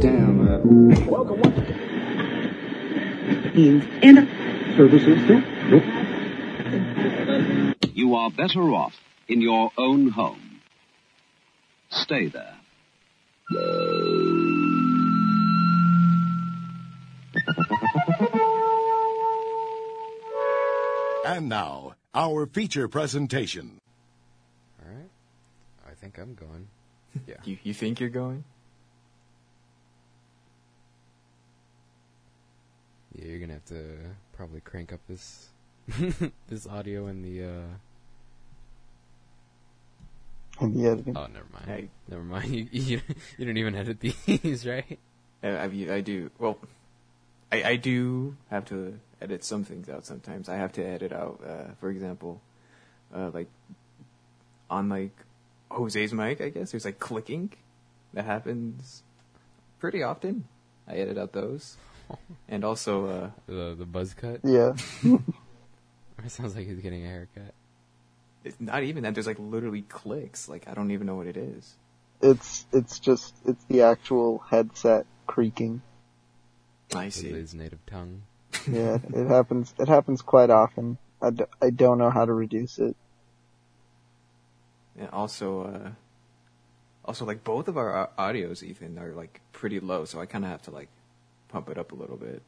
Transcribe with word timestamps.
Damn. 0.00 0.40
Uh, 0.46 0.58
Welcome 1.10 1.40
once 1.40 1.56
means 3.54 3.84
and 4.02 4.28
services? 4.76 5.18
Nope. 5.70 5.82
You 7.94 8.14
are 8.14 8.30
better 8.30 8.60
off 8.74 8.94
in 9.28 9.40
your 9.40 9.70
own 9.78 10.08
home. 10.08 10.60
Stay 11.90 12.26
there. 12.26 12.54
And 21.24 21.48
now, 21.48 21.94
our 22.14 22.46
feature 22.46 22.86
presentation. 22.88 23.78
All 24.80 24.92
right. 24.94 25.10
I 25.90 25.94
think 25.94 26.18
I'm 26.18 26.34
going. 26.34 26.68
Yeah. 27.26 27.34
You 27.44 27.58
you 27.62 27.74
think 27.74 27.98
you're 28.00 28.10
going? 28.10 28.44
Yeah, 33.16 33.28
you're 33.28 33.40
gonna 33.40 33.54
have 33.54 33.64
to 33.66 33.96
probably 34.32 34.60
crank 34.60 34.92
up 34.92 35.00
this 35.08 35.48
this 36.48 36.66
audio 36.66 37.06
in 37.06 37.22
the 37.22 37.44
uh 37.44 37.76
and 40.60 40.74
the 40.74 40.86
editing. 40.86 41.16
oh 41.16 41.26
never 41.26 41.46
mind. 41.52 41.64
Hey. 41.66 41.88
Never 42.08 42.22
mind. 42.24 42.46
You, 42.50 42.68
you 42.70 43.00
you 43.38 43.46
don't 43.46 43.56
even 43.56 43.74
edit 43.74 44.00
these, 44.00 44.66
right? 44.66 44.98
I, 45.42 45.48
I, 45.48 45.64
I 45.64 46.00
do. 46.00 46.30
Well, 46.38 46.58
I 47.52 47.62
I 47.62 47.76
do 47.76 48.36
have 48.50 48.64
to 48.66 48.98
edit 49.20 49.44
some 49.44 49.64
things 49.64 49.88
out 49.88 50.06
sometimes. 50.06 50.48
I 50.48 50.56
have 50.56 50.72
to 50.72 50.84
edit 50.84 51.12
out, 51.12 51.40
uh, 51.46 51.74
for 51.80 51.90
example, 51.90 52.40
uh, 53.14 53.30
like 53.32 53.48
on 54.70 54.88
like 54.88 55.16
Jose's 55.70 56.12
mic. 56.12 56.40
I 56.40 56.48
guess 56.48 56.70
there's 56.72 56.84
like 56.84 56.98
clicking 56.98 57.52
that 58.14 58.24
happens 58.24 59.02
pretty 59.78 60.02
often. 60.02 60.48
I 60.88 60.94
edit 60.94 61.18
out 61.18 61.32
those, 61.32 61.76
and 62.48 62.64
also 62.64 63.06
uh, 63.06 63.30
The 63.46 63.74
the 63.78 63.86
buzz 63.86 64.14
cut. 64.14 64.40
Yeah. 64.44 64.74
It 66.24 66.30
sounds 66.30 66.56
like 66.56 66.66
he's 66.66 66.80
getting 66.80 67.04
a 67.04 67.08
haircut. 67.08 67.52
it's 68.42 68.56
not 68.58 68.82
even 68.82 69.02
that. 69.04 69.14
There's 69.14 69.26
like 69.26 69.38
literally 69.38 69.82
clicks. 69.82 70.48
Like 70.48 70.66
I 70.66 70.74
don't 70.74 70.90
even 70.90 71.06
know 71.06 71.14
what 71.14 71.26
it 71.26 71.36
is. 71.36 71.76
It's 72.22 72.66
it's 72.72 72.98
just 72.98 73.34
it's 73.46 73.62
the 73.66 73.82
actual 73.82 74.38
headset 74.50 75.06
creaking. 75.26 75.82
I 76.94 77.04
With 77.06 77.14
see. 77.14 77.30
his 77.30 77.54
native 77.54 77.84
tongue. 77.86 78.22
Yeah, 78.72 78.98
it 79.12 79.26
happens. 79.28 79.74
It 79.78 79.88
happens 79.88 80.22
quite 80.22 80.50
often. 80.50 80.98
I, 81.20 81.30
d- 81.30 81.44
I 81.60 81.70
don't 81.70 81.98
know 81.98 82.10
how 82.10 82.24
to 82.24 82.32
reduce 82.32 82.78
it. 82.78 82.96
And 84.98 85.10
also, 85.10 85.62
uh, 85.62 85.90
also 87.04 87.24
like 87.26 87.44
both 87.44 87.68
of 87.68 87.76
our 87.76 88.08
audios 88.18 88.62
even 88.62 88.98
are 88.98 89.12
like 89.12 89.40
pretty 89.52 89.78
low, 89.80 90.04
so 90.06 90.20
I 90.20 90.26
kind 90.26 90.44
of 90.44 90.50
have 90.50 90.62
to 90.62 90.70
like 90.70 90.88
pump 91.48 91.68
it 91.68 91.78
up 91.78 91.92
a 91.92 91.94
little 91.94 92.16
bit. 92.16 92.42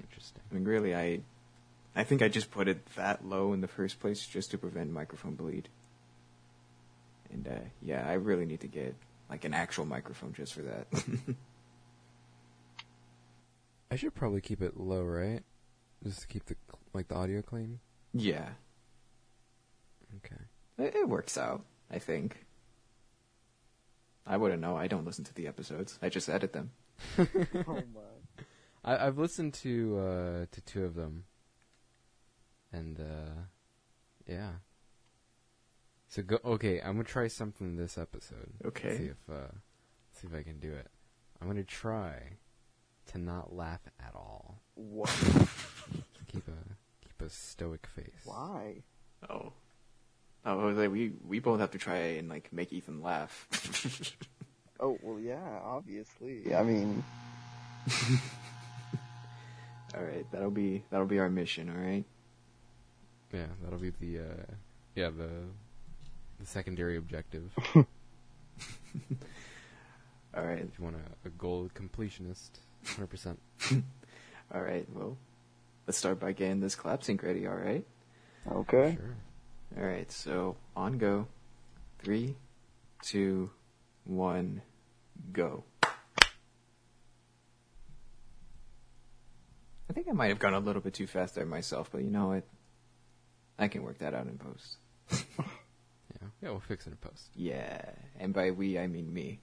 Interesting. 0.00 0.42
I 0.50 0.54
mean, 0.54 0.64
really, 0.64 0.94
I, 0.94 1.20
I 1.94 2.04
think 2.04 2.22
I 2.22 2.28
just 2.28 2.50
put 2.50 2.68
it 2.68 2.84
that 2.96 3.24
low 3.26 3.52
in 3.52 3.60
the 3.60 3.68
first 3.68 4.00
place 4.00 4.26
just 4.26 4.50
to 4.52 4.58
prevent 4.58 4.90
microphone 4.92 5.34
bleed. 5.34 5.68
And 7.32 7.46
uh, 7.48 7.60
yeah, 7.82 8.06
I 8.08 8.14
really 8.14 8.46
need 8.46 8.60
to 8.60 8.68
get 8.68 8.94
like 9.28 9.44
an 9.44 9.54
actual 9.54 9.84
microphone 9.84 10.32
just 10.32 10.54
for 10.54 10.62
that. 10.62 10.86
I 13.90 13.96
should 13.96 14.14
probably 14.14 14.40
keep 14.40 14.62
it 14.62 14.76
low, 14.76 15.02
right? 15.02 15.42
Just 16.04 16.20
to 16.22 16.26
keep 16.26 16.44
the 16.46 16.56
like 16.92 17.08
the 17.08 17.14
audio 17.14 17.42
clean. 17.42 17.80
yeah, 18.12 18.48
Okay. 20.18 20.40
it, 20.78 20.94
it 20.94 21.08
works 21.08 21.36
out. 21.36 21.64
I 21.90 21.98
think. 21.98 22.45
I 24.26 24.36
wouldn't 24.36 24.60
know. 24.60 24.76
I 24.76 24.88
don't 24.88 25.04
listen 25.04 25.24
to 25.24 25.34
the 25.34 25.46
episodes. 25.46 25.98
I 26.02 26.08
just 26.08 26.28
edit 26.28 26.52
them. 26.52 26.70
Oh 27.18 27.82
my. 27.94 28.00
I, 28.84 29.06
I've 29.06 29.18
listened 29.18 29.54
to 29.54 29.98
uh, 29.98 30.46
to 30.50 30.60
two 30.62 30.84
of 30.84 30.94
them, 30.94 31.24
and 32.72 32.98
uh, 33.00 33.42
yeah. 34.26 34.50
So 36.08 36.22
go. 36.22 36.38
Okay, 36.44 36.80
I'm 36.80 36.92
gonna 36.92 37.04
try 37.04 37.26
something 37.28 37.76
this 37.76 37.98
episode. 37.98 38.52
Okay. 38.64 38.96
See 38.96 39.04
if 39.04 39.18
uh, 39.30 39.52
see 40.12 40.28
if 40.28 40.34
I 40.34 40.42
can 40.42 40.58
do 40.60 40.72
it. 40.72 40.88
I'm 41.40 41.48
gonna 41.48 41.64
try 41.64 42.38
to 43.06 43.18
not 43.18 43.52
laugh 43.52 43.80
at 44.00 44.14
all. 44.14 44.62
What? 44.74 45.10
Keep 46.32 46.48
a 46.48 47.06
keep 47.06 47.22
a 47.22 47.28
stoic 47.30 47.86
face. 47.86 48.22
Why? 48.24 48.82
Oh. 49.30 49.52
Oh, 50.46 50.60
Jose, 50.60 50.86
we 50.88 51.12
we 51.26 51.40
both 51.40 51.60
have 51.60 51.72
to 51.72 51.78
try 51.78 51.96
and 51.96 52.28
like 52.28 52.52
make 52.52 52.72
Ethan 52.72 53.02
laugh. 53.02 54.14
Oh 54.78 54.98
well, 55.02 55.18
yeah, 55.18 55.40
obviously. 55.64 56.54
I 56.54 56.62
mean, 56.62 57.02
all 59.96 60.02
right, 60.02 60.26
that'll 60.30 60.50
be 60.50 60.84
that'll 60.90 61.06
be 61.06 61.18
our 61.18 61.30
mission. 61.30 61.70
All 61.70 61.76
right. 61.82 62.04
Yeah, 63.32 63.46
that'll 63.62 63.78
be 63.78 63.90
the 64.00 64.18
uh, 64.18 64.52
yeah 64.94 65.08
the 65.08 65.30
the 66.38 66.46
secondary 66.46 66.96
objective. 66.98 67.50
All 70.36 70.44
right. 70.44 70.58
if 70.58 70.78
you 70.78 70.84
want 70.84 70.96
a, 70.96 71.28
a 71.28 71.30
goal 71.30 71.70
completionist, 71.74 72.50
hundred 72.84 73.06
percent. 73.06 73.38
All 74.54 74.60
right. 74.60 74.86
Well, 74.92 75.16
let's 75.86 75.96
start 75.96 76.20
by 76.20 76.32
getting 76.32 76.60
this 76.60 76.74
clap 76.74 77.02
sync 77.02 77.22
ready. 77.22 77.46
All 77.46 77.54
right. 77.54 77.86
okay. 78.52 78.98
Sure. 79.00 79.16
All 79.76 79.84
right. 79.84 80.10
So 80.12 80.56
on 80.76 80.98
go. 80.98 81.26
Three, 81.98 82.36
two, 83.02 83.50
one, 84.04 84.60
go. 85.32 85.64
I 89.88 89.92
think 89.92 90.08
I 90.08 90.12
might 90.12 90.28
have 90.28 90.38
gone 90.38 90.54
a 90.54 90.58
little 90.60 90.82
bit 90.82 90.94
too 90.94 91.06
fast 91.06 91.34
there 91.36 91.46
myself, 91.46 91.88
but 91.90 92.02
you 92.02 92.10
know 92.10 92.28
what? 92.28 92.44
I 93.58 93.68
can 93.68 93.82
work 93.82 93.98
that 93.98 94.14
out 94.14 94.26
in 94.26 94.38
post. 94.38 94.76
Yeah, 96.22 96.28
yeah, 96.42 96.50
we'll 96.50 96.60
fix 96.60 96.86
it 96.86 96.90
in 96.90 96.96
post 96.96 97.28
Yeah, 97.34 97.82
and 98.18 98.32
by 98.32 98.50
we 98.50 98.78
I 98.78 98.86
mean 98.86 99.12
me. 99.12 99.40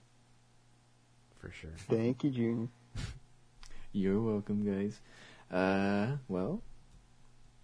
for 1.39 1.51
sure. 1.51 1.69
Thank 1.87 2.23
you, 2.23 2.31
Junior. 2.31 2.67
You're 3.91 4.19
welcome, 4.21 4.63
guys. 4.65 4.99
Uh, 5.51 6.17
well, 6.27 6.61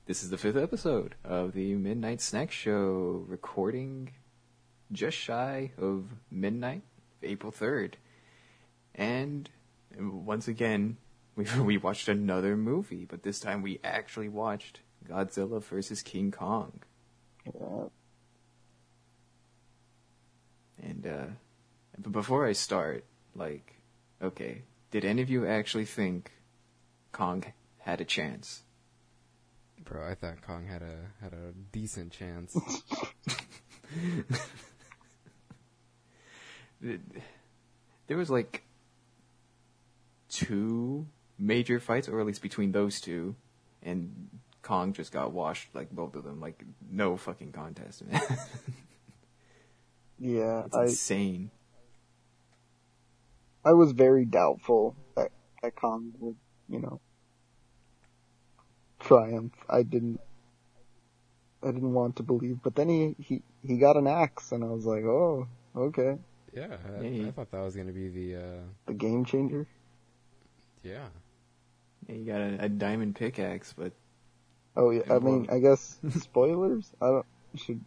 this 0.09 0.23
is 0.23 0.31
the 0.31 0.37
fifth 0.39 0.57
episode 0.57 1.13
of 1.23 1.53
the 1.53 1.75
Midnight 1.75 2.19
Snack 2.19 2.51
Show, 2.51 3.23
recording 3.27 4.09
just 4.91 5.15
shy 5.15 5.69
of 5.77 6.07
midnight, 6.31 6.81
April 7.21 7.51
3rd. 7.51 7.93
And 8.95 9.47
once 9.95 10.47
again, 10.47 10.97
we, 11.35 11.45
we 11.61 11.77
watched 11.77 12.07
another 12.07 12.57
movie, 12.57 13.05
but 13.05 13.21
this 13.21 13.39
time 13.39 13.61
we 13.61 13.79
actually 13.83 14.29
watched 14.29 14.79
Godzilla 15.07 15.61
vs. 15.61 16.01
King 16.01 16.31
Kong. 16.31 16.79
And, 20.81 21.05
uh, 21.05 21.25
but 21.99 22.11
before 22.13 22.47
I 22.47 22.53
start, 22.53 23.05
like, 23.35 23.75
okay, 24.19 24.63
did 24.89 25.05
any 25.05 25.21
of 25.21 25.29
you 25.29 25.45
actually 25.45 25.85
think 25.85 26.31
Kong 27.11 27.43
had 27.77 28.01
a 28.01 28.05
chance? 28.05 28.63
Bro, 29.89 30.07
I 30.07 30.13
thought 30.13 30.41
Kong 30.45 30.67
had 30.67 30.83
a 30.83 30.97
had 31.22 31.33
a 31.33 31.53
decent 31.72 32.11
chance. 32.11 32.55
there 38.07 38.17
was 38.17 38.29
like 38.29 38.63
two 40.29 41.07
major 41.39 41.79
fights, 41.79 42.07
or 42.07 42.19
at 42.19 42.25
least 42.27 42.44
between 42.44 42.72
those 42.72 43.01
two, 43.01 43.35
and 43.81 44.29
Kong 44.61 44.94
just 44.94 45.11
got 45.11 45.31
washed 45.31 45.73
like 45.73 45.89
both 45.89 46.16
of 46.16 46.23
them. 46.23 46.39
Like 46.39 46.63
no 46.91 47.17
fucking 47.17 47.51
contest, 47.51 48.06
man. 48.06 48.21
Yeah, 50.19 50.63
it's 50.66 50.75
I 50.75 50.83
insane. 50.83 51.50
I 53.65 53.74
was 53.74 53.91
very 53.91 54.25
doubtful 54.25 54.95
that 55.15 55.31
that 55.63 55.75
Kong 55.75 56.13
would, 56.19 56.36
you 56.69 56.80
know, 56.80 57.01
triumph. 59.00 59.54
I 59.69 59.84
didn't. 59.84 60.19
I 61.62 61.68
didn't 61.72 61.94
want 61.94 62.16
to 62.18 62.24
believe, 62.24 62.60
but 62.63 62.75
then 62.75 62.88
he 62.90 63.16
he 63.22 63.42
he 63.68 63.78
got 63.78 63.98
an 63.98 64.07
axe, 64.07 64.51
and 64.54 64.63
I 64.63 64.68
was 64.68 64.86
like, 64.86 65.04
oh, 65.04 65.48
okay, 65.75 66.18
yeah, 66.54 66.78
I, 66.98 67.04
Yeah, 67.04 67.10
he- 67.10 67.28
I 67.28 67.31
thought 67.31 67.51
that 67.51 67.62
was 67.62 67.75
gonna 67.75 67.92
be 67.92 68.07
the 68.10 68.36
uh, 68.38 68.60
the 68.86 68.94
game 68.94 69.25
changer. 69.25 69.68
yeah. 70.84 71.07
Yeah, 72.07 72.16
you 72.16 72.25
got 72.25 72.40
a, 72.42 72.66
a 72.66 72.69
diamond 72.69 73.16
pickaxe, 73.16 73.74
but 73.78 73.92
Oh 74.75 74.90
yeah, 74.92 75.01
I 75.12 75.19
mean, 75.19 75.48
I 75.51 75.60
guess 75.60 76.00
spoilers. 76.22 76.90
I 77.01 77.07
don't 77.07 77.25
should. 77.56 77.81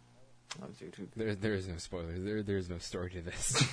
dude, 0.79 0.91
dude, 0.91 1.09
There 1.15 1.33
there 1.35 1.53
is 1.55 1.67
no 1.67 1.77
spoilers. 1.77 2.21
There 2.23 2.43
there 2.43 2.57
is 2.57 2.69
no 2.69 2.77
story 2.77 3.09
to 3.11 3.21
this. 3.21 3.63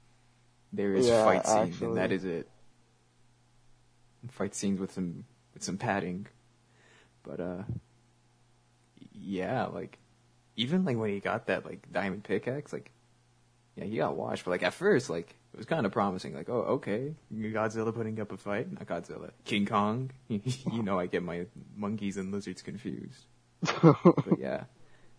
there 0.72 0.94
is 0.94 1.08
Yeah, 1.08 1.24
fight 1.24 1.46
scenes, 1.46 1.70
actually. 1.76 1.86
and 1.88 1.96
that 1.96 2.12
is 2.12 2.24
it. 2.24 2.46
Fight 4.28 4.54
scenes 4.54 4.78
with 4.78 4.92
some 4.92 5.24
with 5.54 5.62
some 5.64 5.78
padding, 5.78 6.26
but 7.22 7.40
uh, 7.40 7.62
yeah, 9.12 9.66
like 9.66 9.98
even 10.56 10.84
like 10.84 10.96
when 10.96 11.10
he 11.10 11.20
got 11.20 11.46
that 11.46 11.64
like 11.64 11.90
diamond 11.92 12.24
pickaxe, 12.24 12.72
like 12.72 12.90
yeah, 13.76 13.84
he 13.84 13.96
got 13.96 14.16
washed. 14.16 14.44
But 14.44 14.52
like 14.52 14.62
at 14.62 14.74
first, 14.74 15.10
like 15.10 15.36
it 15.52 15.56
was 15.56 15.66
kind 15.66 15.86
of 15.86 15.92
promising. 15.92 16.34
Like, 16.34 16.48
oh, 16.48 16.62
okay, 16.78 17.14
Godzilla 17.34 17.94
putting 17.94 18.20
up 18.20 18.32
a 18.32 18.36
fight, 18.36 18.70
not 18.70 18.86
Godzilla, 18.86 19.30
King 19.44 19.66
Kong. 19.66 20.10
you 20.28 20.82
know, 20.82 20.98
I 20.98 21.06
get 21.06 21.22
my 21.22 21.46
monkeys 21.76 22.16
and 22.16 22.32
lizards 22.32 22.62
confused. 22.62 23.26
but 23.82 24.38
yeah, 24.38 24.64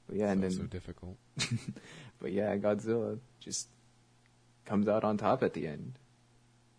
but 0.07 0.17
yeah, 0.17 0.31
and 0.31 0.41
so, 0.41 0.47
then 0.47 0.51
so 0.51 0.63
difficult. 0.63 1.17
but 2.19 2.31
yeah, 2.31 2.55
Godzilla 2.57 3.19
just 3.39 3.67
comes 4.65 4.87
out 4.87 5.03
on 5.03 5.17
top 5.17 5.43
at 5.43 5.53
the 5.53 5.67
end, 5.67 5.93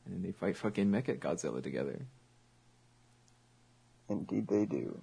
and 0.05 0.15
then 0.15 0.23
they 0.23 0.33
fight 0.33 0.57
fucking 0.57 0.91
Mecha 0.91 1.19
Godzilla 1.19 1.63
together. 1.63 2.07
Indeed, 4.09 4.49
they 4.49 4.67
do. 4.67 5.01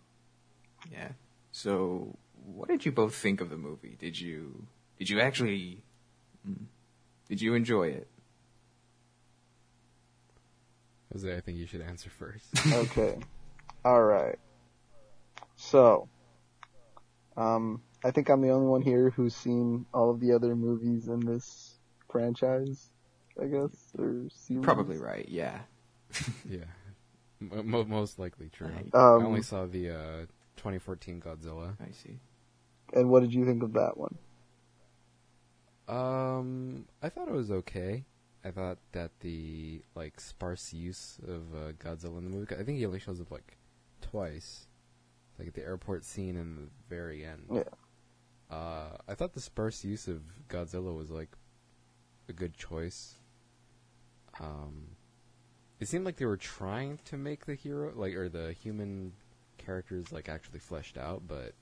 Yeah. 0.91 1.09
So, 1.51 2.15
what 2.45 2.67
did 2.69 2.85
you 2.85 2.91
both 2.91 3.15
think 3.15 3.41
of 3.41 3.49
the 3.49 3.57
movie? 3.57 3.95
Did 3.99 4.19
you 4.19 4.65
did 4.97 5.09
you 5.09 5.19
actually 5.19 5.83
mm, 6.47 6.65
did 7.27 7.41
you 7.41 7.53
enjoy 7.55 7.87
it? 7.89 8.07
Jose, 11.13 11.35
I 11.35 11.41
think 11.41 11.57
you 11.57 11.65
should 11.65 11.81
answer 11.81 12.09
first. 12.09 12.45
Okay. 12.73 13.17
All 13.83 14.03
right. 14.03 14.37
So, 15.55 16.07
um, 17.35 17.81
I 18.03 18.11
think 18.11 18.29
I'm 18.29 18.41
the 18.41 18.49
only 18.51 18.67
one 18.67 18.81
here 18.81 19.09
who's 19.09 19.35
seen 19.35 19.85
all 19.93 20.11
of 20.11 20.19
the 20.19 20.33
other 20.33 20.55
movies 20.55 21.07
in 21.07 21.19
this 21.21 21.75
franchise. 22.09 22.89
I 23.41 23.45
guess 23.45 23.69
or 23.97 24.27
series. 24.29 24.63
Probably 24.65 24.97
right. 24.97 25.27
Yeah. 25.29 25.59
yeah, 26.49 26.59
M- 27.41 27.87
most 27.89 28.19
likely 28.19 28.49
true. 28.49 28.67
Right. 28.67 28.89
I 28.93 28.97
Um, 29.15 29.25
only 29.25 29.41
saw 29.43 29.65
the 29.65 29.91
uh, 29.91 30.25
2014 30.59 31.21
Godzilla. 31.21 31.75
I 31.79 31.91
see. 31.91 32.19
And 32.93 33.09
what 33.09 33.21
did 33.21 33.33
you 33.33 33.45
think 33.45 33.63
of 33.63 33.73
that 33.73 33.97
one? 33.97 34.17
Um, 35.87 36.85
I 37.01 37.09
thought 37.09 37.29
it 37.29 37.33
was 37.33 37.49
okay. 37.49 38.03
I 38.43 38.51
thought 38.51 38.77
that 38.91 39.11
the 39.21 39.81
like 39.95 40.19
sparse 40.19 40.73
use 40.73 41.17
of 41.27 41.41
uh, 41.55 41.71
Godzilla 41.73 42.17
in 42.19 42.25
the 42.25 42.29
movie. 42.29 42.55
I 42.55 42.63
think 42.63 42.77
he 42.77 42.85
only 42.85 42.99
shows 42.99 43.21
up 43.21 43.31
like 43.31 43.57
twice, 44.01 44.67
like 45.37 45.47
at 45.47 45.53
the 45.53 45.63
airport 45.63 46.03
scene 46.03 46.35
and 46.35 46.57
the 46.57 46.69
very 46.89 47.25
end. 47.25 47.45
Yeah. 47.51 48.55
Uh, 48.55 48.97
I 49.07 49.15
thought 49.15 49.33
the 49.33 49.41
sparse 49.41 49.83
use 49.83 50.07
of 50.07 50.21
Godzilla 50.49 50.95
was 50.95 51.09
like 51.09 51.29
a 52.27 52.33
good 52.33 52.55
choice. 52.55 53.15
Um, 54.39 54.95
it 55.79 55.87
seemed 55.87 56.05
like 56.05 56.17
they 56.17 56.25
were 56.25 56.37
trying 56.37 56.99
to 57.05 57.17
make 57.17 57.45
the 57.45 57.55
hero 57.55 57.93
like 57.95 58.13
or 58.13 58.27
the 58.29 58.53
human 58.53 59.13
characters 59.59 60.11
like 60.11 60.29
actually 60.29 60.59
fleshed 60.59 60.97
out, 60.97 61.23
but 61.27 61.53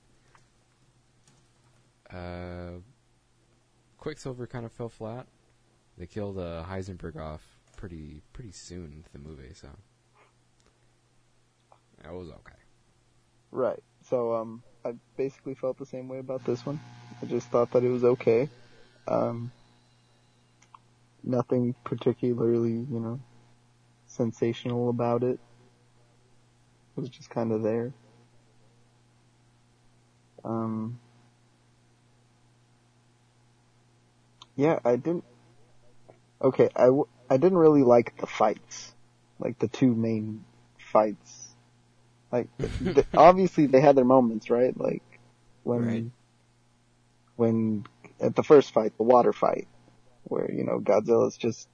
uh, 2.14 2.78
Quicksilver 3.98 4.46
kind 4.46 4.64
of 4.64 4.72
fell 4.72 4.88
flat. 4.88 5.26
They 5.98 6.06
killed 6.06 6.38
uh, 6.38 6.64
Heisenberg 6.68 7.16
off 7.16 7.42
pretty 7.76 8.22
pretty 8.32 8.52
soon 8.52 8.92
into 8.96 9.10
the 9.12 9.18
movie, 9.18 9.52
so 9.54 9.68
that 12.02 12.12
was 12.12 12.28
okay. 12.28 12.54
Right. 13.50 13.82
So, 14.08 14.34
um, 14.34 14.62
I 14.84 14.94
basically 15.16 15.54
felt 15.54 15.78
the 15.78 15.86
same 15.86 16.08
way 16.08 16.18
about 16.18 16.44
this 16.44 16.64
one. 16.64 16.80
I 17.20 17.26
just 17.26 17.48
thought 17.48 17.72
that 17.72 17.82
it 17.82 17.88
was 17.88 18.04
okay. 18.04 18.48
Um, 19.06 19.50
nothing 21.24 21.74
particularly, 21.84 22.70
you 22.70 23.00
know, 23.00 23.20
sensational 24.06 24.88
about 24.88 25.22
it. 25.22 25.40
It 26.98 27.02
was 27.02 27.10
just 27.10 27.30
kind 27.30 27.52
of 27.52 27.62
there. 27.62 27.92
Um, 30.44 30.98
yeah, 34.56 34.80
I 34.84 34.96
didn't. 34.96 35.22
Okay, 36.42 36.68
I, 36.74 36.86
w- 36.86 37.06
I 37.30 37.36
didn't 37.36 37.58
really 37.58 37.84
like 37.84 38.16
the 38.18 38.26
fights, 38.26 38.94
like 39.38 39.60
the 39.60 39.68
two 39.68 39.94
main 39.94 40.44
fights. 40.92 41.54
Like, 42.32 42.48
th- 42.82 43.06
obviously 43.16 43.66
they 43.66 43.80
had 43.80 43.94
their 43.94 44.04
moments, 44.04 44.50
right? 44.50 44.76
Like 44.76 45.20
when 45.62 45.86
Right. 45.86 46.04
when 47.36 47.86
at 48.20 48.34
the 48.34 48.42
first 48.42 48.72
fight, 48.72 48.96
the 48.96 49.04
water 49.04 49.32
fight, 49.32 49.68
where 50.24 50.50
you 50.50 50.64
know 50.64 50.80
Godzilla's 50.80 51.36
just 51.36 51.68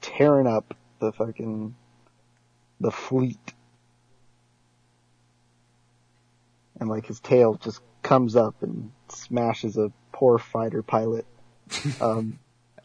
tearing 0.00 0.46
up 0.46 0.76
the 1.00 1.10
fucking 1.10 1.74
the 2.82 2.90
fleet, 2.90 3.54
and 6.78 6.90
like 6.90 7.06
his 7.06 7.20
tail 7.20 7.54
just 7.54 7.80
comes 8.02 8.36
up 8.36 8.62
and 8.62 8.90
smashes 9.08 9.76
a 9.78 9.92
poor 10.12 10.38
fighter 10.38 10.82
pilot. 10.82 11.26
Um, 12.00 12.38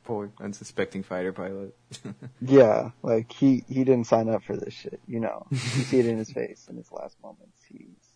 Poor 0.06 0.32
unsuspecting 0.40 1.04
fighter 1.04 1.34
pilot. 1.34 1.76
yeah, 2.42 2.92
like 3.04 3.30
he 3.30 3.66
he 3.68 3.84
didn't 3.84 4.06
sign 4.06 4.30
up 4.30 4.42
for 4.42 4.56
this 4.56 4.74
shit. 4.74 5.02
You 5.06 5.20
know, 5.20 5.46
you 5.52 5.58
see 5.90 6.00
it 6.00 6.06
in 6.06 6.18
his 6.18 6.32
face 6.32 6.68
in 6.70 6.78
his 6.78 6.90
last 6.94 7.18
moments. 7.22 7.62
He's 7.68 8.08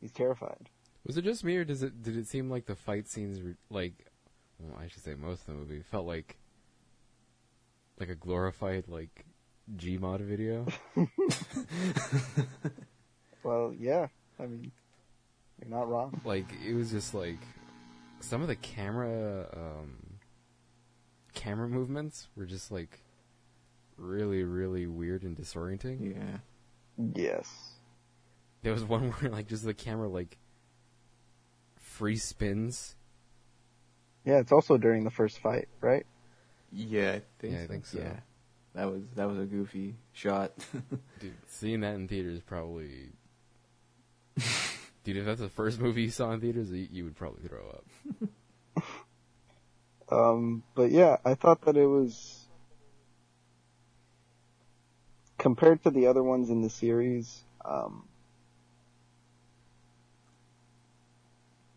he's 0.00 0.10
terrified. 0.12 0.70
Was 1.06 1.18
it 1.18 1.24
just 1.24 1.44
me, 1.44 1.54
or 1.58 1.64
does 1.64 1.82
it 1.82 2.02
did 2.02 2.16
it 2.16 2.26
seem 2.26 2.48
like 2.48 2.64
the 2.64 2.74
fight 2.74 3.06
scenes, 3.06 3.42
were, 3.42 3.56
like, 3.68 4.06
well, 4.58 4.78
I 4.80 4.88
should 4.88 5.02
say 5.02 5.14
most 5.14 5.40
of 5.42 5.48
the 5.48 5.52
movie 5.52 5.82
felt 5.82 6.06
like 6.06 6.38
like 7.98 8.08
a 8.08 8.14
glorified 8.14 8.84
like 8.88 9.24
Gmod 9.76 10.20
video? 10.20 10.66
Well, 13.42 13.74
yeah, 13.78 14.06
I 14.40 14.46
mean, 14.46 14.72
you're 15.60 15.70
not 15.70 15.86
wrong. 15.88 16.18
like 16.24 16.46
it 16.66 16.72
was 16.72 16.90
just 16.90 17.12
like 17.12 17.38
some 18.20 18.40
of 18.40 18.48
the 18.48 18.56
camera 18.56 19.46
um, 19.54 20.14
camera 21.34 21.68
movements 21.68 22.28
were 22.36 22.46
just 22.46 22.70
like 22.72 23.00
really 23.98 24.44
really 24.44 24.86
weird 24.86 25.24
and 25.24 25.36
disorienting. 25.36 26.14
yeah. 26.16 26.38
Yes. 27.14 27.72
There 28.62 28.72
was 28.72 28.82
one 28.84 29.10
where 29.12 29.30
like 29.30 29.46
just 29.46 29.64
the 29.64 29.74
camera 29.74 30.08
like 30.08 30.38
free 31.78 32.16
spins. 32.16 32.96
Yeah, 34.24 34.38
it's 34.38 34.52
also 34.52 34.78
during 34.78 35.04
the 35.04 35.10
first 35.10 35.38
fight, 35.38 35.68
right? 35.82 36.06
Yeah, 36.74 37.12
I 37.12 37.22
think 37.38 37.54
Yeah, 37.54 37.58
I 37.58 37.62
so. 37.62 37.68
think 37.68 37.86
so. 37.86 37.98
Yeah. 37.98 38.20
That 38.74 38.90
was 38.90 39.02
that 39.14 39.28
was 39.28 39.38
a 39.38 39.44
goofy 39.44 39.94
shot. 40.12 40.52
Dude, 41.20 41.32
seeing 41.46 41.80
that 41.80 41.94
in 41.94 42.08
theaters 42.08 42.40
probably. 42.44 43.10
Dude, 45.04 45.18
if 45.18 45.24
that's 45.26 45.40
the 45.40 45.48
first 45.48 45.78
movie 45.78 46.02
you 46.02 46.10
saw 46.10 46.32
in 46.32 46.40
theaters, 46.40 46.70
you, 46.72 46.88
you 46.90 47.04
would 47.04 47.14
probably 47.16 47.46
throw 47.48 47.68
up. 47.70 47.84
Um, 50.10 50.62
but 50.74 50.90
yeah, 50.90 51.16
I 51.24 51.34
thought 51.34 51.62
that 51.62 51.78
it 51.78 51.86
was 51.86 52.46
compared 55.38 55.82
to 55.84 55.90
the 55.90 56.06
other 56.06 56.22
ones 56.22 56.50
in 56.50 56.60
the 56.60 56.68
series. 56.68 57.42
Um, 57.64 58.04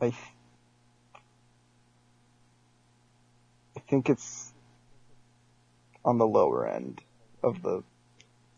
I 0.01 0.09
th- 0.09 0.15
I 3.77 3.79
think 3.89 4.09
it's 4.09 4.46
on 6.07 6.17
the 6.17 6.25
lower 6.25 6.65
end 6.65 7.01
of 7.43 7.61
the 7.61 7.83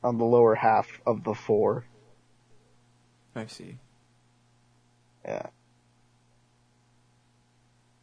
on 0.03 0.17
the 0.17 0.23
lower 0.23 0.55
half 0.55 0.87
of 1.05 1.23
the 1.23 1.33
four. 1.33 1.85
I 3.35 3.47
see. 3.47 3.77
Yeah. 5.25 5.47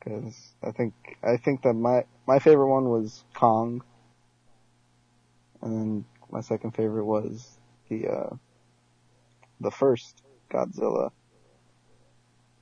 Cause 0.00 0.52
I 0.62 0.72
think, 0.72 0.94
I 1.22 1.36
think 1.36 1.62
that 1.62 1.72
my, 1.74 2.04
my 2.26 2.38
favorite 2.38 2.68
one 2.68 2.90
was 2.90 3.24
Kong. 3.34 3.82
And 5.62 5.72
then 5.72 6.04
my 6.30 6.42
second 6.42 6.72
favorite 6.72 7.04
was 7.04 7.58
the, 7.88 8.08
uh, 8.08 8.36
the 9.60 9.70
first 9.70 10.22
Godzilla. 10.50 11.10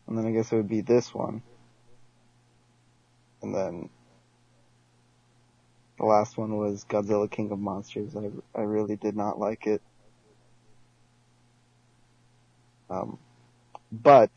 And 0.07 0.17
then 0.17 0.26
I 0.26 0.31
guess 0.31 0.53
it 0.53 0.57
would 0.57 0.69
be 0.69 0.81
this 0.81 1.12
one. 1.12 1.43
And 3.43 3.55
then 3.55 3.91
the 5.98 6.04
last 6.04 6.36
one 6.36 6.56
was 6.56 6.84
Godzilla 6.84 7.30
King 7.30 7.50
of 7.50 7.58
Monsters. 7.58 8.16
I, 8.16 8.30
I 8.58 8.62
really 8.62 8.96
did 8.96 9.16
not 9.16 9.38
like 9.38 9.66
it. 9.66 9.80
Um, 12.90 13.18
but 13.90 14.30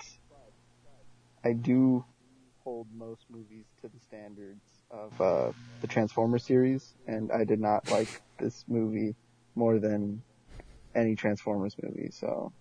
I 1.43 1.53
do 1.53 2.05
hold 2.63 2.87
most 2.95 3.21
movies 3.29 3.65
to 3.81 3.87
the 3.87 3.99
standards 4.07 4.61
of 4.91 5.21
uh, 5.21 5.51
the 5.81 5.87
Transformers 5.87 6.43
series, 6.43 6.93
and 7.07 7.31
I 7.31 7.43
did 7.43 7.59
not 7.59 7.89
like 7.89 8.21
this 8.39 8.63
movie 8.67 9.15
more 9.55 9.79
than 9.79 10.21
any 10.95 11.15
Transformers 11.15 11.75
movie. 11.81 12.11
So 12.11 12.51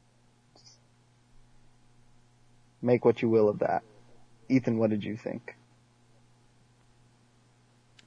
make 2.83 3.05
what 3.05 3.23
you 3.23 3.29
will 3.29 3.49
of 3.49 3.59
that. 3.61 3.83
Ethan, 4.49 4.79
what 4.79 4.91
did 4.91 5.05
you 5.05 5.17
think? 5.17 5.57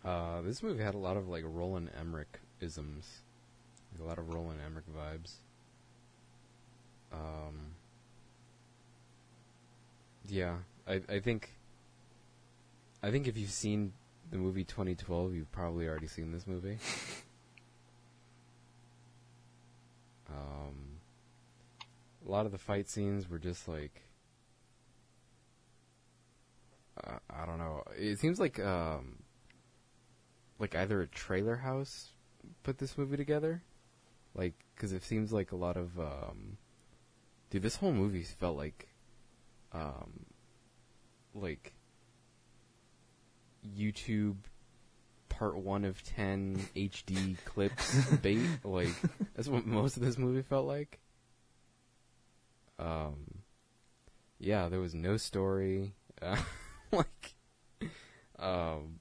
Uh, 0.10 0.42
this 0.42 0.64
movie 0.64 0.82
had 0.82 0.96
a 0.96 0.98
lot 0.98 1.18
of 1.18 1.30
like 1.30 1.44
Roland 1.46 1.92
Emmerich 2.00 2.40
isms, 2.60 3.22
like, 3.92 4.02
a 4.02 4.04
lot 4.04 4.18
of 4.18 4.34
Roland 4.34 4.60
Emmerich 4.66 4.86
vibes. 4.92 5.34
Um, 7.14 7.76
yeah, 10.28 10.56
I 10.88 11.02
I 11.08 11.20
think 11.20 11.52
I 13.04 13.12
think 13.12 13.28
if 13.28 13.38
you've 13.38 13.52
seen 13.52 13.94
the 14.32 14.40
movie 14.40 14.64
2012, 14.64 15.36
you've 15.36 15.52
probably 15.52 15.88
already 15.88 16.08
seen 16.08 16.32
this 16.32 16.48
movie. 16.48 16.80
um, 20.28 20.98
a 22.26 22.32
lot 22.32 22.48
of 22.48 22.52
the 22.52 22.58
fight 22.58 22.90
scenes 22.90 23.30
were 23.30 23.38
just 23.38 23.68
like 23.68 24.02
uh, 27.04 27.20
I 27.30 27.46
don't 27.46 27.60
know. 27.60 27.84
It 27.96 28.18
seems 28.18 28.40
like 28.40 28.60
um 28.60 29.19
like 30.60 30.76
either 30.76 31.02
a 31.02 31.08
trailer 31.08 31.56
house 31.56 32.10
put 32.64 32.78
this 32.78 32.98
movie 32.98 33.18
together, 33.18 33.64
like 34.36 34.54
because 34.76 34.94
it 34.94 35.04
seems 35.04 35.32
like 35.32 35.52
a 35.52 35.56
lot 35.58 35.78
of 35.78 35.98
um 36.00 36.58
dude. 37.50 37.64
This 37.64 37.78
whole 37.78 37.94
movie 37.94 38.24
felt 38.24 38.58
like 38.58 38.90
um 39.72 40.26
like 41.34 41.74
YouTube 43.66 44.36
part 45.30 45.58
one 45.58 45.86
of 45.86 46.04
ten 46.04 46.60
HD 46.76 47.38
clips 47.46 48.06
bait. 48.18 48.46
Like 48.64 48.94
that's 49.36 49.48
what 49.48 49.66
most 49.66 49.98
of 49.98 50.04
this 50.04 50.18
movie 50.18 50.42
felt 50.42 50.68
like. 50.68 51.00
Um, 52.78 53.42
yeah, 54.40 54.70
there 54.70 54.80
was 54.80 54.96
no 54.96 55.18
story. 55.18 55.94
Uh, 56.22 56.38
like, 56.92 57.34
um, 58.40 59.00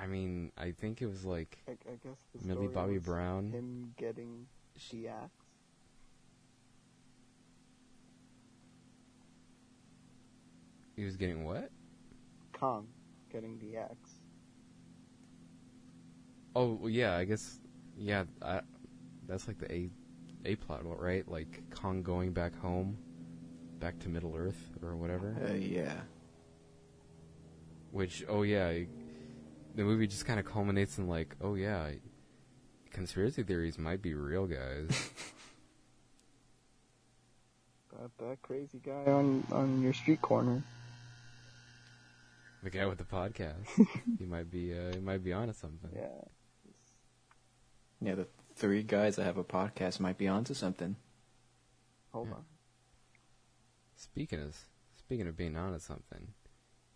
I 0.00 0.06
mean, 0.06 0.50
I 0.56 0.70
think 0.70 1.02
it 1.02 1.06
was 1.06 1.24
like 1.24 1.58
I, 1.68 1.72
I 1.72 1.96
guess 2.02 2.18
the 2.34 2.46
Millie 2.46 2.66
story 2.66 2.74
Bobby 2.74 2.94
was 2.94 3.02
Brown. 3.02 3.50
him 3.52 3.94
getting 3.98 4.46
she 4.76 5.08
axe. 5.08 5.40
he 11.00 11.06
was 11.06 11.16
getting 11.16 11.44
what? 11.44 11.70
Kong 12.52 12.86
getting 13.32 13.58
the 13.58 13.78
axe. 13.78 14.20
Oh 16.54 16.74
well, 16.74 16.90
yeah, 16.90 17.16
I 17.16 17.24
guess 17.24 17.58
yeah. 17.96 18.24
I, 18.42 18.60
that's 19.26 19.48
like 19.48 19.58
the 19.58 19.72
a 19.72 19.90
a 20.44 20.56
plot, 20.56 20.80
right? 20.84 21.26
Like 21.26 21.62
Kong 21.70 22.02
going 22.02 22.32
back 22.32 22.54
home, 22.58 22.98
back 23.78 23.98
to 24.00 24.10
Middle 24.10 24.36
Earth 24.36 24.62
or 24.82 24.94
whatever. 24.94 25.36
Uh, 25.42 25.54
yeah. 25.54 25.94
Which 27.92 28.22
oh 28.28 28.42
yeah, 28.42 28.80
the 29.80 29.86
movie 29.86 30.06
just 30.06 30.26
kind 30.26 30.38
of 30.38 30.44
culminates 30.44 30.98
in 30.98 31.08
like 31.08 31.34
oh 31.40 31.54
yeah, 31.54 31.88
conspiracy 32.90 33.42
theories 33.42 33.78
might 33.78 34.02
be 34.02 34.12
real, 34.12 34.46
guys. 34.46 34.90
That 37.98 38.10
that 38.18 38.42
crazy 38.42 38.78
guy 38.84 39.10
on 39.10 39.42
on 39.50 39.82
your 39.82 39.92
street 39.92 40.20
corner. 40.22 40.62
the 42.62 42.70
guy 42.70 42.84
with 42.86 42.98
the 42.98 43.04
podcast, 43.04 43.66
he 44.18 44.24
might 44.26 44.50
be 44.50 44.72
uh, 44.78 44.92
he 44.94 45.00
might 45.00 45.24
be 45.24 45.32
onto 45.32 45.52
something. 45.54 45.90
Yeah. 45.94 46.24
Yeah, 48.02 48.14
the 48.14 48.26
three 48.54 48.82
guys 48.82 49.16
that 49.16 49.24
have 49.24 49.36
a 49.38 49.44
podcast 49.44 49.98
might 50.00 50.16
be 50.18 50.28
onto 50.28 50.54
something. 50.54 50.96
Hold 52.12 52.28
Yeah. 52.28 52.34
on. 52.34 52.44
Speaking 53.96 54.40
of 54.40 54.56
speaking 54.98 55.26
of 55.26 55.36
being 55.36 55.56
onto 55.56 55.78
something, 55.78 56.20
you 56.20 56.39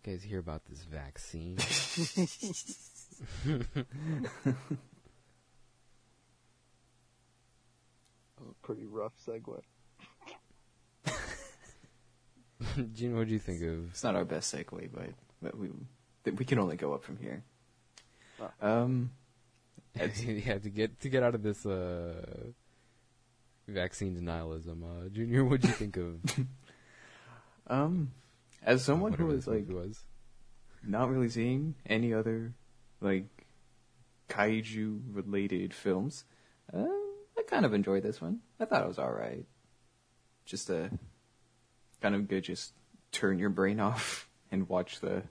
guys 0.05 0.23
hear 0.23 0.39
about 0.39 0.61
this 0.65 0.83
vaccine? 0.83 1.57
That 8.37 8.43
was 8.45 8.51
a 8.51 8.65
pretty 8.65 8.85
rough 8.85 9.13
segue. 9.25 9.61
Gene, 12.93 13.15
what 13.15 13.27
do 13.27 13.33
you 13.33 13.39
think 13.39 13.61
of? 13.61 13.89
It's 13.91 14.03
not 14.03 14.15
our 14.15 14.25
best 14.25 14.53
segue, 14.53 14.89
but, 14.93 15.09
but 15.41 15.57
we 15.57 15.69
we 16.31 16.43
can 16.45 16.59
only 16.59 16.75
go 16.75 16.93
up 16.93 17.03
from 17.03 17.17
here. 17.17 17.43
Oh. 18.41 18.49
Um, 18.61 19.11
yeah, 19.95 20.07
to 20.57 20.69
get 20.69 20.99
to 20.99 21.09
get 21.09 21.23
out 21.23 21.35
of 21.35 21.43
this 21.43 21.65
uh, 21.65 22.49
vaccine 23.67 24.17
denialism, 24.17 24.83
uh, 24.83 25.09
Junior, 25.09 25.45
what 25.45 25.61
do 25.61 25.67
you 25.69 25.73
think 25.73 25.97
of 25.97 26.19
um, 27.67 28.11
as 28.65 28.83
someone 28.83 29.13
who 29.13 29.27
was 29.27 29.47
like 29.47 29.69
was? 29.69 30.03
not 30.87 31.09
really 31.09 31.29
seeing 31.29 31.75
any 31.85 32.13
other 32.13 32.53
like 33.01 33.25
kaiju 34.29 35.01
related 35.11 35.73
films, 35.73 36.25
uh, 36.73 36.83
I 37.37 37.41
kind 37.47 37.65
of 37.65 37.73
enjoyed 37.73 38.03
this 38.03 38.21
one. 38.21 38.39
I 38.59 38.65
thought 38.65 38.83
it 38.83 38.87
was 38.87 38.99
all 38.99 39.11
right. 39.11 39.45
Just 40.45 40.69
a 40.69 40.91
kind 42.01 42.15
of 42.15 42.27
good, 42.27 42.43
just 42.43 42.73
turn 43.11 43.39
your 43.39 43.49
brain 43.49 43.79
off 43.79 44.29
and 44.51 44.69
watch 44.69 44.99
the 44.99 45.23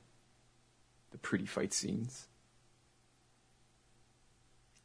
the 1.13 1.19
pretty 1.19 1.47
fight 1.47 1.73
scenes. 1.73 2.27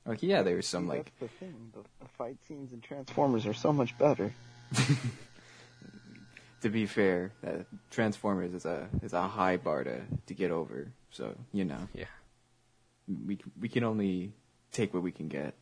Like 0.06 0.24
yeah, 0.24 0.42
there's 0.42 0.68
some 0.68 0.88
like 0.88 1.12
That's 1.20 1.32
the 1.32 1.46
thing. 1.46 1.72
The, 1.74 1.82
the 2.04 2.10
fight 2.18 2.38
scenes 2.48 2.74
in 2.74 2.82
Transformers 2.82 3.46
are 3.46 3.54
so 3.54 3.72
much 3.72 3.98
better. 3.98 4.34
to 6.62 6.70
be 6.70 6.86
fair, 6.86 7.32
that 7.42 7.66
Transformers 7.90 8.54
is 8.54 8.66
a 8.66 8.90
is 9.02 9.14
a 9.14 9.28
high 9.28 9.58
bar 9.58 9.84
to, 9.84 10.02
to 10.28 10.34
get 10.34 10.52
over. 10.52 10.92
So 11.12 11.36
you 11.54 11.66
know, 11.66 11.88
Yeah, 11.94 12.06
we 13.28 13.40
we 13.60 13.70
can 13.70 13.84
only 13.84 14.34
take 14.72 14.94
what 14.94 15.04
we 15.04 15.12
can 15.12 15.28
get 15.28 15.54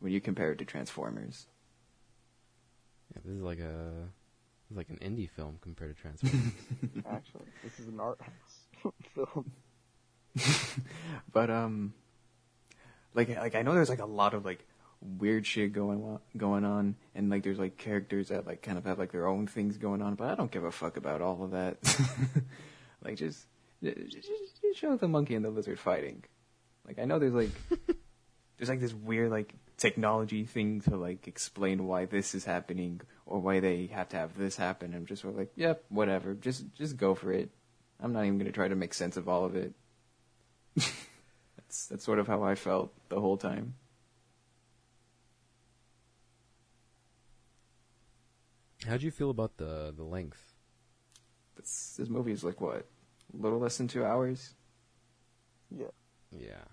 when 0.00 0.12
you 0.12 0.20
compare 0.20 0.52
it 0.52 0.58
to 0.58 0.64
Transformers. 0.64 1.46
yeah 3.14 3.20
this 3.24 3.34
is 3.34 3.42
like 3.42 3.58
a 3.58 4.08
this 4.62 4.70
is 4.70 4.76
like 4.76 4.88
an 4.90 4.98
indie 5.02 5.28
film 5.28 5.58
compared 5.60 5.94
to 5.96 6.00
Transformers. 6.02 6.52
Actually, 7.10 7.44
this 7.62 7.78
is 7.78 7.88
an 7.88 8.00
art 8.00 8.20
house 8.20 8.92
film. 9.14 9.50
But 11.32 11.50
um, 11.50 11.94
like 13.14 13.28
like 13.28 13.54
I 13.54 13.62
know 13.62 13.74
there's 13.74 13.88
like 13.88 14.00
a 14.00 14.06
lot 14.06 14.34
of 14.34 14.44
like 14.44 14.66
weird 15.04 15.46
shit 15.46 15.72
going 15.72 16.02
on 16.02 16.20
going 16.36 16.64
on, 16.64 16.96
and 17.14 17.30
like 17.30 17.42
there's 17.42 17.58
like 17.58 17.76
characters 17.76 18.28
that 18.28 18.46
like 18.46 18.62
kind 18.62 18.78
of 18.78 18.84
have 18.84 18.98
like 18.98 19.12
their 19.12 19.26
own 19.26 19.46
things 19.46 19.76
going 19.76 20.02
on. 20.02 20.14
But 20.14 20.28
I 20.28 20.34
don't 20.34 20.50
give 20.50 20.64
a 20.64 20.72
fuck 20.72 20.96
about 20.96 21.20
all 21.20 21.44
of 21.44 21.50
that. 21.52 21.78
like 23.04 23.16
just, 23.16 23.46
just 23.82 24.12
just 24.12 24.78
show 24.78 24.96
the 24.96 25.08
monkey 25.08 25.34
and 25.34 25.44
the 25.44 25.50
lizard 25.50 25.78
fighting. 25.78 26.24
Like 26.86 26.98
I 26.98 27.04
know 27.04 27.18
there's 27.18 27.34
like 27.34 27.50
there's 28.56 28.68
like 28.68 28.80
this 28.80 28.94
weird 28.94 29.30
like 29.30 29.54
technology 29.76 30.44
thing 30.44 30.80
to 30.82 30.96
like 30.96 31.26
explain 31.28 31.86
why 31.86 32.06
this 32.06 32.34
is 32.34 32.44
happening 32.44 33.00
or 33.26 33.38
why 33.38 33.60
they 33.60 33.86
have 33.86 34.08
to 34.10 34.16
have 34.16 34.36
this 34.36 34.56
happen. 34.56 34.94
I'm 34.94 35.06
just 35.06 35.22
sort 35.22 35.34
of 35.34 35.38
like, 35.38 35.52
yep, 35.56 35.84
whatever. 35.88 36.34
Just 36.34 36.72
just 36.74 36.96
go 36.96 37.14
for 37.14 37.32
it. 37.32 37.50
I'm 38.00 38.12
not 38.12 38.24
even 38.24 38.38
gonna 38.38 38.52
try 38.52 38.68
to 38.68 38.76
make 38.76 38.94
sense 38.94 39.16
of 39.16 39.28
all 39.28 39.44
of 39.44 39.56
it. 39.56 39.74
that's 40.74 41.86
that's 41.86 42.04
sort 42.04 42.18
of 42.18 42.26
how 42.26 42.42
I 42.42 42.54
felt 42.54 42.92
the 43.08 43.20
whole 43.20 43.36
time. 43.36 43.74
How'd 48.86 49.02
you 49.02 49.10
feel 49.10 49.30
about 49.30 49.56
the 49.56 49.92
the 49.96 50.04
length? 50.04 50.52
This 51.56 51.94
this 51.98 52.08
movie 52.08 52.32
is 52.32 52.44
like 52.44 52.60
what, 52.60 52.86
a 53.32 53.36
little 53.36 53.58
less 53.58 53.78
than 53.78 53.88
two 53.88 54.04
hours. 54.04 54.54
Yeah. 55.70 55.86
Yeah, 56.36 56.64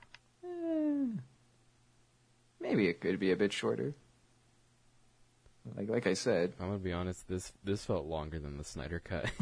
Eh, 0.44 1.06
maybe 2.60 2.88
it 2.88 3.00
could 3.00 3.20
be 3.20 3.32
a 3.32 3.36
bit 3.36 3.54
shorter. 3.54 3.94
Like 5.78 5.88
like 5.90 6.08
I 6.08 6.16
said, 6.16 6.54
I'm 6.60 6.68
gonna 6.68 6.80
be 6.80 6.92
honest. 6.94 7.28
This 7.28 7.54
this 7.64 7.86
felt 7.86 8.06
longer 8.08 8.40
than 8.40 8.58
the 8.58 8.64
Snyder 8.64 9.00
cut. 9.00 9.26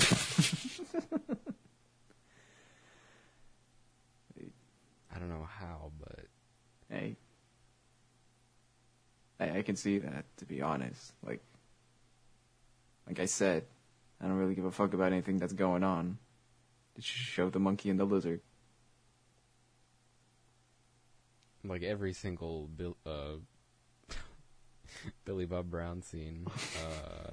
I 5.16 5.18
don't 5.20 5.30
know 5.30 5.48
how, 5.50 5.92
but 6.00 6.26
hey, 6.90 7.16
I, 9.40 9.60
I 9.60 9.62
can 9.62 9.78
see 9.78 9.98
that. 10.00 10.26
To 10.38 10.46
be 10.46 10.62
honest, 10.62 11.14
like 11.26 11.42
like 13.10 13.20
I 13.20 13.26
said, 13.26 13.66
I 14.22 14.26
don't 14.28 14.38
really 14.38 14.56
give 14.56 14.64
a 14.66 14.72
fuck 14.72 14.94
about 14.94 15.12
anything 15.12 15.38
that's 15.38 15.52
going 15.54 15.84
on. 15.84 16.18
Just 16.96 17.10
show 17.10 17.50
the 17.50 17.60
monkey 17.60 17.90
and 17.90 18.00
the 18.00 18.06
lizard. 18.06 18.40
like 21.66 21.84
every 21.84 22.14
single 22.14 22.68
Bill, 22.68 22.96
uh, 23.06 23.36
Billy 25.26 25.46
Bob 25.46 25.70
Brown 25.70 26.02
scene, 26.02 26.48
uh, 26.48 27.32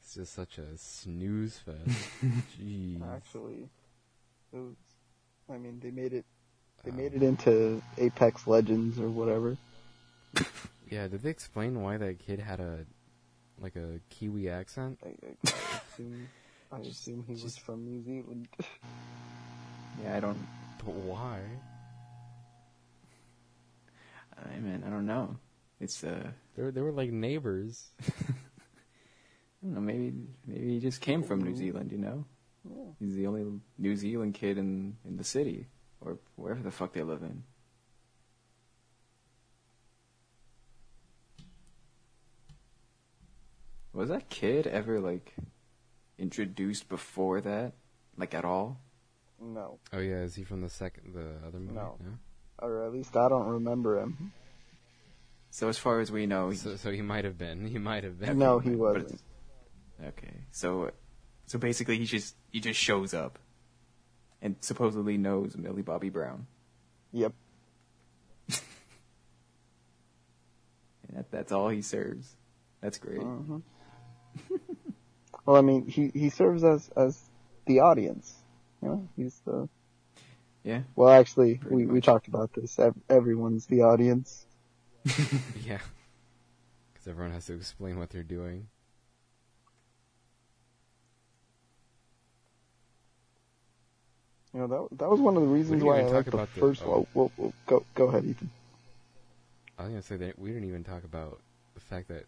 it's 0.00 0.14
just 0.14 0.32
such 0.32 0.56
a 0.58 0.76
snooze 0.78 1.58
fest. 1.58 1.98
Jeez. 2.58 3.02
Actually, 3.14 3.68
it 4.52 4.56
was. 4.58 4.74
I 5.52 5.58
mean, 5.58 5.78
they 5.82 5.90
made 5.90 6.14
it. 6.14 6.24
They 6.84 6.90
made 6.90 7.12
Um, 7.12 7.22
it 7.22 7.22
into 7.22 7.82
Apex 7.98 8.46
Legends 8.46 8.98
or 8.98 9.08
whatever. 9.08 9.56
Yeah, 10.90 11.08
did 11.08 11.22
they 11.22 11.30
explain 11.30 11.80
why 11.82 11.96
that 11.96 12.18
kid 12.20 12.38
had 12.38 12.60
a 12.60 12.84
like 13.60 13.76
a 13.76 14.00
Kiwi 14.10 14.48
accent? 14.50 14.98
I, 15.04 15.08
I, 15.08 15.50
I 15.50 15.80
assume. 15.92 16.28
I 16.72 16.78
assume 16.80 17.24
he 17.26 17.32
was 17.32 17.42
just- 17.42 17.60
from 17.60 17.84
New 17.84 18.02
Zealand. 18.02 18.48
Yeah, 20.02 20.16
I 20.16 20.20
don't. 20.20 20.36
But 20.84 20.92
why? 20.92 21.38
I 24.36 24.58
mean, 24.58 24.82
I 24.84 24.90
don't 24.90 25.06
know. 25.06 25.36
It's 25.80 26.02
uh, 26.02 26.30
They 26.56 26.62
were, 26.62 26.72
they 26.72 26.80
were 26.80 26.90
like 26.92 27.10
neighbors. 27.12 27.90
I 28.02 28.06
don't 29.62 29.74
know. 29.74 29.80
Maybe 29.80 30.12
maybe 30.46 30.68
he 30.74 30.80
just 30.80 31.00
came 31.00 31.22
from 31.22 31.42
New 31.42 31.54
Zealand. 31.54 31.92
You 31.92 31.98
know, 31.98 32.24
He's 32.98 33.14
the 33.14 33.26
only 33.28 33.44
New 33.78 33.96
Zealand 33.96 34.34
kid 34.34 34.58
in 34.58 34.96
in 35.06 35.16
the 35.16 35.24
city 35.24 35.68
or 36.00 36.18
wherever 36.36 36.60
the 36.62 36.70
fuck 36.72 36.92
they 36.92 37.02
live 37.02 37.22
in. 37.22 37.44
Was 44.04 44.10
that 44.10 44.28
kid 44.28 44.66
ever 44.66 45.00
like 45.00 45.32
introduced 46.18 46.90
before 46.90 47.40
that, 47.40 47.72
like 48.18 48.34
at 48.34 48.44
all? 48.44 48.78
No, 49.40 49.78
Oh 49.94 49.98
yeah, 49.98 50.16
is 50.20 50.34
he 50.34 50.44
from 50.44 50.60
the 50.60 50.68
second, 50.68 51.14
the 51.14 51.36
other 51.48 51.58
movie? 51.58 51.72
No. 51.72 51.96
or 52.58 52.84
at 52.84 52.92
least 52.92 53.16
I 53.16 53.30
don't 53.30 53.46
remember 53.46 53.98
him. 53.98 54.32
So 55.48 55.70
as 55.70 55.78
far 55.78 56.00
as 56.00 56.12
we 56.12 56.26
know, 56.26 56.50
he, 56.50 56.56
So, 56.58 56.76
so 56.76 56.90
he 56.92 57.00
might 57.00 57.24
have 57.24 57.38
been. 57.38 57.64
He 57.66 57.78
might 57.78 58.04
have 58.04 58.20
been. 58.20 58.36
no, 58.38 58.58
he 58.58 58.76
wasn't. 58.76 59.22
okay. 60.04 60.34
So 60.52 60.90
so 61.46 61.58
basically, 61.58 61.96
he 61.96 62.04
just 62.04 62.36
he 62.52 62.60
just 62.60 62.78
shows 62.78 63.14
up 63.14 63.38
and 64.42 64.56
supposedly 64.60 65.16
knows 65.16 65.56
Millie 65.56 65.80
Bobby 65.80 66.10
Brown. 66.10 66.46
Yep. 67.12 67.32
And 71.08 71.16
that, 71.18 71.30
that's 71.30 71.52
all 71.52 71.70
he 71.70 71.80
serves. 71.80 72.36
That's 72.82 72.98
great. 72.98 73.22
hmm 73.22 73.60
well, 75.46 75.56
I 75.56 75.60
mean, 75.60 75.86
he 75.86 76.08
he 76.14 76.30
serves 76.30 76.64
as 76.64 76.90
as 76.96 77.20
the 77.66 77.80
audience. 77.80 78.34
You 78.82 78.88
know, 78.88 79.08
he's 79.16 79.40
the. 79.46 79.68
Yeah. 80.62 80.82
Well, 80.96 81.10
actually, 81.10 81.56
Pretty 81.56 81.76
we 81.76 81.86
we 81.86 82.00
talked 82.00 82.28
about 82.28 82.52
this. 82.54 82.78
Ev- 82.78 82.94
Everyone's 83.08 83.66
the 83.66 83.82
audience. 83.82 84.46
Yeah. 85.64 85.78
Because 86.92 87.08
everyone 87.08 87.32
has 87.32 87.46
to 87.46 87.54
explain 87.54 87.98
what 87.98 88.10
they're 88.10 88.22
doing. 88.22 88.68
You 94.52 94.60
know 94.60 94.66
that 94.68 94.98
that 94.98 95.10
was 95.10 95.20
one 95.20 95.36
of 95.36 95.42
the 95.42 95.48
reasons 95.48 95.82
why 95.82 95.98
I 95.98 96.02
even 96.02 96.14
like 96.14 96.26
the 96.26 96.32
about 96.32 96.54
the- 96.54 96.60
first. 96.60 96.82
oh. 96.84 96.88
Well, 96.90 97.06
well, 97.14 97.32
well, 97.36 97.52
go 97.66 97.84
go 97.94 98.04
ahead, 98.06 98.24
Ethan. 98.24 98.50
I 99.78 99.82
was 99.84 99.90
gonna 99.90 100.02
say 100.02 100.16
that 100.16 100.38
we 100.38 100.50
didn't 100.50 100.68
even 100.68 100.84
talk 100.84 101.02
about 101.04 101.40
the 101.74 101.80
fact 101.80 102.08
that 102.08 102.24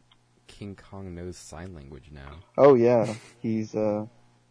King 0.47 0.77
Kong 0.77 1.15
knows 1.15 1.37
sign 1.37 1.75
language 1.75 2.11
now. 2.13 2.37
Oh 2.57 2.75
yeah, 2.75 3.15
he's 3.41 3.75
uh 3.75 4.07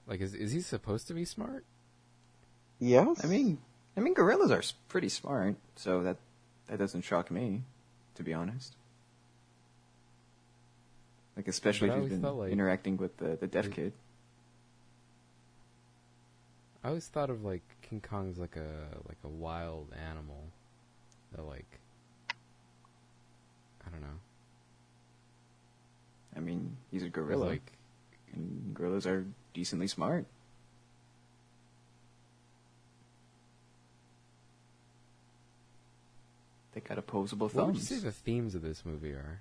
Like, 0.07 0.21
is 0.21 0.33
is 0.33 0.51
he 0.51 0.61
supposed 0.61 1.07
to 1.07 1.13
be 1.13 1.25
smart? 1.25 1.65
yes. 2.79 3.23
I 3.23 3.27
mean, 3.27 3.57
I 3.97 4.01
mean, 4.01 4.13
gorillas 4.13 4.51
are 4.51 4.61
pretty 4.89 5.09
smart, 5.09 5.55
so 5.75 6.03
that 6.03 6.17
that 6.67 6.77
doesn't 6.79 7.01
shock 7.03 7.31
me, 7.31 7.63
to 8.15 8.23
be 8.23 8.33
honest. 8.33 8.75
Like 11.35 11.47
especially 11.47 11.89
But 11.89 11.97
if 11.97 12.03
he's 12.03 12.11
always 12.11 12.21
been 12.21 12.37
like- 12.39 12.51
interacting 12.51 12.97
with 12.97 13.17
the 13.17 13.35
the 13.35 13.47
deaf 13.47 13.65
It- 13.67 13.71
kid. 13.73 13.93
I 16.83 16.89
always 16.89 17.07
thought 17.07 17.29
of 17.31 17.43
like 17.43 17.63
King 17.81 17.99
Kong's 18.01 18.37
like 18.37 18.55
a 18.55 18.99
like 19.07 19.17
a 19.23 19.27
wild 19.27 19.91
animal 20.09 20.51
that 21.31 21.43
like 21.43 21.79
I 23.85 23.89
don't 23.89 24.01
know. 24.01 24.19
I 26.35 26.39
mean, 26.39 26.75
he's 26.91 27.03
a 27.03 27.09
gorilla, 27.09 27.45
like 27.45 27.71
and 28.33 28.73
gorillas 28.73 29.05
are 29.07 29.25
decently 29.53 29.87
smart. 29.87 30.25
They 36.73 36.81
got 36.81 36.97
opposable 36.97 37.47
thumbs. 37.47 37.55
what 37.55 37.65
would 37.67 37.75
you 37.77 37.81
thumbs. 37.81 38.01
say 38.01 38.05
the 38.05 38.11
themes 38.11 38.55
of 38.55 38.61
this 38.61 38.85
movie 38.85 39.11
are? 39.11 39.39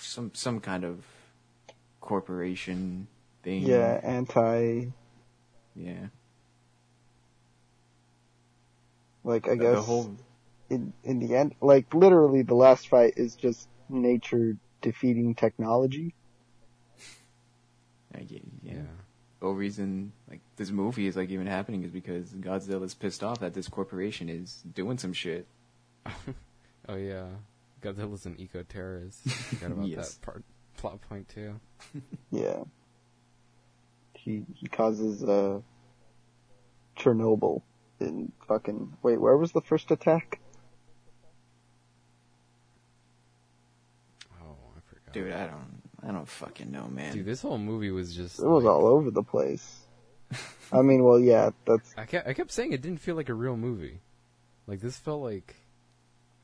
Some 0.00 0.32
some 0.34 0.60
kind 0.60 0.84
of 0.84 1.04
corporation 2.00 3.06
thing. 3.42 3.62
yeah, 3.62 4.00
anti. 4.02 4.86
yeah. 5.76 6.06
Like 9.22 9.46
I 9.48 9.50
The- 9.50 9.56
guess 9.56 9.74
the 9.76 9.82
whole 9.82 10.16
in 10.70 10.92
in 11.04 11.18
the 11.20 11.34
end, 11.36 11.54
like 11.60 11.92
literally, 11.94 12.42
the 12.42 12.54
last 12.54 12.88
fight 12.88 13.14
is 13.16 13.34
just 13.36 13.68
nature 13.88 14.56
defeating 14.80 15.34
technology. 15.34 16.14
uh, 18.14 18.18
yeah, 18.28 18.38
yeah. 18.62 18.72
Yeah. 18.74 18.80
The 19.40 19.46
whole 19.46 19.54
reason 19.54 20.12
like 20.30 20.40
this 20.56 20.70
movie 20.70 21.06
is 21.06 21.16
like 21.16 21.28
even 21.30 21.46
happening 21.46 21.82
is 21.84 21.90
because 21.90 22.30
Godzilla's 22.30 22.94
pissed 22.94 23.22
off 23.22 23.40
that 23.40 23.52
this 23.54 23.68
corporation 23.68 24.28
is 24.28 24.62
doing 24.74 24.98
some 24.98 25.12
shit. 25.12 25.46
Oh 26.86 26.96
yeah. 26.96 27.28
Godzilla's 27.82 28.26
an 28.26 28.36
eco 28.38 28.62
terrorist. 28.62 29.22
Forgot 29.28 29.72
about 29.72 29.88
Yes. 29.88 30.14
that 30.14 30.22
part 30.26 30.44
plot 30.76 31.00
point 31.08 31.28
too. 31.30 31.58
Yeah. 32.30 32.64
He 34.14 34.44
he 34.54 34.66
causes 34.68 35.22
uh 35.24 35.60
Chernobyl 36.98 37.62
in 38.00 38.32
fucking 38.48 38.96
wait, 39.02 39.20
where 39.20 39.36
was 39.36 39.52
the 39.52 39.60
first 39.62 39.90
attack? 39.90 40.40
Oh, 44.42 44.56
I 44.76 44.80
forgot. 44.88 45.03
Dude, 45.14 45.32
I 45.32 45.46
don't 45.46 45.82
I 46.06 46.12
don't 46.12 46.28
fucking 46.28 46.70
know, 46.70 46.86
man. 46.88 47.14
Dude, 47.14 47.24
this 47.24 47.40
whole 47.40 47.56
movie 47.58 47.90
was 47.90 48.14
just 48.14 48.38
It 48.40 48.46
was 48.46 48.64
like- 48.64 48.72
all 48.74 48.86
over 48.86 49.10
the 49.10 49.22
place. 49.22 49.80
I 50.72 50.82
mean, 50.82 51.02
well, 51.04 51.18
yeah, 51.20 51.50
that's 51.64 51.94
I 51.96 52.04
kept, 52.04 52.26
I 52.28 52.34
kept 52.34 52.50
saying 52.50 52.72
it 52.72 52.82
didn't 52.82 53.00
feel 53.00 53.14
like 53.14 53.28
a 53.28 53.34
real 53.34 53.56
movie. 53.56 54.00
Like 54.66 54.80
this 54.80 54.96
felt 54.98 55.22
like, 55.22 55.54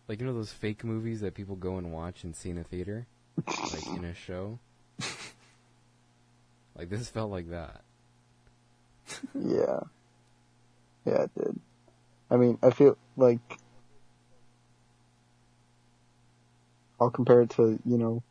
like 0.08 0.20
you 0.20 0.26
know 0.26 0.34
those 0.34 0.52
fake 0.52 0.84
movies 0.84 1.20
that 1.22 1.34
people 1.34 1.56
go 1.56 1.76
and 1.78 1.92
watch 1.92 2.22
and 2.24 2.34
see 2.36 2.50
in 2.50 2.58
a 2.58 2.64
theater, 2.64 3.06
like 3.46 3.86
in 3.88 4.04
a 4.04 4.14
show. 4.14 4.58
Like 6.76 6.88
this 6.88 7.10
felt 7.10 7.30
like 7.30 7.50
that. 7.50 7.82
yeah. 9.34 9.80
Yeah, 11.04 11.24
it 11.24 11.30
did. 11.36 11.60
I 12.30 12.36
mean, 12.36 12.56
I 12.62 12.70
feel 12.70 12.96
like 13.18 13.38
I'll 17.00 17.10
compare 17.10 17.42
it 17.42 17.50
to, 17.50 17.78
you 17.84 17.98
know, 17.98 18.22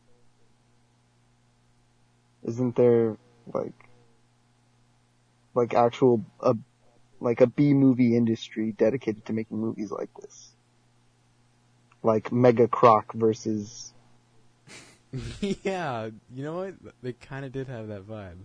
isn't 2.43 2.75
there 2.75 3.17
like 3.53 3.73
like 5.53 5.73
actual 5.73 6.25
a 6.39 6.55
like 7.19 7.41
a 7.41 7.47
B 7.47 7.73
movie 7.73 8.15
industry 8.15 8.71
dedicated 8.71 9.25
to 9.25 9.33
making 9.33 9.57
movies 9.57 9.91
like 9.91 10.09
this? 10.21 10.51
Like 12.01 12.31
Mega 12.31 12.67
Croc 12.67 13.13
versus 13.13 13.93
yeah, 15.63 16.09
you 16.33 16.43
know 16.43 16.55
what? 16.55 16.75
They 17.01 17.13
kind 17.13 17.45
of 17.45 17.51
did 17.51 17.67
have 17.67 17.87
that 17.87 18.07
vibe. 18.07 18.37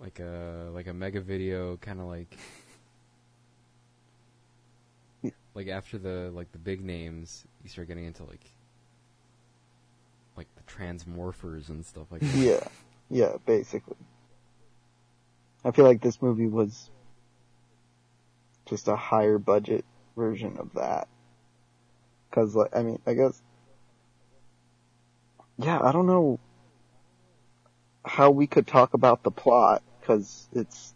Like 0.00 0.20
a 0.20 0.70
like 0.72 0.86
a 0.86 0.94
mega 0.94 1.20
video, 1.20 1.76
kind 1.76 2.00
of 2.00 2.06
like 2.06 2.36
like 5.54 5.68
after 5.68 5.98
the 5.98 6.30
like 6.34 6.52
the 6.52 6.58
big 6.58 6.84
names, 6.84 7.44
you 7.62 7.68
start 7.68 7.88
getting 7.88 8.04
into 8.04 8.24
like 8.24 8.52
transmorphers 10.68 11.68
and 11.68 11.84
stuff 11.84 12.06
like 12.10 12.20
that. 12.22 12.36
Yeah. 12.36 12.66
Yeah, 13.10 13.36
basically. 13.46 13.96
I 15.64 15.70
feel 15.70 15.84
like 15.84 16.00
this 16.00 16.20
movie 16.22 16.46
was 16.46 16.90
just 18.66 18.88
a 18.88 18.96
higher 18.96 19.38
budget 19.38 19.84
version 20.16 20.58
of 20.58 20.74
that. 20.74 21.08
Cause 22.30 22.54
like, 22.54 22.76
I 22.76 22.82
mean, 22.82 23.00
I 23.06 23.14
guess, 23.14 23.40
yeah, 25.56 25.80
I 25.82 25.90
don't 25.92 26.06
know 26.06 26.38
how 28.04 28.30
we 28.30 28.46
could 28.46 28.66
talk 28.66 28.94
about 28.94 29.22
the 29.22 29.30
plot, 29.30 29.82
cause 30.02 30.48
it's, 30.52 30.94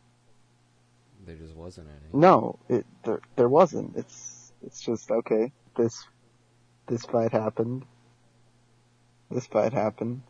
There 1.26 1.34
just 1.36 1.56
wasn't 1.56 1.88
any. 1.88 2.20
no, 2.20 2.58
it, 2.68 2.86
there, 3.04 3.20
there 3.36 3.48
wasn't. 3.48 3.96
It's, 3.96 4.52
it's 4.64 4.80
just, 4.80 5.10
okay, 5.10 5.52
this, 5.76 6.04
this 6.86 7.04
fight 7.04 7.32
happened. 7.32 7.84
This 9.32 9.46
fight 9.46 9.72
happen. 9.72 10.22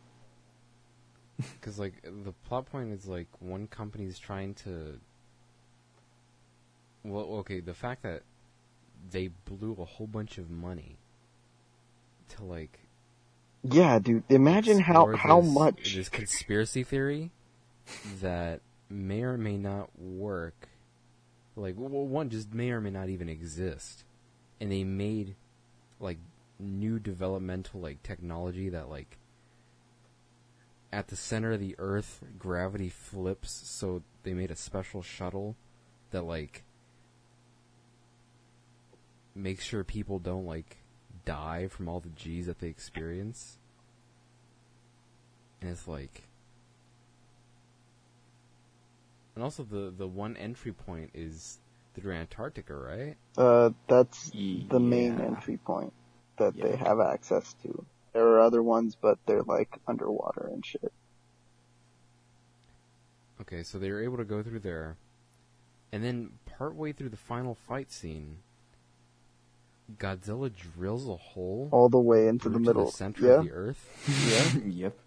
Because 1.37 1.77
like 1.79 2.01
the 2.03 2.31
plot 2.47 2.67
point 2.67 2.91
is 2.93 3.05
like 3.05 3.27
one 3.39 3.67
company's 3.67 4.17
trying 4.17 4.53
to. 4.55 4.99
Well, 7.03 7.23
okay, 7.39 7.59
the 7.59 7.73
fact 7.73 8.03
that 8.03 8.21
they 9.11 9.27
blew 9.45 9.75
a 9.79 9.83
whole 9.85 10.07
bunch 10.07 10.37
of 10.37 10.49
money 10.49 10.97
to 12.29 12.45
like 12.45 12.79
Yeah, 13.63 13.99
dude, 13.99 14.23
imagine 14.29 14.79
how, 14.79 15.13
how 15.17 15.41
this- 15.41 15.51
much. 15.53 15.95
this 15.95 16.07
conspiracy 16.09 16.83
theory 16.83 17.31
that 18.21 18.61
may 18.89 19.23
or 19.23 19.37
may 19.37 19.57
not 19.57 19.89
work. 19.99 20.69
Like, 21.57 21.75
well, 21.77 21.89
one 22.07 22.29
just 22.29 22.53
may 22.53 22.71
or 22.71 22.79
may 22.79 22.89
not 22.89 23.09
even 23.09 23.27
exist, 23.29 24.05
and 24.61 24.71
they 24.71 24.83
made 24.85 25.35
like 25.99 26.17
new 26.59 26.99
developmental 26.99 27.81
like 27.81 28.01
technology 28.03 28.69
that 28.69 28.89
like 28.89 29.17
at 30.91 31.07
the 31.07 31.15
center 31.15 31.53
of 31.53 31.59
the 31.59 31.75
Earth, 31.79 32.23
gravity 32.37 32.87
flips, 32.89 33.51
so 33.51 34.03
they 34.21 34.33
made 34.33 34.51
a 34.51 34.55
special 34.55 35.01
shuttle 35.01 35.55
that 36.11 36.23
like 36.23 36.63
makes 39.33 39.63
sure 39.63 39.83
people 39.83 40.19
don't 40.19 40.45
like 40.45 40.77
die 41.25 41.67
from 41.67 41.89
all 41.89 41.99
the 41.99 42.09
G's 42.09 42.45
that 42.45 42.59
they 42.59 42.67
experience. 42.67 43.57
and 45.63 45.71
it's 45.71 45.87
like, 45.87 46.23
and 49.33 49.43
also 49.43 49.63
the 49.63 49.91
the 49.97 50.07
one 50.07 50.37
entry 50.37 50.73
point 50.73 51.09
is 51.13 51.59
through 51.95 52.13
Antarctica, 52.13 52.75
right? 52.75 53.15
Uh, 53.37 53.71
that's 53.87 54.29
the 54.29 54.79
main 54.79 55.19
entry 55.21 55.57
point 55.57 55.93
that 56.37 56.55
they 56.55 56.75
have 56.75 56.99
access 56.99 57.53
to. 57.63 57.85
There 58.13 58.27
are 58.27 58.41
other 58.41 58.61
ones, 58.61 58.95
but 58.99 59.17
they're 59.25 59.43
like 59.43 59.79
underwater 59.87 60.49
and 60.51 60.65
shit. 60.65 60.91
Okay, 63.41 63.63
so 63.63 63.77
they 63.79 63.91
were 63.91 64.01
able 64.03 64.17
to 64.17 64.23
go 64.23 64.41
through 64.43 64.59
there, 64.59 64.97
and 65.91 66.03
then 66.03 66.31
partway 66.45 66.91
through 66.93 67.09
the 67.09 67.17
final 67.17 67.55
fight 67.55 67.91
scene, 67.91 68.37
Godzilla 69.97 70.51
drills 70.53 71.07
a 71.09 71.15
hole 71.17 71.67
All 71.71 71.89
the 71.89 71.99
way 71.99 72.27
into 72.27 72.49
the 72.49 72.59
middle. 72.59 72.85
the 72.85 72.91
center 72.91 73.25
yeah, 73.25 73.33
of 73.33 73.43
the 73.45 73.51
Earth. 73.51 74.53
yeah. 74.55 74.61
yep. 74.65 74.97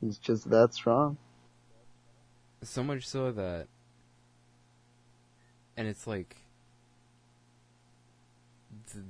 He's 0.00 0.18
just 0.18 0.50
that 0.50 0.74
strong. 0.74 1.16
So 2.62 2.82
much 2.82 3.06
so 3.06 3.32
that, 3.32 3.66
and 5.76 5.88
it's 5.88 6.06
like 6.06 6.28
th- 6.30 6.43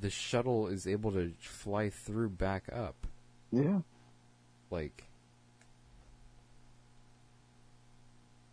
the 0.00 0.10
shuttle 0.10 0.66
is 0.68 0.86
able 0.86 1.12
to 1.12 1.32
fly 1.40 1.90
through 1.90 2.30
back 2.30 2.68
up. 2.72 3.06
Yeah. 3.50 3.80
Like, 4.70 5.04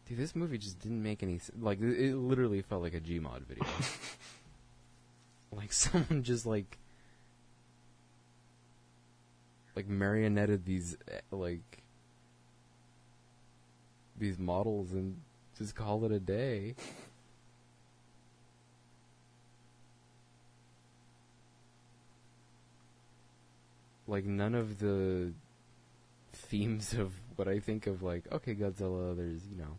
dude, 0.07 0.17
this 0.17 0.35
movie 0.35 0.57
just 0.57 0.79
didn't 0.79 1.01
make 1.01 1.23
any 1.23 1.39
sense. 1.39 1.57
Like, 1.61 1.81
it, 1.81 1.99
it 1.99 2.15
literally 2.15 2.61
felt 2.61 2.81
like 2.81 2.93
a 2.93 3.01
Gmod 3.01 3.41
video. 3.47 3.65
like 5.51 5.73
someone 5.73 6.23
just 6.23 6.45
like 6.45 6.77
like 9.75 9.87
marionetted 9.87 10.65
these 10.65 10.97
eh, 11.09 11.19
like 11.31 11.83
these 14.17 14.37
models 14.37 14.91
and 14.91 15.19
just 15.57 15.75
call 15.75 16.05
it 16.05 16.11
a 16.11 16.19
day. 16.19 16.75
Like 24.11 24.25
none 24.25 24.55
of 24.55 24.77
the 24.79 25.31
themes 26.33 26.93
of 27.03 27.13
what 27.37 27.47
I 27.47 27.59
think 27.59 27.87
of 27.87 28.03
like 28.03 28.31
okay 28.31 28.53
Godzilla 28.53 29.15
there's 29.15 29.47
you 29.47 29.57
know 29.57 29.77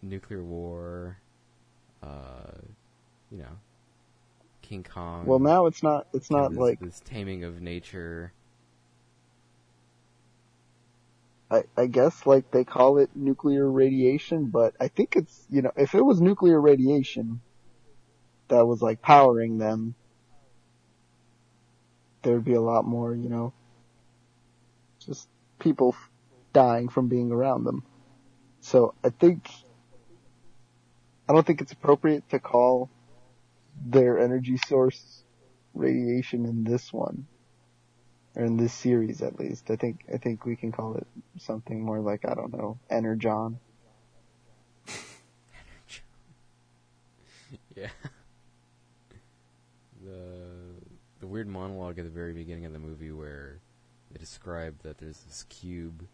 nuclear 0.00 0.42
war 0.42 1.18
uh 2.02 2.52
you 3.30 3.38
know 3.38 3.58
King 4.62 4.84
Kong 4.84 5.26
Well, 5.26 5.40
now 5.40 5.66
it's 5.66 5.82
not. 5.82 6.06
It's 6.12 6.30
not 6.30 6.50
this, 6.50 6.58
like 6.58 6.78
this 6.78 7.02
taming 7.04 7.42
of 7.42 7.60
nature 7.60 8.32
I, 11.50 11.64
I 11.76 11.86
guess 11.86 12.24
like 12.24 12.50
they 12.52 12.64
call 12.64 12.98
it 12.98 13.10
nuclear 13.16 13.68
radiation, 13.68 14.46
but 14.46 14.74
I 14.80 14.86
think 14.86 15.16
it's 15.16 15.46
you 15.50 15.62
know 15.62 15.72
if 15.76 15.96
it 15.96 16.00
was 16.02 16.20
nuclear 16.20 16.60
radiation 16.60 17.40
that 18.48 18.66
was 18.66 18.80
like 18.80 19.02
powering 19.02 19.58
them, 19.58 19.96
there'd 22.22 22.44
be 22.44 22.54
a 22.54 22.60
lot 22.60 22.84
more 22.84 23.14
you 23.14 23.28
know 23.28 23.52
just 25.04 25.28
people 25.58 25.94
dying 26.52 26.88
from 26.88 27.08
being 27.08 27.32
around 27.32 27.64
them. 27.64 27.82
So 28.60 28.94
I 29.02 29.10
think 29.10 29.48
I 31.28 31.32
don't 31.32 31.46
think 31.46 31.60
it's 31.60 31.72
appropriate 31.72 32.28
to 32.30 32.38
call 32.38 32.90
their 33.84 34.18
energy 34.18 34.58
source 34.68 35.24
radiation 35.74 36.44
in 36.44 36.64
this 36.64 36.92
one 36.92 37.26
or 38.34 38.44
in 38.44 38.56
this 38.56 38.72
series 38.72 39.22
at 39.22 39.38
least. 39.38 39.70
I 39.70 39.76
think 39.76 40.04
I 40.12 40.18
think 40.18 40.44
we 40.44 40.56
can 40.56 40.72
call 40.72 40.96
it 40.96 41.06
something 41.38 41.80
more 41.80 42.00
like 42.00 42.24
I 42.24 42.34
don't 42.34 42.52
know, 42.52 42.78
energon. 42.90 43.58
Yeah. 47.74 47.88
The 50.04 50.18
the 51.20 51.21
weird 51.32 51.48
monologue 51.48 51.98
at 51.98 52.04
the 52.04 52.10
very 52.10 52.34
beginning 52.34 52.66
of 52.66 52.74
the 52.74 52.78
movie 52.78 53.10
where 53.10 53.58
they 54.10 54.18
describe 54.18 54.74
that 54.82 54.98
there's 54.98 55.20
this 55.20 55.46
cube 55.48 56.06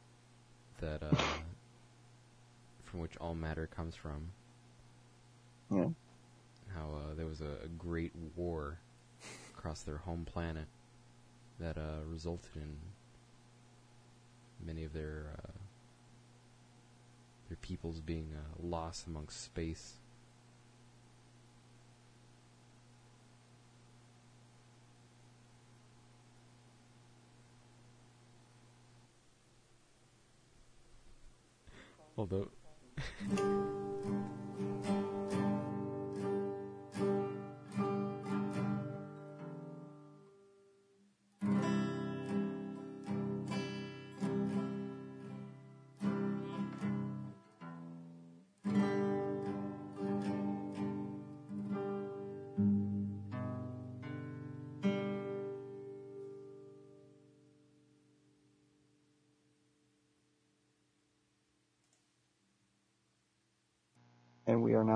that 0.81 1.03
uh 1.03 1.17
from 2.85 3.01
which 3.01 3.17
all 3.21 3.35
matter 3.35 3.67
comes 3.67 3.95
from. 3.95 4.31
Yeah. 5.71 5.89
How 6.75 6.87
uh, 6.95 7.15
there 7.17 7.27
was 7.27 7.41
a, 7.41 7.65
a 7.65 7.69
great 7.77 8.13
war 8.37 8.79
across 9.55 9.83
their 9.83 9.99
home 9.99 10.25
planet 10.25 10.67
that 11.59 11.77
uh, 11.77 12.05
resulted 12.07 12.57
in 12.57 12.77
many 14.65 14.85
of 14.85 14.93
their 14.93 15.33
uh, 15.37 15.53
their 17.49 17.57
peoples 17.61 18.01
being 18.01 18.33
uh, 18.35 18.67
lost 18.67 19.07
amongst 19.07 19.43
space. 19.43 19.95
Although 32.19 32.49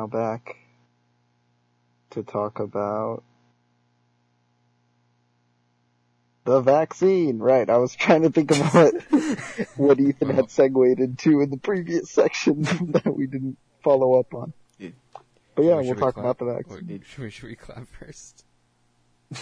now 0.02 0.06
back 0.08 0.56
to 2.10 2.22
talk 2.22 2.58
about 2.58 3.22
the 6.44 6.60
vaccine. 6.60 7.38
Right, 7.38 7.68
I 7.68 7.76
was 7.78 7.94
trying 7.94 8.22
to 8.22 8.30
think 8.30 8.50
of 8.50 8.58
what 8.74 8.94
what 9.76 10.00
Ethan 10.00 10.28
had 10.30 10.38
uh-huh. 10.40 10.48
segued 10.48 11.00
into 11.00 11.40
in 11.40 11.50
the 11.50 11.56
previous 11.56 12.10
section 12.10 12.62
that 12.92 13.14
we 13.16 13.26
didn't 13.26 13.58
follow 13.82 14.18
up 14.18 14.34
on. 14.34 14.52
Yeah. 14.78 14.90
But 15.54 15.64
yeah, 15.64 15.74
we'll 15.76 15.94
we 15.94 16.00
talk 16.00 16.14
clap? 16.14 16.18
about 16.24 16.38
the 16.38 16.46
vaccine. 16.46 17.02
Should 17.06 17.24
we, 17.24 17.30
should 17.30 17.48
we 17.48 17.56
clap 17.56 17.86
first? 17.88 18.44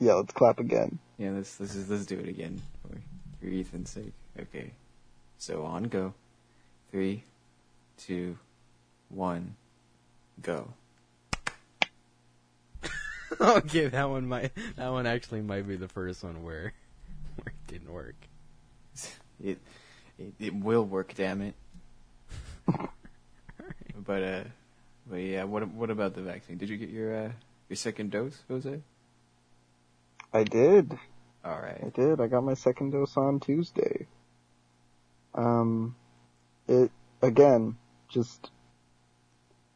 Yeah, 0.00 0.14
let's 0.14 0.32
clap 0.32 0.60
again. 0.60 0.98
Yeah, 1.18 1.32
let's 1.32 1.60
let's 1.60 1.76
let's 1.90 2.06
do 2.06 2.18
it 2.18 2.26
again 2.26 2.62
for, 2.80 2.96
for 3.38 3.52
Ethan's 3.52 3.90
sake. 3.90 4.14
Okay. 4.40 4.70
So 5.36 5.62
on 5.64 5.84
go. 5.84 6.14
Three, 6.90 7.22
two, 7.98 8.38
one, 9.08 9.56
go. 10.42 10.72
okay, 13.40 13.88
that 13.88 14.08
one 14.08 14.26
might 14.26 14.52
that 14.76 14.88
one 14.88 15.06
actually 15.06 15.42
might 15.42 15.66
be 15.66 15.76
the 15.76 15.88
first 15.88 16.24
one 16.24 16.42
where 16.42 16.72
where 17.36 17.48
it 17.48 17.66
didn't 17.72 17.92
work. 17.92 18.16
It 19.42 19.58
it, 20.18 20.34
it 20.38 20.54
will 20.54 20.84
work, 20.84 21.14
damn 21.14 21.42
it. 21.42 21.54
but 24.06 24.22
uh, 24.22 24.44
but 25.06 25.16
yeah, 25.16 25.44
what 25.44 25.68
what 25.68 25.90
about 25.90 26.14
the 26.14 26.22
vaccine? 26.22 26.58
Did 26.58 26.68
you 26.68 26.76
get 26.76 26.90
your 26.90 27.26
uh 27.26 27.30
your 27.68 27.76
second 27.76 28.10
dose, 28.10 28.42
Jose? 28.48 28.80
I 30.32 30.44
did. 30.44 30.98
All 31.44 31.60
right. 31.60 31.80
I 31.82 31.88
did. 31.88 32.20
I 32.20 32.26
got 32.26 32.44
my 32.44 32.54
second 32.54 32.90
dose 32.90 33.16
on 33.16 33.40
Tuesday. 33.40 34.06
Um, 35.34 35.94
it 36.66 36.90
again, 37.22 37.76
just 38.08 38.50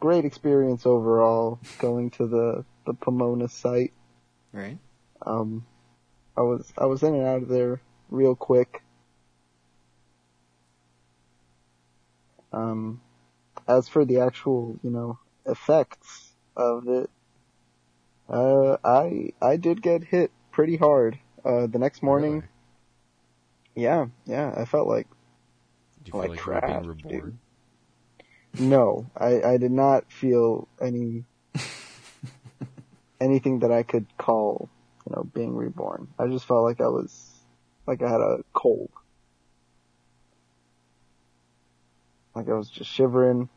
great 0.02 0.24
experience 0.24 0.84
overall. 0.84 1.60
Going 1.78 2.10
to 2.18 2.26
the 2.26 2.64
the 2.84 2.92
Pomona 2.92 3.48
site. 3.48 3.92
Right. 4.52 4.76
Um, 5.24 5.64
I 6.36 6.40
was 6.40 6.72
I 6.76 6.86
was 6.86 7.04
in 7.04 7.14
and 7.14 7.24
out 7.24 7.42
of 7.42 7.48
there 7.48 7.80
real 8.10 8.34
quick. 8.34 8.82
Um, 12.52 13.00
as 13.68 13.88
for 13.88 14.04
the 14.04 14.18
actual, 14.18 14.76
you 14.82 14.90
know, 14.90 15.20
effects 15.46 16.32
of 16.56 16.88
it, 16.88 17.08
uh, 18.28 18.78
I 18.84 19.30
I 19.40 19.56
did 19.56 19.82
get 19.82 20.02
hit 20.02 20.32
pretty 20.50 20.76
hard. 20.76 21.16
Uh, 21.44 21.68
the 21.68 21.78
next 21.78 22.02
morning, 22.02 22.34
Really? 23.76 23.86
yeah, 23.86 24.06
yeah, 24.26 24.52
I 24.56 24.64
felt 24.64 24.88
like 24.88 25.06
Did 25.98 26.08
you 26.08 26.12
feel 26.12 26.20
Like 26.22 26.30
like, 26.30 26.46
you 26.46 26.52
were 26.52 26.60
being 26.60 26.86
reborn? 26.88 27.38
No, 28.58 29.10
I 29.16 29.42
I 29.42 29.56
did 29.56 29.72
not 29.72 30.10
feel 30.10 30.68
any 30.80 31.24
anything 33.20 33.60
that 33.60 33.72
I 33.72 33.82
could 33.82 34.06
call, 34.18 34.68
you 35.06 35.14
know, 35.14 35.24
being 35.24 35.54
reborn. 35.56 36.08
I 36.18 36.26
just 36.26 36.46
felt 36.46 36.64
like 36.64 36.80
I 36.80 36.88
was 36.88 37.30
like 37.86 38.02
I 38.02 38.10
had 38.10 38.20
a 38.20 38.40
cold. 38.52 38.90
Like 42.34 42.48
I 42.48 42.54
was 42.54 42.70
just 42.70 42.90
shivering. 42.90 43.48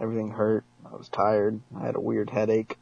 Everything 0.00 0.30
hurt. 0.30 0.64
I 0.84 0.96
was 0.96 1.08
tired. 1.08 1.60
I 1.78 1.86
had 1.86 1.96
a 1.96 2.00
weird 2.00 2.30
headache. 2.30 2.76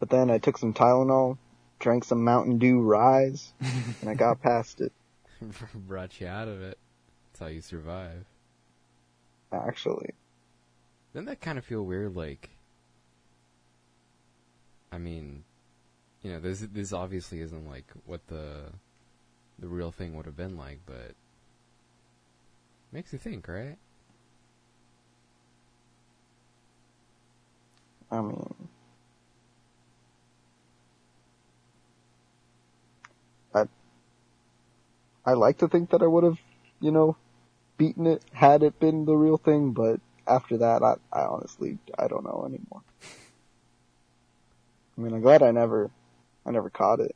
But 0.00 0.10
then 0.10 0.30
I 0.30 0.38
took 0.38 0.58
some 0.58 0.74
Tylenol, 0.74 1.38
drank 1.78 2.02
some 2.02 2.24
Mountain 2.24 2.58
Dew 2.58 2.80
Rise, 2.80 3.52
and 4.00 4.10
I 4.10 4.14
got 4.14 4.42
past 4.42 4.80
it. 4.80 4.92
Brought 5.74 6.20
you 6.20 6.26
out 6.26 6.48
of 6.48 6.62
it. 6.62 6.78
That's 7.32 7.40
how 7.40 7.46
you 7.46 7.60
survive. 7.60 8.26
Actually, 9.52 10.14
Doesn't 11.12 11.26
that 11.26 11.40
kind 11.40 11.58
of 11.58 11.64
feel 11.64 11.82
weird? 11.84 12.14
Like, 12.16 12.50
I 14.92 14.98
mean, 14.98 15.44
you 16.22 16.32
know, 16.32 16.40
this 16.40 16.60
this 16.60 16.92
obviously 16.92 17.40
isn't 17.40 17.68
like 17.68 17.92
what 18.06 18.26
the 18.28 18.72
the 19.58 19.68
real 19.68 19.90
thing 19.92 20.14
would 20.16 20.26
have 20.26 20.36
been 20.36 20.56
like, 20.56 20.80
but 20.86 21.14
makes 22.92 23.12
you 23.12 23.18
think, 23.18 23.48
right? 23.48 23.78
I 28.10 28.20
mean, 28.20 28.68
I 35.24 35.34
like 35.34 35.58
to 35.58 35.68
think 35.68 35.90
that 35.90 36.02
I 36.02 36.06
would 36.06 36.24
have, 36.24 36.38
you 36.80 36.90
know, 36.90 37.16
beaten 37.78 38.06
it 38.06 38.22
had 38.32 38.62
it 38.62 38.78
been 38.80 39.04
the 39.04 39.14
real 39.16 39.36
thing, 39.36 39.72
but 39.72 40.00
after 40.26 40.58
that, 40.58 40.82
I, 40.82 40.94
I 41.12 41.24
honestly 41.24 41.78
I 41.98 42.08
don't 42.08 42.24
know 42.24 42.44
anymore. 42.46 42.82
I 44.96 45.00
mean, 45.00 45.14
I'm 45.14 45.20
glad 45.20 45.42
I 45.42 45.50
never 45.50 45.90
I 46.44 46.50
never 46.50 46.70
caught 46.70 47.00
it. 47.00 47.14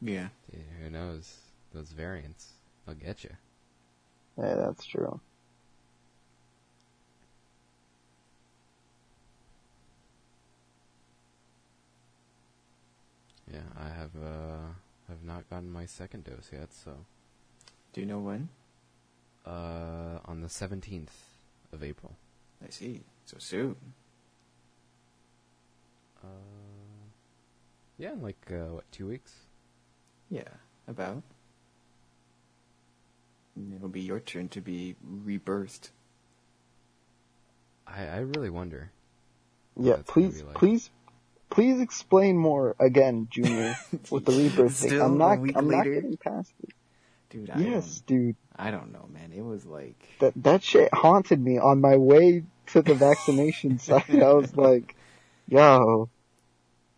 Yeah. 0.00 0.28
Dude, 0.50 0.62
who 0.82 0.90
knows? 0.90 1.38
Those 1.72 1.90
variants, 1.90 2.48
they'll 2.84 2.94
get 2.94 3.24
you. 3.24 3.30
Yeah, 4.36 4.54
that's 4.54 4.84
true. 4.84 5.20
Yeah, 13.52 13.60
I 13.78 13.88
have 13.88 14.10
uh 14.16 14.72
have 15.12 15.24
not 15.24 15.48
gotten 15.50 15.70
my 15.70 15.86
second 15.86 16.24
dose 16.24 16.50
yet, 16.52 16.72
so 16.72 16.92
Do 17.92 18.00
you 18.00 18.06
know 18.06 18.18
when? 18.18 18.48
uh 19.46 20.18
on 20.24 20.40
the 20.40 20.48
seventeenth 20.48 21.16
of 21.72 21.82
April. 21.82 22.16
I 22.64 22.70
see. 22.70 23.00
So 23.24 23.36
soon. 23.38 23.76
Uh, 26.22 26.26
yeah, 27.98 28.12
in 28.12 28.22
like 28.22 28.38
uh, 28.50 28.74
what 28.74 28.84
two 28.92 29.08
weeks? 29.08 29.32
Yeah. 30.30 30.48
About. 30.88 31.22
And 33.56 33.74
It'll 33.74 33.88
be 33.88 34.00
your 34.00 34.20
turn 34.20 34.48
to 34.50 34.60
be 34.60 34.94
rebirthed. 35.26 35.90
I 37.86 38.06
I 38.06 38.18
really 38.18 38.50
wonder. 38.50 38.90
Yeah, 39.78 39.98
please, 40.06 40.42
like- 40.42 40.54
please, 40.54 40.90
please 41.52 41.80
explain 41.80 42.36
more 42.36 42.74
again, 42.80 43.28
Junior, 43.30 43.74
with 44.10 44.24
the 44.24 44.32
rebirth 44.32 44.74
thing. 44.74 45.00
I'm 45.00 45.18
not, 45.18 45.38
I'm 45.54 45.68
not 45.68 45.84
getting 45.84 46.16
past 46.16 46.52
it. 46.62 46.70
Dude, 47.30 47.50
I 47.50 47.58
Yes, 47.58 48.02
dude, 48.06 48.36
I 48.56 48.70
don't 48.70 48.92
know, 48.92 49.08
man. 49.12 49.32
It 49.32 49.42
was 49.42 49.64
like 49.64 49.96
that 50.18 50.32
that 50.36 50.62
shit 50.62 50.92
haunted 50.92 51.40
me 51.40 51.58
on 51.58 51.80
my 51.80 51.96
way 51.96 52.42
to 52.66 52.82
the 52.82 52.94
vaccination 52.94 53.78
site. 53.78 54.10
I 54.10 54.32
was 54.32 54.54
like, 54.54 54.94
yo, 55.48 56.10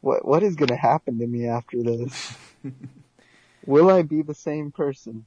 what 0.01 0.25
what 0.27 0.43
is 0.43 0.57
gonna 0.57 0.77
happen 0.77 1.19
to 1.19 1.27
me 1.27 1.47
after 1.47 1.83
this? 1.83 2.35
Will 3.67 3.91
I 3.91 4.03
be 4.03 4.23
the 4.23 4.35
same 4.35 4.73
person? 4.73 5.25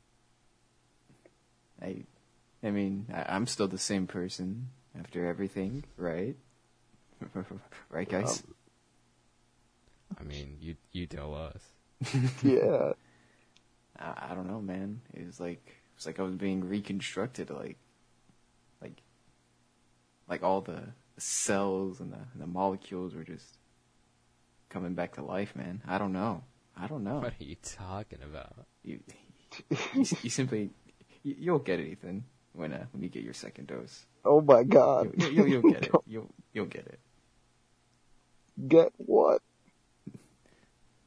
I 1.81 2.03
I 2.61 2.71
mean, 2.71 3.05
I, 3.13 3.33
I'm 3.35 3.47
still 3.47 3.69
the 3.69 3.77
same 3.77 4.07
person 4.07 4.69
after 4.99 5.25
everything, 5.25 5.85
right? 5.95 6.35
right, 7.89 8.09
guys? 8.09 8.43
Um, 8.43 8.55
I 10.19 10.23
mean, 10.23 10.57
you 10.59 10.75
you 10.91 11.05
tell 11.07 11.33
us. 11.35 11.61
Yeah, 12.43 12.93
I, 13.97 14.29
I 14.31 14.35
don't 14.35 14.47
know, 14.47 14.61
man. 14.61 15.01
It 15.13 15.25
was 15.25 15.39
like 15.39 15.63
it 15.67 15.95
was 15.95 16.05
like 16.05 16.19
I 16.19 16.23
was 16.23 16.35
being 16.35 16.67
reconstructed, 16.67 17.49
like 17.49 17.77
like 18.81 19.01
like 20.27 20.43
all 20.43 20.61
the 20.61 20.83
cells 21.17 21.99
and 21.99 22.11
the, 22.11 22.17
and 22.33 22.41
the 22.41 22.47
molecules 22.47 23.15
were 23.15 23.23
just 23.23 23.57
coming 24.69 24.93
back 24.93 25.15
to 25.15 25.23
life, 25.23 25.55
man. 25.55 25.81
I 25.87 25.97
don't 25.97 26.13
know. 26.13 26.43
I 26.75 26.87
don't 26.87 27.03
know. 27.03 27.19
What 27.19 27.33
are 27.39 27.43
you 27.43 27.55
talking 27.55 28.19
about? 28.23 28.67
You, 28.83 28.99
you, 29.69 29.77
you 30.21 30.29
simply 30.29 30.69
you, 31.23 31.35
you'll 31.39 31.59
get 31.59 31.79
it, 31.79 31.87
Ethan, 31.87 32.23
when 32.53 32.73
uh, 32.73 32.85
when 32.91 33.01
you 33.03 33.09
get 33.09 33.23
your 33.23 33.33
second 33.33 33.67
dose. 33.67 34.05
oh 34.25 34.41
my 34.41 34.63
god. 34.63 35.13
You'll, 35.17 35.31
you'll, 35.31 35.47
you'll 35.47 35.71
get 35.71 35.83
it. 35.83 35.91
You'll 36.05 36.29
you'll 36.53 36.65
get 36.65 36.87
it. 36.87 36.99
Get 38.67 38.91
what? 38.97 39.41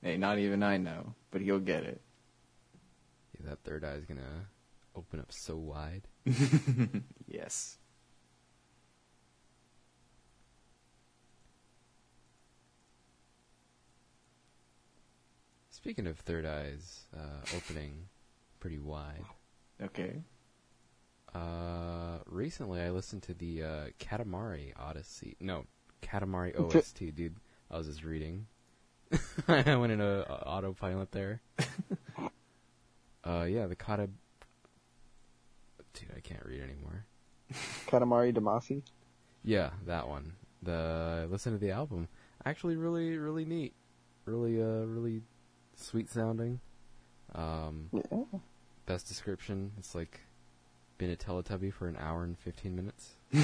Hey, 0.03 0.17
not 0.17 0.39
even 0.39 0.63
I 0.63 0.77
know, 0.79 1.15
but 1.31 1.41
he'll 1.43 1.59
get 1.61 1.85
it. 1.85 2.01
Yeah, 3.39 3.51
that 3.51 3.63
third 3.65 3.85
eye 3.85 3.93
is 3.95 4.05
gonna 4.07 4.49
open 4.97 5.21
up 5.21 5.33
so 5.33 5.57
wide. 5.57 6.09
Yes. 7.27 7.79
Speaking 15.71 16.07
of 16.07 16.19
third 16.19 16.45
eyes 16.45 17.05
uh, 17.17 17.57
opening 17.57 18.09
pretty 18.59 18.79
wide, 18.79 19.25
Okay. 19.81 20.23
uh, 21.35 22.19
recently 22.27 22.81
I 22.81 22.91
listened 22.91 23.23
to 23.25 23.35
the 23.35 23.63
uh, 23.63 23.85
Katamari 23.99 24.73
Odyssey. 24.79 25.37
No, 25.41 25.65
Katamari 26.03 26.55
OST, 26.59 27.15
dude. 27.15 27.37
I 27.71 27.79
was 27.79 27.87
just 27.87 28.05
reading. 28.05 28.47
I 29.49 29.77
went 29.77 29.93
into 29.93 30.05
uh, 30.31 30.43
autopilot 30.47 31.11
there. 31.13 31.41
uh, 33.25 33.43
yeah, 33.49 33.67
the 33.67 33.75
Kata. 33.77 34.09
Dude, 35.95 36.11
I 36.17 36.21
can't 36.21 36.45
read 36.47 36.61
anymore. 36.63 37.05
Katamari 37.89 38.33
Damacy? 38.33 38.83
Yeah, 39.45 39.71
that 39.87 40.09
one. 40.09 40.35
The 40.63 41.27
listen 41.31 41.53
to 41.53 41.59
the 41.59 41.71
album. 41.73 42.09
Actually, 42.45 42.77
really, 42.77 43.17
really 43.19 43.45
neat. 43.45 43.73
Really, 44.25 44.61
uh, 44.63 44.85
really 44.87 45.23
sweet 45.75 46.09
sounding. 46.11 46.61
Um, 47.35 47.89
Yeah. 47.93 48.25
best 48.87 49.09
description. 49.09 49.73
It's 49.79 49.95
like 49.95 50.21
been 50.99 51.11
a 51.11 51.17
Teletubby 51.17 51.73
for 51.73 51.89
an 51.89 51.97
hour 51.97 52.23
and 52.23 52.39
fifteen 52.39 52.77
minutes. 52.77 53.15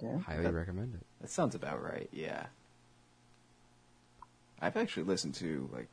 Yeah. 0.00 0.18
Highly 0.20 0.44
That- 0.44 0.52
recommend 0.54 0.94
it. 0.94 1.04
That 1.20 1.28
sounds 1.30 1.56
about 1.56 1.82
right. 1.82 2.08
Yeah. 2.12 2.46
I've 4.60 4.76
actually 4.76 5.04
listened 5.04 5.34
to 5.36 5.68
like 5.72 5.92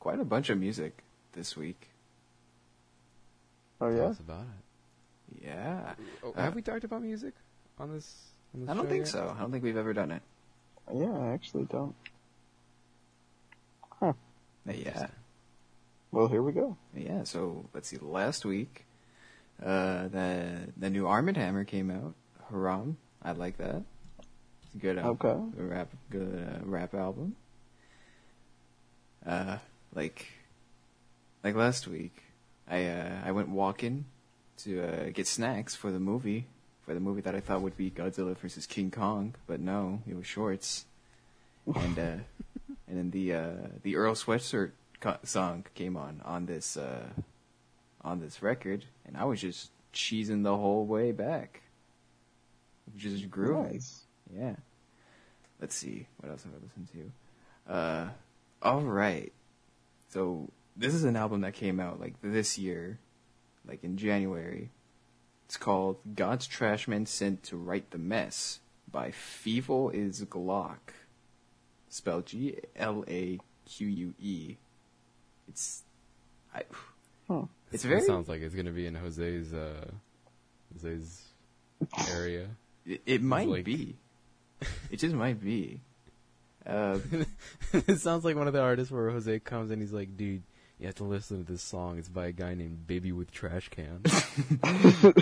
quite 0.00 0.20
a 0.20 0.24
bunch 0.24 0.50
of 0.50 0.58
music 0.58 1.02
this 1.32 1.56
week. 1.56 1.88
Oh 3.80 3.88
Tell 3.90 3.96
yeah? 3.98 4.04
us 4.06 4.18
about 4.18 4.42
it. 4.42 5.44
Yeah. 5.44 5.94
Oh, 6.24 6.32
Uh, 6.36 6.42
have 6.42 6.54
we 6.54 6.62
talked 6.62 6.84
about 6.84 7.02
music 7.02 7.34
on 7.78 7.92
this? 7.92 8.32
On 8.54 8.60
this 8.62 8.70
I 8.70 8.74
don't 8.74 8.84
show 8.84 8.88
think 8.90 9.00
yet? 9.04 9.08
so. 9.08 9.34
I 9.36 9.40
don't 9.40 9.52
think 9.52 9.62
we've 9.62 9.76
ever 9.76 9.92
done 9.92 10.10
it. 10.10 10.22
Yeah, 10.92 11.12
I 11.16 11.28
actually 11.32 11.64
don't. 11.66 11.94
Uh, 14.00 14.12
Yeah. 14.66 15.08
Well, 16.10 16.28
here 16.28 16.42
we 16.42 16.52
go. 16.52 16.76
Yeah, 16.94 17.24
so 17.24 17.66
let's 17.74 17.88
see. 17.88 17.98
Last 18.00 18.44
week, 18.46 18.86
uh, 19.62 20.08
the 20.08 20.72
the 20.76 20.88
new 20.90 21.06
Armand 21.06 21.36
Hammer 21.36 21.64
came 21.64 21.90
out. 21.90 22.14
Haram, 22.50 22.96
I 23.22 23.32
like 23.32 23.58
that. 23.58 23.82
It's 24.74 24.82
good, 24.82 24.98
uh, 24.98 25.08
Okay. 25.08 25.36
rap, 25.56 25.88
good 26.10 26.48
uh, 26.62 26.64
rap 26.64 26.94
album. 26.94 27.36
Uh, 29.24 29.58
like, 29.94 30.26
like 31.42 31.54
last 31.54 31.86
week, 31.88 32.22
I 32.68 32.86
uh, 32.86 33.20
I 33.24 33.32
went 33.32 33.48
walking 33.48 34.04
to 34.58 34.82
uh, 34.82 35.10
get 35.12 35.26
snacks 35.26 35.74
for 35.74 35.90
the 35.90 36.00
movie, 36.00 36.46
for 36.84 36.94
the 36.94 37.00
movie 37.00 37.20
that 37.22 37.34
I 37.34 37.40
thought 37.40 37.62
would 37.62 37.76
be 37.76 37.90
Godzilla 37.90 38.36
versus 38.36 38.66
King 38.66 38.90
Kong, 38.90 39.34
but 39.46 39.60
no, 39.60 40.02
it 40.08 40.16
was 40.16 40.26
shorts. 40.26 40.84
And 41.74 41.98
uh, 41.98 42.16
and 42.88 42.96
then 42.96 43.10
the 43.10 43.34
uh, 43.34 43.52
the 43.82 43.96
Earl 43.96 44.14
Sweatshirt 44.14 44.70
co- 45.00 45.18
song 45.22 45.66
came 45.74 45.96
on 45.98 46.22
on 46.24 46.46
this 46.46 46.76
uh, 46.78 47.08
on 48.02 48.20
this 48.20 48.42
record, 48.42 48.86
and 49.04 49.16
I 49.18 49.24
was 49.24 49.40
just 49.42 49.70
cheesing 49.92 50.44
the 50.44 50.56
whole 50.56 50.86
way 50.86 51.12
back, 51.12 51.60
just 52.96 53.30
grooving. 53.30 53.72
Nice. 53.74 54.04
Yeah. 54.34 54.56
Let's 55.60 55.74
see 55.74 56.06
what 56.18 56.30
else 56.30 56.44
have 56.44 56.52
I 56.52 56.64
listened 56.64 56.88
to. 57.66 57.72
Uh, 57.72 58.08
all 58.62 58.80
right. 58.82 59.32
So 60.08 60.48
this 60.76 60.94
is 60.94 61.04
an 61.04 61.16
album 61.16 61.40
that 61.42 61.54
came 61.54 61.80
out 61.80 62.00
like 62.00 62.14
this 62.22 62.58
year, 62.58 62.98
like 63.66 63.82
in 63.84 63.96
January. 63.96 64.70
It's 65.46 65.56
called 65.56 65.96
God's 66.14 66.46
Trashmen 66.46 67.06
Sent 67.06 67.42
to 67.44 67.56
Right 67.56 67.90
the 67.90 67.98
Mess 67.98 68.60
by 68.90 69.10
Fievel 69.10 69.92
is 69.92 70.22
Glauque. 70.24 70.92
Spelled 71.88 72.26
G 72.26 72.56
L 72.76 73.02
A 73.08 73.38
Q 73.66 73.86
U 73.88 74.14
E. 74.20 74.56
It's, 75.48 75.82
I, 76.54 76.62
Huh. 77.26 77.42
it's 77.72 77.84
It 77.84 77.88
very. 77.88 78.02
sounds 78.02 78.28
like 78.28 78.42
it's 78.42 78.54
gonna 78.54 78.70
be 78.70 78.86
in 78.86 78.94
Jose's 78.94 79.52
uh, 79.54 79.86
Jose's 80.74 81.22
area. 82.10 82.46
It, 82.86 83.00
it 83.06 83.22
might 83.22 83.48
like- 83.48 83.64
be. 83.64 83.96
It 84.90 84.98
just 84.98 85.14
might 85.14 85.42
be. 85.42 85.80
Uh, 86.66 86.98
it 87.72 87.98
sounds 88.00 88.24
like 88.24 88.36
one 88.36 88.46
of 88.46 88.52
the 88.52 88.60
artists 88.60 88.90
where 88.92 89.10
Jose 89.10 89.38
comes 89.40 89.70
and 89.70 89.80
he's 89.80 89.92
like, 89.92 90.16
"Dude, 90.16 90.42
you 90.78 90.86
have 90.86 90.96
to 90.96 91.04
listen 91.04 91.44
to 91.44 91.52
this 91.52 91.62
song. 91.62 91.98
It's 91.98 92.08
by 92.08 92.26
a 92.26 92.32
guy 92.32 92.54
named 92.54 92.86
Baby 92.86 93.12
with 93.12 93.30
Trash 93.30 93.68
Can." 93.68 94.02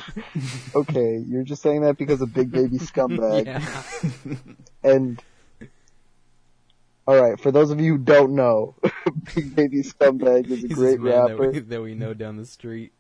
Okay, 0.75 1.19
you're 1.27 1.43
just 1.45 1.63
saying 1.63 1.83
that 1.83 1.97
because 1.99 2.21
of 2.21 2.33
Big 2.35 2.51
Baby 2.51 2.79
Scumbag. 2.79 3.47
yeah. 3.47 4.37
And 4.83 5.21
all 7.07 7.21
right, 7.21 7.39
for 7.41 7.51
those 7.53 7.71
of 7.71 7.81
you 7.81 7.93
who 7.93 7.99
don't 7.99 8.35
know, 8.35 8.75
Big 9.35 9.55
Baby 9.57 9.83
Scumbag 9.83 10.47
is 10.51 10.65
a 10.65 10.69
He's 10.69 10.77
great 10.77 11.01
man 11.01 11.13
that 11.13 11.31
rapper. 11.39 11.51
we, 11.51 11.59
that 11.61 11.83
we 11.83 11.95
know 11.95 12.13
down 12.15 12.37
the 12.37 12.45
street. 12.47 12.93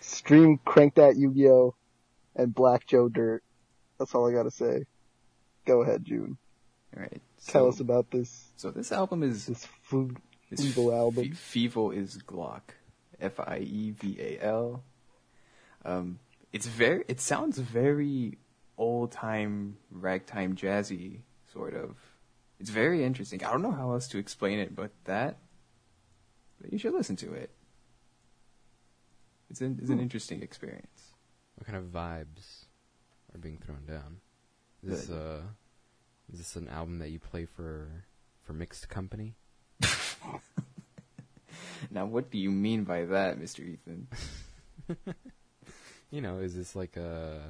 Stream 0.00 0.58
Crank 0.64 0.94
That 0.96 1.16
Yu-Gi-Oh! 1.16 1.74
And 2.36 2.54
Black 2.54 2.86
Joe 2.86 3.08
Dirt. 3.08 3.42
That's 3.98 4.14
all 4.14 4.28
I 4.28 4.32
gotta 4.32 4.50
say. 4.50 4.84
Go 5.66 5.82
ahead, 5.82 6.04
June. 6.04 6.36
all 6.96 7.02
right. 7.02 7.20
Tell 7.46 7.68
us 7.68 7.80
about 7.80 8.10
this 8.10 8.52
So 8.56 8.70
this 8.70 8.90
album 8.90 9.22
is 9.22 9.46
this 9.46 9.66
food 9.82 10.16
this 10.50 10.60
Fievel 10.60 10.92
album. 10.94 11.32
Fe- 11.34 11.96
is 11.96 12.18
Glauque. 12.18 12.74
F 13.20 13.38
I 13.40 13.58
E 13.58 13.90
V 13.92 14.16
A 14.20 14.44
L. 14.44 14.82
Um, 15.84 16.18
it's 16.52 16.66
very. 16.66 17.04
It 17.08 17.20
sounds 17.20 17.58
very 17.58 18.38
old 18.76 19.12
time 19.12 19.76
ragtime 19.90 20.56
jazzy 20.56 21.20
sort 21.52 21.74
of. 21.74 21.96
It's 22.58 22.70
very 22.70 23.04
interesting. 23.04 23.44
I 23.44 23.50
don't 23.50 23.62
know 23.62 23.72
how 23.72 23.92
else 23.92 24.08
to 24.08 24.18
explain 24.18 24.58
it, 24.58 24.74
but 24.74 24.90
that. 25.04 25.38
But 26.60 26.72
you 26.72 26.78
should 26.78 26.94
listen 26.94 27.16
to 27.16 27.32
it. 27.32 27.50
It's 29.50 29.60
an, 29.60 29.78
it's 29.80 29.90
an 29.90 30.00
interesting 30.00 30.42
experience. 30.42 30.93
What 31.56 31.66
kind 31.66 31.78
of 31.78 31.84
vibes 31.84 32.66
are 33.34 33.38
being 33.38 33.58
thrown 33.58 33.84
down? 33.86 34.18
Is 34.82 35.08
this 35.08 35.10
uh, 35.10 35.42
is 36.32 36.38
this 36.38 36.56
an 36.56 36.68
album 36.68 36.98
that 36.98 37.10
you 37.10 37.18
play 37.18 37.44
for 37.46 37.88
for 38.42 38.52
mixed 38.52 38.88
company? 38.88 39.34
Now, 41.90 42.06
what 42.06 42.30
do 42.30 42.38
you 42.38 42.50
mean 42.50 42.84
by 42.84 43.04
that, 43.04 43.38
Mr. 43.38 43.60
Ethan? 43.60 44.08
You 46.10 46.20
know, 46.20 46.38
is 46.38 46.54
this 46.54 46.76
like 46.76 46.96
a 46.96 47.40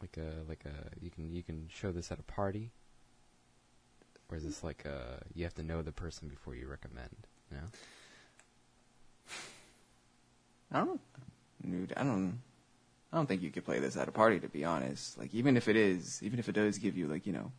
like 0.00 0.16
a 0.16 0.48
like 0.48 0.64
a 0.64 1.04
you 1.04 1.10
can 1.10 1.34
you 1.34 1.42
can 1.42 1.68
show 1.68 1.92
this 1.92 2.10
at 2.10 2.18
a 2.18 2.22
party, 2.22 2.70
or 4.30 4.38
is 4.38 4.44
this 4.44 4.64
like 4.64 4.86
a 4.86 5.22
you 5.34 5.44
have 5.44 5.52
to 5.56 5.62
know 5.62 5.82
the 5.82 5.92
person 5.92 6.28
before 6.28 6.54
you 6.54 6.66
recommend? 6.66 7.26
You 7.50 7.58
know? 7.58 7.64
I 10.72 10.84
don't 10.86 11.00
Dude, 11.62 11.92
I 11.94 12.04
don't 12.04 12.40
I 13.12 13.16
don't 13.16 13.26
think 13.26 13.42
you 13.42 13.50
could 13.50 13.64
play 13.64 13.80
this 13.80 13.96
at 13.96 14.08
a 14.08 14.12
party 14.12 14.38
to 14.40 14.48
be 14.48 14.64
honest. 14.64 15.18
Like 15.18 15.34
even 15.34 15.56
if 15.56 15.68
it 15.68 15.76
is, 15.76 16.22
even 16.22 16.38
if 16.38 16.48
it 16.48 16.52
does 16.52 16.78
give 16.78 16.96
you 16.96 17.06
like, 17.06 17.26
you 17.26 17.32
know, 17.32 17.52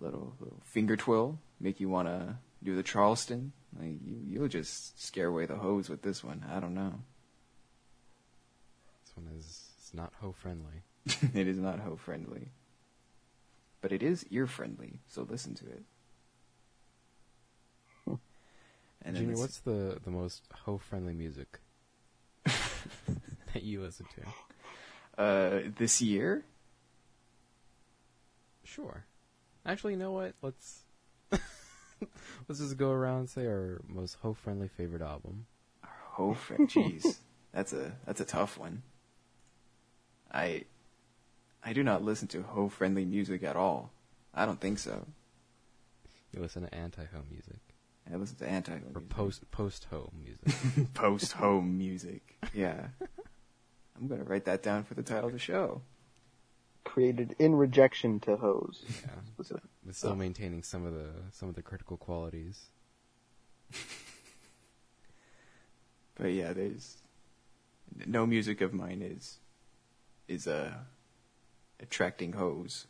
a 0.00 0.04
little 0.04 0.34
little 0.40 0.60
finger 0.64 0.96
twirl, 0.96 1.38
make 1.60 1.80
you 1.80 1.88
wanna 1.88 2.38
do 2.62 2.76
the 2.76 2.82
Charleston, 2.82 3.52
like 3.78 3.98
you 4.04 4.16
you'll 4.26 4.48
just 4.48 5.02
scare 5.02 5.28
away 5.28 5.46
the 5.46 5.56
hoes 5.56 5.88
with 5.88 6.02
this 6.02 6.22
one. 6.22 6.44
I 6.50 6.60
don't 6.60 6.74
know. 6.74 7.00
This 9.04 9.16
one 9.16 9.34
is 9.36 9.68
it's 9.78 9.94
not 9.94 10.12
ho 10.20 10.32
friendly. 10.32 10.82
it 11.06 11.48
is 11.48 11.58
not 11.58 11.80
hoe 11.80 11.96
friendly. 11.96 12.48
But 13.80 13.92
it 13.92 14.02
is 14.02 14.24
ear 14.30 14.46
friendly, 14.46 15.00
so 15.06 15.26
listen 15.28 15.54
to 15.56 15.66
it. 15.66 15.82
And 19.04 19.16
Junior, 19.16 19.36
what's 19.36 19.58
the 19.58 19.98
the 20.02 20.10
most 20.10 20.44
ho 20.64 20.78
friendly 20.78 21.12
music 21.12 21.60
that 22.44 23.62
you 23.62 23.82
listen 23.82 24.06
to? 24.16 24.22
Uh 25.18 25.60
this 25.76 26.00
year? 26.02 26.44
Sure. 28.64 29.04
Actually, 29.66 29.94
you 29.94 29.98
know 29.98 30.12
what? 30.12 30.34
Let's 30.42 30.82
let's 31.30 32.60
just 32.60 32.76
go 32.76 32.90
around 32.90 33.18
and 33.20 33.30
say 33.30 33.46
our 33.46 33.80
most 33.88 34.16
ho 34.22 34.34
friendly 34.34 34.68
favorite 34.68 35.02
album. 35.02 35.46
Our 35.82 35.90
hoe 36.12 36.34
friend 36.34 36.68
jeez. 36.70 37.18
that's 37.52 37.72
a 37.72 37.92
that's 38.06 38.20
a 38.20 38.24
tough 38.24 38.58
one. 38.58 38.82
I 40.32 40.64
I 41.62 41.72
do 41.72 41.82
not 41.82 42.02
listen 42.02 42.28
to 42.28 42.42
hoe 42.42 42.68
friendly 42.68 43.04
music 43.04 43.42
at 43.42 43.56
all. 43.56 43.92
I 44.34 44.44
don't 44.46 44.60
think 44.60 44.78
so. 44.78 45.06
You 46.32 46.40
listen 46.40 46.62
to 46.62 46.74
anti 46.74 47.04
ho 47.04 47.22
music 47.30 47.60
I 48.12 48.16
listen 48.16 48.36
to 48.38 48.48
anti 48.48 48.72
or 48.94 49.00
post 49.00 49.50
post 49.50 49.86
ho 49.90 50.10
music. 50.22 50.92
post 50.94 51.32
home 51.32 51.78
music. 51.78 52.36
Yeah. 52.52 52.88
I'm 53.96 54.08
gonna 54.08 54.24
write 54.24 54.44
that 54.46 54.62
down 54.62 54.84
for 54.84 54.94
the 54.94 55.02
title 55.02 55.26
of 55.26 55.32
the 55.32 55.38
show. 55.38 55.82
created 56.84 57.34
in 57.38 57.54
rejection 57.54 58.20
to 58.20 58.36
hose. 58.36 58.84
yeah, 58.88 59.10
Specific. 59.26 59.62
but 59.84 59.94
still 59.94 60.16
maintaining 60.16 60.62
some 60.62 60.84
of 60.84 60.92
the 60.94 61.08
some 61.32 61.48
of 61.48 61.54
the 61.54 61.62
critical 61.62 61.96
qualities. 61.96 62.70
But 66.16 66.28
yeah, 66.32 66.52
there's 66.52 66.98
no 68.06 68.24
music 68.24 68.60
of 68.60 68.72
mine 68.72 69.02
is 69.02 69.38
is 70.28 70.46
uh 70.46 70.74
attracting 71.80 72.34
hoes. 72.34 72.86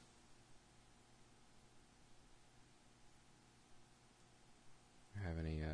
Have 5.25 5.39
any? 5.39 5.63
uh 5.63 5.69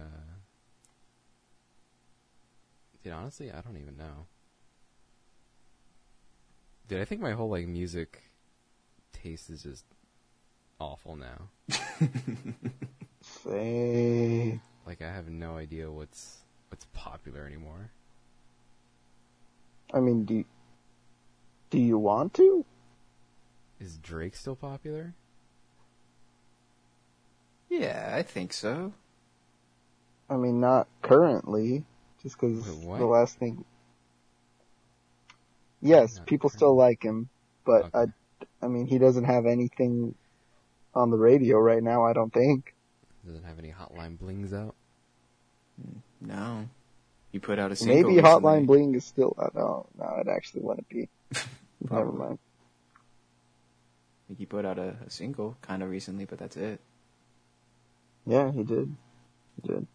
Dude, 3.03 3.13
honestly, 3.15 3.51
I 3.51 3.61
don't 3.63 3.79
even 3.79 3.97
know. 3.97 4.27
Dude, 6.91 7.01
I 7.01 7.05
think 7.05 7.21
my 7.21 7.31
whole 7.31 7.49
like 7.49 7.69
music 7.69 8.21
taste 9.13 9.49
is 9.49 9.63
just 9.63 9.85
awful 10.81 11.15
now. 11.15 11.51
Say, 13.21 14.59
Like 14.85 15.01
I 15.01 15.13
have 15.13 15.29
no 15.29 15.57
idea 15.57 15.89
what's 15.89 16.39
what's 16.69 16.87
popular 16.93 17.47
anymore. 17.47 17.93
I 19.95 20.01
mean, 20.01 20.25
do 20.25 20.35
you, 20.35 20.45
do 21.71 21.79
you 21.79 21.97
want 21.97 22.35
to? 22.35 22.65
Is 23.79 23.97
Drake 23.97 24.35
still 24.35 24.57
popular? 24.57 25.15
Yeah, 27.69 28.11
I 28.17 28.23
think 28.23 28.53
so. 28.53 28.95
I 30.29 30.35
mean, 30.35 30.59
not 30.59 30.89
currently, 31.03 31.85
just 32.21 32.35
because 32.35 32.65
the 32.65 33.07
last 33.07 33.39
thing. 33.39 33.65
Yes, 35.83 36.17
Not 36.17 36.27
people 36.27 36.51
still 36.51 36.77
like 36.77 37.03
him, 37.03 37.29
but 37.65 37.87
Okay. 37.95 38.13
I, 38.63 38.65
I 38.65 38.69
mean, 38.69 38.87
he 38.87 38.99
doesn't 38.99 39.25
have 39.25 39.47
anything 39.47 40.15
on 40.95 41.11
the 41.11 41.17
radio 41.17 41.59
right 41.59 41.83
now. 41.83 42.05
I 42.05 42.13
don't 42.13 42.33
think. 42.33 42.75
Doesn't 43.27 43.45
have 43.45 43.59
any 43.59 43.73
hotline 43.73 44.19
blings 44.19 44.53
out. 44.53 44.75
No. 46.21 46.69
He 47.33 47.39
put 47.39 47.59
out 47.59 47.71
a 47.71 47.77
single 47.77 48.11
Maybe 48.11 48.21
Hotline. 48.23 48.67
Bling 48.67 48.95
is 48.95 49.05
still. 49.05 49.35
Uh, 49.39 49.49
no, 49.55 49.87
no, 49.99 50.17
it 50.21 50.29
actually 50.29 50.63
wouldn't 50.63 50.89
be. 50.89 51.09
Never 51.91 52.11
mind. 52.13 52.39
I 52.95 52.99
think 54.29 54.39
he 54.41 54.47
put 54.47 54.65
out 54.65 54.79
a, 54.79 54.97
a 55.07 55.11
single 55.11 55.57
kind 55.63 55.83
of 55.83 55.91
recently, 55.91 56.25
but 56.25 56.39
that's 56.39 56.57
it. 56.57 56.81
Yeah, 58.27 58.51
he 58.53 58.63
did. 58.65 58.95
He 59.63 59.69
did. 59.69 59.87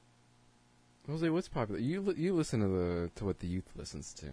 Jose, 1.07 1.29
what's 1.29 1.47
popular? 1.47 1.79
You 1.79 2.13
you 2.17 2.33
listen 2.33 2.61
to 2.61 2.67
the 2.67 3.11
to 3.15 3.25
what 3.25 3.39
the 3.39 3.47
youth 3.47 3.69
listens 3.75 4.13
to. 4.15 4.27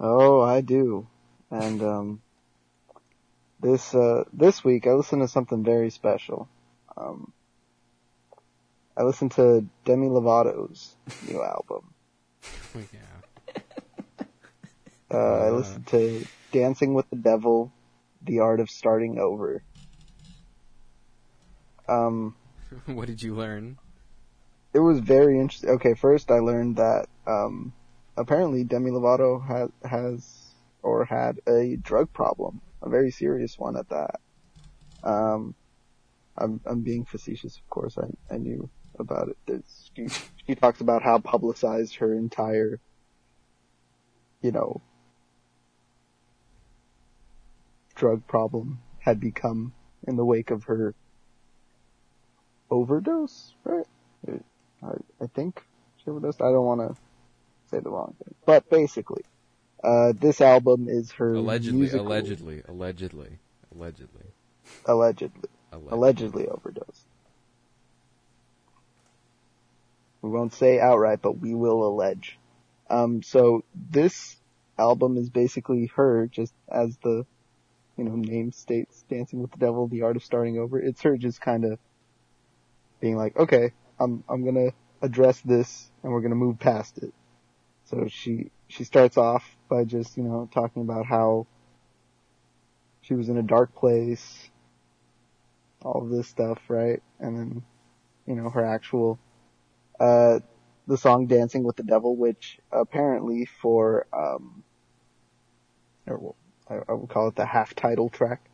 Oh, 0.00 0.40
I 0.40 0.60
do. 0.60 1.08
And 1.50 1.82
um 1.82 2.22
this 3.60 3.94
uh 3.94 4.24
this 4.32 4.64
week 4.64 4.86
I 4.86 4.92
listened 4.92 5.22
to 5.22 5.28
something 5.28 5.62
very 5.64 5.90
special. 5.90 6.48
Um 6.96 7.32
I 8.96 9.02
listened 9.04 9.32
to 9.32 9.66
Demi 9.84 10.08
Lovato's 10.08 10.96
new 11.20 11.42
album. 11.42 11.94
yeah. 12.92 13.22
Uh, 15.12 15.16
I 15.16 15.50
Uh. 15.50 15.50
listened 15.50 15.86
to 15.88 16.26
Dancing 16.52 16.94
with 16.94 17.08
the 17.10 17.16
Devil, 17.16 17.72
The 18.22 18.40
Art 18.40 18.60
of 18.60 18.70
Starting 18.70 19.18
Over. 19.18 19.62
Um 21.88 22.34
what 22.86 23.06
did 23.06 23.22
you 23.22 23.34
learn? 23.34 23.78
it 24.74 24.78
was 24.80 25.00
very 25.00 25.38
interesting. 25.38 25.70
Okay, 25.70 25.94
first 25.94 26.30
I 26.30 26.38
learned 26.40 26.76
that 26.76 27.06
um 27.26 27.72
apparently 28.18 28.64
Demi 28.64 28.90
Lovato 28.90 29.46
has 29.46 29.70
has 29.84 30.54
or 30.82 31.04
had 31.04 31.40
a 31.46 31.76
drug 31.76 32.12
problem, 32.12 32.60
a 32.82 32.88
very 32.88 33.10
serious 33.10 33.58
one 33.58 33.76
at 33.76 33.88
that. 33.88 34.20
Um, 35.02 35.54
I'm 36.36 36.60
I'm 36.66 36.82
being 36.82 37.04
facetious, 37.04 37.56
of 37.56 37.68
course. 37.70 37.96
I 37.96 38.34
I 38.34 38.38
knew 38.38 38.68
about 38.98 39.28
it. 39.46 39.64
She 39.94 40.08
she 40.46 40.54
talks 40.54 40.80
about 40.80 41.02
how 41.02 41.18
publicized 41.18 41.96
her 41.96 42.12
entire, 42.12 42.80
you 44.42 44.52
know, 44.52 44.82
drug 47.94 48.26
problem 48.26 48.80
had 48.98 49.20
become 49.20 49.72
in 50.06 50.16
the 50.16 50.24
wake 50.24 50.50
of 50.50 50.64
her 50.64 50.94
overdose, 52.70 53.54
right? 53.64 53.86
I, 54.82 54.90
I 55.20 55.26
think 55.34 55.64
she 55.96 56.10
overdosed. 56.10 56.42
I 56.42 56.50
don't 56.50 56.64
want 56.64 56.80
to 56.80 57.07
say 57.70 57.80
the 57.80 57.90
wrong 57.90 58.14
thing, 58.22 58.34
but 58.46 58.68
basically, 58.70 59.22
uh, 59.82 60.12
this 60.18 60.40
album 60.40 60.88
is 60.88 61.12
her 61.12 61.34
Allegedly, 61.34 61.78
musical- 61.80 62.06
allegedly, 62.06 62.62
allegedly, 62.66 63.38
allegedly, 63.72 64.24
allegedly, 64.86 65.48
allegedly. 65.72 65.92
allegedly 65.92 66.48
overdosed. 66.48 67.06
We 70.22 70.30
won't 70.30 70.52
say 70.52 70.80
outright, 70.80 71.22
but 71.22 71.38
we 71.38 71.54
will 71.54 71.86
allege. 71.86 72.38
Um, 72.90 73.22
so 73.22 73.62
this 73.74 74.36
album 74.78 75.16
is 75.16 75.30
basically 75.30 75.90
her, 75.94 76.26
just 76.26 76.52
as 76.68 76.96
the, 77.02 77.24
you 77.96 78.04
know, 78.04 78.16
name 78.16 78.50
states, 78.52 79.04
Dancing 79.08 79.40
with 79.42 79.52
the 79.52 79.58
Devil, 79.58 79.86
the 79.86 80.02
art 80.02 80.16
of 80.16 80.24
starting 80.24 80.58
over. 80.58 80.80
It's 80.80 81.02
her 81.02 81.16
just 81.16 81.40
kind 81.40 81.64
of 81.64 81.78
being 83.00 83.16
like, 83.16 83.36
okay, 83.36 83.72
I'm, 84.00 84.24
I'm 84.28 84.44
gonna 84.44 84.70
address 85.02 85.40
this 85.42 85.88
and 86.02 86.12
we're 86.12 86.20
gonna 86.20 86.34
move 86.34 86.58
past 86.58 86.98
it. 86.98 87.12
So 87.90 88.06
she, 88.08 88.50
she 88.68 88.84
starts 88.84 89.16
off 89.16 89.56
by 89.68 89.84
just, 89.84 90.16
you 90.16 90.22
know, 90.22 90.48
talking 90.52 90.82
about 90.82 91.06
how 91.06 91.46
she 93.00 93.14
was 93.14 93.30
in 93.30 93.38
a 93.38 93.42
dark 93.42 93.74
place, 93.74 94.50
all 95.82 96.02
of 96.02 96.10
this 96.10 96.28
stuff, 96.28 96.58
right? 96.68 97.02
And 97.18 97.38
then, 97.38 97.62
you 98.26 98.34
know, 98.34 98.50
her 98.50 98.64
actual, 98.64 99.18
uh, 99.98 100.40
the 100.86 100.98
song 100.98 101.26
Dancing 101.26 101.64
with 101.64 101.76
the 101.76 101.82
Devil, 101.82 102.14
which 102.14 102.58
apparently 102.70 103.46
for, 103.46 104.06
um, 104.12 104.62
or 106.06 106.34
I, 106.68 106.80
I 106.88 106.92
would 106.92 107.08
call 107.08 107.28
it 107.28 107.36
the 107.36 107.46
half 107.46 107.74
title 107.74 108.10
track. 108.10 108.50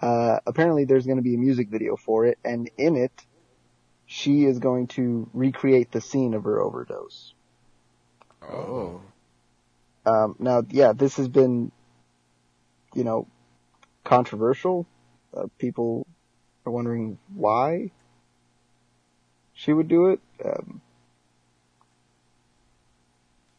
Uh, 0.00 0.38
apparently 0.46 0.84
there's 0.86 1.04
going 1.04 1.18
to 1.18 1.22
be 1.22 1.34
a 1.34 1.38
music 1.38 1.68
video 1.68 1.96
for 1.96 2.24
it, 2.24 2.38
and 2.44 2.70
in 2.78 2.96
it, 2.96 3.12
she 4.06 4.44
is 4.44 4.58
going 4.58 4.86
to 4.86 5.28
recreate 5.34 5.92
the 5.92 6.00
scene 6.00 6.32
of 6.32 6.44
her 6.44 6.60
overdose. 6.60 7.34
Oh. 8.42 9.00
Um, 10.06 10.36
now, 10.38 10.62
yeah, 10.70 10.92
this 10.92 11.16
has 11.16 11.28
been, 11.28 11.70
you 12.94 13.04
know, 13.04 13.26
controversial. 14.04 14.86
Uh, 15.36 15.46
people 15.58 16.06
are 16.66 16.72
wondering 16.72 17.18
why 17.34 17.90
she 19.52 19.72
would 19.72 19.88
do 19.88 20.08
it. 20.08 20.20
Um, 20.44 20.80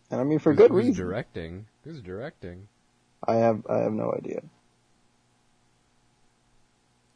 and 0.09 0.19
I 0.19 0.23
mean, 0.23 0.39
for 0.39 0.51
Who's- 0.53 0.57
good 0.67 0.71
who's 0.71 0.85
reason. 0.87 1.05
directing? 1.05 1.65
Who's 1.83 2.01
directing? 2.01 2.67
I 3.25 3.35
have, 3.35 3.65
I 3.69 3.77
have 3.79 3.93
no 3.93 4.11
idea. 4.11 4.41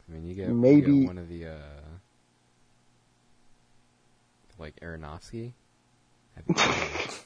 I 0.07 0.11
mean, 0.13 0.25
you 0.27 0.35
get 0.35 0.47
you 0.49 0.53
Maybe- 0.53 0.99
get 1.01 1.07
one 1.07 1.17
of 1.17 1.27
the 1.29 1.47
uh, 1.47 1.59
like 4.59 4.79
Aronofsky. 4.81 5.53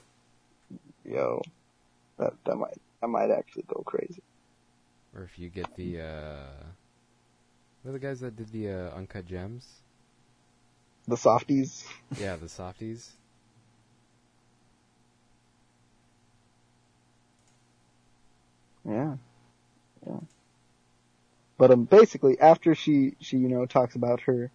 That'd 1.09 1.17
be 1.17 1.29
cool. 1.29 1.39
Yo, 1.39 1.41
that, 2.17 2.33
that 2.45 2.55
might, 2.55 2.77
that 3.01 3.07
might 3.07 3.31
actually 3.31 3.63
go 3.67 3.83
crazy. 3.85 4.21
or 5.15 5.23
if 5.23 5.39
you 5.39 5.49
get 5.49 5.75
the 5.75 6.01
uh, 6.01 6.63
what 7.83 7.89
are 7.89 7.93
the 7.93 7.99
guys 7.99 8.19
that 8.21 8.35
did 8.35 8.51
the 8.51 8.69
uh, 8.69 8.95
uncut 8.95 9.25
gems? 9.25 9.67
The 11.07 11.15
Safdies. 11.15 11.85
Yeah, 12.19 12.35
the 12.35 12.47
Safdies. 12.47 13.09
Yeah. 18.85 19.17
Yeah. 20.07 20.19
But 21.57 21.71
um 21.71 21.83
basically 21.83 22.39
after 22.39 22.73
she 22.75 23.15
she 23.19 23.37
you 23.37 23.49
know 23.49 23.65
talks 23.65 23.95
about 23.95 24.21
her 24.21 24.51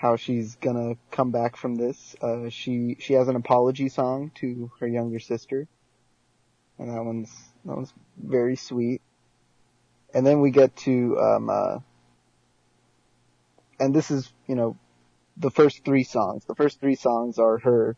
how 0.00 0.16
she's 0.16 0.56
gonna 0.56 0.96
come 1.10 1.30
back 1.30 1.58
from 1.58 1.74
this, 1.74 2.16
uh 2.22 2.48
she 2.48 2.96
she 3.00 3.12
has 3.12 3.28
an 3.28 3.36
apology 3.36 3.90
song 3.90 4.30
to 4.34 4.70
her 4.80 4.88
younger 4.88 5.18
sister. 5.18 5.68
And 6.78 6.88
that 6.88 7.04
one's 7.04 7.30
that 7.66 7.76
one's 7.76 7.92
very 8.16 8.56
sweet. 8.56 9.02
And 10.14 10.26
then 10.26 10.40
we 10.40 10.52
get 10.52 10.74
to 10.88 11.18
um 11.20 11.50
uh 11.50 11.78
and 13.78 13.94
this 13.94 14.10
is, 14.10 14.32
you 14.46 14.54
know, 14.54 14.78
the 15.36 15.50
first 15.50 15.84
three 15.84 16.04
songs. 16.04 16.46
The 16.46 16.54
first 16.54 16.80
three 16.80 16.94
songs 16.94 17.38
are 17.38 17.58
her 17.58 17.94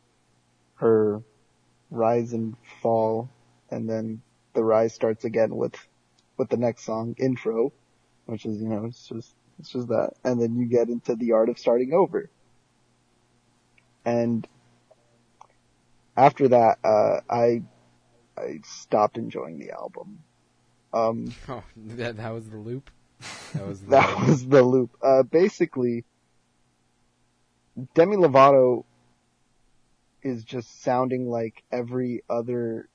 her 0.74 1.22
rise 1.92 2.32
and 2.32 2.56
fall 2.80 3.30
and 3.70 3.88
then 3.88 4.22
the 4.54 4.64
rise 4.64 4.92
starts 4.92 5.24
again 5.24 5.54
with 5.54 5.76
with 6.36 6.48
the 6.48 6.56
next 6.56 6.84
song 6.84 7.14
intro 7.18 7.70
which 8.26 8.44
is 8.46 8.60
you 8.60 8.68
know 8.68 8.86
it's 8.86 9.06
just 9.06 9.34
it's 9.62 9.70
just 9.70 9.88
that 9.88 10.10
and 10.24 10.42
then 10.42 10.56
you 10.56 10.66
get 10.66 10.88
into 10.88 11.14
the 11.14 11.32
art 11.32 11.48
of 11.48 11.56
starting 11.56 11.92
over. 11.92 12.28
And 14.04 14.46
after 16.16 16.48
that 16.48 16.78
uh 16.84 17.20
i 17.30 17.62
i 18.36 18.58
stopped 18.64 19.16
enjoying 19.16 19.60
the 19.60 19.70
album. 19.70 20.18
Um 20.92 21.32
Oh, 21.48 21.62
that 21.76 22.16
that 22.16 22.30
was 22.30 22.50
the 22.50 22.56
loop. 22.58 22.90
That 23.54 23.66
was 23.66 23.80
the 23.84 23.90
that 23.90 24.26
was 24.26 24.46
the 24.48 24.62
loop. 24.64 24.90
Uh 25.00 25.22
basically 25.22 26.04
demi 27.94 28.16
lovato 28.16 28.84
is 30.24 30.42
just 30.42 30.82
sounding 30.82 31.30
like 31.30 31.62
every 31.70 32.24
other 32.28 32.88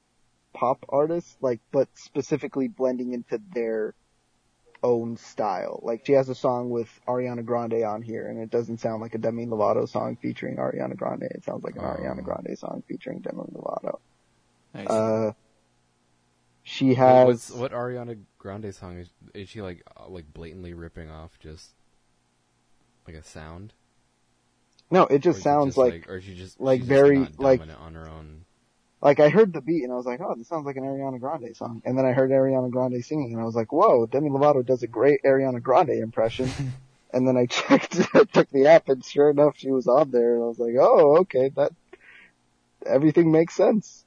pop 0.53 0.83
artist, 0.89 1.37
like, 1.39 1.61
but 1.71 1.87
specifically 1.93 2.67
blending 2.67 3.13
into 3.13 3.41
their 3.53 3.93
own 4.83 5.17
style. 5.17 5.79
Like, 5.83 6.05
she 6.05 6.13
has 6.13 6.29
a 6.29 6.35
song 6.35 6.69
with 6.69 6.87
Ariana 7.07 7.43
Grande 7.45 7.83
on 7.83 8.01
here, 8.01 8.27
and 8.27 8.39
it 8.39 8.49
doesn't 8.49 8.79
sound 8.79 9.01
like 9.01 9.15
a 9.15 9.17
Demi 9.17 9.45
Lovato 9.45 9.87
song 9.87 10.15
featuring 10.21 10.57
Ariana 10.57 10.95
Grande. 10.95 11.23
It 11.31 11.43
sounds 11.43 11.63
like 11.63 11.75
an 11.75 11.81
Oh. 11.83 11.87
Ariana 11.87 12.23
Grande 12.23 12.57
song 12.57 12.83
featuring 12.87 13.19
Demi 13.19 13.43
Lovato. 13.53 13.99
Nice. 14.73 14.87
Uh, 14.87 15.33
she 16.63 16.93
has, 16.95 17.25
What's, 17.27 17.51
what 17.51 17.71
Ariana 17.71 18.17
Grande 18.37 18.73
song 18.75 18.97
is? 18.97 19.09
Is 19.33 19.47
she 19.49 19.61
like 19.61 19.83
uh, 19.95 20.07
like 20.09 20.31
blatantly 20.33 20.73
ripping 20.73 21.09
off 21.09 21.39
just 21.39 21.71
like 23.07 23.15
a 23.15 23.23
sound? 23.23 23.73
no, 24.91 25.03
it 25.03 25.15
Or 25.15 25.19
just 25.19 25.37
is 25.37 25.39
it 25.41 25.43
sounds 25.43 25.67
just, 25.69 25.77
like, 25.77 26.09
or 26.09 26.17
is 26.17 26.23
she 26.25 26.35
just 26.35 26.59
like 26.59 26.81
she's 26.81 26.87
very- 26.87 27.25
just 27.25 27.39
like- 27.39 27.61
on 27.61 27.93
her 27.95 28.07
own? 28.09 28.43
Like 29.01 29.19
I 29.19 29.29
heard 29.29 29.53
the 29.53 29.61
beat 29.61 29.83
and 29.83 29.91
I 29.91 29.95
was 29.95 30.05
like, 30.05 30.21
oh, 30.21 30.33
this 30.35 30.47
sounds 30.47 30.65
like 30.65 30.75
an 30.75 30.83
Ariana 30.83 31.19
Grande 31.19 31.55
song. 31.55 31.81
And 31.85 31.97
then 31.97 32.05
I 32.05 32.13
heard 32.13 32.31
Ariana 32.31 32.71
Grande 32.71 33.03
singing 33.03 33.33
and 33.33 33.41
I 33.41 33.45
was 33.45 33.55
like, 33.55 33.71
whoa, 33.71 34.07
Demi 34.07 34.29
Lovato 34.29 34.65
does 34.65 34.83
a 34.83 34.87
great 34.87 35.21
Ariana 35.23 35.61
Grande 35.61 35.91
impression. 35.91 36.49
and 37.13 37.27
then 37.27 37.37
I 37.37 37.45
checked, 37.47 37.99
I 38.13 38.23
took 38.23 38.49
the 38.49 38.67
app 38.67 38.89
and 38.89 39.05
sure 39.05 39.29
enough 39.29 39.57
she 39.57 39.71
was 39.71 39.87
on 39.87 40.11
there 40.11 40.35
and 40.35 40.43
I 40.43 40.47
was 40.47 40.59
like, 40.59 40.75
oh, 40.79 41.17
okay, 41.19 41.49
that, 41.55 41.73
everything 42.85 43.31
makes 43.31 43.53
sense. 43.53 44.03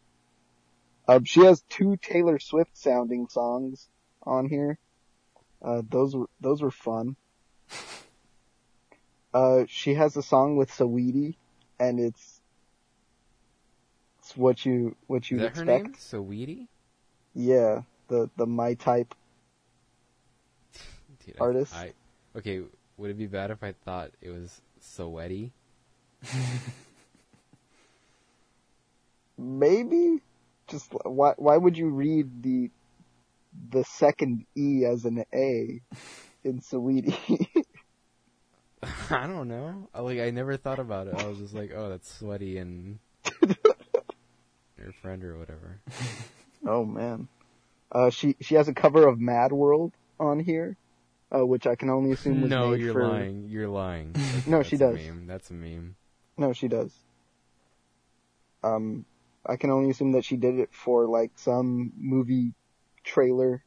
Um, 1.06 1.24
she 1.24 1.44
has 1.44 1.62
two 1.68 1.96
Taylor 1.96 2.38
Swift 2.38 2.76
sounding 2.76 3.28
songs 3.28 3.88
on 4.24 4.48
here. 4.48 4.78
Uh, 5.62 5.82
those 5.88 6.16
were, 6.16 6.26
those 6.40 6.62
were 6.62 6.70
fun. 6.70 7.16
Uh, 9.32 9.64
she 9.68 9.94
has 9.94 10.16
a 10.16 10.22
song 10.24 10.56
with 10.56 10.72
Saweetie 10.72 11.36
and 11.78 12.00
it's, 12.00 12.39
it's 14.30 14.36
what 14.36 14.64
you, 14.64 14.94
what 15.08 15.28
Is 15.30 15.38
that 15.38 15.46
expect. 15.46 15.56
her 15.58 15.64
name? 15.64 15.94
Saweetie? 15.94 16.68
Yeah, 17.34 17.82
the 18.08 18.30
the 18.36 18.46
my 18.46 18.74
type. 18.74 19.14
Dude, 21.24 21.36
Artist? 21.40 21.74
I, 21.74 21.92
okay, 22.36 22.62
would 22.96 23.10
it 23.10 23.18
be 23.18 23.26
bad 23.26 23.50
if 23.50 23.62
I 23.62 23.72
thought 23.72 24.12
it 24.20 24.30
was 24.30 24.60
Sweaty? 24.80 25.52
Maybe, 29.38 30.20
just 30.68 30.92
why 31.04 31.34
why 31.36 31.56
would 31.56 31.76
you 31.76 31.88
read 31.88 32.42
the 32.42 32.70
the 33.70 33.82
second 33.84 34.46
e 34.56 34.84
as 34.84 35.04
an 35.04 35.24
a 35.34 35.80
in 36.44 36.60
Saweetie? 36.60 37.48
I 39.10 39.26
don't 39.26 39.48
know. 39.48 39.88
Like 39.94 40.20
I 40.20 40.30
never 40.30 40.56
thought 40.56 40.78
about 40.78 41.08
it. 41.08 41.14
I 41.14 41.26
was 41.26 41.38
just 41.38 41.54
like, 41.54 41.72
oh, 41.74 41.88
that's 41.88 42.12
sweaty 42.18 42.58
and 42.58 42.98
your 44.80 44.92
friend 44.92 45.24
or 45.24 45.38
whatever. 45.38 45.80
oh 46.66 46.84
man, 46.84 47.28
uh, 47.92 48.10
she 48.10 48.36
she 48.40 48.54
has 48.56 48.68
a 48.68 48.74
cover 48.74 49.06
of 49.06 49.20
Mad 49.20 49.52
World 49.52 49.92
on 50.18 50.40
here, 50.40 50.76
uh, 51.34 51.46
which 51.46 51.66
I 51.66 51.76
can 51.76 51.90
only 51.90 52.12
assume 52.12 52.40
was 52.42 52.52
No, 52.52 52.58
made 52.58 52.82
you're 52.82 52.92
for. 52.92 53.02
lying. 53.02 53.48
You're 53.48 53.68
lying. 53.68 54.14
No, 54.46 54.62
she 54.62 54.76
That's 54.76 54.78
does. 54.78 54.96
meme. 54.96 55.26
That's 55.26 55.50
a 55.50 55.54
meme. 55.54 55.96
No, 56.36 56.52
she 56.52 56.68
does. 56.68 56.92
Um, 58.62 59.04
I 59.46 59.56
can 59.56 59.70
only 59.70 59.90
assume 59.90 60.12
that 60.12 60.24
she 60.24 60.36
did 60.36 60.58
it 60.58 60.72
for 60.74 61.06
like 61.06 61.38
some 61.38 61.92
movie 61.96 62.54
trailer. 63.04 63.64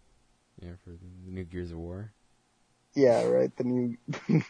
Yeah, 0.61 0.75
for 0.83 0.91
the 0.91 0.99
new 1.25 1.43
Gears 1.43 1.71
of 1.71 1.77
War. 1.77 2.13
Yeah, 2.95 3.21
right. 3.23 3.55
The 3.55 3.63
new 3.63 3.97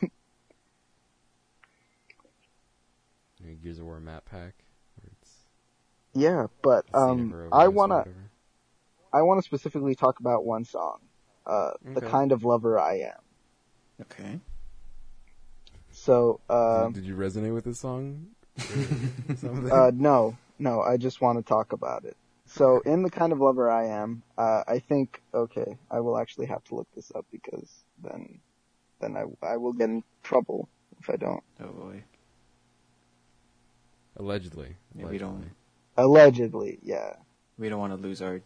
New 3.39 3.55
Gears 3.55 3.79
of 3.79 3.85
War 3.85 3.99
map 3.99 4.25
pack. 4.25 4.62
Where 6.13 6.43
it's 6.43 6.53
yeah, 6.53 6.59
but 6.61 6.85
a 6.93 6.97
scene 7.09 7.31
of 7.31 7.43
um, 7.43 7.49
I 7.51 7.67
wanna. 7.67 8.05
I 9.11 9.21
want 9.21 9.39
to 9.39 9.45
specifically 9.45 9.93
talk 9.95 10.19
about 10.19 10.43
one 10.45 10.65
song, 10.65 10.99
uh, 11.45 11.71
"The 11.83 12.01
Kind 12.01 12.31
of 12.31 12.43
Lover 12.43 12.79
I 12.79 12.99
Am." 12.99 13.19
okay. 14.01 14.39
So, 15.91 16.39
uh, 16.49 16.85
did, 16.85 16.95
did 16.95 17.05
you 17.05 17.15
resonate 17.15 17.53
with 17.53 17.65
this 17.65 17.79
song? 17.79 18.27
Uh, 19.43 19.91
no, 19.93 20.37
no, 20.59 20.81
I 20.81 20.97
just 20.97 21.21
want 21.21 21.37
to 21.37 21.43
talk 21.43 21.73
about 21.73 22.05
it. 22.05 22.15
So, 22.45 22.81
in 22.85 23.03
the 23.03 23.09
kind 23.09 23.31
of 23.31 23.39
lover 23.39 23.69
I 23.69 23.87
am, 23.87 24.23
uh, 24.37 24.63
I 24.67 24.79
think, 24.79 25.21
okay, 25.33 25.77
I 25.89 25.99
will 26.01 26.17
actually 26.17 26.47
have 26.47 26.63
to 26.65 26.75
look 26.75 26.87
this 26.95 27.11
up 27.15 27.25
because 27.31 27.83
then, 28.03 28.39
then 28.99 29.15
I, 29.17 29.23
I 29.45 29.57
will 29.57 29.73
get 29.73 29.89
in 29.89 30.03
trouble 30.23 30.69
if 30.99 31.09
I 31.09 31.15
don't. 31.15 31.43
Oh 31.59 31.67
boy. 31.67 32.03
allegedly. 34.17 34.75
Yeah, 34.95 35.05
we 35.05 35.17
don't- 35.17 35.51
allegedly. 35.97 36.77
Allegedly, 36.77 36.79
yeah. 36.83 37.13
We 37.57 37.69
don't 37.69 37.79
want 37.79 37.93
to 37.93 37.97
lose 37.97 38.21
our 38.21 38.41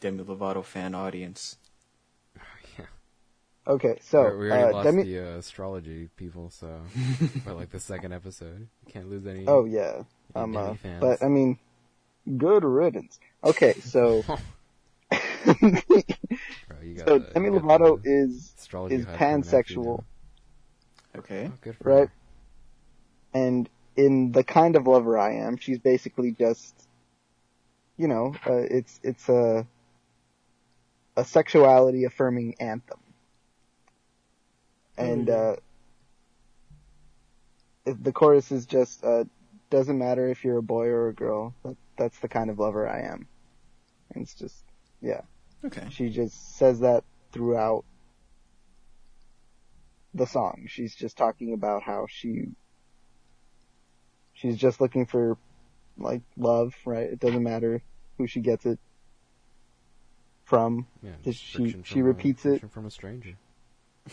Demi 0.00 0.24
Lovato 0.24 0.64
fan 0.64 0.94
audience. 0.94 1.56
Yeah. 2.78 2.84
Okay, 3.68 3.98
so, 4.02 4.22
we 4.36 4.36
we 4.44 4.50
already 4.50 4.64
uh, 4.64 4.72
lost 4.72 4.84
Demi, 4.84 5.02
the 5.04 5.18
uh, 5.18 5.38
astrology 5.38 6.08
people, 6.16 6.50
so 6.50 6.80
by 7.44 7.52
like 7.52 7.70
the 7.70 7.80
second 7.80 8.12
episode, 8.12 8.68
you 8.86 8.92
can't 8.92 9.08
lose 9.10 9.26
any. 9.26 9.44
oh 9.46 9.64
yeah, 9.64 10.02
any 10.34 10.44
um, 10.44 10.52
Demi 10.52 10.66
uh, 10.68 10.74
fans. 10.74 11.00
but 11.00 11.22
I 11.22 11.28
mean, 11.28 11.58
good 12.36 12.64
riddance. 12.64 13.18
Okay, 13.42 13.72
so, 13.80 14.22
Bro, 14.28 14.38
you 16.82 16.94
got 16.96 17.08
so 17.08 17.18
the- 17.18 17.30
Demi 17.34 17.46
you 17.46 17.60
got 17.60 17.80
Lovato 17.80 18.02
the 18.02 18.10
is 18.10 18.52
astrology 18.58 18.96
is 18.96 19.04
hype 19.04 19.18
coming 19.18 19.40
after 19.40 19.72
you 19.72 19.78
pansexual. 19.80 19.98
now. 21.14 21.20
Okay. 21.20 21.50
Oh, 21.52 21.58
good 21.62 21.76
for 21.76 21.90
right? 21.90 22.08
her. 22.08 22.12
And 23.32 23.68
in 23.96 24.32
the 24.32 24.44
kind 24.44 24.76
of 24.76 24.86
lover 24.86 25.18
I 25.18 25.34
am, 25.34 25.56
she's 25.56 25.78
basically 25.78 26.32
just, 26.32 26.74
you 27.96 28.08
know, 28.08 28.34
uh, 28.46 28.52
it's 28.52 29.00
it's 29.02 29.28
a 29.28 29.66
a 31.16 31.24
sexuality 31.24 32.04
affirming 32.04 32.56
anthem, 32.60 33.00
and 34.98 35.30
uh, 35.30 35.56
the 37.84 38.12
chorus 38.12 38.52
is 38.52 38.66
just 38.66 39.02
uh, 39.04 39.24
doesn't 39.70 39.98
matter 39.98 40.28
if 40.28 40.44
you're 40.44 40.58
a 40.58 40.62
boy 40.62 40.86
or 40.86 41.08
a 41.08 41.14
girl. 41.14 41.54
That, 41.64 41.76
that's 41.96 42.18
the 42.18 42.28
kind 42.28 42.50
of 42.50 42.58
lover 42.58 42.88
I 42.88 43.02
am. 43.02 43.26
And 44.14 44.22
it's 44.22 44.34
just, 44.34 44.62
yeah. 45.00 45.22
Okay. 45.64 45.86
She 45.90 46.10
just 46.10 46.56
says 46.56 46.80
that 46.80 47.04
throughout 47.32 47.84
the 50.14 50.26
song. 50.26 50.66
She's 50.68 50.94
just 50.94 51.16
talking 51.16 51.52
about 51.52 51.82
how 51.82 52.06
she 52.08 52.48
she's 54.36 54.56
just 54.56 54.80
looking 54.80 55.06
for 55.06 55.36
like 55.98 56.22
love, 56.36 56.74
right? 56.84 57.10
It 57.10 57.18
doesn't 57.18 57.42
matter 57.42 57.82
who 58.18 58.26
she 58.26 58.40
gets 58.40 58.64
it 58.66 58.78
from. 60.44 60.86
Yeah, 61.02 61.12
she- 61.32 61.56
friction 61.56 61.82
she 61.82 61.94
from 61.94 62.02
a- 62.02 62.04
repeats 62.04 62.46
it. 62.46 62.70
from 62.70 62.86
a 62.86 62.90
stranger. 62.90 63.36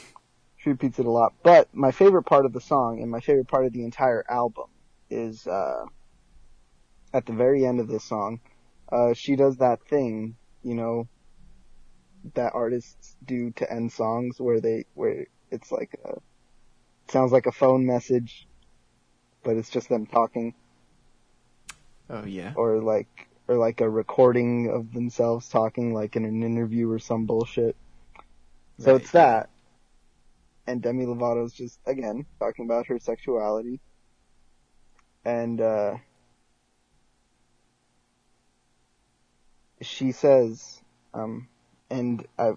She 0.58 0.70
repeats 0.70 0.98
it 0.98 1.06
a 1.06 1.12
lot. 1.12 1.34
But 1.44 1.76
my 1.76 1.92
favorite 1.92 2.24
part 2.24 2.46
of 2.46 2.54
the 2.54 2.62
song 2.62 3.02
and 3.02 3.12
my 3.12 3.20
favorite 3.20 3.50
part 3.50 3.66
of 3.66 3.74
the 3.74 3.84
entire 3.84 4.24
album 4.30 4.68
is 5.10 5.46
uh 5.46 5.84
at 7.14 7.26
the 7.26 7.34
very 7.34 7.66
end 7.66 7.82
of 7.82 7.90
this 7.90 8.06
song, 8.06 8.40
uh 8.90 9.14
she 9.14 9.36
does 9.36 9.58
that 9.58 9.84
thing, 9.90 10.38
you 10.62 10.74
know, 10.74 11.10
that 12.36 12.54
artists 12.56 13.18
do 13.26 13.52
to 13.58 13.70
end 13.70 13.92
songs 13.92 14.40
where 14.40 14.62
they 14.62 14.86
where 14.94 15.26
it's 15.52 15.70
like 15.70 16.00
a 16.06 16.14
sounds 17.12 17.34
like 17.34 17.46
a 17.46 17.52
phone 17.52 17.86
message 17.86 18.48
but 19.44 19.58
it's 19.58 19.70
just 19.70 19.90
them 19.90 20.06
talking 20.06 20.54
Oh 22.10 22.24
yeah. 22.26 22.54
or 22.56 22.80
like 22.80 23.28
or 23.48 23.58
like 23.58 23.82
a 23.82 23.90
recording 23.90 24.70
of 24.70 24.94
themselves 24.94 25.50
talking 25.50 25.94
like 25.94 26.16
in 26.16 26.26
an 26.26 26.44
interview 26.44 26.90
or 26.90 27.00
some 27.00 27.26
bullshit. 27.26 27.76
So 28.80 28.94
Right, 28.94 29.02
it's 29.02 29.12
that. 29.12 29.50
And 30.66 30.82
Demi 30.82 31.06
Lovato's 31.06 31.54
just 31.54 31.80
again 31.86 32.26
talking 32.40 32.66
about 32.66 32.88
her 32.88 33.00
sexuality. 33.00 33.80
And 35.26 35.60
uh 35.62 35.96
she 39.82 40.12
says 40.12 40.82
um 41.14 41.48
and 41.90 42.26
I 42.38 42.54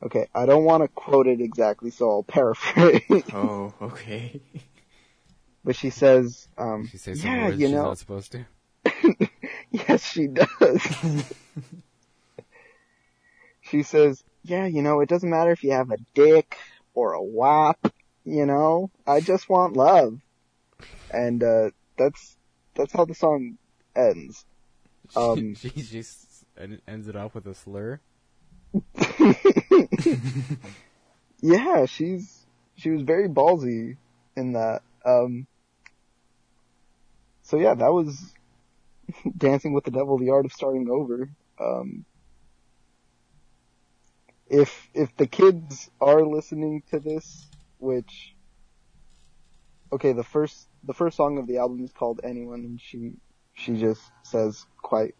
Okay, 0.00 0.28
I 0.32 0.46
don't 0.46 0.64
want 0.64 0.84
to 0.84 0.88
quote 0.88 1.26
it 1.26 1.40
exactly 1.40 1.90
so 1.90 2.08
I'll 2.08 2.22
paraphrase. 2.22 3.24
Oh, 3.34 3.74
okay. 3.82 4.40
but 5.68 5.76
she 5.76 5.90
says 5.90 6.48
um 6.56 6.88
She 6.88 6.96
says 6.96 7.22
yeah, 7.22 7.44
words 7.44 7.60
you 7.60 7.66
she's 7.66 7.74
know 7.74 7.82
not 7.82 7.98
supposed 7.98 8.32
to. 8.32 8.46
Yes, 9.70 10.02
she 10.02 10.28
does. 10.28 10.82
she 13.60 13.82
says, 13.82 14.24
yeah, 14.42 14.64
you 14.64 14.80
know, 14.80 15.00
it 15.00 15.10
doesn't 15.10 15.28
matter 15.28 15.50
if 15.50 15.62
you 15.62 15.72
have 15.72 15.90
a 15.90 15.98
dick 16.14 16.56
or 16.94 17.12
a 17.12 17.22
wop, 17.22 17.92
you 18.24 18.46
know, 18.46 18.90
I 19.06 19.20
just 19.20 19.50
want 19.50 19.76
love. 19.76 20.18
And, 21.10 21.44
uh, 21.44 21.70
that's, 21.98 22.38
that's 22.74 22.94
how 22.94 23.04
the 23.04 23.14
song 23.14 23.58
ends. 23.94 24.46
Um, 25.14 25.54
she, 25.54 25.68
she 25.68 25.82
just 25.82 26.44
en- 26.56 26.80
ends 26.88 27.08
it 27.08 27.16
off 27.16 27.34
with 27.34 27.46
a 27.46 27.54
slur. 27.54 28.00
yeah, 31.42 31.84
she's, 31.84 32.46
she 32.76 32.88
was 32.88 33.02
very 33.02 33.28
ballsy 33.28 33.98
in 34.34 34.54
that. 34.54 34.80
Um, 35.04 35.46
so 37.48 37.56
yeah, 37.56 37.74
that 37.74 37.92
was 37.92 38.34
Dancing 39.36 39.72
with 39.72 39.84
the 39.84 39.90
Devil, 39.90 40.18
the 40.18 40.30
art 40.30 40.44
of 40.44 40.52
starting 40.52 40.88
over. 40.90 41.30
Um, 41.58 42.04
if, 44.50 44.88
if 44.92 45.16
the 45.16 45.26
kids 45.26 45.90
are 45.98 46.22
listening 46.22 46.82
to 46.90 47.00
this, 47.00 47.46
which, 47.78 48.34
okay, 49.90 50.12
the 50.12 50.22
first, 50.22 50.68
the 50.84 50.92
first 50.92 51.16
song 51.16 51.38
of 51.38 51.46
the 51.46 51.56
album 51.56 51.82
is 51.82 51.92
called 51.92 52.20
Anyone, 52.22 52.60
and 52.60 52.80
she, 52.80 53.14
she 53.54 53.78
just 53.78 54.02
says 54.24 54.66
quite 54.82 55.14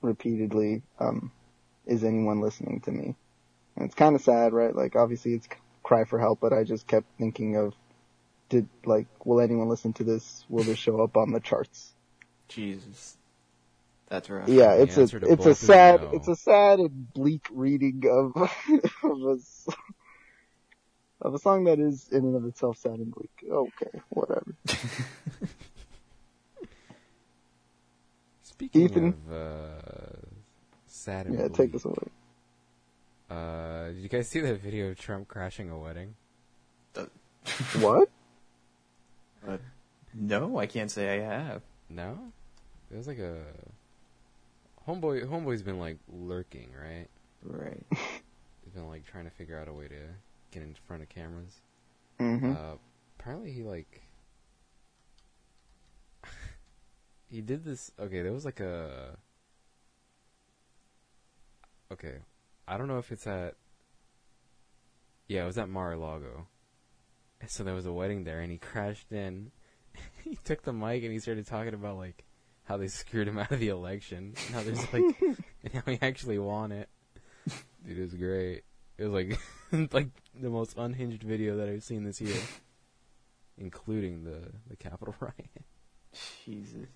repeatedly, 0.00 0.82
um, 0.98 1.30
is 1.84 2.04
anyone 2.04 2.40
listening 2.40 2.80
to 2.86 2.90
me? 2.90 3.16
And 3.76 3.84
it's 3.84 3.94
kind 3.94 4.16
of 4.16 4.22
sad, 4.22 4.54
right? 4.54 4.74
Like, 4.74 4.96
obviously 4.96 5.34
it's 5.34 5.48
cry 5.82 6.04
for 6.04 6.18
help, 6.18 6.40
but 6.40 6.54
I 6.54 6.64
just 6.64 6.86
kept 6.86 7.06
thinking 7.18 7.56
of, 7.56 7.74
did, 8.48 8.68
like, 8.84 9.06
will 9.24 9.40
anyone 9.40 9.68
listen 9.68 9.92
to 9.94 10.04
this? 10.04 10.44
Will 10.48 10.64
this 10.64 10.78
show 10.78 11.02
up 11.02 11.16
on 11.16 11.32
the 11.32 11.40
charts? 11.40 11.94
Jesus. 12.48 13.16
That's 14.08 14.30
rough. 14.30 14.48
Yeah, 14.48 14.74
it's 14.74 14.96
a, 14.96 15.02
it's 15.02 15.46
a 15.46 15.54
sad, 15.54 16.00
no. 16.02 16.10
it's 16.14 16.28
a 16.28 16.36
sad 16.36 16.78
and 16.78 17.12
bleak 17.12 17.46
reading 17.50 18.02
of, 18.08 18.36
of 19.02 19.22
a, 19.22 19.34
s- 19.34 19.66
of 21.20 21.34
a 21.34 21.38
song 21.40 21.64
that 21.64 21.80
is 21.80 22.08
in 22.12 22.18
and 22.18 22.36
of 22.36 22.44
itself 22.44 22.78
sad 22.78 22.92
and 22.92 23.12
bleak. 23.12 23.30
Okay, 23.50 24.00
whatever. 24.10 24.54
Speaking 28.42 28.84
Ethan? 28.84 29.06
of 29.08 29.32
uh, 29.32 29.80
sad 30.86 31.26
and 31.26 31.36
Yeah, 31.36 31.48
bleak, 31.48 31.56
take 31.56 31.72
this 31.72 31.84
away. 31.84 31.96
Uh, 33.28 33.88
did 33.88 33.96
you 33.96 34.08
guys 34.08 34.28
see 34.28 34.38
that 34.40 34.60
video 34.60 34.90
of 34.90 34.98
Trump 34.98 35.26
crashing 35.26 35.68
a 35.68 35.76
wedding? 35.78 36.14
What? 37.80 38.08
Uh, 39.46 39.58
no, 40.14 40.58
I 40.58 40.66
can't 40.66 40.90
say 40.90 41.18
I 41.18 41.22
have. 41.22 41.62
No, 41.88 42.32
it 42.90 42.96
was 42.96 43.06
like 43.06 43.18
a 43.18 43.42
homeboy. 44.86 45.24
Homeboy's 45.26 45.62
been 45.62 45.78
like 45.78 45.98
lurking, 46.08 46.70
right? 46.80 47.08
Right. 47.42 47.84
He's 48.64 48.72
been 48.74 48.88
like 48.88 49.04
trying 49.06 49.24
to 49.24 49.30
figure 49.30 49.58
out 49.58 49.68
a 49.68 49.72
way 49.72 49.88
to 49.88 49.98
get 50.50 50.62
in 50.62 50.74
front 50.86 51.02
of 51.02 51.08
cameras. 51.08 51.60
hmm 52.18 52.52
Uh, 52.52 52.76
apparently 53.18 53.52
he 53.52 53.62
like 53.62 54.02
he 57.28 57.40
did 57.40 57.64
this. 57.64 57.90
Okay, 57.98 58.22
there 58.22 58.32
was 58.32 58.44
like 58.44 58.60
a. 58.60 59.16
Okay, 61.92 62.18
I 62.66 62.76
don't 62.76 62.88
know 62.88 62.98
if 62.98 63.12
it's 63.12 63.26
at. 63.26 63.56
Yeah, 65.28 65.44
it 65.44 65.46
was 65.46 65.58
at 65.58 65.68
Mar-a-Lago. 65.68 66.46
So 67.48 67.64
there 67.64 67.74
was 67.74 67.86
a 67.86 67.92
wedding 67.92 68.24
there, 68.24 68.40
and 68.40 68.50
he 68.50 68.58
crashed 68.58 69.12
in. 69.12 69.50
he 70.24 70.38
took 70.44 70.62
the 70.62 70.72
mic 70.72 71.02
and 71.04 71.12
he 71.12 71.18
started 71.18 71.46
talking 71.46 71.74
about 71.74 71.96
like 71.96 72.24
how 72.64 72.76
they 72.76 72.88
screwed 72.88 73.28
him 73.28 73.38
out 73.38 73.52
of 73.52 73.60
the 73.60 73.68
election, 73.68 74.34
and 74.46 74.54
how 74.54 74.62
there's 74.62 74.92
like, 74.92 75.20
and 75.20 75.74
how 75.74 75.92
he 75.92 75.98
actually 76.02 76.38
won 76.38 76.72
it. 76.72 76.88
Dude, 77.86 77.98
it 77.98 78.02
was 78.02 78.14
great. 78.14 78.64
It 78.98 79.04
was 79.04 79.12
like 79.12 79.38
like 79.92 80.08
the 80.34 80.50
most 80.50 80.74
unhinged 80.76 81.22
video 81.22 81.56
that 81.58 81.68
I've 81.68 81.84
seen 81.84 82.04
this 82.04 82.20
year, 82.20 82.40
including 83.58 84.24
the 84.24 84.52
the 84.68 84.76
Capitol 84.76 85.14
riot. 85.20 85.50
Jesus. 86.44 86.88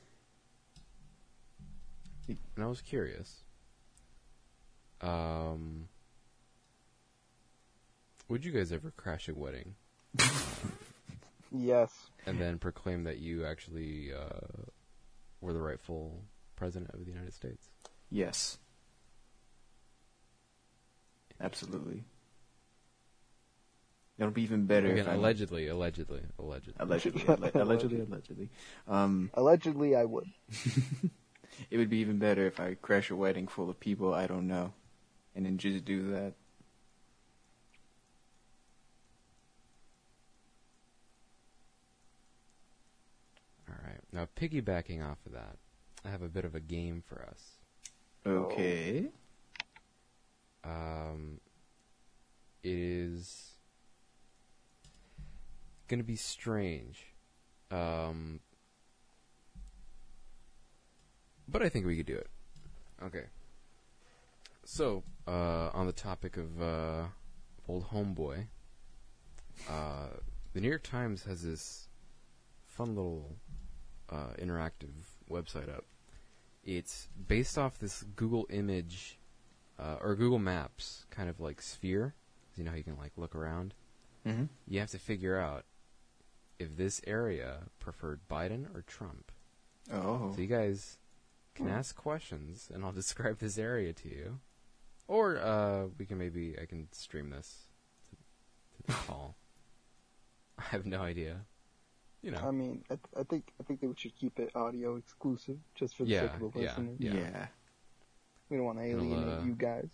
And 2.28 2.64
I 2.64 2.66
was 2.66 2.80
curious. 2.80 3.42
Um, 5.00 5.88
would 8.28 8.44
you 8.44 8.52
guys 8.52 8.70
ever 8.70 8.92
crash 8.92 9.28
a 9.28 9.34
wedding 9.34 9.74
Yes. 11.52 11.92
and 12.26 12.40
then 12.40 12.58
proclaim 12.58 13.04
that 13.04 13.18
you 13.18 13.44
actually 13.44 14.12
uh, 14.12 14.68
were 15.40 15.52
the 15.52 15.60
rightful 15.60 16.22
president 16.56 16.90
of 16.92 17.00
the 17.00 17.06
United 17.06 17.34
States? 17.34 17.70
Yes. 18.10 18.58
Absolutely. 21.40 22.04
It'll 24.18 24.30
be 24.32 24.42
even 24.42 24.66
better 24.66 24.88
Again, 24.88 24.98
if 24.98 25.08
I 25.08 25.14
allegedly, 25.14 25.68
allegedly, 25.68 26.20
allegedly. 26.38 26.74
allegedly, 26.78 27.24
allegedly, 27.54 28.00
allegedly. 28.02 28.50
Um, 28.86 29.30
Allegedly, 29.32 29.96
I 29.96 30.04
would. 30.04 30.26
it 31.70 31.78
would 31.78 31.88
be 31.88 31.98
even 31.98 32.18
better 32.18 32.46
if 32.46 32.60
I 32.60 32.74
crash 32.74 33.10
a 33.10 33.16
wedding 33.16 33.48
full 33.48 33.70
of 33.70 33.80
people 33.80 34.12
I 34.12 34.26
don't 34.26 34.46
know, 34.46 34.74
and 35.34 35.46
then 35.46 35.56
just 35.56 35.86
do 35.86 36.10
that. 36.12 36.34
All 43.70 43.76
right. 43.86 43.99
Now, 44.12 44.26
piggybacking 44.36 45.04
off 45.04 45.18
of 45.26 45.32
that, 45.32 45.56
I 46.04 46.10
have 46.10 46.22
a 46.22 46.28
bit 46.28 46.44
of 46.44 46.54
a 46.54 46.60
game 46.60 47.02
for 47.06 47.22
us. 47.22 47.58
Okay. 48.26 49.08
Um, 50.64 51.40
it 52.62 52.74
is 52.74 53.52
going 55.88 56.00
to 56.00 56.04
be 56.04 56.16
strange. 56.16 57.06
Um, 57.70 58.40
but 61.48 61.62
I 61.62 61.68
think 61.68 61.86
we 61.86 61.96
could 61.96 62.06
do 62.06 62.16
it. 62.16 62.28
Okay. 63.02 63.24
So, 64.64 65.02
uh, 65.26 65.70
on 65.72 65.86
the 65.86 65.92
topic 65.92 66.36
of 66.36 66.60
uh, 66.60 67.04
old 67.68 67.88
homeboy, 67.88 68.46
uh, 69.68 70.08
the 70.52 70.60
New 70.60 70.68
York 70.68 70.82
Times 70.82 71.24
has 71.24 71.42
this 71.42 71.88
fun 72.66 72.94
little 72.94 73.36
uh, 74.10 74.34
interactive 74.38 74.92
website 75.30 75.68
up. 75.68 75.84
It's 76.64 77.08
based 77.28 77.56
off 77.56 77.78
this 77.78 78.02
Google 78.16 78.46
image 78.50 79.18
uh, 79.78 79.96
or 80.00 80.14
Google 80.14 80.38
Maps 80.38 81.06
kind 81.10 81.30
of 81.30 81.40
like 81.40 81.62
sphere. 81.62 82.14
You 82.56 82.64
know 82.64 82.72
how 82.72 82.76
you 82.76 82.84
can 82.84 82.98
like 82.98 83.12
look 83.16 83.34
around. 83.34 83.74
Mm-hmm. 84.26 84.44
You 84.68 84.80
have 84.80 84.90
to 84.90 84.98
figure 84.98 85.38
out 85.38 85.64
if 86.58 86.76
this 86.76 87.00
area 87.06 87.60
preferred 87.78 88.20
Biden 88.30 88.74
or 88.74 88.82
Trump. 88.82 89.32
Oh. 89.92 90.32
So 90.34 90.40
you 90.40 90.46
guys 90.46 90.98
can 91.54 91.68
ask 91.68 91.96
questions, 91.96 92.68
and 92.72 92.84
I'll 92.84 92.92
describe 93.02 93.38
this 93.38 93.58
area 93.58 93.92
to 93.94 94.08
you. 94.08 94.40
Or 95.08 95.38
uh, 95.38 95.86
we 95.98 96.06
can 96.06 96.18
maybe 96.18 96.56
I 96.60 96.66
can 96.66 96.88
stream 96.92 97.30
this 97.30 97.64
to, 98.10 98.16
to 98.76 98.86
the 98.86 98.92
call. 99.06 99.36
I 100.58 100.62
have 100.64 100.86
no 100.86 101.00
idea. 101.00 101.46
You 102.22 102.32
know. 102.32 102.38
I 102.46 102.50
mean, 102.50 102.84
I, 102.90 102.94
th- 102.94 103.14
I 103.18 103.22
think 103.22 103.52
I 103.60 103.64
think 103.64 103.80
that 103.80 103.88
we 103.88 103.94
should 103.96 104.14
keep 104.16 104.38
it 104.38 104.50
audio 104.54 104.96
exclusive, 104.96 105.56
just 105.74 105.96
for 105.96 106.04
the 106.04 106.10
Yeah, 106.10 106.20
sake 106.22 106.34
of 106.34 106.52
the 106.52 106.60
yeah, 106.60 106.76
listeners. 106.76 106.96
yeah. 106.98 107.12
yeah. 107.14 107.46
We 108.50 108.56
don't 108.56 108.66
want 108.66 108.78
to 108.78 108.84
It'll, 108.84 109.00
alienate 109.00 109.38
uh, 109.40 109.44
you 109.44 109.52
guys. 109.54 109.88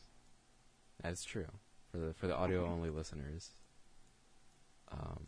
That's 1.02 1.24
true 1.24 1.46
for 1.90 1.98
the 1.98 2.14
for 2.14 2.26
the 2.26 2.34
audio 2.36 2.66
only 2.66 2.90
listeners. 2.90 3.50
Um, 4.90 5.24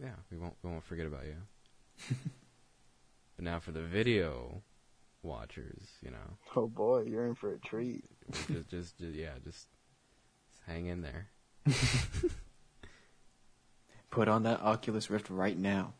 yeah, 0.00 0.14
we 0.30 0.38
won't 0.38 0.54
we 0.62 0.70
won't 0.70 0.84
forget 0.84 1.06
about 1.06 1.24
you. 1.26 1.36
but 3.36 3.44
now 3.44 3.60
for 3.60 3.70
the 3.72 3.82
video 3.82 4.62
watchers, 5.22 5.88
you 6.02 6.10
know, 6.10 6.38
Oh 6.56 6.66
boy, 6.68 7.02
you're 7.08 7.26
in 7.26 7.34
for 7.34 7.52
a 7.54 7.58
treat. 7.58 8.04
just, 8.32 8.68
just 8.70 8.98
just 8.98 9.14
yeah, 9.14 9.34
just, 9.44 9.68
just 10.48 10.62
hang 10.66 10.86
in 10.86 11.02
there. 11.02 11.28
Put 14.14 14.28
on 14.28 14.44
that 14.44 14.60
Oculus 14.62 15.10
Rift 15.10 15.28
right 15.28 15.58
now. 15.58 15.94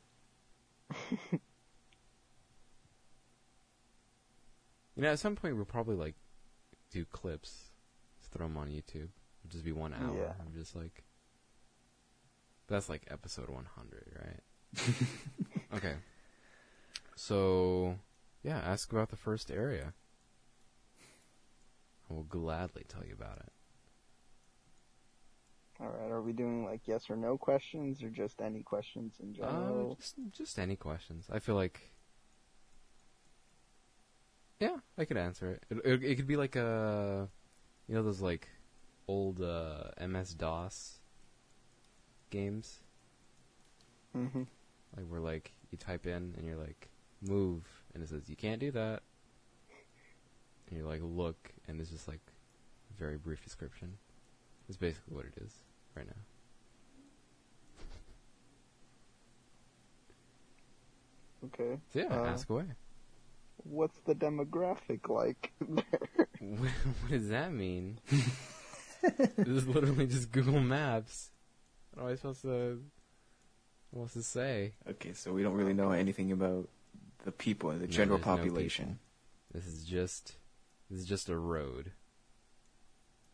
You 4.96 5.02
know, 5.02 5.10
at 5.10 5.18
some 5.18 5.34
point 5.34 5.56
we'll 5.56 5.64
probably 5.64 5.96
like 5.96 6.14
do 6.92 7.04
clips, 7.04 7.70
just 8.20 8.30
throw 8.32 8.46
them 8.46 8.56
on 8.56 8.68
YouTube. 8.68 9.08
It'll 9.40 9.50
just 9.50 9.64
be 9.64 9.72
one 9.72 9.92
hour. 9.92 10.16
Yeah. 10.16 10.32
I'm 10.38 10.54
just 10.54 10.76
like, 10.76 11.02
that's 12.68 12.88
like 12.88 13.02
episode 13.10 13.48
100, 13.50 14.06
right? 14.24 14.96
okay. 15.76 15.94
So, 17.16 17.96
yeah, 18.44 18.58
ask 18.58 18.92
about 18.92 19.10
the 19.10 19.16
first 19.16 19.50
area. 19.50 19.94
I 22.08 22.14
will 22.14 22.22
gladly 22.22 22.84
tell 22.88 23.04
you 23.04 23.14
about 23.14 23.38
it. 23.38 23.52
All 25.80 25.88
right, 25.88 26.10
are 26.10 26.22
we 26.22 26.32
doing 26.32 26.64
like 26.64 26.82
yes 26.86 27.10
or 27.10 27.16
no 27.16 27.36
questions, 27.36 28.02
or 28.02 28.08
just 28.08 28.40
any 28.40 28.62
questions 28.62 29.14
in 29.20 29.30
Uh, 29.42 29.50
general? 29.50 29.94
just, 29.96 30.14
just 30.30 30.58
any 30.58 30.76
questions. 30.76 31.28
I 31.32 31.40
feel 31.40 31.56
like, 31.56 31.92
yeah, 34.60 34.76
I 34.96 35.04
could 35.04 35.16
answer 35.16 35.50
it. 35.50 35.64
It, 35.68 35.78
it, 35.84 36.04
it 36.04 36.14
could 36.16 36.28
be 36.28 36.36
like 36.36 36.54
a, 36.56 37.28
you 37.88 37.94
know, 37.94 38.02
those 38.04 38.20
like 38.20 38.48
old 39.08 39.40
uh, 39.40 39.90
MS 40.00 40.34
DOS 40.34 41.00
games, 42.30 42.80
mm-hmm. 44.16 44.42
like 44.96 45.06
where 45.06 45.20
like 45.20 45.52
you 45.72 45.78
type 45.78 46.06
in 46.06 46.34
and 46.36 46.46
you're 46.46 46.56
like 46.56 46.88
move, 47.20 47.64
and 47.92 48.02
it 48.02 48.08
says 48.08 48.28
you 48.28 48.36
can't 48.36 48.60
do 48.60 48.70
that, 48.70 49.02
and 50.68 50.78
you 50.78 50.86
like 50.86 51.00
look, 51.02 51.50
and 51.66 51.80
it's 51.80 51.90
just 51.90 52.06
like 52.06 52.20
a 52.90 52.98
very 52.98 53.16
brief 53.18 53.42
description. 53.42 53.94
That's 54.66 54.76
basically 54.78 55.14
what 55.14 55.26
it 55.26 55.34
is 55.42 55.52
right 55.94 56.06
now. 56.06 56.12
Okay. 61.46 61.78
So 61.92 61.98
yeah, 61.98 62.06
Uh, 62.06 62.26
ask 62.26 62.48
away. 62.48 62.64
What's 63.64 63.98
the 64.00 64.14
demographic 64.14 65.08
like 65.08 65.52
there? 65.60 65.84
what, 66.40 66.68
what 67.00 67.10
does 67.10 67.28
that 67.28 67.52
mean? 67.52 67.98
this 69.02 69.46
is 69.46 69.66
literally 69.68 70.06
just 70.06 70.32
Google 70.32 70.60
Maps. 70.60 71.30
What 71.94 72.04
am 72.04 72.08
I 72.12 72.14
supposed 72.16 72.42
to? 72.42 72.82
What 73.90 74.02
else 74.02 74.12
to 74.14 74.22
say? 74.22 74.72
Okay, 74.88 75.12
so 75.12 75.32
we 75.32 75.42
don't 75.42 75.54
really 75.54 75.74
know 75.74 75.92
anything 75.92 76.32
about 76.32 76.68
the 77.24 77.30
people, 77.32 77.70
and 77.70 77.80
the 77.80 77.86
general 77.86 78.18
there's 78.18 78.26
no 78.26 78.36
population. 78.36 78.98
This 79.52 79.66
is 79.66 79.84
just 79.84 80.34
this 80.90 81.00
is 81.00 81.06
just 81.06 81.28
a 81.28 81.36
road. 81.36 81.92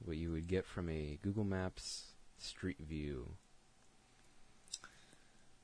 What 0.04 0.16
you 0.16 0.32
would 0.32 0.48
get 0.48 0.64
from 0.64 0.88
a 0.88 1.18
Google 1.22 1.44
Maps 1.44 2.12
Street 2.38 2.78
View 2.80 3.36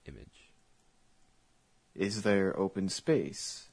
image. 0.06 0.50
Is 1.94 2.22
there 2.22 2.58
open 2.58 2.88
space? 2.88 3.68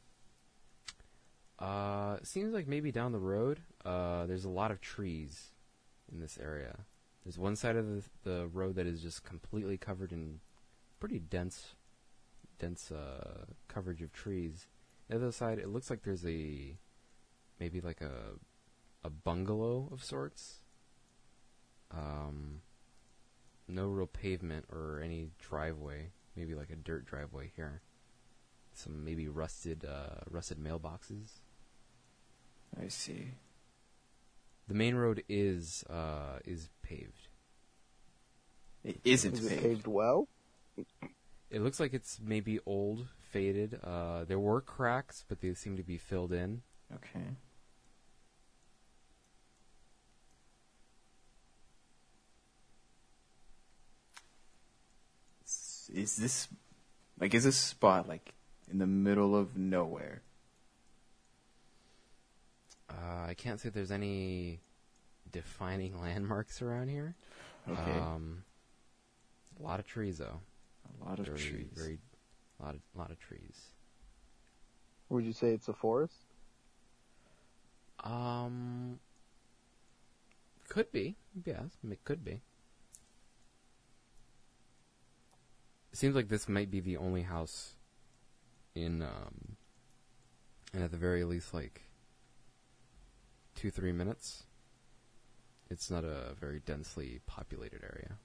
Uh, 1.60 2.18
it 2.22 2.28
seems 2.28 2.54
like 2.54 2.68
maybe 2.68 2.92
down 2.92 3.12
the 3.12 3.20
road, 3.20 3.60
uh, 3.86 4.26
there's 4.26 4.46
a 4.46 4.50
lot 4.50 4.72
of 4.72 4.82
trees 4.82 5.52
in 6.12 6.20
this 6.20 6.38
area. 6.42 6.80
There's 7.24 7.38
one 7.38 7.56
side 7.56 7.76
of 7.76 7.86
the, 7.88 8.04
the 8.24 8.48
road 8.48 8.76
that 8.76 8.88
is 8.88 9.02
just 9.02 9.24
completely 9.24 9.78
covered 9.78 10.12
in 10.12 10.40
pretty 11.00 11.20
dense, 11.20 11.76
dense 12.60 12.92
uh, 12.92 13.46
coverage 13.68 14.02
of 14.02 14.12
trees. 14.12 14.68
The 15.10 15.16
other 15.16 15.32
side, 15.32 15.60
it 15.60 15.70
looks 15.70 15.90
like 15.90 16.04
there's 16.04 16.26
a 16.26 16.78
maybe 17.60 17.82
like 17.82 18.02
a 18.02 18.12
a 19.04 19.10
bungalow 19.10 19.90
of 19.92 20.04
sorts. 20.04 20.60
Um, 21.92 22.62
no 23.68 23.88
real 23.88 24.08
pavement 24.08 24.66
or 24.72 25.02
any 25.04 25.30
driveway. 25.40 26.12
Maybe 26.36 26.56
like 26.56 26.70
a 26.72 26.76
dirt 26.76 27.06
driveway 27.06 27.52
here. 27.56 27.82
Some 28.74 29.06
maybe 29.06 29.28
rusted 29.28 29.86
uh, 29.86 30.22
rusted 30.30 30.58
mailboxes. 30.58 31.42
I 32.82 32.88
see. 32.88 33.34
The 34.68 34.74
main 34.74 34.96
road 34.96 35.24
is 35.30 35.84
uh, 35.90 36.40
is 36.46 36.70
paved. 36.82 37.28
It 38.84 39.00
isn't 39.04 39.34
Is 39.38 39.46
it 39.46 39.50
paved. 39.50 39.62
paved 39.62 39.88
well? 39.88 40.28
It 41.52 41.62
looks 41.62 41.80
like 41.80 41.94
it's 41.94 42.20
maybe 42.24 42.60
old, 42.66 43.08
faded. 43.32 43.80
Uh, 43.84 44.24
there 44.24 44.40
were 44.40 44.60
cracks, 44.60 45.24
but 45.28 45.40
they 45.40 45.54
seem 45.54 45.78
to 45.78 45.84
be 45.84 45.98
filled 45.98 46.34
in. 46.34 46.64
Okay. 46.94 47.26
Is 55.94 56.18
this 56.18 56.48
like 57.20 57.34
is 57.34 57.44
this 57.44 57.58
spot 57.58 58.08
like 58.08 58.34
in 58.70 58.80
the 58.80 58.88
middle 58.88 59.36
of 59.36 59.56
nowhere? 59.56 60.22
Uh, 62.90 63.26
I 63.28 63.34
can't 63.36 63.60
say 63.60 63.70
there's 63.70 63.92
any 63.92 64.60
defining 65.32 66.02
landmarks 66.02 66.62
around 66.62 66.90
here. 66.90 67.16
Okay. 67.70 68.00
Um, 68.00 68.44
a 69.60 69.64
lot 69.64 69.80
of 69.80 69.88
trees, 69.88 70.18
though. 70.18 70.40
a 71.02 71.10
lot 71.10 71.20
of 71.20 71.26
very, 71.26 71.40
trees. 71.40 71.68
Very, 71.76 72.00
lot 72.62 72.76
of 72.76 72.82
lot 72.96 73.12
of 73.12 73.20
trees. 73.20 73.70
Would 75.10 75.26
you 75.26 75.34
say 75.34 75.50
it's 75.50 75.68
a 75.68 75.74
forest? 75.74 76.16
Um, 78.04 79.00
could 80.68 80.92
be. 80.92 81.16
Yes, 81.46 81.70
it 81.90 82.04
could 82.04 82.26
be. 82.26 82.42
It 85.94 85.98
seems 86.00 86.16
like 86.16 86.28
this 86.28 86.50
might 86.50 86.72
be 86.72 86.80
the 86.80 86.98
only 86.98 87.22
house 87.22 87.76
in, 88.74 89.04
um, 89.04 89.58
and 90.74 90.84
at 90.84 90.90
the 90.90 90.98
very 90.98 91.24
least, 91.24 91.54
like 91.54 91.84
two, 93.54 93.70
three 93.70 93.92
minutes. 93.92 94.44
It's 95.70 95.92
not 95.92 96.04
a 96.04 96.34
very 96.40 96.60
densely 96.60 97.22
populated 97.28 97.84
area. 97.84 98.18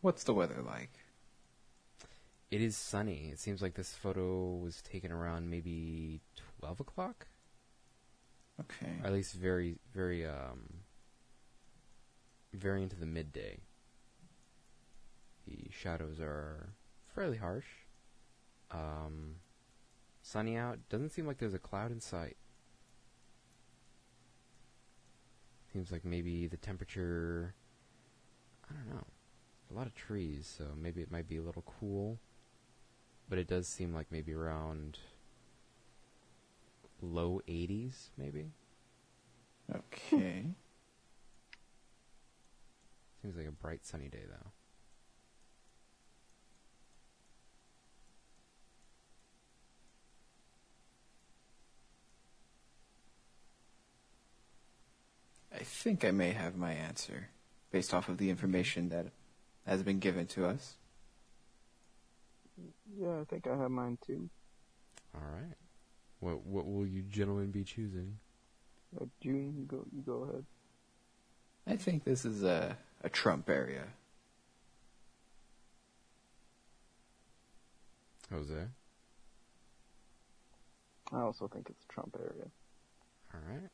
What's 0.00 0.24
the 0.24 0.34
weather 0.34 0.60
like? 0.66 0.90
It 2.50 2.60
is 2.60 2.76
sunny. 2.76 3.30
It 3.32 3.38
seems 3.38 3.62
like 3.62 3.74
this 3.74 3.94
photo 3.94 4.56
was 4.56 4.82
taken 4.82 5.12
around 5.12 5.48
maybe 5.48 6.20
twelve 6.58 6.80
o'clock, 6.80 7.28
Okay. 8.60 8.92
or 9.02 9.06
at 9.06 9.12
least 9.12 9.34
very, 9.34 9.78
very, 9.94 10.26
um, 10.26 10.82
very 12.52 12.82
into 12.82 12.96
the 12.96 13.06
midday. 13.06 13.60
The 15.46 15.70
shadows 15.70 16.20
are 16.20 16.74
fairly 17.14 17.38
harsh. 17.38 17.66
Um, 18.70 19.36
sunny 20.22 20.56
out. 20.56 20.78
Doesn't 20.88 21.10
seem 21.10 21.26
like 21.26 21.38
there's 21.38 21.54
a 21.54 21.58
cloud 21.58 21.90
in 21.90 22.00
sight. 22.00 22.36
Seems 25.72 25.90
like 25.90 26.04
maybe 26.04 26.46
the 26.46 26.56
temperature. 26.56 27.54
I 28.70 28.74
don't 28.74 28.94
know. 28.94 29.06
A 29.70 29.74
lot 29.74 29.86
of 29.86 29.94
trees, 29.94 30.52
so 30.58 30.64
maybe 30.76 31.00
it 31.00 31.10
might 31.10 31.28
be 31.28 31.38
a 31.38 31.42
little 31.42 31.64
cool. 31.80 32.18
But 33.28 33.38
it 33.38 33.48
does 33.48 33.66
seem 33.66 33.94
like 33.94 34.08
maybe 34.10 34.34
around 34.34 34.98
low 37.02 37.40
80s, 37.48 38.10
maybe. 38.16 38.52
Okay. 39.74 40.46
Seems 43.22 43.36
like 43.36 43.46
a 43.46 43.52
bright 43.52 43.84
sunny 43.84 44.08
day, 44.08 44.24
though. 44.28 44.50
I 55.54 55.64
think 55.64 56.04
I 56.04 56.10
may 56.10 56.32
have 56.32 56.56
my 56.56 56.72
answer 56.72 57.28
based 57.70 57.94
off 57.94 58.08
of 58.08 58.18
the 58.18 58.30
information 58.30 58.88
that 58.88 59.06
has 59.66 59.82
been 59.82 59.98
given 59.98 60.26
to 60.28 60.46
us. 60.46 60.76
Yeah, 62.98 63.20
I 63.20 63.24
think 63.24 63.46
I 63.46 63.56
have 63.56 63.70
mine 63.70 63.98
too. 64.04 64.28
All 65.14 65.20
right. 65.20 65.61
What 66.22 66.46
what 66.46 66.66
will 66.66 66.86
you 66.86 67.02
gentlemen 67.02 67.50
be 67.50 67.64
choosing? 67.64 68.16
Uh, 68.96 69.06
June, 69.20 69.54
you 69.58 69.64
go, 69.64 69.84
you 69.92 70.02
go 70.02 70.22
ahead. 70.22 70.44
I 71.66 71.74
think 71.74 72.04
this 72.04 72.24
is 72.24 72.44
a, 72.44 72.76
a 73.02 73.08
Trump 73.08 73.50
area. 73.50 73.86
Jose. 78.30 78.68
I 81.12 81.20
also 81.20 81.48
think 81.48 81.66
it's 81.68 81.84
a 81.90 81.92
Trump 81.92 82.16
area. 82.16 82.46
All 83.34 83.40
right. 83.50 83.70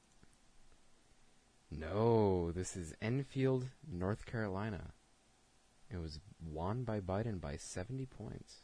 No, 1.70 2.50
this 2.50 2.76
is 2.76 2.94
Enfield, 3.02 3.66
North 3.86 4.24
Carolina. 4.24 4.92
It 5.90 6.00
was 6.00 6.18
won 6.42 6.84
by 6.84 7.00
Biden 7.00 7.42
by 7.42 7.56
70 7.56 8.06
points. 8.06 8.60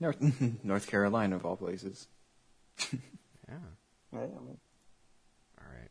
North, 0.00 0.18
North 0.64 0.86
Carolina, 0.86 1.36
of 1.36 1.44
all 1.44 1.56
places. 1.56 2.08
Yeah. 3.48 3.54
Yeah, 4.12 4.18
I 4.20 4.40
mean, 4.44 4.58
All 5.58 5.64
right. 5.72 5.90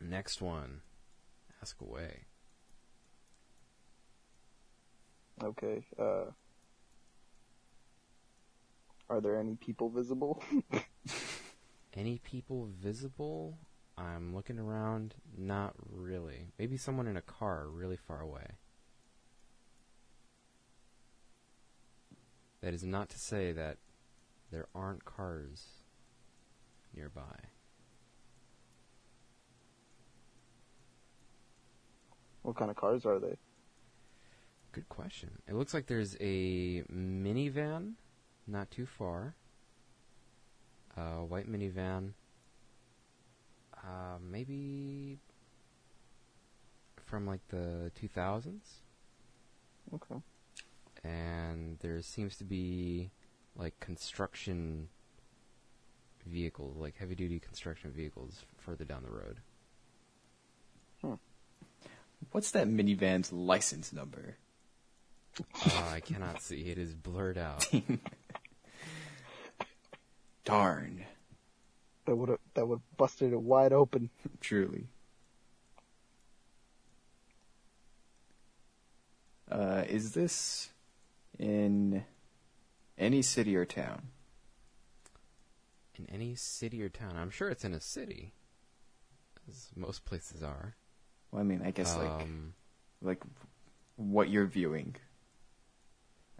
Next 0.00 0.42
one. 0.42 0.82
Ask 1.62 1.80
away. 1.80 2.24
okay. 5.42 5.86
Uh, 5.98 6.26
are 9.08 9.20
there 9.22 9.38
any 9.38 9.54
people 9.56 9.88
visible? 9.88 10.42
Any 11.94 12.18
people 12.18 12.66
visible? 12.78 13.58
I'm 13.96 14.34
looking 14.34 14.58
around. 14.58 15.14
Not 15.36 15.74
really. 15.90 16.48
Maybe 16.58 16.76
someone 16.76 17.06
in 17.06 17.16
a 17.16 17.22
car 17.22 17.68
really 17.68 17.96
far 17.96 18.20
away. 18.20 18.56
That 22.66 22.74
is 22.74 22.82
not 22.82 23.08
to 23.10 23.18
say 23.20 23.52
that 23.52 23.76
there 24.50 24.66
aren't 24.74 25.04
cars 25.04 25.66
nearby. 26.92 27.22
what 32.42 32.56
kind 32.56 32.68
of 32.68 32.76
cars 32.76 33.06
are 33.06 33.20
they? 33.20 33.36
Good 34.72 34.88
question. 34.88 35.30
It 35.46 35.54
looks 35.54 35.74
like 35.74 35.86
there's 35.86 36.16
a 36.18 36.82
minivan 36.92 37.92
not 38.48 38.68
too 38.72 38.84
far. 38.84 39.36
A 40.96 41.24
white 41.24 41.48
minivan. 41.48 42.14
Uh, 43.76 44.18
maybe 44.20 45.20
from 46.96 47.28
like 47.28 47.46
the 47.46 47.92
2000s. 48.02 48.58
Okay. 49.94 50.20
And 51.06 51.78
there 51.80 52.00
seems 52.02 52.36
to 52.38 52.44
be 52.44 53.10
like 53.56 53.78
construction 53.80 54.88
vehicles, 56.26 56.76
like 56.76 56.96
heavy 56.98 57.14
duty 57.14 57.38
construction 57.38 57.90
vehicles 57.90 58.44
further 58.58 58.84
down 58.84 59.02
the 59.02 59.10
road. 59.10 59.38
What's 62.32 62.50
that 62.52 62.66
minivan's 62.68 63.32
license 63.32 63.92
number? 63.92 64.36
Uh, 65.64 65.90
I 65.92 66.00
cannot 66.00 66.42
see; 66.42 66.70
it 66.70 66.78
is 66.78 66.94
blurred 66.94 67.38
out. 67.38 67.66
Darn. 70.44 71.04
That 72.06 72.16
would 72.16 72.30
have 72.30 72.38
that 72.54 72.66
would 72.66 72.76
have 72.76 72.96
busted 72.96 73.32
it 73.32 73.40
wide 73.40 73.72
open. 73.72 74.10
Truly. 74.40 74.86
Uh, 79.50 79.84
is 79.88 80.12
this 80.12 80.70
in 81.38 82.04
any 82.98 83.22
city 83.22 83.56
or 83.56 83.64
town? 83.64 84.08
In 85.98 86.06
any 86.10 86.34
city 86.34 86.82
or 86.82 86.88
town, 86.88 87.14
I'm 87.16 87.30
sure 87.30 87.48
it's 87.48 87.64
in 87.64 87.72
a 87.72 87.80
city, 87.80 88.34
as 89.48 89.68
most 89.74 90.04
places 90.04 90.42
are. 90.42 90.76
Well, 91.30 91.40
I 91.40 91.44
mean, 91.44 91.62
I 91.64 91.70
guess 91.70 91.96
like 91.96 92.10
Um, 92.10 92.54
like 93.00 93.22
what 93.96 94.28
you're 94.28 94.46
viewing. 94.46 94.96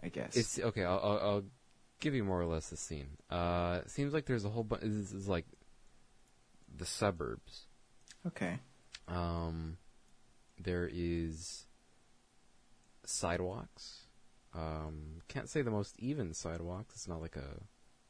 I 0.03 0.09
guess 0.09 0.35
It's 0.37 0.59
okay. 0.59 0.83
I'll, 0.83 0.99
I'll, 1.03 1.19
I'll 1.19 1.43
give 1.99 2.13
you 2.13 2.23
more 2.23 2.39
or 2.39 2.45
less 2.45 2.69
the 2.69 2.77
scene. 2.77 3.17
Uh, 3.31 3.79
it 3.83 3.89
seems 3.89 4.13
like 4.13 4.25
there's 4.25 4.45
a 4.45 4.49
whole 4.49 4.63
bunch. 4.63 4.83
This 4.83 5.11
is 5.11 5.27
like 5.27 5.45
the 6.75 6.85
suburbs. 6.85 7.65
okay. 8.27 8.59
Um, 9.07 9.77
there 10.59 10.87
is 10.91 11.65
sidewalks. 13.05 14.01
Um, 14.53 15.21
can't 15.27 15.49
say 15.49 15.61
the 15.61 15.71
most 15.71 15.95
even 15.99 16.33
sidewalks. 16.33 16.95
It's 16.95 17.07
not 17.07 17.21
like 17.21 17.35
a 17.35 17.61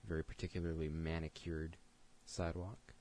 very 0.08 0.24
particularly 0.24 0.88
manicured 0.90 1.78
sidewalk. 2.26 2.94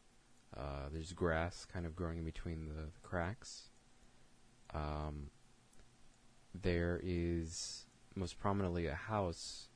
Uh, 0.57 0.89
there's 0.93 1.13
grass 1.13 1.65
kind 1.65 1.87
of 1.87 1.95
growing 1.95 2.19
in 2.19 2.25
between 2.25 2.67
the, 2.69 2.83
the 2.87 3.01
cracks. 3.03 3.69
Um, 4.75 5.31
there 6.55 7.01
is 7.03 7.87
most 8.15 8.39
prominently 8.39 8.87
a 8.87 8.95
house. 8.95 9.69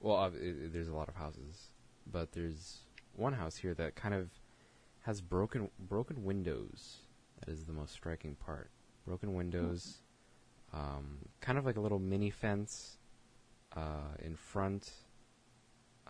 Well, 0.00 0.16
uh, 0.16 0.30
i 0.30 0.36
i- 0.36 0.68
there's 0.68 0.88
a 0.88 0.94
lot 0.94 1.08
of 1.08 1.16
houses, 1.16 1.70
but 2.06 2.32
there's 2.32 2.80
one 3.14 3.32
house 3.32 3.56
here 3.56 3.74
that 3.74 3.94
kind 3.94 4.14
of 4.14 4.28
has 5.02 5.20
broken 5.20 5.70
broken 5.78 6.24
windows. 6.24 6.98
That 7.40 7.50
is 7.52 7.64
the 7.64 7.72
most 7.72 7.92
striking 7.92 8.34
part. 8.36 8.70
Broken 9.06 9.34
windows, 9.34 9.98
um, 10.74 11.18
kind 11.40 11.58
of 11.58 11.64
like 11.64 11.76
a 11.76 11.80
little 11.80 11.98
mini 11.98 12.30
fence 12.30 12.98
uh, 13.76 14.16
in 14.18 14.36
front. 14.36 14.90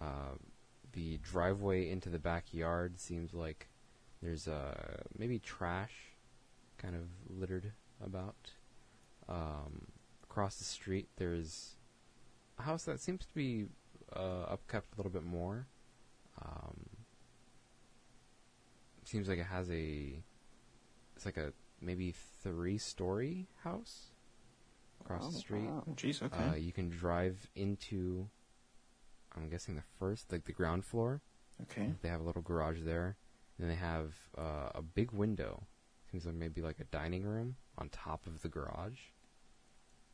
Uh, 0.00 0.36
the 0.92 1.18
driveway 1.18 1.90
into 1.90 2.08
the 2.08 2.18
backyard 2.18 2.98
seems 2.98 3.34
like 3.34 3.68
there's 4.22 4.48
uh, 4.48 5.02
maybe 5.18 5.38
trash 5.38 5.92
kind 6.78 6.94
of 6.94 7.02
littered 7.28 7.72
about. 8.04 8.52
Um, 9.28 9.86
across 10.22 10.56
the 10.56 10.64
street, 10.64 11.08
there's 11.16 11.76
a 12.58 12.62
house 12.62 12.84
that 12.84 13.00
seems 13.00 13.26
to 13.26 13.34
be 13.34 13.66
uh, 14.12 14.56
upkept 14.56 14.92
a 14.92 14.96
little 14.96 15.12
bit 15.12 15.24
more. 15.24 15.66
Um, 16.42 16.86
seems 19.04 19.28
like 19.28 19.38
it 19.38 19.46
has 19.46 19.70
a 19.70 20.22
it's 21.14 21.24
like 21.24 21.36
a 21.36 21.52
maybe 21.80 22.14
three 22.42 22.78
story 22.78 23.46
house 23.62 24.13
across 25.04 25.24
oh, 25.26 25.30
the 25.30 25.38
street. 25.38 25.66
Wow. 25.66 25.84
Jeez, 25.94 26.22
uh, 26.22 26.26
okay. 26.26 26.44
Uh, 26.44 26.54
you 26.54 26.72
can 26.72 26.88
drive 26.88 27.48
into, 27.54 28.28
I'm 29.36 29.48
guessing 29.48 29.76
the 29.76 29.82
first, 29.98 30.32
like 30.32 30.44
the 30.44 30.52
ground 30.52 30.84
floor. 30.84 31.20
Okay. 31.62 31.92
They 32.02 32.08
have 32.08 32.20
a 32.20 32.24
little 32.24 32.42
garage 32.42 32.80
there, 32.82 33.16
and 33.58 33.70
they 33.70 33.76
have 33.76 34.14
uh, 34.36 34.70
a 34.74 34.82
big 34.82 35.12
window. 35.12 35.62
Seems 36.10 36.26
like 36.26 36.34
maybe 36.34 36.60
like 36.60 36.80
a 36.80 36.84
dining 36.84 37.24
room 37.24 37.56
on 37.78 37.88
top 37.88 38.26
of 38.26 38.42
the 38.42 38.48
garage, 38.48 38.98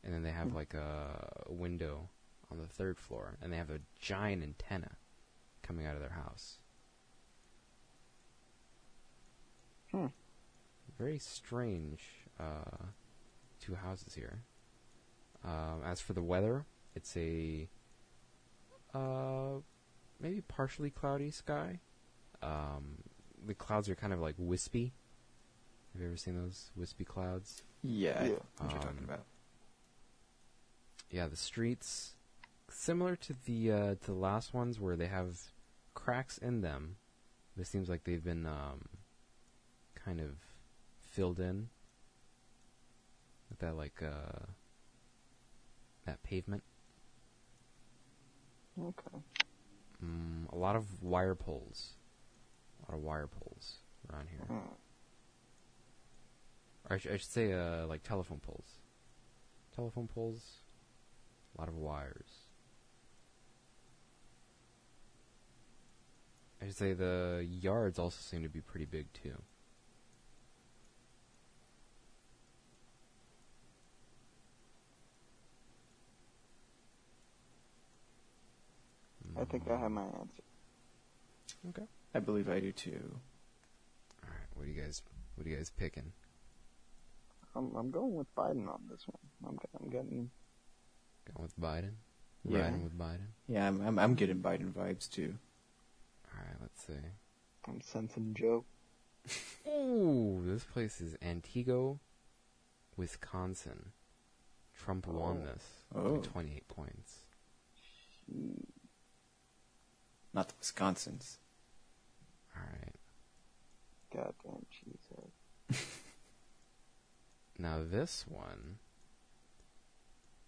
and 0.03 0.13
then 0.13 0.23
they 0.23 0.31
have 0.31 0.49
hmm. 0.49 0.55
like 0.55 0.73
a, 0.73 1.43
a 1.47 1.53
window 1.53 2.09
on 2.51 2.57
the 2.57 2.67
third 2.67 2.97
floor, 2.97 3.37
and 3.41 3.51
they 3.51 3.57
have 3.57 3.69
a 3.69 3.79
giant 3.99 4.43
antenna 4.43 4.91
coming 5.61 5.85
out 5.85 5.95
of 5.95 6.01
their 6.01 6.09
house. 6.09 6.57
Hmm. 9.91 10.07
Very 10.97 11.19
strange. 11.19 12.01
Uh, 12.39 12.85
two 13.59 13.75
houses 13.75 14.15
here. 14.15 14.43
Um, 15.43 15.81
as 15.85 15.99
for 16.01 16.13
the 16.13 16.21
weather, 16.21 16.65
it's 16.95 17.15
a 17.17 17.67
uh, 18.93 19.59
maybe 20.19 20.41
partially 20.41 20.89
cloudy 20.89 21.31
sky. 21.31 21.79
Um, 22.43 23.03
the 23.45 23.53
clouds 23.53 23.89
are 23.89 23.95
kind 23.95 24.13
of 24.13 24.19
like 24.19 24.35
wispy. 24.37 24.93
Have 25.93 26.01
you 26.01 26.07
ever 26.07 26.17
seen 26.17 26.35
those 26.35 26.71
wispy 26.75 27.03
clouds? 27.05 27.63
Yeah, 27.83 28.23
Yeah. 28.23 28.29
know 28.29 28.35
what 28.57 28.71
you're 28.71 28.79
Um, 28.79 28.79
talking 28.81 29.03
about. 29.03 29.25
Yeah, 31.09 31.27
the 31.27 31.35
streets 31.35 32.15
similar 32.69 33.15
to 33.17 33.33
the 33.45 33.71
uh, 33.71 33.95
to 33.95 34.05
the 34.05 34.13
last 34.13 34.53
ones 34.53 34.79
where 34.79 34.95
they 34.95 35.07
have 35.07 35.37
cracks 35.93 36.37
in 36.37 36.61
them. 36.61 36.95
This 37.57 37.67
seems 37.67 37.89
like 37.89 38.05
they've 38.05 38.23
been 38.23 38.45
um, 38.45 38.87
kind 39.95 40.21
of 40.21 40.35
filled 41.05 41.39
in 41.39 41.69
with 43.49 43.59
that 43.59 43.75
like 43.75 44.01
uh, 44.01 44.45
that 46.05 46.21
pavement. 46.23 46.63
Okay. 48.79 49.17
Mm, 50.03 50.51
a 50.51 50.55
lot 50.55 50.75
of 50.75 51.01
wire 51.03 51.35
poles. 51.35 51.91
A 52.79 52.91
lot 52.91 52.97
of 52.97 53.03
wire 53.03 53.27
poles 53.27 53.75
around 54.11 54.27
here. 54.29 54.45
Hmm. 54.47 54.73
Or 56.89 56.95
I, 56.95 56.97
sh- 56.97 57.07
I 57.13 57.17
should 57.17 57.29
say, 57.29 57.53
uh, 57.53 57.85
like 57.85 58.03
telephone 58.03 58.39
poles. 58.39 58.79
Telephone 59.75 60.07
poles. 60.07 60.41
A 61.55 61.61
lot 61.61 61.67
of 61.67 61.75
wires. 61.75 62.47
I 66.61 66.67
should 66.67 66.77
say 66.77 66.93
the 66.93 67.45
yards 67.49 67.97
also 67.97 68.17
seem 68.19 68.43
to 68.43 68.49
be 68.49 68.61
pretty 68.61 68.85
big 68.85 69.11
too. 69.13 69.41
I 79.39 79.45
think 79.45 79.69
I 79.69 79.77
have 79.77 79.91
my 79.91 80.03
answer. 80.03 80.43
Okay. 81.69 81.87
I 82.13 82.19
believe 82.19 82.49
I 82.49 82.59
do 82.59 82.71
too. 82.71 83.19
All 84.23 84.29
right. 84.29 84.47
What 84.53 84.65
are 84.65 84.69
you 84.69 84.81
guys? 84.81 85.01
What 85.35 85.45
are 85.45 85.49
you 85.49 85.55
guys 85.57 85.69
picking? 85.75 86.11
I'm 87.55 87.73
I'm 87.75 87.91
going 87.91 88.15
with 88.15 88.33
Biden 88.35 88.67
on 88.67 88.81
this 88.89 89.03
one. 89.07 89.19
I'm 89.47 89.57
I'm 89.79 89.89
getting 89.89 90.29
Going 91.33 91.43
with 91.43 91.59
Biden. 91.59 91.91
Yeah. 92.43 92.61
Riding 92.63 92.83
with 92.83 92.97
Biden. 92.97 93.27
Yeah, 93.47 93.67
I'm 93.67 93.81
I'm, 93.81 93.99
I'm 93.99 94.15
getting 94.15 94.39
Biden 94.41 94.71
vibes 94.71 95.09
too. 95.09 95.35
All 96.33 96.41
right. 96.43 96.57
Let's 96.61 96.85
see. 96.85 97.07
I'm 97.67 97.81
sensing 97.81 98.33
Joe. 98.33 98.65
Ooh, 99.69 100.41
this 100.45 100.63
place 100.63 100.99
is 100.99 101.15
Antigo, 101.21 101.99
Wisconsin. 102.97 103.91
Trump 104.75 105.05
won 105.05 105.43
Oh. 105.43 105.45
this 105.45 105.63
Oh. 105.93 106.15
by 106.17 106.25
28 106.27 106.67
points. 106.67 107.17
Not 110.33 110.47
the 110.49 110.53
Wisconsins. 110.61 111.37
All 112.55 112.63
right. 112.63 112.95
Goddamn 114.13 114.65
cheesehead. 114.71 115.77
Now 117.61 117.81
this 117.83 118.25
one 118.27 118.79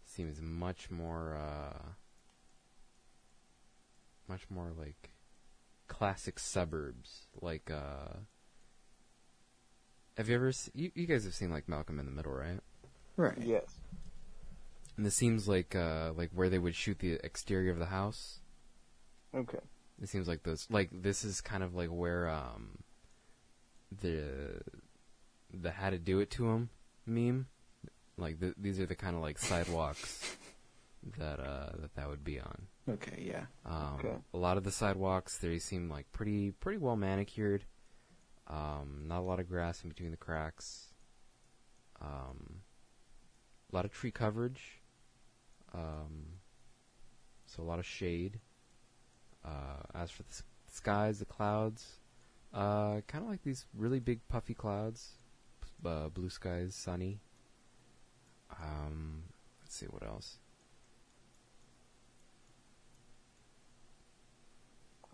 seems 0.04 0.42
much 0.42 0.90
more, 0.90 1.38
uh, 1.38 1.90
much 4.28 4.48
more 4.50 4.72
like 4.76 5.12
classic 5.88 6.40
suburbs. 6.40 7.28
Like, 7.40 7.70
uh, 7.70 8.18
have 10.18 10.28
you 10.28 10.34
ever? 10.34 10.52
Se- 10.52 10.72
you, 10.74 10.92
you 10.96 11.06
guys 11.06 11.24
have 11.24 11.36
seen 11.36 11.52
like 11.52 11.70
Malcolm 11.70 12.00
in 12.00 12.06
the 12.08 12.12
Middle, 12.12 12.34
right? 12.34 12.62
Right. 13.16 13.38
Yes. 13.40 13.80
And 14.98 15.06
this 15.06 15.16
seems 15.16 15.48
like, 15.48 15.76
uh, 15.76 16.14
like 16.16 16.32
where 16.34 16.50
they 16.50 16.60
would 16.60 16.76
shoot 16.76 16.98
the 16.98 17.14
exterior 17.24 17.72
of 17.72 17.80
the 17.80 17.88
house. 17.88 18.40
Okay. 19.36 19.60
It 20.02 20.10
seems 20.10 20.28
like 20.28 20.44
those 20.44 20.68
like 20.70 20.90
this 20.92 21.24
is 21.24 21.40
kind 21.42 21.64
of 21.64 21.76
like 21.76 21.90
where 21.90 22.28
um 22.30 22.80
the 24.02 24.62
the 25.54 25.72
how 25.72 25.90
to 25.92 26.00
do 26.00 26.20
it 26.20 26.32
to 26.32 26.50
him 26.50 26.70
meme 27.06 27.46
like 28.18 28.40
th- 28.40 28.56
these 28.58 28.80
are 28.80 28.86
the 28.86 28.96
kind 28.96 29.16
of 29.16 29.22
like 29.22 29.38
sidewalks 29.38 30.36
that 31.18 31.40
uh 31.40 31.70
that 31.80 31.96
that 31.96 32.10
would 32.10 32.24
be 32.24 32.40
on. 32.40 32.68
Okay, 32.90 33.24
yeah. 33.26 33.46
Um 33.66 33.96
Okay. 34.00 34.16
a 34.34 34.38
lot 34.38 34.58
of 34.58 34.64
the 34.64 34.72
sidewalks 34.72 35.38
they 35.38 35.60
seem 35.60 35.90
like 35.90 36.12
pretty 36.12 36.52
pretty 36.52 36.78
well 36.80 36.96
manicured. 36.96 37.66
Um 38.48 39.04
not 39.08 39.20
a 39.20 39.24
lot 39.26 39.40
of 39.40 39.48
grass 39.48 39.84
in 39.84 39.90
between 39.90 40.12
the 40.12 40.18
cracks. 40.18 40.88
Um 42.02 42.62
a 43.72 43.76
lot 43.76 43.86
of 43.86 43.92
tree 43.92 44.12
coverage. 44.12 44.82
Um 45.74 46.40
so 47.46 47.62
a 47.62 47.66
lot 47.66 47.80
of 47.80 47.86
shade. 47.86 48.40
Uh, 49.46 49.82
as 49.94 50.10
for 50.12 50.24
the 50.24 50.42
skies, 50.72 51.20
the 51.20 51.26
clouds, 51.26 51.98
uh, 52.54 53.02
kind 53.08 53.24
of 53.26 53.30
like 53.30 53.44
these 53.44 53.66
really 53.76 54.00
big 54.00 54.20
puffy 54.30 54.54
clouds. 54.54 55.14
Uh, 55.86 56.08
blue 56.08 56.30
skies, 56.30 56.74
sunny. 56.76 57.20
Um, 58.52 59.24
let's 59.62 59.76
see 59.76 59.86
what 59.88 60.04
else. 60.04 60.38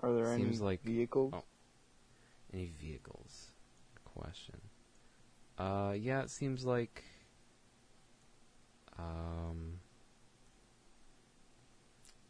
Are 0.01 0.13
there 0.13 0.37
Seems 0.37 0.57
any 0.59 0.65
like- 0.65 0.81
vehicles? 0.83 1.33
oh. 1.35 1.43
Any 2.53 2.67
vehicles? 2.79 3.51
Question. 4.05 4.59
Uh, 5.57 5.93
yeah, 5.97 6.21
it 6.21 6.29
seems 6.29 6.65
like. 6.65 7.03
Um, 8.97 9.79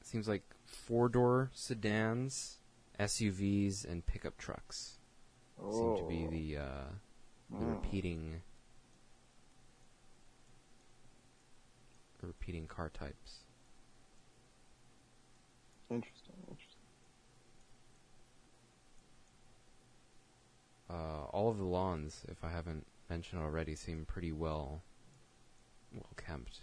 it 0.02 0.08
seems 0.08 0.28
like 0.28 0.44
four 0.90 1.08
door 1.08 1.52
sedans, 1.54 2.58
SUVs, 3.00 3.86
and 3.86 4.04
pickup 4.06 4.38
trucks 4.40 4.98
seem 5.72 5.96
to 5.98 6.04
be 6.10 6.26
Oh. 6.26 6.30
the 6.32 6.58
uh, 6.58 6.88
the 7.52 7.58
Mm. 7.66 7.70
repeating 7.76 8.42
the 12.20 12.28
repeating 12.28 12.68
car 12.68 12.90
types. 12.90 13.44
Interesting. 15.90 16.36
Interesting. 16.50 16.76
Uh, 20.90 21.26
all 21.32 21.50
of 21.50 21.58
the 21.60 21.64
lawns, 21.64 22.26
if 22.28 22.44
I 22.44 22.50
haven't 22.50 22.86
mentioned 23.10 23.42
already, 23.42 23.76
seem 23.76 24.06
pretty 24.06 24.32
well 24.32 24.82
well 25.94 26.10
kept. 26.18 26.62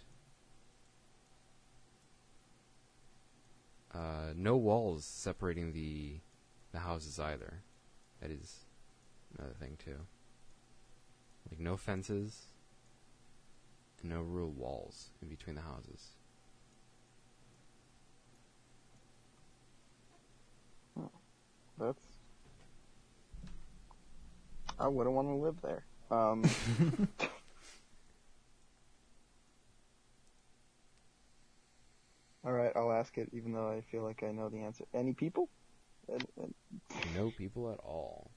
Uh, 3.93 4.33
no 4.35 4.55
walls 4.57 5.05
separating 5.05 5.73
the 5.73 6.19
the 6.71 6.79
houses 6.79 7.19
either. 7.19 7.61
That 8.21 8.31
is 8.31 8.65
another 9.37 9.53
thing 9.53 9.77
too. 9.83 9.99
Like 11.49 11.59
no 11.59 11.77
fences, 11.77 12.47
and 14.01 14.11
no 14.11 14.21
real 14.21 14.49
walls 14.49 15.09
in 15.21 15.29
between 15.29 15.55
the 15.55 15.61
houses. 15.61 16.09
That's. 21.79 22.01
I 24.79 24.87
wouldn't 24.87 25.15
want 25.15 25.27
to 25.27 25.35
live 25.35 25.55
there. 25.61 25.85
Um, 26.11 26.43
all 32.47 32.53
right, 32.53 32.71
I'll 32.77 32.93
ask 32.93 33.17
it, 33.17 33.27
even 33.33 33.51
though 33.51 33.69
I 33.69 33.81
feel 33.91 34.03
like 34.03 34.23
I 34.23 34.31
know 34.31 34.47
the 34.47 34.59
answer. 34.59 34.85
Any 34.93 35.11
people? 35.11 35.49
No 37.13 37.29
people 37.37 37.69
at 37.69 37.79
all. 37.79 38.31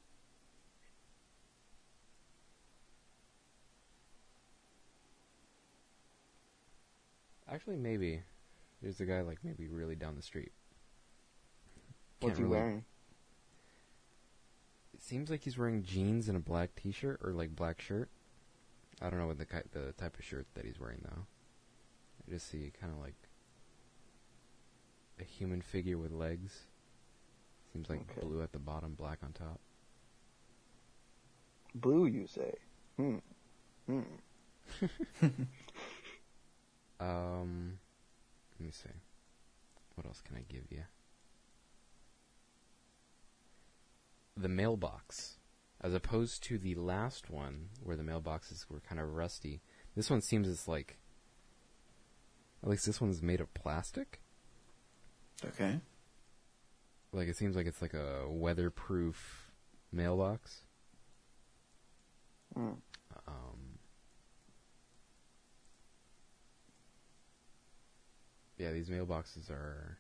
Actually, 7.48 7.76
maybe. 7.76 8.22
There's 8.82 9.00
a 9.00 9.04
guy 9.04 9.20
like 9.20 9.38
maybe 9.44 9.68
really 9.68 9.94
down 9.94 10.16
the 10.16 10.22
street. 10.22 10.50
what's 12.18 12.36
he 12.36 12.42
really- 12.42 12.56
wearing? 12.56 12.84
It 14.92 15.02
seems 15.02 15.30
like 15.30 15.42
he's 15.42 15.56
wearing 15.56 15.84
jeans 15.84 16.26
and 16.28 16.36
a 16.36 16.40
black 16.40 16.74
T-shirt 16.74 17.20
or 17.22 17.32
like 17.32 17.54
black 17.54 17.80
shirt. 17.80 18.10
I 19.00 19.08
don't 19.08 19.20
know 19.20 19.28
what 19.28 19.38
the 19.38 19.46
ki- 19.46 19.68
the 19.70 19.92
type 19.92 20.18
of 20.18 20.24
shirt 20.24 20.48
that 20.54 20.64
he's 20.64 20.80
wearing 20.80 21.00
though. 21.02 21.26
I 22.26 22.30
just 22.30 22.48
see 22.50 22.72
kind 22.78 22.92
of 22.92 22.98
like 22.98 23.29
a 25.20 25.24
human 25.24 25.60
figure 25.62 25.98
with 25.98 26.12
legs. 26.12 26.60
Seems 27.72 27.88
like 27.88 28.00
Okay. 28.10 28.20
blue 28.26 28.42
at 28.42 28.52
the 28.52 28.58
bottom, 28.58 28.94
black 28.94 29.18
on 29.22 29.32
top. 29.32 29.60
Blue, 31.74 32.06
you 32.06 32.26
say? 32.26 32.54
Hmm. 32.96 33.18
Hmm. 33.86 34.02
Um, 37.00 37.78
let 38.58 38.66
me 38.66 38.70
see. 38.70 38.90
What 39.94 40.06
else 40.06 40.20
can 40.20 40.36
I 40.36 40.44
give 40.48 40.70
you? 40.70 40.82
The 44.36 44.48
mailbox 44.48 45.38
as 45.80 45.94
opposed 45.94 46.42
to 46.44 46.58
the 46.58 46.74
last 46.74 47.30
one 47.30 47.70
where 47.82 47.96
the 47.96 48.02
mailboxes 48.02 48.68
were 48.68 48.80
kind 48.80 49.00
of 49.00 49.14
rusty. 49.14 49.62
This 49.96 50.10
one 50.10 50.20
seems 50.20 50.46
it's 50.46 50.68
like, 50.68 50.98
at 52.62 52.68
least 52.68 52.84
this 52.84 53.00
one's 53.00 53.22
made 53.22 53.40
of 53.40 53.52
plastic. 53.54 54.20
Okay. 55.44 55.80
Like 57.12 57.28
it 57.28 57.36
seems 57.36 57.56
like 57.56 57.66
it's 57.66 57.82
like 57.82 57.94
a 57.94 58.26
weatherproof 58.28 59.50
mailbox. 59.92 60.60
Hmm. 62.54 62.72
Um, 63.26 63.78
yeah, 68.58 68.72
these 68.72 68.88
mailboxes 68.88 69.50
are 69.50 69.98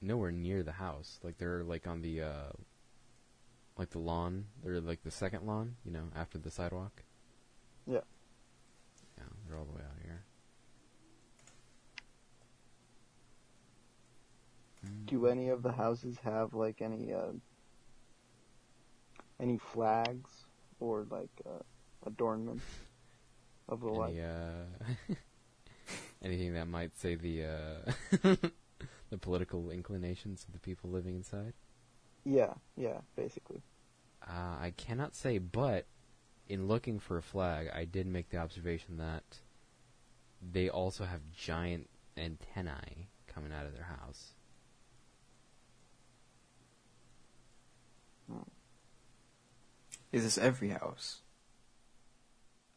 nowhere 0.00 0.30
near 0.30 0.62
the 0.62 0.72
house. 0.72 1.18
Like 1.22 1.38
they're 1.38 1.64
like 1.64 1.86
on 1.86 2.02
the 2.02 2.22
uh, 2.22 2.52
like 3.78 3.90
the 3.90 3.98
lawn. 3.98 4.46
They're 4.62 4.80
like 4.80 5.02
the 5.02 5.10
second 5.10 5.46
lawn, 5.46 5.76
you 5.84 5.90
know, 5.90 6.04
after 6.14 6.38
the 6.38 6.50
sidewalk. 6.50 7.02
Yeah. 7.86 8.00
Yeah, 9.16 9.24
they're 9.48 9.58
all 9.58 9.64
the 9.64 9.72
way 9.72 9.82
out 9.82 9.98
here. 10.02 10.03
Do 15.14 15.26
any 15.28 15.48
of 15.50 15.62
the 15.62 15.70
houses 15.70 16.16
have 16.24 16.54
like 16.54 16.82
any 16.82 17.12
uh, 17.12 17.34
any 19.38 19.58
flags 19.58 20.28
or 20.80 21.06
like 21.08 21.30
uh, 21.46 21.62
adornments 22.04 22.64
of 23.68 23.80
the 23.80 23.90
like? 23.90 24.10
Any, 24.10 24.22
uh, 24.22 25.14
anything 26.24 26.54
that 26.54 26.66
might 26.66 26.98
say 26.98 27.14
the 27.14 27.44
uh, 27.44 27.92
the 29.10 29.18
political 29.18 29.70
inclinations 29.70 30.46
of 30.48 30.52
the 30.52 30.58
people 30.58 30.90
living 30.90 31.14
inside? 31.14 31.52
Yeah, 32.24 32.54
yeah, 32.76 32.98
basically. 33.14 33.62
Uh, 34.20 34.56
I 34.58 34.72
cannot 34.76 35.14
say, 35.14 35.38
but 35.38 35.86
in 36.48 36.66
looking 36.66 36.98
for 36.98 37.18
a 37.18 37.22
flag, 37.22 37.68
I 37.72 37.84
did 37.84 38.08
make 38.08 38.30
the 38.30 38.38
observation 38.38 38.96
that 38.96 39.38
they 40.42 40.68
also 40.68 41.04
have 41.04 41.20
giant 41.30 41.88
antennae 42.16 43.10
coming 43.28 43.52
out 43.52 43.64
of 43.64 43.74
their 43.74 43.84
house. 43.84 44.34
Is 50.14 50.22
this 50.22 50.38
every 50.38 50.68
house? 50.68 51.22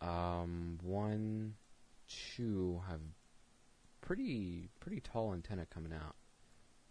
Um, 0.02 0.80
one, 0.82 1.54
two 2.10 2.82
have 2.90 3.00
pretty 4.02 4.70
pretty 4.80 5.02
tall 5.02 5.36
antenna 5.36 5.68
coming 5.72 5.94
out, 5.94 6.16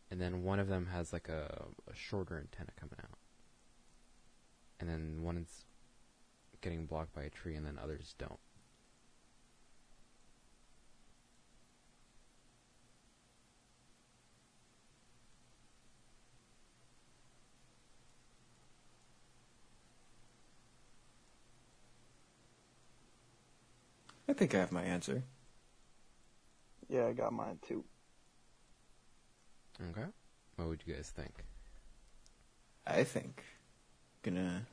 and 0.08 0.20
then 0.20 0.44
one 0.44 0.60
of 0.60 0.68
them 0.68 0.86
has 0.92 1.12
like 1.12 1.28
a, 1.28 1.64
a 1.90 1.94
shorter 1.96 2.36
antenna 2.36 2.70
coming 2.78 3.00
out, 3.02 3.18
and 4.78 4.88
then 4.88 5.24
one 5.24 5.36
is 5.36 5.64
getting 6.60 6.86
blocked 6.86 7.12
by 7.12 7.24
a 7.24 7.30
tree, 7.30 7.56
and 7.56 7.66
then 7.66 7.76
others 7.82 8.14
don't. 8.16 8.38
I 24.28 24.32
think 24.32 24.54
I 24.54 24.58
have 24.58 24.72
my 24.72 24.82
answer. 24.82 25.22
Yeah, 26.88 27.06
I 27.06 27.12
got 27.12 27.32
mine 27.32 27.58
too. 27.66 27.84
Okay, 29.90 30.06
what 30.56 30.68
would 30.68 30.82
you 30.86 30.94
guys 30.94 31.10
think? 31.14 31.44
I 32.86 33.04
think 33.04 33.44
gonna 34.22 34.66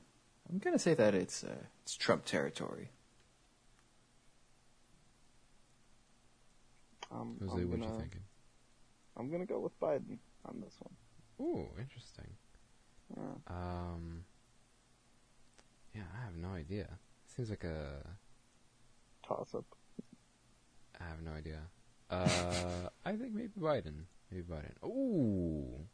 I'm 0.50 0.60
gonna 0.60 0.80
say 0.80 0.94
that 0.96 1.14
it's 1.14 1.44
uh, 1.44 1.66
it's 1.82 1.96
Trump 1.96 2.26
territory. 2.26 2.90
Um, 7.12 7.38
Jose, 7.40 7.54
I'm 7.54 7.70
what 7.70 7.80
you 7.80 7.86
gonna 7.86 8.00
thinking? 8.00 8.22
I'm 9.18 9.32
gonna 9.32 9.46
go 9.46 9.60
with 9.60 9.80
Biden 9.80 10.18
on 10.46 10.62
this 10.62 10.76
one. 10.80 11.48
Ooh, 11.48 11.70
interesting. 11.80 12.28
Yeah. 13.16 13.24
Um, 13.48 14.24
yeah, 15.94 16.04
I 16.20 16.26
have 16.26 16.36
no 16.36 16.50
idea. 16.50 16.88
Seems 17.28 17.50
like 17.50 17.64
a 17.64 18.04
Toss 19.28 19.56
up. 19.56 19.66
I 21.00 21.04
have 21.06 21.22
no 21.22 21.32
idea. 21.32 21.60
Uh, 22.10 22.90
I 23.06 23.14
think 23.14 23.34
maybe 23.34 23.52
Biden. 23.60 24.04
Maybe 24.32 24.44
Biden. 24.44 24.74
Ooh. 24.86 25.88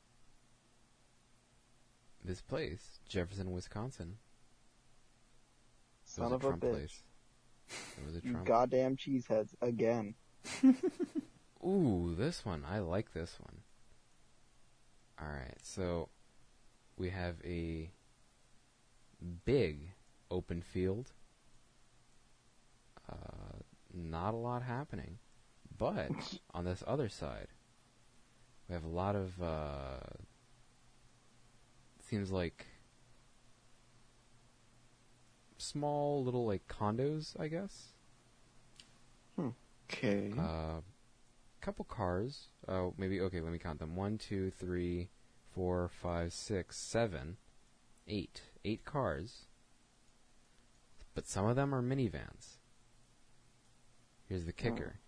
This 2.23 2.41
place, 2.41 2.99
Jefferson, 3.07 3.51
Wisconsin. 3.51 4.17
Son 6.03 6.33
of 6.33 6.43
a 6.43 6.49
a 6.49 6.53
bitch. 6.53 6.59
place. 6.59 7.03
It 7.97 8.05
was 8.05 8.15
a 8.17 8.21
You 8.23 8.31
Trump. 8.31 8.47
goddamn 8.47 8.97
cheeseheads 8.97 9.53
again. 9.61 10.15
Ooh, 11.65 12.15
this 12.17 12.45
one. 12.45 12.63
I 12.67 12.79
like 12.79 13.13
this 13.13 13.37
one. 13.39 13.61
Alright, 15.21 15.57
so 15.61 16.09
we 16.97 17.09
have 17.09 17.35
a 17.43 17.91
big 19.45 19.91
open 20.31 20.61
field. 20.61 21.11
Uh, 23.09 23.59
not 23.93 24.33
a 24.33 24.37
lot 24.37 24.63
happening. 24.63 25.17
But 25.77 26.11
on 26.53 26.65
this 26.65 26.83
other 26.85 27.09
side, 27.09 27.47
we 28.67 28.73
have 28.73 28.83
a 28.83 28.89
lot 28.89 29.15
of, 29.15 29.41
uh, 29.41 29.99
seems 32.07 32.31
like 32.31 32.65
small 35.57 36.23
little 36.23 36.45
like 36.45 36.67
condos, 36.67 37.39
I 37.39 37.47
guess. 37.47 37.89
Okay. 39.91 40.31
Uh, 40.37 40.81
couple 41.61 41.85
cars. 41.85 42.47
Uh, 42.67 42.89
maybe 42.97 43.19
okay. 43.21 43.41
Let 43.41 43.51
me 43.51 43.59
count 43.59 43.79
them. 43.79 43.95
One, 43.95 44.17
two, 44.17 44.51
three, 44.51 45.09
four, 45.53 45.89
five, 45.89 46.33
six, 46.33 46.77
seven, 46.77 47.37
eight. 48.07 48.41
Eight 48.63 48.85
cars. 48.85 49.45
But 51.15 51.27
some 51.27 51.45
of 51.45 51.55
them 51.55 51.73
are 51.73 51.81
minivans. 51.81 52.58
Here's 54.29 54.45
the 54.45 54.53
kicker. 54.53 54.99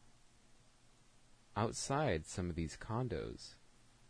Outside 1.56 2.26
some 2.26 2.50
of 2.50 2.56
these 2.56 2.76
condos, 2.76 3.54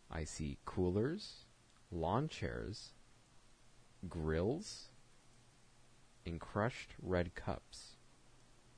I 0.09 0.23
see 0.23 0.57
coolers, 0.63 1.43
lawn 1.91 2.29
chairs, 2.29 2.93
grills, 4.07 4.85
and 6.25 6.39
crushed 6.39 6.91
red 7.01 7.35
cups. 7.35 7.97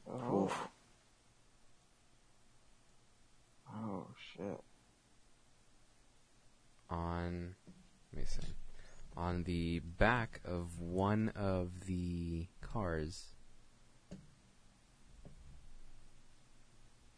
Oh, 0.10 0.46
Oof. 0.46 0.68
oh 3.72 4.08
shit. 4.36 4.60
on 6.90 7.56
let 8.12 8.20
me 8.20 8.26
see 8.26 8.54
on 9.16 9.44
the 9.44 9.80
back 9.80 10.42
of 10.44 10.80
one 10.80 11.32
of 11.36 11.86
the 11.86 12.48
cars 12.60 13.33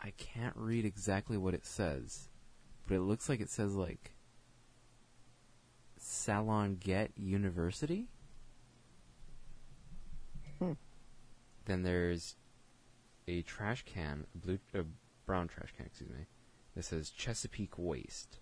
I 0.06 0.12
can't 0.12 0.56
read 0.56 0.86
exactly 0.86 1.38
what 1.38 1.54
it 1.54 1.66
says 1.66 2.30
but 2.88 2.96
it 2.96 3.02
looks 3.02 3.28
like 3.28 3.42
it 3.42 3.50
says 3.50 3.74
like 3.76 4.16
Salon 5.98 6.78
Get 6.80 7.12
University 7.18 8.08
Hmm. 10.60 10.74
then 11.66 11.84
there's 11.84 12.36
a 13.28 13.42
trash 13.42 13.84
can 13.86 14.26
a 14.34 14.38
blue 14.38 14.60
a 14.74 14.84
brown 15.26 15.48
trash 15.48 15.74
can 15.76 15.88
excuse 15.88 16.10
me 16.10 16.28
that 16.76 16.84
says 16.84 17.10
Chesapeake 17.10 17.78
Waste 17.78 18.38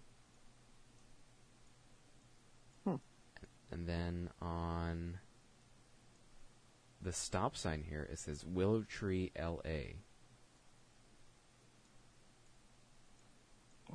And 3.74 3.88
then 3.88 4.30
on 4.39 5.18
the 7.01 7.11
stop 7.11 7.57
sign 7.57 7.86
here, 7.89 8.07
it 8.11 8.20
says 8.20 8.45
Willow 8.45 8.84
Tree, 8.84 9.32
L.A. 9.36 9.95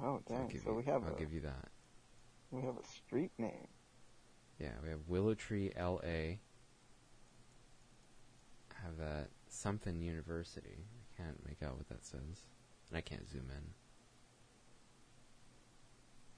Oh 0.03 0.21
So 0.27 0.35
dang. 0.35 0.49
give 0.49 0.63
So 0.65 0.71
you, 0.71 0.75
we 0.75 0.85
have 0.85 1.03
I'll 1.05 1.13
a 1.13 1.15
give 1.15 1.33
you 1.33 1.41
that. 1.41 1.69
we 2.51 2.63
have 2.63 2.77
a 2.79 2.85
street 2.87 3.33
name. 3.39 3.69
Yeah, 4.59 4.73
we 4.83 4.89
have 4.91 5.01
Willow 5.09 5.35
Tree, 5.35 5.73
L.A. 5.77 6.41
I 8.71 8.85
Have 8.85 8.97
that 8.99 9.31
something 9.49 10.01
University. 10.01 10.87
I 11.19 11.23
can't 11.23 11.47
make 11.47 11.63
out 11.63 11.77
what 11.77 11.89
that 11.89 12.05
says, 12.05 12.47
and 12.89 12.97
I 12.97 13.01
can't 13.01 13.29
zoom 13.29 13.51
in. 13.51 13.73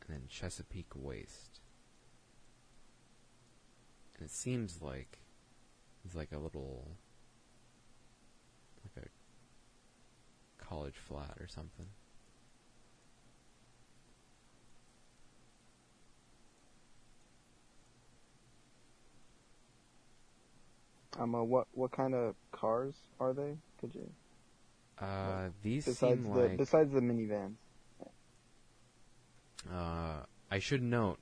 And 0.06 0.16
then 0.16 0.22
Chesapeake 0.28 0.92
Waste. 0.94 1.60
And 4.16 4.24
it 4.26 4.30
seems 4.30 4.80
like 4.82 5.20
it's 6.04 6.14
like 6.14 6.32
a 6.32 6.38
little, 6.38 6.96
like 8.84 9.04
a 9.06 10.64
college 10.64 10.96
flat 10.96 11.36
or 11.40 11.46
something. 11.48 11.86
Um, 21.18 21.34
uh, 21.34 21.42
what 21.42 21.66
what 21.72 21.90
kind 21.90 22.14
of 22.14 22.34
cars 22.52 22.94
are 23.18 23.32
they? 23.32 23.56
Could 23.80 23.94
you 23.94 24.10
Uh, 24.98 25.48
these 25.62 25.86
besides 25.86 26.22
seem 26.22 26.32
the 26.32 26.40
like. 26.40 26.56
besides 26.56 26.92
the 26.92 27.00
minivans? 27.00 27.56
Uh, 29.70 30.22
I 30.50 30.58
should 30.58 30.82
note, 30.82 31.18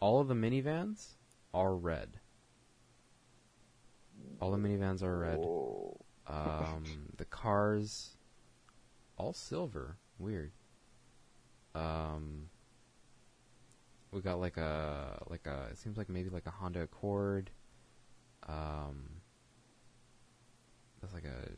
all 0.00 0.20
of 0.20 0.28
the 0.28 0.34
minivans 0.34 1.16
are 1.54 1.74
red. 1.74 2.18
All 4.40 4.50
the 4.50 4.56
minivans 4.56 5.02
are 5.02 5.18
red. 5.18 5.38
Um, 6.26 7.08
the 7.16 7.24
cars, 7.24 8.16
all 9.16 9.32
silver. 9.32 9.96
Weird. 10.18 10.52
Um, 11.74 12.48
we 14.10 14.20
got 14.20 14.40
like 14.40 14.56
a 14.56 15.22
like 15.28 15.46
a. 15.46 15.68
It 15.70 15.78
seems 15.78 15.96
like 15.96 16.08
maybe 16.08 16.30
like 16.30 16.46
a 16.46 16.50
Honda 16.50 16.82
Accord. 16.82 17.50
Um, 18.48 19.20
that's 21.00 21.14
like 21.14 21.24
a. 21.24 21.50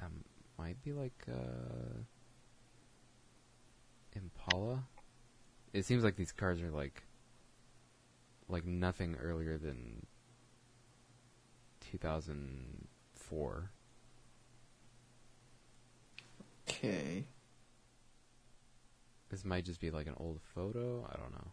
That 0.00 0.10
might 0.58 0.80
be 0.82 0.92
like 0.92 1.26
a 1.28 2.04
Impala. 4.14 4.84
It 5.72 5.84
seems 5.84 6.04
like 6.04 6.16
these 6.16 6.32
cars 6.32 6.60
are 6.62 6.70
like 6.70 7.02
like 8.48 8.64
nothing 8.64 9.16
earlier 9.16 9.58
than 9.58 10.06
2004. 11.92 13.70
Okay. 16.68 17.26
This 19.30 19.44
might 19.44 19.64
just 19.64 19.80
be 19.80 19.90
like 19.90 20.06
an 20.06 20.14
old 20.16 20.40
photo. 20.54 21.06
I 21.12 21.16
don't 21.16 21.32
know. 21.32 21.52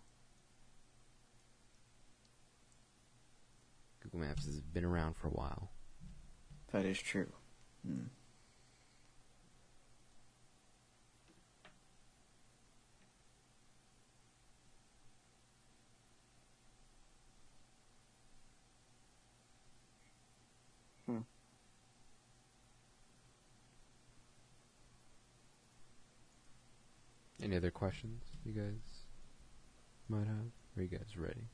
Google 4.06 4.28
Maps 4.28 4.46
has 4.46 4.62
been 4.62 4.86
around 4.86 5.16
for 5.16 5.28
a 5.28 5.32
while. 5.32 5.72
That 6.72 6.86
is 6.86 7.00
true. 7.00 7.32
Hmm. 7.86 8.06
Any 27.46 27.58
other 27.58 27.70
questions 27.70 28.24
you 28.44 28.54
guys 28.54 29.04
might 30.10 30.26
have? 30.26 30.50
Are 30.78 30.82
you 30.82 30.88
guys 30.88 31.16
ready? 31.16 31.48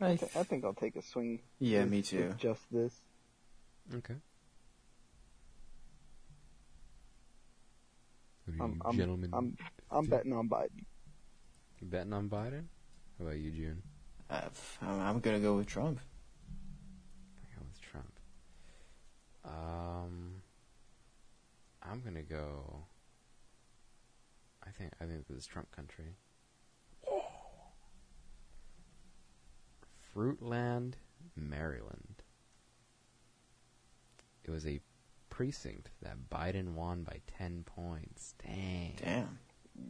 I, 0.00 0.16
th- 0.16 0.36
I 0.36 0.42
think 0.44 0.64
I'll 0.64 0.74
take 0.74 0.96
a 0.96 1.02
swing. 1.02 1.40
Yeah, 1.58 1.80
with- 1.82 1.90
me 1.90 1.96
with 1.98 2.06
too. 2.06 2.34
Just 2.38 2.62
this. 2.70 2.94
Okay. 3.94 4.14
What 8.44 8.56
do 8.56 8.62
I'm, 8.62 8.72
you 8.74 8.80
I'm, 8.84 8.96
gentlemen 8.96 9.30
I'm, 9.32 9.56
I'm 9.90 10.04
think? 10.06 10.10
betting 10.10 10.32
on 10.32 10.48
Biden. 10.48 10.84
You 11.80 11.86
betting 11.86 12.12
on 12.12 12.28
Biden? 12.28 12.64
How 13.18 13.24
about 13.26 13.36
you, 13.38 13.50
June? 13.50 13.82
Uh, 14.30 14.42
f- 14.46 14.78
I'm 14.82 15.00
I'm 15.00 15.20
gonna 15.20 15.40
go 15.40 15.56
with 15.56 15.66
Trump. 15.66 16.00
I 17.42 17.56
go 17.58 17.64
with 17.66 17.80
Trump. 17.80 18.12
Um, 19.44 20.42
I'm 21.82 22.00
gonna 22.02 22.22
go. 22.22 22.84
I 24.66 24.70
think 24.70 24.92
I 25.00 25.04
think 25.06 25.26
this 25.28 25.38
is 25.38 25.46
Trump 25.46 25.70
country. 25.74 26.14
Fruitland, 30.18 30.94
Maryland. 31.36 32.24
It 34.42 34.50
was 34.50 34.66
a 34.66 34.80
precinct 35.30 35.90
that 36.02 36.28
Biden 36.28 36.74
won 36.74 37.04
by 37.04 37.20
ten 37.38 37.62
points. 37.64 38.34
Dang. 38.44 38.94
Damn. 38.96 39.38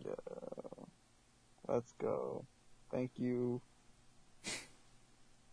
Yeah. 0.05 0.85
Let's 1.66 1.93
go. 1.93 2.45
Thank 2.91 3.12
you, 3.16 3.62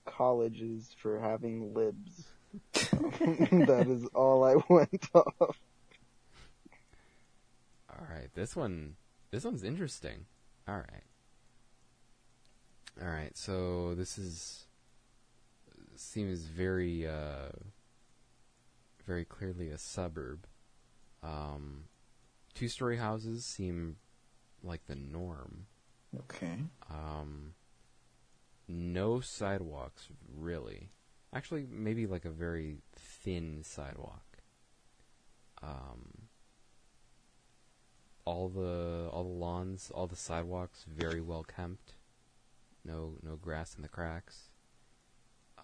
colleges, 0.05 0.93
for 1.01 1.19
having 1.19 1.73
libs. 1.73 2.25
that 2.73 3.85
is 3.87 4.05
all 4.13 4.43
I 4.43 4.55
went 4.67 5.07
off. 5.13 5.57
All 7.89 8.07
right, 8.09 8.29
this 8.33 8.57
one, 8.57 8.97
this 9.31 9.45
one's 9.45 9.63
interesting. 9.63 10.25
All 10.67 10.75
right, 10.75 11.03
all 13.01 13.07
right. 13.07 13.37
So 13.37 13.95
this 13.95 14.17
is 14.17 14.64
seems 15.99 16.43
very, 16.45 17.07
uh, 17.07 17.49
very 19.05 19.25
clearly 19.25 19.69
a 19.69 19.77
suburb. 19.77 20.45
Um, 21.23 21.85
two-story 22.53 22.97
houses 22.97 23.45
seem 23.45 23.97
like 24.63 24.85
the 24.87 24.95
norm. 24.95 25.67
Okay. 26.17 26.57
Um, 26.89 27.53
no 28.67 29.19
sidewalks, 29.19 30.07
really. 30.35 30.89
Actually, 31.33 31.67
maybe 31.69 32.07
like 32.07 32.25
a 32.25 32.29
very 32.29 32.77
thin 32.95 33.61
sidewalk. 33.63 34.23
Um, 35.61 36.27
all 38.23 38.49
the 38.49 39.09
all 39.11 39.23
the 39.23 39.29
lawns, 39.29 39.91
all 39.93 40.07
the 40.07 40.15
sidewalks, 40.15 40.85
very 40.87 41.21
well 41.21 41.43
kept. 41.43 41.95
No 42.83 43.15
no 43.21 43.35
grass 43.35 43.75
in 43.75 43.81
the 43.81 43.87
cracks. 43.87 44.49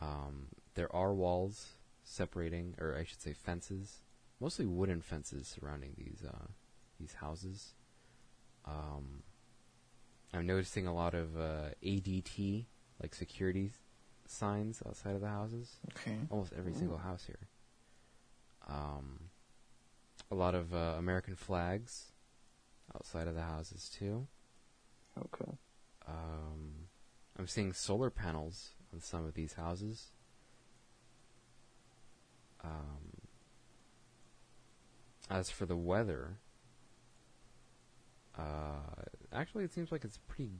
Um, 0.01 0.47
there 0.75 0.93
are 0.95 1.13
walls 1.13 1.73
separating, 2.03 2.75
or 2.79 2.97
I 2.97 3.03
should 3.03 3.21
say 3.21 3.33
fences, 3.33 4.01
mostly 4.39 4.65
wooden 4.65 5.01
fences 5.01 5.47
surrounding 5.47 5.93
these 5.97 6.23
uh, 6.27 6.47
these 6.99 7.13
houses. 7.13 7.73
Um, 8.65 9.23
I'm 10.33 10.45
noticing 10.45 10.87
a 10.87 10.93
lot 10.93 11.13
of 11.13 11.37
uh, 11.37 11.69
ADT, 11.83 12.65
like 13.01 13.13
security 13.13 13.71
signs 14.27 14.81
outside 14.87 15.15
of 15.15 15.21
the 15.21 15.27
houses. 15.27 15.77
Okay. 15.91 16.17
Almost 16.29 16.53
every 16.57 16.73
single 16.73 16.97
house 16.97 17.25
here. 17.25 17.47
Um, 18.67 19.19
a 20.31 20.35
lot 20.35 20.55
of 20.55 20.73
uh, 20.73 20.95
American 20.97 21.35
flags 21.35 22.11
outside 22.95 23.27
of 23.27 23.35
the 23.35 23.41
houses 23.41 23.89
too. 23.97 24.27
Okay. 25.17 25.51
Um, 26.07 26.87
I'm 27.37 27.47
seeing 27.47 27.73
solar 27.73 28.09
panels 28.09 28.71
some 28.99 29.25
of 29.25 29.33
these 29.33 29.53
houses. 29.53 30.07
Um, 32.63 33.21
as 35.29 35.49
for 35.49 35.65
the 35.65 35.75
weather, 35.75 36.37
uh, 38.37 39.03
actually, 39.33 39.63
it 39.63 39.73
seems 39.73 39.91
like 39.91 40.03
it's 40.03 40.19
pretty 40.27 40.51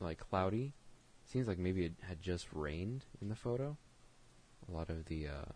like 0.00 0.18
cloudy. 0.18 0.72
Seems 1.24 1.48
like 1.48 1.58
maybe 1.58 1.84
it 1.84 1.94
had 2.02 2.22
just 2.22 2.46
rained 2.52 3.04
in 3.20 3.28
the 3.28 3.34
photo. 3.34 3.76
A 4.68 4.72
lot 4.72 4.90
of 4.90 5.06
the 5.06 5.26
uh, 5.26 5.52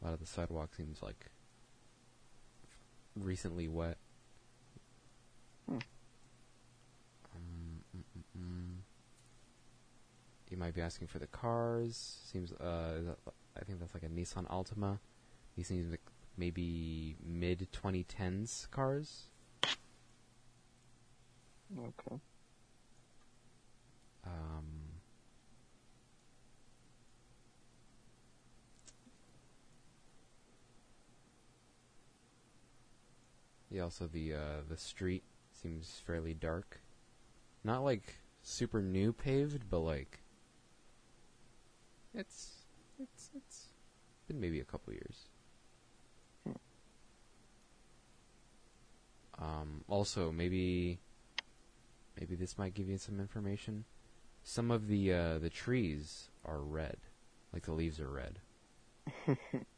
a 0.00 0.04
lot 0.04 0.14
of 0.14 0.20
the 0.20 0.26
sidewalk 0.26 0.74
seems 0.74 1.02
like 1.02 1.30
recently 3.16 3.68
wet. 3.68 3.98
Hmm. 5.68 5.78
Um, 7.34 7.80
mm, 7.96 8.02
mm, 8.16 8.40
mm. 8.40 8.76
You 10.50 10.56
might 10.56 10.74
be 10.74 10.80
asking 10.80 11.08
for 11.08 11.18
the 11.18 11.26
cars. 11.26 12.20
Seems 12.24 12.52
uh, 12.52 13.14
I 13.56 13.64
think 13.64 13.80
that's 13.80 13.94
like 13.94 14.02
a 14.02 14.08
Nissan 14.08 14.48
Altima. 14.48 14.98
These 15.56 15.66
seems 15.66 15.90
like 15.90 16.00
maybe 16.36 17.16
mid 17.24 17.68
2010s 17.72 18.70
cars. 18.70 19.24
Okay. 21.76 22.20
Um, 24.24 24.64
yeah. 33.70 33.82
Also, 33.82 34.06
the 34.06 34.34
uh, 34.34 34.60
the 34.68 34.78
street 34.78 35.24
seems 35.52 36.00
fairly 36.06 36.32
dark. 36.32 36.80
Not 37.64 37.84
like 37.84 38.20
super 38.42 38.80
new 38.80 39.12
paved, 39.12 39.68
but 39.68 39.80
like 39.80 40.20
it's 42.18 42.50
it's 43.00 43.30
it's 43.34 43.66
been 44.26 44.40
maybe 44.40 44.60
a 44.60 44.64
couple 44.64 44.92
years. 44.92 45.28
Um, 49.40 49.84
also, 49.88 50.32
maybe 50.32 50.98
maybe 52.18 52.34
this 52.34 52.58
might 52.58 52.74
give 52.74 52.88
you 52.88 52.98
some 52.98 53.20
information. 53.20 53.84
Some 54.42 54.70
of 54.70 54.88
the 54.88 55.12
uh, 55.12 55.38
the 55.38 55.50
trees 55.50 56.28
are 56.44 56.58
red, 56.58 56.96
like 57.52 57.62
the 57.62 57.72
leaves 57.72 58.00
are 58.00 58.10
red. 58.10 58.40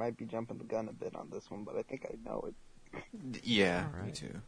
might 0.00 0.16
be 0.16 0.24
jumping 0.24 0.56
the 0.58 0.64
gun 0.64 0.88
a 0.88 0.92
bit 0.92 1.14
on 1.14 1.28
this 1.30 1.50
one, 1.50 1.62
but 1.62 1.76
I 1.76 1.82
think 1.82 2.06
I 2.10 2.14
know 2.28 2.48
it. 2.48 2.54
Yeah, 3.44 3.82
me 3.92 3.98
Alright. 3.98 4.14
too. 4.14 4.40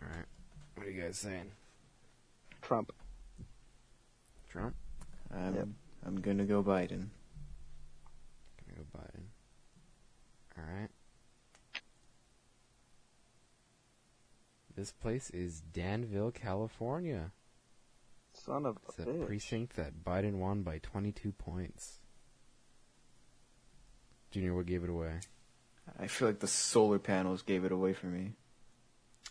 All 0.00 0.08
right. 0.08 0.24
What 0.76 0.86
are 0.86 0.90
you 0.90 1.02
guys 1.02 1.18
saying? 1.18 1.50
Trump. 2.62 2.92
Trump? 4.48 4.74
I'm, 5.34 5.54
Yep. 5.54 5.68
I'm 6.06 6.20
gonna 6.20 6.44
go 6.44 6.62
Biden. 6.62 7.08
Gonna 8.56 8.76
go 8.78 8.98
Biden. 8.98 9.24
All 10.56 10.64
right. 10.80 10.88
This 14.76 14.92
place 14.92 15.30
is 15.30 15.60
Danville, 15.60 16.30
California. 16.32 17.32
Son 18.32 18.66
of 18.66 18.78
It's 18.88 18.98
a 18.98 19.02
a 19.02 19.06
bitch. 19.06 19.26
precinct 19.26 19.76
that 19.76 20.04
Biden 20.04 20.34
won 20.38 20.62
by 20.62 20.78
22 20.78 21.32
points. 21.32 22.00
Junior, 24.34 24.52
what 24.52 24.66
gave 24.66 24.82
it 24.82 24.90
away? 24.90 25.20
I 25.96 26.08
feel 26.08 26.26
like 26.26 26.40
the 26.40 26.48
solar 26.48 26.98
panels 26.98 27.42
gave 27.42 27.64
it 27.64 27.70
away 27.70 27.92
for 27.92 28.06
me. 28.06 28.32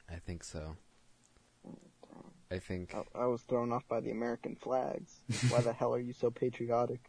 I 0.10 0.16
think 0.16 0.46
so. 0.46 0.78
I 2.50 2.60
think 2.60 2.96
I, 2.96 3.24
I 3.24 3.26
was 3.26 3.42
thrown 3.42 3.74
off 3.74 3.86
by 3.90 4.00
the 4.00 4.12
American 4.12 4.56
flags. 4.56 5.20
Why 5.50 5.60
the 5.60 5.74
hell 5.80 5.94
are 5.94 6.00
you 6.00 6.14
so 6.14 6.32
patriotic? 6.32 7.02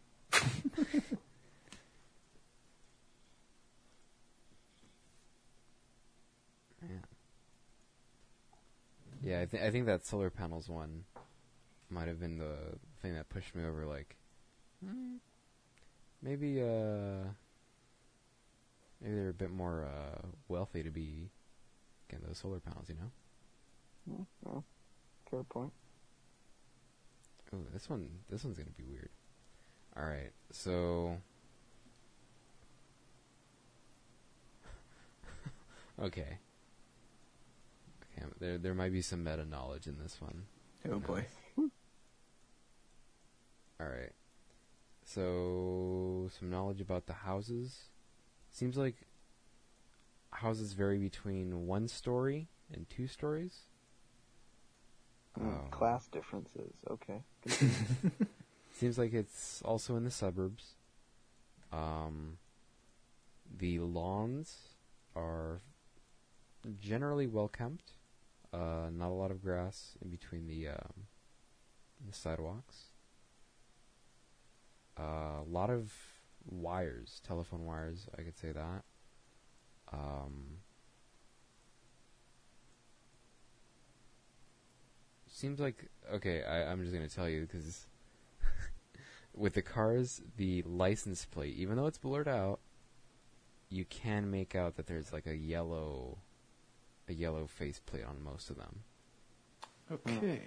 Yeah, 9.23 9.39
I, 9.39 9.45
th- 9.45 9.63
I 9.63 9.71
think 9.71 9.85
that 9.85 10.05
solar 10.05 10.29
panels 10.29 10.67
one 10.67 11.05
might 11.89 12.09
have 12.09 12.19
been 12.19 12.39
the 12.39 12.57
thing 13.01 13.13
that 13.15 13.29
pushed 13.29 13.55
me 13.55 13.63
over. 13.63 13.85
Like, 13.85 14.17
hmm, 14.83 15.15
maybe 16.21 16.61
uh, 16.61 17.29
maybe 19.05 19.17
they're 19.17 19.29
a 19.29 19.33
bit 19.33 19.51
more 19.51 19.85
uh, 19.85 20.25
wealthy 20.47 20.81
to 20.83 20.89
be 20.89 21.29
getting 22.09 22.25
those 22.25 22.39
solar 22.39 22.59
panels. 22.59 22.89
You 22.89 22.95
know? 22.95 23.11
Hmm, 24.09 24.23
well, 24.43 24.63
fair 25.29 25.43
point. 25.43 25.71
Oh, 27.53 27.59
this 27.71 27.89
one 27.89 28.09
this 28.29 28.43
one's 28.43 28.57
gonna 28.57 28.71
be 28.75 28.83
weird. 28.83 29.09
All 29.95 30.03
right, 30.03 30.31
so 30.51 31.17
okay, 36.01 36.39
okay. 38.17 38.27
There 38.39 38.57
there 38.57 38.73
might 38.73 38.91
be 38.91 39.01
some 39.01 39.23
meta 39.23 39.45
knowledge 39.45 39.87
in 39.87 39.97
this 40.01 40.17
one. 40.19 40.47
Oh 40.91 40.99
boy. 40.99 41.25
All 43.79 43.87
right. 43.87 44.13
So, 45.03 46.29
some 46.39 46.49
knowledge 46.49 46.81
about 46.81 47.05
the 47.05 47.13
houses. 47.13 47.89
Seems 48.55 48.77
like 48.77 48.95
houses 50.31 50.71
vary 50.71 50.97
between 50.97 51.67
one 51.67 51.89
story 51.89 52.47
and 52.73 52.89
two 52.89 53.05
stories. 53.05 53.63
Hmm, 55.37 55.49
Oh. 55.49 55.67
Class 55.71 56.07
differences. 56.07 56.71
Okay. 56.89 57.21
Seems 58.71 58.97
like 58.97 59.13
it's 59.13 59.61
also 59.63 59.97
in 59.97 60.05
the 60.05 60.09
suburbs. 60.09 60.75
Um, 61.73 62.37
the 63.57 63.79
lawns 63.79 64.69
are 65.17 65.59
generally 66.79 67.27
well 67.27 67.49
kept. 67.49 67.91
Uh, 68.53 68.87
not 68.89 69.09
a 69.09 69.13
lot 69.19 69.31
of 69.31 69.41
grass 69.43 69.97
in 70.01 70.09
between 70.09 70.47
the 70.47 70.69
um, 70.69 71.07
the 72.07 72.13
sidewalks. 72.13 72.85
Uh, 74.97 75.41
a 75.41 75.45
lot 75.45 75.69
of 75.69 75.91
wires, 76.49 77.21
telephone 77.25 77.65
wires. 77.65 78.07
I 78.17 78.21
could 78.21 78.37
say 78.37 78.51
that. 78.51 78.83
Um, 79.91 80.59
seems 85.27 85.59
like 85.59 85.89
okay. 86.13 86.43
I, 86.43 86.71
I'm 86.71 86.81
just 86.81 86.93
gonna 86.93 87.09
tell 87.09 87.29
you 87.29 87.41
because 87.41 87.87
with 89.33 89.53
the 89.53 89.61
cars, 89.61 90.21
the 90.37 90.63
license 90.63 91.25
plate, 91.25 91.55
even 91.55 91.77
though 91.77 91.87
it's 91.87 91.97
blurred 91.97 92.27
out, 92.27 92.59
you 93.69 93.85
can 93.85 94.29
make 94.31 94.55
out 94.55 94.75
that 94.75 94.87
there's 94.87 95.11
like 95.11 95.27
a 95.27 95.35
yellow, 95.35 96.19
a 97.07 97.13
yellow 97.13 97.47
faceplate 97.47 98.05
on 98.05 98.23
most 98.23 98.49
of 98.49 98.57
them. 98.57 98.81
Okay. 99.91 100.41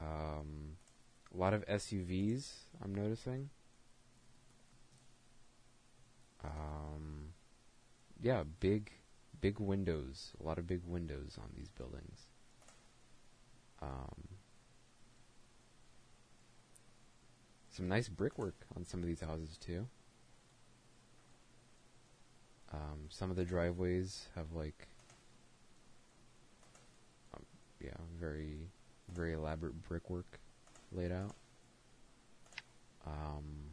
Um, 0.00 0.76
a 1.34 1.38
lot 1.38 1.54
of 1.54 1.64
SUVs, 1.66 2.50
I'm 2.82 2.94
noticing. 2.94 3.50
Um, 6.44 7.34
yeah, 8.20 8.42
big, 8.60 8.90
big 9.40 9.60
windows. 9.60 10.32
A 10.40 10.46
lot 10.46 10.58
of 10.58 10.66
big 10.66 10.80
windows 10.86 11.38
on 11.38 11.50
these 11.56 11.68
buildings. 11.68 12.26
Um, 13.82 14.28
some 17.70 17.88
nice 17.88 18.08
brickwork 18.08 18.66
on 18.76 18.84
some 18.84 19.00
of 19.00 19.06
these 19.06 19.20
houses 19.20 19.56
too. 19.56 19.86
Um, 22.72 23.06
some 23.08 23.30
of 23.30 23.36
the 23.36 23.44
driveways 23.44 24.28
have 24.36 24.52
like, 24.52 24.86
um, 27.34 27.44
yeah, 27.80 27.96
very, 28.18 28.68
very 29.12 29.32
elaborate 29.32 29.82
brickwork 29.88 30.39
laid 30.92 31.12
out. 31.12 31.34
Um, 33.06 33.72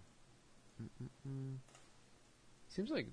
mm-mm-mm. 0.82 1.56
seems 2.70 2.90
like 2.90 3.08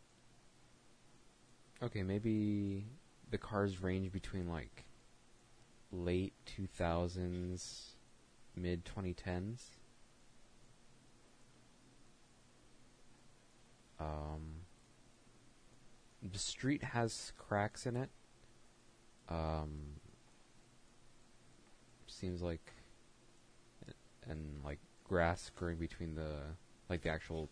okay, 1.82 2.02
maybe 2.02 2.86
the 3.30 3.38
cars 3.38 3.82
range 3.82 4.12
between 4.12 4.48
like 4.48 4.84
late 5.92 6.34
two 6.46 6.66
thousands, 6.66 7.96
mid 8.56 8.84
twenty 8.84 9.12
tens. 9.12 9.70
Um, 14.00 14.64
the 16.22 16.38
street 16.38 16.82
has 16.82 17.32
cracks 17.38 17.86
in 17.86 17.96
it. 17.96 18.10
Um, 19.28 20.00
seems 22.06 22.42
like, 22.42 22.73
and 24.28 24.60
like 24.64 24.78
grass 25.04 25.50
growing 25.54 25.76
between 25.76 26.14
the 26.14 26.38
like 26.88 27.02
the 27.02 27.08
actual 27.08 27.48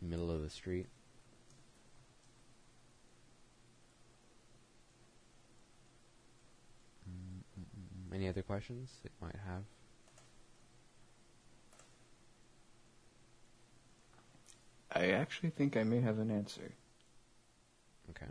middle 0.00 0.30
of 0.30 0.42
the 0.42 0.50
street. 0.50 0.86
Mm-mm-mm. 7.08 8.14
Any 8.14 8.28
other 8.28 8.42
questions 8.42 8.90
that 9.02 9.12
you 9.20 9.26
might 9.26 9.36
have? 9.46 9.62
I 14.92 15.10
actually 15.10 15.50
think 15.50 15.76
I 15.76 15.82
may 15.82 16.00
have 16.00 16.18
an 16.18 16.30
answer. 16.30 16.74
Okay. 18.10 18.30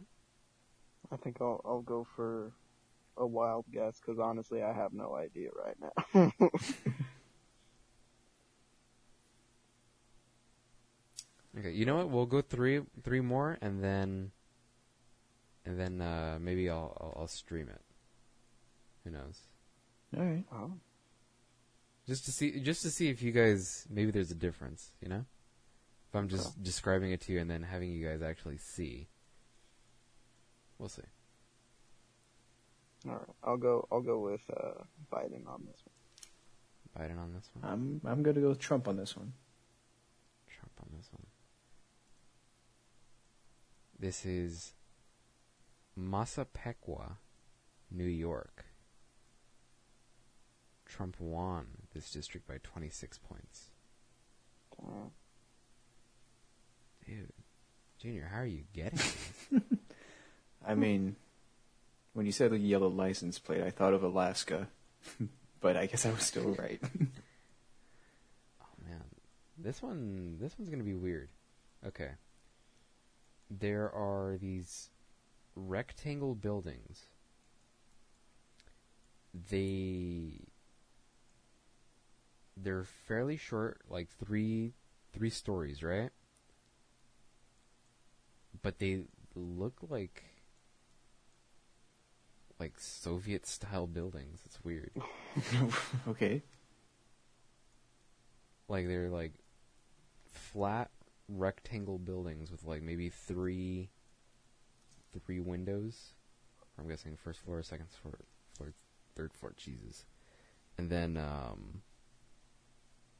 I 1.12 1.18
think 1.18 1.38
I'll 1.42 1.62
I'll 1.66 1.82
go 1.82 2.08
for 2.16 2.54
a 3.18 3.28
wild 3.28 3.66
guess 3.72 4.00
because 4.00 4.20
honestly, 4.20 4.64
I 4.64 4.74
have 4.74 4.94
no 4.94 5.16
idea 5.16 5.50
right 5.54 5.76
now. 6.14 6.32
Okay. 11.58 11.72
You 11.72 11.86
know 11.86 11.98
what? 11.98 12.10
We'll 12.10 12.26
go 12.26 12.42
three 12.42 12.82
three 13.04 13.22
more, 13.22 13.58
and 13.62 13.84
then 13.84 14.32
and 15.66 15.80
then 15.80 16.02
uh, 16.02 16.38
maybe 16.42 16.70
I'll, 16.70 16.98
I'll 17.00 17.22
I'll 17.22 17.28
stream 17.28 17.70
it. 17.70 17.82
Who 19.04 19.12
knows? 19.12 19.40
All 20.18 20.24
right. 20.24 20.44
oh, 20.54 20.72
Just 22.08 22.26
to 22.26 22.32
see, 22.32 22.60
just 22.60 22.82
to 22.84 22.90
see 22.92 23.10
if 23.10 23.22
you 23.22 23.32
guys 23.32 23.86
maybe 23.90 24.12
there's 24.12 24.32
a 24.32 24.36
difference. 24.36 24.92
You 25.02 25.10
know, 25.10 25.26
if 26.10 26.16
I'm 26.16 26.28
just 26.28 26.62
describing 26.64 27.12
it 27.12 27.22
to 27.22 27.34
you 27.34 27.40
and 27.40 27.50
then 27.50 27.64
having 27.64 27.92
you 27.92 28.08
guys 28.08 28.22
actually 28.22 28.58
see. 28.58 29.08
We'll 30.80 30.90
see. 30.90 31.04
all 33.08 33.14
right. 33.14 33.22
I'll 33.44 33.58
go. 33.58 33.88
I'll 33.92 34.02
go 34.02 34.20
with 34.20 34.42
uh, 34.50 34.84
Biden 35.12 35.48
on 35.48 35.66
this 35.68 35.82
one. 35.86 37.08
Biden 37.10 37.20
on 37.20 37.34
this 37.34 37.50
one. 37.54 37.72
I'm 37.72 38.02
I'm 38.06 38.24
gonna 38.24 38.42
go 38.42 38.50
with 38.50 38.60
Trump 38.60 38.88
on 38.88 38.98
this 38.98 39.16
one. 39.16 39.34
Trump 40.50 40.72
on 40.82 40.88
this 40.98 41.08
one. 41.12 41.26
This 44.04 44.26
is 44.26 44.74
Massapequa, 45.96 47.20
New 47.90 48.04
York. 48.04 48.66
Trump 50.86 51.16
won 51.22 51.68
this 51.94 52.12
district 52.12 52.46
by 52.46 52.58
26 52.64 53.18
points. 53.20 53.70
Dude, 57.08 57.32
Junior, 57.98 58.30
how 58.30 58.40
are 58.40 58.46
you 58.46 58.64
getting 58.74 59.00
this? 59.52 59.62
I 60.68 60.76
mean, 60.76 61.16
when 62.12 62.26
you 62.26 62.34
said 62.34 62.52
the 62.52 62.58
yellow 62.58 62.90
license 62.90 63.40
plate, 63.40 63.64
I 63.64 63.70
thought 63.70 63.94
of 63.94 64.04
Alaska, 64.04 64.68
but 65.62 65.78
I 65.78 65.86
guess 65.86 66.06
I 66.06 66.12
was 66.12 66.24
still 66.24 66.54
right. 66.60 66.82
oh 68.62 68.76
man, 68.86 69.06
This 69.58 69.82
one, 69.82 70.40
this 70.42 70.60
one's 70.60 70.70
gonna 70.70 70.84
be 70.84 70.94
weird. 70.94 71.30
Okay. 71.88 72.10
There 73.50 73.92
are 73.92 74.38
these 74.40 74.90
rectangle 75.56 76.36
buildings. 76.36 77.08
They 79.50 80.48
they're 82.56 82.84
fairly 82.84 83.38
short, 83.38 83.82
like 83.90 84.10
three 84.10 84.74
three 85.12 85.30
stories, 85.30 85.84
right? 85.84 86.12
But 88.62 88.80
they 88.80 89.04
look 89.36 89.80
like 89.90 90.24
like 92.60 92.80
Soviet 92.80 93.46
style 93.46 93.88
buildings. 93.88 94.42
It's 94.46 94.64
weird. 94.64 94.92
okay. 96.08 96.44
like 98.68 98.88
they're 98.88 99.10
like 99.10 99.34
flat 100.32 100.90
rectangle 101.28 101.98
buildings 101.98 102.52
with 102.52 102.64
like 102.66 102.82
maybe 102.82 103.10
three 103.10 103.90
three 105.26 105.40
windows. 105.40 106.14
I'm 106.80 106.88
guessing 106.88 107.16
first 107.16 107.40
floor, 107.40 107.62
second 107.62 107.90
floor, 107.90 108.20
floor 108.58 108.74
third 109.16 109.34
floor. 109.34 109.54
Jesus, 109.56 110.06
and 110.78 110.90
then 110.90 111.18
um, 111.18 111.82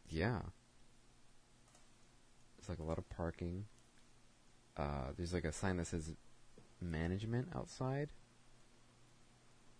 yeah, 0.10 0.40
it's 2.58 2.70
like 2.70 2.80
a 2.80 2.84
lot 2.84 2.98
of 2.98 3.10
parking. 3.10 3.66
Uh, 4.76 5.12
there's 5.16 5.34
like 5.34 5.46
a 5.46 5.52
sign 5.52 5.78
that 5.78 5.88
says 5.88 6.14
management 6.82 7.50
outside. 7.56 8.10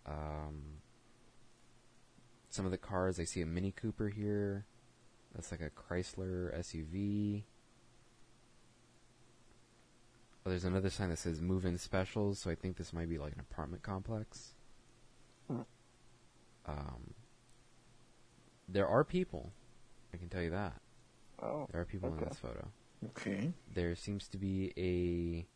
Um, 0.06 0.80
some 2.50 2.64
of 2.64 2.70
the 2.70 2.78
cars, 2.78 3.18
I 3.18 3.24
see 3.24 3.40
a 3.40 3.46
Mini 3.46 3.72
Cooper 3.72 4.08
here. 4.08 4.66
That's 5.34 5.50
like 5.50 5.60
a 5.60 5.70
Chrysler 5.70 6.56
SUV. 6.56 7.42
Oh, 10.46 10.50
there's 10.50 10.64
another 10.64 10.90
sign 10.90 11.08
that 11.08 11.18
says 11.18 11.40
move-in 11.40 11.78
specials, 11.78 12.38
so 12.38 12.50
I 12.50 12.54
think 12.54 12.76
this 12.76 12.92
might 12.92 13.08
be 13.08 13.16
like 13.18 13.32
an 13.32 13.40
apartment 13.40 13.82
complex. 13.82 14.52
Hmm. 15.48 15.60
Um, 16.66 17.14
there 18.68 18.86
are 18.86 19.04
people. 19.04 19.52
I 20.12 20.18
can 20.18 20.28
tell 20.28 20.42
you 20.42 20.50
that. 20.50 20.80
Oh, 21.42 21.66
There 21.72 21.80
are 21.80 21.84
people 21.86 22.14
in 22.14 22.24
this 22.28 22.38
photo. 22.38 22.68
Okay. 23.10 23.52
There 23.72 23.94
seems 23.94 24.28
to 24.28 24.38
be 24.38 24.72
a 24.76 25.46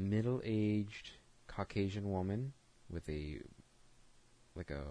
middle-aged 0.00 1.10
Caucasian 1.46 2.10
woman 2.10 2.52
with 2.90 3.08
a 3.08 3.40
like 4.56 4.70
a 4.70 4.82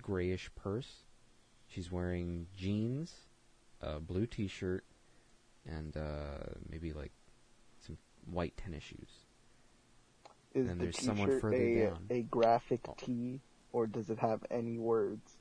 grayish 0.00 0.50
purse. 0.54 1.04
She's 1.66 1.90
wearing 1.90 2.46
jeans, 2.56 3.12
a 3.80 4.00
blue 4.00 4.26
T-shirt, 4.26 4.84
and 5.66 5.96
uh, 5.96 6.54
maybe 6.70 6.92
like 6.92 7.12
white 8.30 8.56
tennis 8.56 8.82
shoes. 8.84 9.26
is 10.54 10.68
and 10.68 10.80
the 10.80 10.84
there's 10.84 10.98
someone 10.98 11.40
further 11.40 11.56
a 11.56 11.74
down. 11.90 12.06
a 12.10 12.22
graphic 12.22 12.80
tee, 12.96 13.40
or 13.72 13.86
does 13.86 14.10
it 14.10 14.18
have 14.20 14.44
any 14.50 14.78
words? 14.78 15.36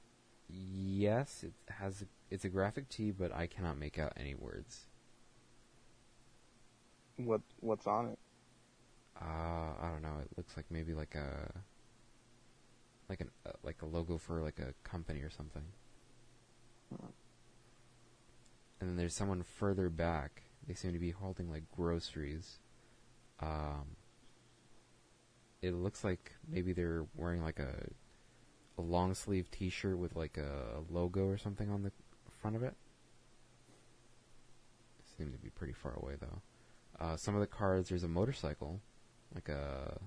Yes, 0.49 1.43
it 1.43 1.53
has. 1.73 2.05
It's 2.29 2.45
a 2.45 2.49
graphic 2.49 2.89
tee, 2.89 3.11
but 3.11 3.33
I 3.33 3.47
cannot 3.47 3.77
make 3.77 3.97
out 3.99 4.13
any 4.17 4.35
words. 4.35 4.87
What 7.17 7.41
what's 7.59 7.87
on 7.87 8.07
it? 8.07 8.19
Uh, 9.19 9.25
I 9.81 9.89
don't 9.91 10.01
know. 10.01 10.19
It 10.21 10.29
looks 10.37 10.57
like 10.57 10.65
maybe 10.69 10.93
like 10.93 11.15
a 11.15 11.51
like 13.09 13.21
an 13.21 13.29
uh, 13.45 13.51
like 13.63 13.81
a 13.81 13.85
logo 13.85 14.17
for 14.17 14.41
like 14.41 14.59
a 14.59 14.73
company 14.87 15.21
or 15.21 15.29
something. 15.29 15.63
And 18.79 18.89
then 18.89 18.97
there's 18.97 19.15
someone 19.15 19.43
further 19.43 19.89
back. 19.89 20.43
They 20.67 20.73
seem 20.73 20.93
to 20.93 20.99
be 20.99 21.11
holding 21.11 21.49
like 21.49 21.63
groceries. 21.75 22.59
Um, 23.43 23.95
it 25.61 25.73
looks 25.73 26.03
like 26.03 26.31
maybe 26.47 26.71
they're 26.73 27.05
wearing 27.15 27.43
like 27.43 27.59
a 27.59 27.89
a 28.77 28.81
long 28.81 29.13
sleeve 29.13 29.51
T-shirt 29.51 29.97
with 29.97 30.15
like 30.15 30.37
a, 30.37 30.81
logo 30.89 31.25
or 31.27 31.37
something 31.37 31.69
on 31.69 31.83
the 31.83 31.91
front 32.41 32.55
of 32.55 32.63
it. 32.63 32.73
Seem 35.17 35.31
to 35.31 35.37
be 35.37 35.49
pretty 35.49 35.73
far 35.73 35.93
away 35.93 36.13
though. 36.19 36.41
Uh, 36.99 37.15
some 37.17 37.35
of 37.35 37.41
the 37.41 37.47
cars, 37.47 37.89
there's 37.89 38.03
a 38.03 38.07
motorcycle, 38.07 38.81
like 39.35 39.49
a 39.49 39.99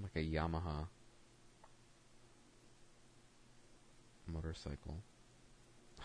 like 0.00 0.16
a 0.16 0.26
Yamaha 0.26 0.86
motorcycle. 4.32 4.96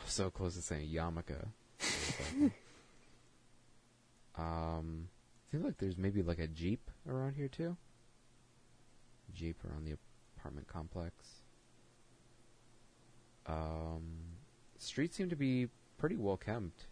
So 0.08 0.30
close 0.30 0.56
to 0.56 0.62
saying 0.62 0.90
Yamaka. 0.90 1.48
um, 4.38 5.08
seems 5.52 5.64
like 5.64 5.78
there's 5.78 5.98
maybe 5.98 6.22
like 6.22 6.40
a 6.40 6.48
Jeep 6.48 6.90
around 7.08 7.36
here 7.36 7.48
too. 7.48 7.78
Jeep 9.34 9.58
around 9.66 9.86
the 9.86 9.96
apartment 10.38 10.68
complex. 10.68 11.14
Um, 13.48 14.04
streets 14.78 15.16
seem 15.16 15.30
to 15.30 15.36
be 15.36 15.70
pretty 15.98 16.16
well 16.16 16.38
kept. 16.38 16.88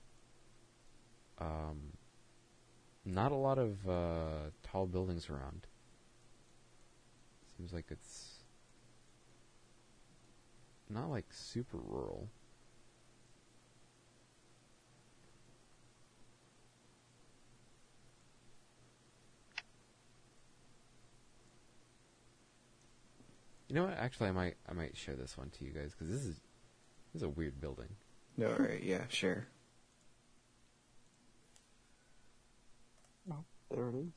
Um, 1.40 1.94
not 3.06 3.32
a 3.32 3.36
lot 3.36 3.58
of 3.58 3.88
uh, 3.88 4.50
tall 4.64 4.86
buildings 4.86 5.30
around. 5.30 5.68
Seems 7.58 7.74
like 7.74 7.86
it's 7.90 8.44
not 10.90 11.10
like 11.10 11.26
super 11.32 11.78
rural. 11.78 12.28
You 23.74 23.80
know 23.80 23.86
what? 23.88 23.98
Actually, 23.98 24.30
I 24.30 24.34
might 24.34 24.54
I 24.70 24.74
might 24.74 24.96
show 24.96 25.14
this 25.14 25.36
one 25.36 25.50
to 25.50 25.66
you 25.66 25.72
guys 25.72 25.96
because 25.98 26.08
this 26.08 26.26
is 26.26 26.42
this 27.12 27.16
is 27.16 27.24
a 27.24 27.30
weird 27.30 27.60
building. 27.60 27.88
No, 28.38 28.52
All 28.52 28.58
right. 28.60 28.84
Yeah. 28.84 29.02
Sure. 29.10 29.48
Oh, 33.32 33.44
There 33.72 33.90
it 33.90 33.96
is. 33.96 34.14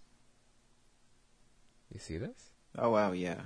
You 1.91 2.01
see 2.01 2.19
this? 2.19 2.51
Oh 2.77 2.91
wow. 2.91 3.13
Yeah. 3.13 3.41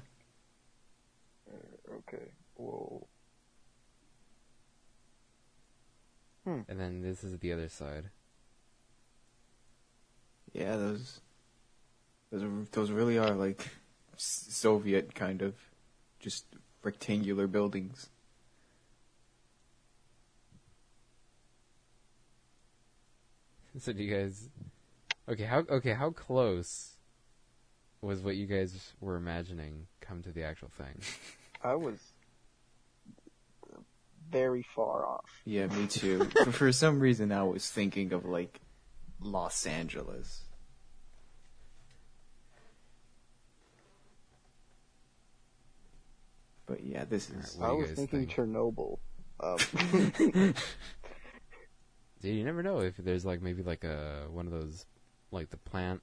Uh, 1.48 1.98
okay. 1.98 2.32
Whoa. 2.56 3.06
Hmm. 6.42 6.62
And 6.68 6.80
then 6.80 7.02
this 7.02 7.22
is 7.22 7.38
the 7.38 7.52
other 7.52 7.68
side. 7.68 8.10
Yeah. 10.52 10.74
Those. 10.74 11.20
Those 12.32 12.68
those 12.72 12.90
really 12.90 13.16
are 13.16 13.30
like 13.30 13.68
Soviet 14.16 15.14
kind 15.14 15.40
of, 15.40 15.54
just 16.20 16.44
rectangular 16.82 17.46
buildings. 17.46 18.08
So 23.78 23.92
do 23.92 24.02
you 24.02 24.12
guys? 24.12 24.48
Okay, 25.28 25.44
how 25.44 25.60
okay 25.70 25.92
how 25.92 26.10
close 26.10 26.96
was 28.02 28.20
what 28.20 28.34
you 28.34 28.46
guys 28.46 28.92
were 29.00 29.14
imagining 29.14 29.86
come 30.00 30.22
to 30.22 30.32
the 30.32 30.42
actual 30.42 30.70
thing? 30.70 31.00
I 31.62 31.76
was 31.76 31.98
very 34.30 34.66
far 34.74 35.06
off. 35.06 35.30
Yeah, 35.44 35.66
me 35.66 35.86
too. 35.86 36.24
for, 36.24 36.52
for 36.52 36.72
some 36.72 37.00
reason, 37.00 37.32
I 37.32 37.42
was 37.42 37.70
thinking 37.70 38.12
of 38.12 38.24
like 38.24 38.60
Los 39.20 39.66
Angeles. 39.66 40.42
But 46.70 46.84
yeah, 46.84 47.04
this 47.04 47.28
is. 47.30 47.56
What 47.56 47.66
I 47.66 47.70
do 47.70 47.74
you 47.74 47.80
was 47.80 47.88
guys 47.88 47.96
thinking 47.96 48.26
think? 48.28 48.30
Chernobyl. 48.30 48.98
Um, 49.40 49.58
Dude, 52.22 52.36
you 52.36 52.44
never 52.44 52.62
know 52.62 52.78
if 52.78 52.96
there's 52.96 53.24
like 53.26 53.42
maybe 53.42 53.64
like 53.64 53.82
a 53.82 54.26
one 54.30 54.46
of 54.46 54.52
those 54.52 54.86
like 55.32 55.50
the 55.50 55.56
plant 55.56 56.00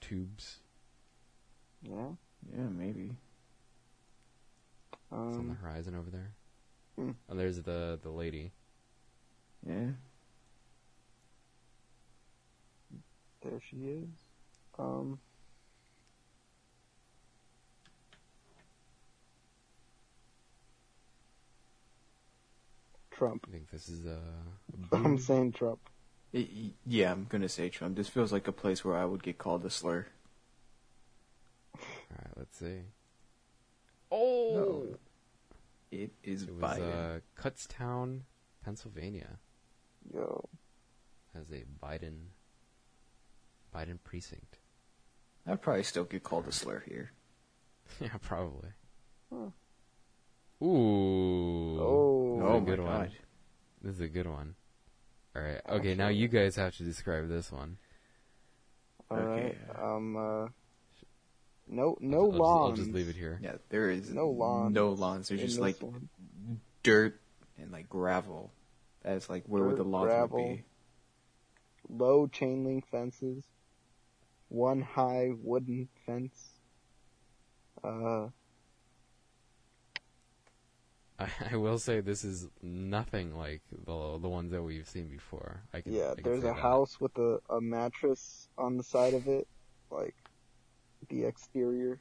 tubes 0.00 0.58
yeah. 1.82 2.08
Yeah, 2.56 2.64
maybe. 2.76 3.12
that's 5.10 5.36
on 5.36 5.46
the 5.48 5.52
Um, 5.52 5.58
horizon 5.62 5.94
over 5.94 6.10
there. 6.10 6.32
hmm. 6.96 7.10
Oh, 7.30 7.36
there's 7.36 7.62
the 7.62 8.00
the 8.02 8.10
lady. 8.10 8.50
Yeah. 9.64 9.90
there 13.42 13.60
she 13.70 13.76
is. 13.76 14.08
Um, 14.78 15.20
Trump. 23.16 23.46
I 23.48 23.52
think 23.52 23.70
this 23.70 23.88
is 23.88 24.06
uh, 24.06 24.18
I'm 24.92 25.18
saying 25.18 25.52
Trump. 25.52 25.78
Y- 26.32 26.48
y- 26.54 26.70
yeah, 26.86 27.12
I'm 27.12 27.26
gonna 27.28 27.48
say 27.48 27.68
Trump. 27.68 27.96
This 27.96 28.08
feels 28.08 28.32
like 28.32 28.46
a 28.48 28.52
place 28.52 28.84
where 28.84 28.96
I 28.96 29.04
would 29.04 29.22
get 29.22 29.38
called 29.38 29.64
a 29.64 29.70
slur. 29.70 30.06
All 31.74 31.80
right, 32.18 32.32
let's 32.36 32.58
see. 32.58 32.80
Oh, 34.10 34.86
It 35.90 36.12
is 36.22 36.44
It 36.44 36.54
was 36.54 36.62
Biden. 36.62 37.16
uh, 37.16 37.20
Kutztown, 37.40 38.20
Pennsylvania, 38.64 39.38
Yo, 40.14 40.48
has 41.34 41.50
a 41.50 41.64
Biden 41.84 42.26
Biden 43.74 43.98
precinct. 44.04 44.58
I'd 45.46 45.62
probably 45.62 45.82
still 45.84 46.04
get 46.04 46.22
called 46.22 46.46
a 46.48 46.52
slur 46.52 46.82
here. 46.88 47.12
yeah, 48.00 48.16
probably. 48.20 48.70
Huh. 49.32 49.50
Ooh. 50.62 51.78
Oh. 51.80 52.36
This 52.36 52.44
is 52.44 52.48
Oh 52.48 52.56
a 52.56 52.60
my 52.60 52.66
good 52.66 52.80
one. 52.80 52.92
God. 53.00 53.12
This 53.82 53.94
is 53.94 54.00
a 54.00 54.08
good 54.08 54.26
one. 54.26 54.54
All 55.34 55.42
right. 55.42 55.60
Okay, 55.68 55.94
now 55.94 56.08
you 56.08 56.28
guys 56.28 56.56
have 56.56 56.76
to 56.76 56.82
describe 56.82 57.28
this 57.28 57.52
one. 57.52 57.76
all 59.10 59.18
Okay. 59.18 59.56
right. 59.68 59.82
Um, 59.82 60.16
uh, 60.16 60.46
no, 61.68 61.96
no 62.00 62.20
I'll 62.22 62.26
just- 62.30 62.38
lawns. 62.40 62.70
I'll 62.78 62.84
just 62.84 62.94
leave 62.94 63.08
it 63.08 63.16
here. 63.16 63.38
Yeah, 63.42 63.56
there 63.68 63.90
is 63.90 64.12
No 64.12 64.30
lawns. 64.30 64.74
No 64.74 64.90
lawns. 64.90 65.28
There's 65.28 65.40
just 65.42 65.58
like 65.58 65.80
one. 65.82 66.08
dirt 66.82 67.20
and 67.58 67.70
like 67.70 67.88
gravel. 67.88 68.50
That's 69.02 69.28
like 69.28 69.44
where 69.46 69.64
would 69.64 69.76
the 69.76 69.84
lawns 69.84 70.06
gravel. 70.06 70.38
would 70.48 70.56
be. 70.58 70.64
low 71.88 72.26
chain 72.26 72.64
link 72.64 72.86
fences, 72.88 73.44
one 74.48 74.80
high 74.82 75.30
wooden 75.42 75.88
fence. 76.06 76.58
Uh, 77.84 78.28
I, 81.20 81.28
I 81.52 81.56
will 81.56 81.78
say 81.78 82.00
this 82.00 82.24
is 82.24 82.48
nothing 82.62 83.36
like 83.36 83.62
the 83.70 84.18
the 84.18 84.28
ones 84.28 84.52
that 84.52 84.62
we've 84.62 84.88
seen 84.88 85.08
before. 85.08 85.62
I 85.72 85.80
can, 85.80 85.92
yeah, 85.92 86.10
I 86.10 86.14
can 86.14 86.24
there's 86.24 86.44
a 86.44 86.48
that. 86.48 86.56
house 86.56 87.00
with 87.00 87.16
a, 87.18 87.38
a 87.48 87.60
mattress 87.60 88.48
on 88.58 88.76
the 88.76 88.82
side 88.82 89.14
of 89.14 89.26
it, 89.26 89.46
like 89.90 90.14
the 91.08 91.24
exterior. 91.24 92.00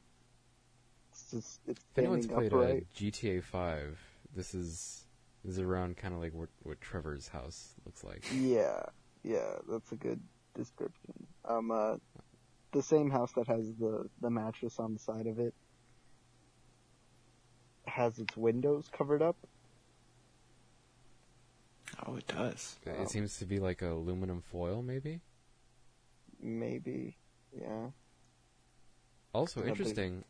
It's 1.12 1.32
just 1.32 1.60
it's 1.68 1.82
If 1.94 1.98
anyone's 1.98 2.28
played 2.28 2.54
upright. 2.54 2.88
GTA 2.98 3.42
Five, 3.44 4.00
this 4.36 4.54
is 4.54 5.06
this 5.44 5.54
is 5.54 5.60
around 5.60 5.96
kind 5.98 6.14
of 6.14 6.20
like 6.20 6.34
what 6.34 6.50
what 6.64 6.82
Trevor's 6.82 7.30
house 7.30 7.76
looks 7.86 8.04
like. 8.04 8.26
Yeah, 8.34 8.84
yeah, 9.24 9.54
that's 9.70 9.92
a 9.94 9.96
good 9.96 10.20
description. 10.56 11.14
Um, 11.46 11.72
uh, 11.72 11.96
the 12.74 12.84
same 12.84 13.10
house 13.10 13.32
that 13.34 13.48
has 13.48 13.74
the 13.80 14.10
the 14.22 14.30
mattress 14.30 14.78
on 14.78 14.94
the 14.94 15.00
side 15.00 15.28
of 15.28 15.40
it 15.40 15.54
has 17.88 18.20
its 18.20 18.36
windows 18.38 18.90
covered 18.91 19.22
up. 19.22 19.36
Oh, 22.06 22.16
it 22.16 22.28
does. 22.28 22.78
Oh. 22.88 23.02
It 23.03 23.10
seems 23.10 23.38
to 23.38 23.45
be 23.45 23.60
like 23.60 23.82
a 23.82 23.91
aluminum 23.91 24.41
foil, 24.41 24.82
maybe. 24.82 25.22
Maybe, 26.41 27.18
yeah. 27.57 27.88
Also 29.34 29.62
That'd 29.62 29.76
be- 29.76 29.80
interesting. 29.80 30.24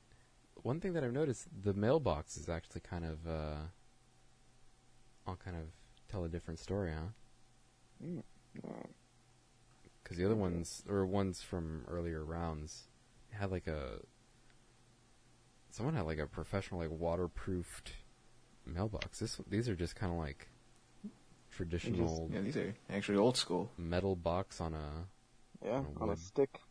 One 0.61 0.79
thing 0.79 0.93
that 0.93 1.03
I've 1.03 1.13
noticed, 1.13 1.47
the 1.63 1.73
mailbox 1.73 2.37
is 2.37 2.49
actually 2.49 2.81
kind 2.81 3.05
of 3.05 3.27
uh, 3.27 3.55
all 5.27 5.35
kind 5.43 5.55
of 5.57 5.63
tell 6.09 6.23
a 6.23 6.29
different 6.29 6.59
story, 6.59 6.91
huh? 6.91 8.09
Uh, 8.67 8.69
Because 10.03 10.17
the 10.17 10.25
other 10.25 10.35
ones, 10.35 10.83
or 10.89 11.05
ones 11.05 11.41
from 11.41 11.83
earlier 11.87 12.23
rounds, 12.23 12.87
had 13.31 13.51
like 13.51 13.67
a. 13.67 13.99
Someone 15.75 15.93
had 15.95 16.05
like 16.05 16.19
a 16.19 16.25
professional, 16.25 16.79
like 16.79 16.89
waterproofed 16.89 17.91
mailbox. 18.65 19.19
This, 19.19 19.41
these 19.49 19.67
are 19.67 19.75
just 19.75 19.93
kind 19.93 20.09
of 20.09 20.17
like 20.17 20.47
traditional 21.51 22.29
Yeah, 22.31 22.39
these 22.39 22.55
are 22.55 22.73
actually 22.89 23.17
old 23.17 23.35
school. 23.35 23.69
metal 23.77 24.15
box 24.15 24.61
on 24.61 24.73
a. 24.73 25.07
yeah, 25.65 25.79
On 25.79 25.87
a 25.99 26.03
on 26.03 26.09
a 26.11 26.15
stick. 26.15 26.61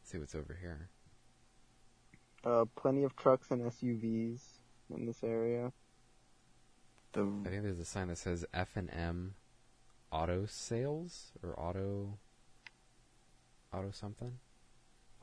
let's 0.00 0.10
see 0.10 0.16
what's 0.16 0.34
over 0.34 0.56
here. 0.58 0.88
Uh, 2.42 2.64
plenty 2.76 3.02
of 3.04 3.14
trucks 3.14 3.50
and 3.50 3.60
SUVs 3.60 4.40
in 4.96 5.04
this 5.04 5.22
area. 5.22 5.70
The 7.12 7.30
I 7.44 7.50
think 7.50 7.62
there's 7.64 7.78
a 7.78 7.84
sign 7.84 8.08
that 8.08 8.16
says 8.16 8.46
F 8.54 8.70
and 8.74 8.88
M 8.90 9.34
Auto 10.10 10.46
Sales 10.46 11.32
or 11.42 11.52
Auto. 11.60 12.16
Auto 13.70 13.90
something. 13.90 14.38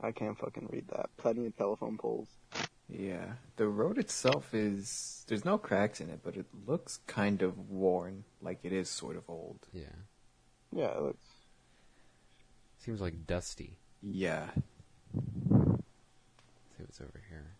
I 0.00 0.12
can't 0.12 0.38
fucking 0.38 0.68
read 0.70 0.86
that. 0.94 1.10
Plenty 1.16 1.46
of 1.46 1.56
telephone 1.56 1.98
poles. 1.98 2.28
Yeah, 2.88 3.34
the 3.56 3.68
road 3.68 3.98
itself 3.98 4.54
is 4.54 5.24
there's 5.28 5.44
no 5.44 5.58
cracks 5.58 6.00
in 6.00 6.10
it, 6.10 6.20
but 6.22 6.36
it 6.36 6.46
looks 6.66 6.98
kind 7.06 7.42
of 7.42 7.70
worn, 7.70 8.24
like 8.40 8.60
it 8.62 8.72
is 8.72 8.88
sort 8.88 9.16
of 9.16 9.24
old. 9.28 9.66
Yeah, 9.72 9.96
Yeah, 10.72 10.96
it 10.96 11.02
looks. 11.02 11.24
seems 12.78 13.00
like 13.00 13.26
dusty. 13.26 13.78
Yeah, 14.02 14.48
Let's 15.14 16.76
see 16.76 16.82
what's 16.84 17.00
over 17.00 17.20
here. 17.28 17.56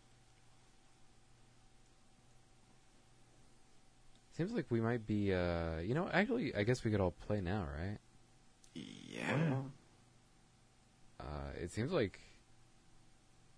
Seems 4.36 4.52
like 4.52 4.66
we 4.70 4.80
might 4.80 5.06
be, 5.06 5.32
uh, 5.34 5.78
you 5.78 5.94
know, 5.94 6.08
actually, 6.12 6.54
I 6.54 6.62
guess 6.62 6.84
we 6.84 6.90
could 6.90 7.00
all 7.00 7.10
play 7.12 7.40
now, 7.40 7.66
right? 7.78 7.98
yeah. 8.74 9.60
Uh, 11.20 11.50
it 11.60 11.70
seems 11.70 11.92
like. 11.92 12.18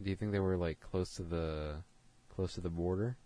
Do 0.03 0.11
you 0.11 0.17
think 0.17 0.33
they 0.33 0.41
were 0.41 0.57
like 0.57 0.81
close 0.81 1.15
to 1.17 1.23
the, 1.23 1.77
close 2.35 2.55
to 2.55 2.61
the 2.61 2.71
border? 2.71 3.17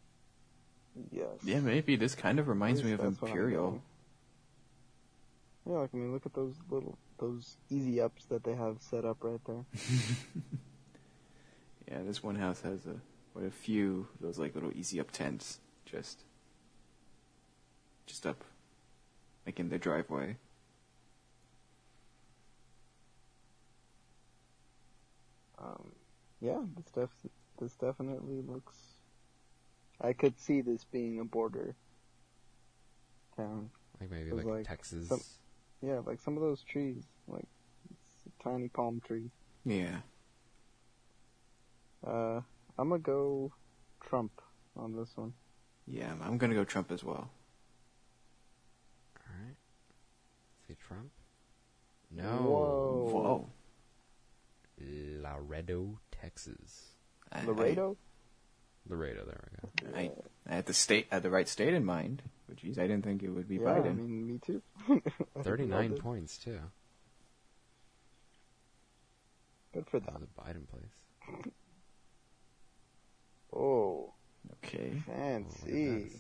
Yes. 1.11 1.29
Yeah, 1.45 1.61
maybe 1.61 1.97
this 1.97 2.15
kind 2.15 2.39
of 2.39 2.49
reminds 2.49 2.83
me 2.83 2.93
of 2.93 3.01
that's 3.01 3.21
what 3.21 3.31
I'm 3.31 3.37
Imperial. 3.37 3.83
Yeah, 5.67 5.79
like 5.79 5.91
I 5.93 5.97
mean, 5.97 6.13
look 6.13 6.27
at 6.27 6.35
those 6.35 6.55
little 6.71 6.99
those 7.19 7.57
easy 7.71 8.01
ups 8.01 8.25
that 8.27 8.45
they 8.45 8.55
have 8.55 8.77
set 8.81 9.05
up 9.05 9.19
right 9.23 9.41
there. 9.47 9.65
Yeah, 11.91 12.03
this 12.05 12.23
one 12.23 12.35
house 12.35 12.61
has 12.63 12.85
a 12.87 12.97
what 13.33 13.45
a 13.47 13.51
few 13.51 14.09
of 14.15 14.21
those 14.21 14.39
like 14.39 14.55
little 14.55 14.73
easy 14.75 15.01
up 15.01 15.11
tents, 15.11 15.61
just 15.87 16.25
just 18.07 18.27
up, 18.27 18.45
like 19.47 19.59
in 19.59 19.71
the 19.71 19.79
driveway. 19.79 20.37
Um, 25.59 25.93
yeah, 26.41 26.61
this 26.77 26.87
def- 26.93 27.31
this 27.59 27.73
definitely 27.75 28.43
looks. 28.47 28.77
I 30.01 30.13
could 30.13 30.39
see 30.39 30.61
this 30.61 30.85
being 30.85 31.19
a 31.21 31.25
border 31.25 31.75
town. 33.37 33.71
Like 34.01 34.11
maybe 34.11 34.31
like, 34.31 34.45
like 34.47 34.67
Texas. 34.67 35.09
some- 35.09 35.21
Yeah, 35.83 36.01
like 36.07 36.21
some 36.21 36.37
of 36.37 36.43
those 36.43 36.63
trees, 36.63 37.05
like 37.27 37.47
it's 37.91 38.27
a 38.27 38.43
tiny 38.43 38.69
palm 38.69 39.01
tree. 39.01 39.31
Yeah, 39.65 39.99
Uh, 42.07 42.41
I'm 42.79 42.89
gonna 42.91 43.01
go 43.01 43.53
Trump 44.01 44.41
on 44.77 44.95
this 44.95 45.17
one. 45.17 45.35
yeah. 45.87 46.15
I'm 46.23 46.39
gonna 46.39 46.55
go 46.55 46.65
Trump 46.65 46.93
as 46.93 47.03
well. 47.03 47.29
All 49.17 49.35
right. 49.45 49.57
See 50.69 50.77
Trump. 50.87 51.11
No. 52.11 52.23
Whoa. 52.25 53.49
Whoa, 54.81 55.23
Laredo, 55.23 55.99
Texas. 56.21 56.89
I- 57.33 57.45
Laredo. 57.45 57.97
Laredo. 58.89 59.25
There 59.27 59.49
we 59.85 59.91
go. 59.91 59.97
I, 59.99 60.01
I, 60.01 60.11
I 60.51 60.55
had 60.57 60.67
the 60.67 60.73
state, 60.75 61.09
I 61.13 61.17
had 61.17 61.23
the 61.23 61.31
right 61.31 61.47
state 61.49 61.75
in 61.75 61.85
mind. 61.85 62.23
But 62.49 62.57
geez, 62.57 62.79
I 62.79 62.83
didn't 62.87 63.05
think 63.05 63.23
it 63.23 63.29
would 63.29 63.47
be 63.49 63.57
yeah, 63.57 63.73
I 63.75 63.79
Biden. 63.81 63.97
mean, 63.99 64.27
me 64.27 64.39
too. 64.39 64.63
Thirty-nine 65.43 65.97
points 65.99 66.39
too. 66.39 66.59
Good 69.75 69.87
for 69.91 70.01
That 70.01 70.13
was 70.15 70.23
them. 70.23 70.29
a 70.37 70.41
Biden 70.41 70.69
place. 70.69 71.53
Oh, 73.53 74.13
Okay, 74.65 74.93
Oh, 74.93 74.95
look 74.95 75.09
at 75.09 75.17
fancy. 75.17 75.95
this. 76.05 76.13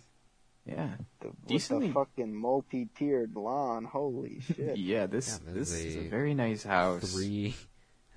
yeah, 0.67 0.89
The, 1.21 1.29
with 1.29 1.47
Decently- 1.47 1.89
the 1.89 1.93
fucking 1.95 2.35
multi-tiered 2.35 3.35
lawn. 3.37 3.85
Holy 3.85 4.41
shit. 4.47 4.77
yeah. 4.79 5.07
This 5.07 5.41
Yeah, 5.47 5.53
this 5.53 5.71
this 5.71 5.81
is 5.81 5.85
is 5.85 5.97
a 5.97 6.07
a 6.07 6.09
very 6.09 6.35
nice 6.35 6.63
house. 6.63 7.13
Three, 7.13 7.55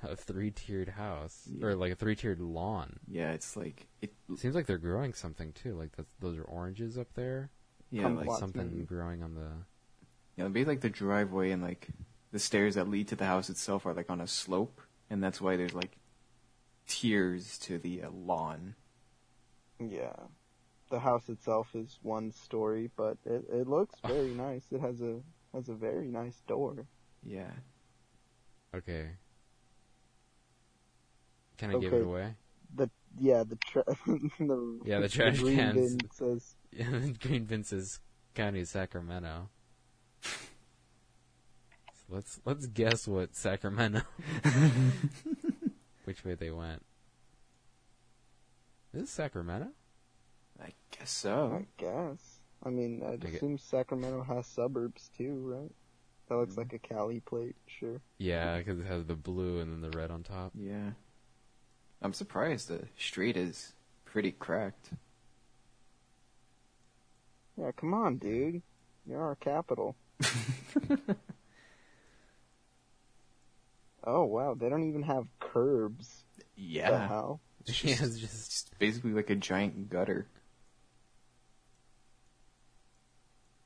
a 0.03 0.15
three-tiered 0.15 0.89
house, 0.89 1.47
Yeah. 1.51 1.67
or 1.67 1.75
like 1.75 1.91
a 1.91 1.95
three-tiered 1.95 2.39
lawn. 2.39 2.99
Yeah, 3.07 3.31
it's 3.31 3.55
like 3.55 3.87
it. 4.01 4.13
It 4.31 4.39
seems 4.39 4.55
like 4.55 4.65
they're 4.65 4.77
growing 4.77 5.13
something 5.13 5.53
too. 5.53 5.75
Like 5.75 5.95
that's, 5.95 6.11
those 6.19 6.37
are 6.37 6.43
oranges 6.43 6.97
up 6.97 7.13
there. 7.15 7.49
Yeah, 7.89 8.03
Come 8.03 8.15
like 8.25 8.39
something 8.39 8.67
maybe. 8.71 8.83
growing 8.85 9.21
on 9.23 9.35
the. 9.35 9.49
Yeah, 10.37 10.45
it'd 10.45 10.53
be 10.53 10.65
like 10.65 10.81
the 10.81 10.89
driveway 10.89 11.51
and 11.51 11.61
like 11.61 11.89
the 12.31 12.39
stairs 12.39 12.75
that 12.75 12.87
lead 12.87 13.07
to 13.09 13.15
the 13.15 13.25
house 13.25 13.49
itself 13.49 13.85
are 13.85 13.93
like 13.93 14.09
on 14.09 14.21
a 14.21 14.27
slope, 14.27 14.81
and 15.09 15.21
that's 15.23 15.41
why 15.41 15.57
there's 15.57 15.73
like 15.73 15.97
tiers 16.87 17.57
to 17.59 17.77
the 17.77 18.03
uh, 18.03 18.09
lawn. 18.11 18.75
Yeah. 19.79 20.13
The 20.89 20.99
house 20.99 21.29
itself 21.29 21.69
is 21.73 21.99
one 22.01 22.31
story, 22.33 22.89
but 22.97 23.17
it, 23.25 23.45
it 23.51 23.67
looks 23.67 23.95
very 24.05 24.31
nice. 24.33 24.63
It 24.71 24.81
has 24.81 25.01
a 25.01 25.19
has 25.53 25.69
a 25.69 25.73
very 25.73 26.07
nice 26.07 26.41
door. 26.47 26.85
Yeah, 27.25 27.51
Okay. 28.75 29.11
Can 31.61 31.75
I 31.75 31.77
give 31.77 31.93
it 31.93 32.01
away? 32.01 32.33
The 32.73 32.89
yeah, 33.19 33.43
the 33.43 33.55
tra- 33.55 33.83
the 34.07 34.79
Yeah, 34.83 34.99
the 34.99 35.07
trash 35.07 35.39
green 35.39 35.57
cans. 35.57 35.95
bin 35.95 36.09
says 36.11 36.55
Yeah, 36.71 36.89
Green 37.19 37.45
Vince's 37.45 37.99
County, 38.33 38.65
Sacramento. 38.65 39.49
So 40.23 40.31
let's 42.09 42.41
let's 42.45 42.65
guess 42.65 43.07
what 43.07 43.35
Sacramento. 43.35 44.01
Which 46.05 46.25
way 46.25 46.33
they 46.33 46.49
went? 46.49 46.83
Is 48.95 49.01
this 49.01 49.09
Sacramento? 49.11 49.67
I 50.59 50.71
guess 50.97 51.11
so. 51.11 51.61
I 51.61 51.67
guess. 51.77 52.39
I 52.63 52.69
mean, 52.69 53.03
I'd 53.05 53.13
I 53.13 53.17
get- 53.17 53.35
assume 53.35 53.59
Sacramento 53.59 54.23
has 54.23 54.47
suburbs 54.47 55.11
too, 55.15 55.43
right? 55.45 55.71
That 56.27 56.37
looks 56.37 56.55
hmm. 56.55 56.61
like 56.61 56.73
a 56.73 56.79
Cali 56.79 57.19
plate, 57.19 57.55
sure. 57.67 58.01
Yeah, 58.17 58.57
because 58.57 58.79
it 58.79 58.87
has 58.87 59.05
the 59.05 59.15
blue 59.15 59.59
and 59.59 59.71
then 59.71 59.91
the 59.91 59.95
red 59.95 60.09
on 60.09 60.23
top. 60.23 60.53
Yeah. 60.55 60.91
I'm 62.01 62.13
surprised 62.13 62.67
the 62.67 62.87
street 62.97 63.37
is 63.37 63.73
pretty 64.05 64.31
cracked. 64.31 64.91
Yeah, 67.57 67.71
come 67.71 67.93
on, 67.93 68.17
dude. 68.17 68.61
You're 69.05 69.21
our 69.23 69.35
capital. 69.35 69.95
oh 74.03 74.23
wow, 74.25 74.53
they 74.53 74.69
don't 74.69 74.87
even 74.87 75.03
have 75.03 75.27
curbs. 75.39 76.23
The 76.85 76.99
Yeah. 76.99 76.99
hell? 76.99 77.41
It's 77.67 77.83
Yeah, 77.83 77.95
just, 77.97 78.01
it's 78.01 78.19
just 78.19 78.51
it's 78.51 78.65
basically 78.79 79.11
like 79.13 79.29
a 79.29 79.35
giant 79.35 79.89
gutter. 79.89 80.27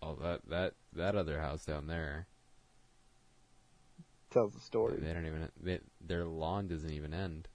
oh 0.01 0.15
that 0.15 0.41
that 0.47 0.73
that 0.93 1.15
other 1.15 1.39
house 1.41 1.65
down 1.65 1.87
there. 1.87 2.27
Tells 4.29 4.53
the 4.53 4.59
story. 4.61 4.97
They 4.99 5.13
don't 5.13 5.25
even 5.25 5.49
they, 5.61 5.79
their 6.01 6.25
lawn 6.25 6.67
doesn't 6.67 6.89
even 6.91 7.13
end. 7.13 7.47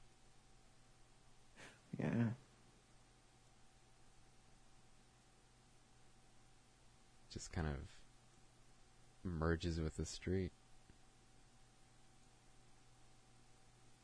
Yeah. 2.00 2.24
Just 7.32 7.52
kind 7.52 7.66
of 7.68 7.74
merges 9.22 9.78
with 9.78 9.96
the 9.96 10.06
street. 10.06 10.50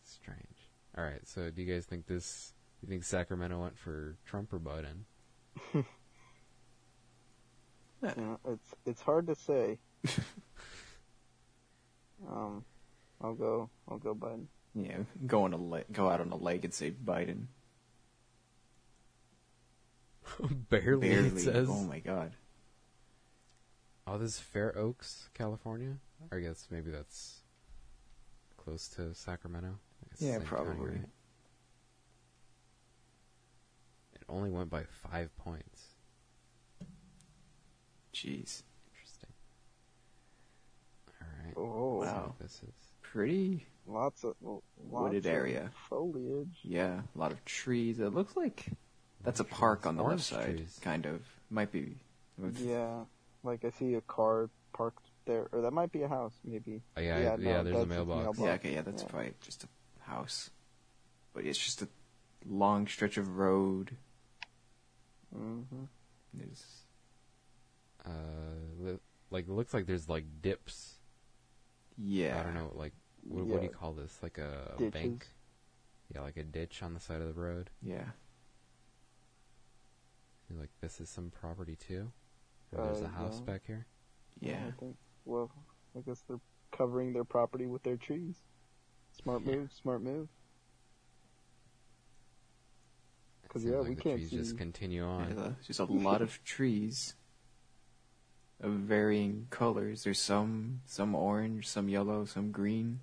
Strange. 0.05 0.71
All 0.97 1.05
right, 1.05 1.27
so 1.27 1.51
do 1.51 1.63
you 1.63 1.73
guys 1.73 1.87
think 1.87 2.07
this? 2.07 2.53
Do 2.81 2.87
you 2.87 2.91
think 2.91 3.05
Sacramento 3.05 3.61
went 3.61 3.79
for 3.79 4.17
Trump 4.27 4.53
or 4.53 4.59
Biden? 4.61 5.05
Yeah, 8.03 8.37
it's 8.47 8.75
it's 8.85 9.01
hard 9.01 9.27
to 9.27 9.35
say. 9.35 9.79
um, 12.29 12.65
I'll 13.21 13.35
go. 13.35 13.71
I'll 13.89 13.99
go 13.99 14.15
Biden. 14.15 14.47
Yeah. 14.75 14.99
Go 15.27 15.45
on 15.45 15.53
a 15.53 15.57
le- 15.57 15.85
go 15.93 16.09
out 16.09 16.21
on 16.21 16.31
a 16.31 16.37
leg 16.37 16.65
and 16.65 16.75
say 16.75 16.91
Biden. 16.91 17.47
Barely, 20.71 21.09
Barely. 21.11 21.29
it 21.29 21.39
says. 21.41 21.69
Oh 21.71 21.83
my 21.83 21.99
god. 22.01 22.33
Oh, 24.07 24.19
this 24.19 24.35
is 24.35 24.39
Fair 24.41 24.77
Oaks, 24.79 25.29
California. 25.35 25.97
I 26.33 26.39
guess 26.39 26.69
maybe 26.71 26.91
that's 26.91 27.41
close 28.57 28.89
to 28.91 29.15
Sacramento. 29.15 29.69
I 30.05 30.07
Yeah, 30.25 30.33
same 30.39 30.41
county, 30.43 30.47
probably. 30.47 30.91
right? 30.91 31.09
It 34.15 34.23
only 34.29 34.51
went 34.51 34.71
by 34.71 34.85
five 35.11 35.37
points. 35.37 35.87
Jeez. 38.15 38.63
Interesting. 38.93 39.33
All 41.21 41.29
right. 41.45 41.55
Oh, 41.57 42.01
wow. 42.05 42.35
This 42.41 42.61
is. 42.67 42.75
Pretty 43.03 43.67
lots 43.87 44.25
of 44.25 44.35
lots 44.43 44.63
Wooded 44.79 45.27
of 45.27 45.33
area. 45.33 45.71
foliage. 45.89 46.59
yeah, 46.63 47.01
a 47.15 47.19
lot 47.19 47.33
of 47.33 47.43
trees. 47.45 47.99
It 47.99 48.13
looks 48.13 48.37
like 48.37 48.67
that's 49.23 49.41
a 49.41 49.45
park 49.45 49.87
on 49.87 49.97
the 49.97 50.03
Orange 50.03 50.31
left 50.33 50.45
side. 50.47 50.57
trees. 50.59 50.79
Kind 50.83 51.07
of. 51.07 51.23
Might 51.51 51.71
be 51.73 51.97
Yeah, 52.59 53.05
like 53.43 53.65
I 53.65 53.71
see 53.71 53.95
a 53.95 54.01
car 54.03 54.51
parked 54.73 55.07
there, 55.27 55.49
or 55.53 55.61
that 55.63 55.73
might 55.73 55.91
be 55.93 56.03
a 56.03 56.09
house, 56.09 56.35
maybe. 56.45 56.83
Oh, 56.97 57.01
yeah, 57.01 57.19
Yeah, 57.19 57.37
yeah, 57.39 57.63
there's 57.63 57.77
a 57.77 57.79
that's 57.79 57.81
his 57.81 57.89
mailbox. 57.89 58.39
Yeah, 58.39 58.53
okay, 58.55 58.75
yeah, 58.75 58.83
that's 58.83 59.03
Yeah. 59.03 59.09
probably 59.09 59.35
just 59.41 59.65
a 59.65 59.69
house. 60.11 60.51
But 61.33 61.45
it's 61.45 61.59
just 61.59 61.83
a 61.83 61.89
long 62.47 62.87
stretch 62.87 63.17
of 63.17 63.37
road. 63.39 63.97
hmm 65.35 65.63
There's 66.35 66.65
Uh, 68.05 68.11
li- 68.79 68.99
like 69.31 69.47
it 69.49 69.53
looks 69.53 69.75
like 69.75 69.87
there's 69.87 70.09
like 70.09 70.25
dips. 70.43 70.99
yeah. 71.99 72.39
I 72.41 72.43
don't 72.45 72.55
know, 72.55 72.71
like 72.75 72.93
what, 73.25 73.47
what 73.47 73.61
do 73.61 73.67
you 73.67 73.73
call 73.73 73.93
this? 73.93 74.23
Like 74.23 74.39
a 74.39 74.75
Ditches. 74.79 74.93
bank? 74.93 75.27
Yeah, 76.15 76.21
like 76.21 76.37
a 76.37 76.45
ditch 76.45 76.83
on 76.85 76.95
the 76.95 77.01
side 77.01 77.21
of 77.21 77.27
the 77.35 77.41
road. 77.41 77.71
Yeah. 77.83 78.05
You're 80.49 80.61
like, 80.61 80.71
this 80.81 81.01
is 81.01 81.09
some 81.09 81.31
property 81.31 81.77
too. 81.77 82.11
Or 82.73 82.85
there's 82.85 83.03
Uh, 83.03 83.07
a 83.07 83.09
house 83.09 83.39
yeah. 83.41 83.53
back 83.53 83.63
here. 83.67 83.87
Yeah. 84.41 84.65
I 84.69 84.71
think. 84.73 84.97
Well, 85.25 85.51
I 85.97 86.01
guess 86.01 86.23
they're 86.29 86.41
covering 86.73 87.13
their 87.13 87.25
property 87.25 87.67
with 87.67 87.83
their 87.83 87.97
trees. 87.97 88.37
Smart 89.13 89.45
move. 89.45 89.73
Smart 89.73 90.03
move. 90.03 90.29
Because 93.43 93.65
yeah, 93.65 93.79
like 93.79 93.89
we 93.89 93.95
the 93.95 94.01
can't 94.03 94.17
trees 94.19 94.31
see- 94.31 94.37
just 94.37 94.59
continue 94.59 95.05
on. 95.05 95.35
There's 95.35 95.67
just 95.67 95.81
a 95.81 95.85
lot 95.85 96.21
of 96.23 96.43
trees 96.45 97.15
of 98.61 98.73
varying 98.73 99.47
colors. 99.51 100.05
There's 100.05 100.21
some 100.21 100.81
some 100.85 101.15
orange, 101.15 101.67
some 101.67 101.89
yellow, 101.89 102.25
some 102.25 102.51
green. 102.53 103.01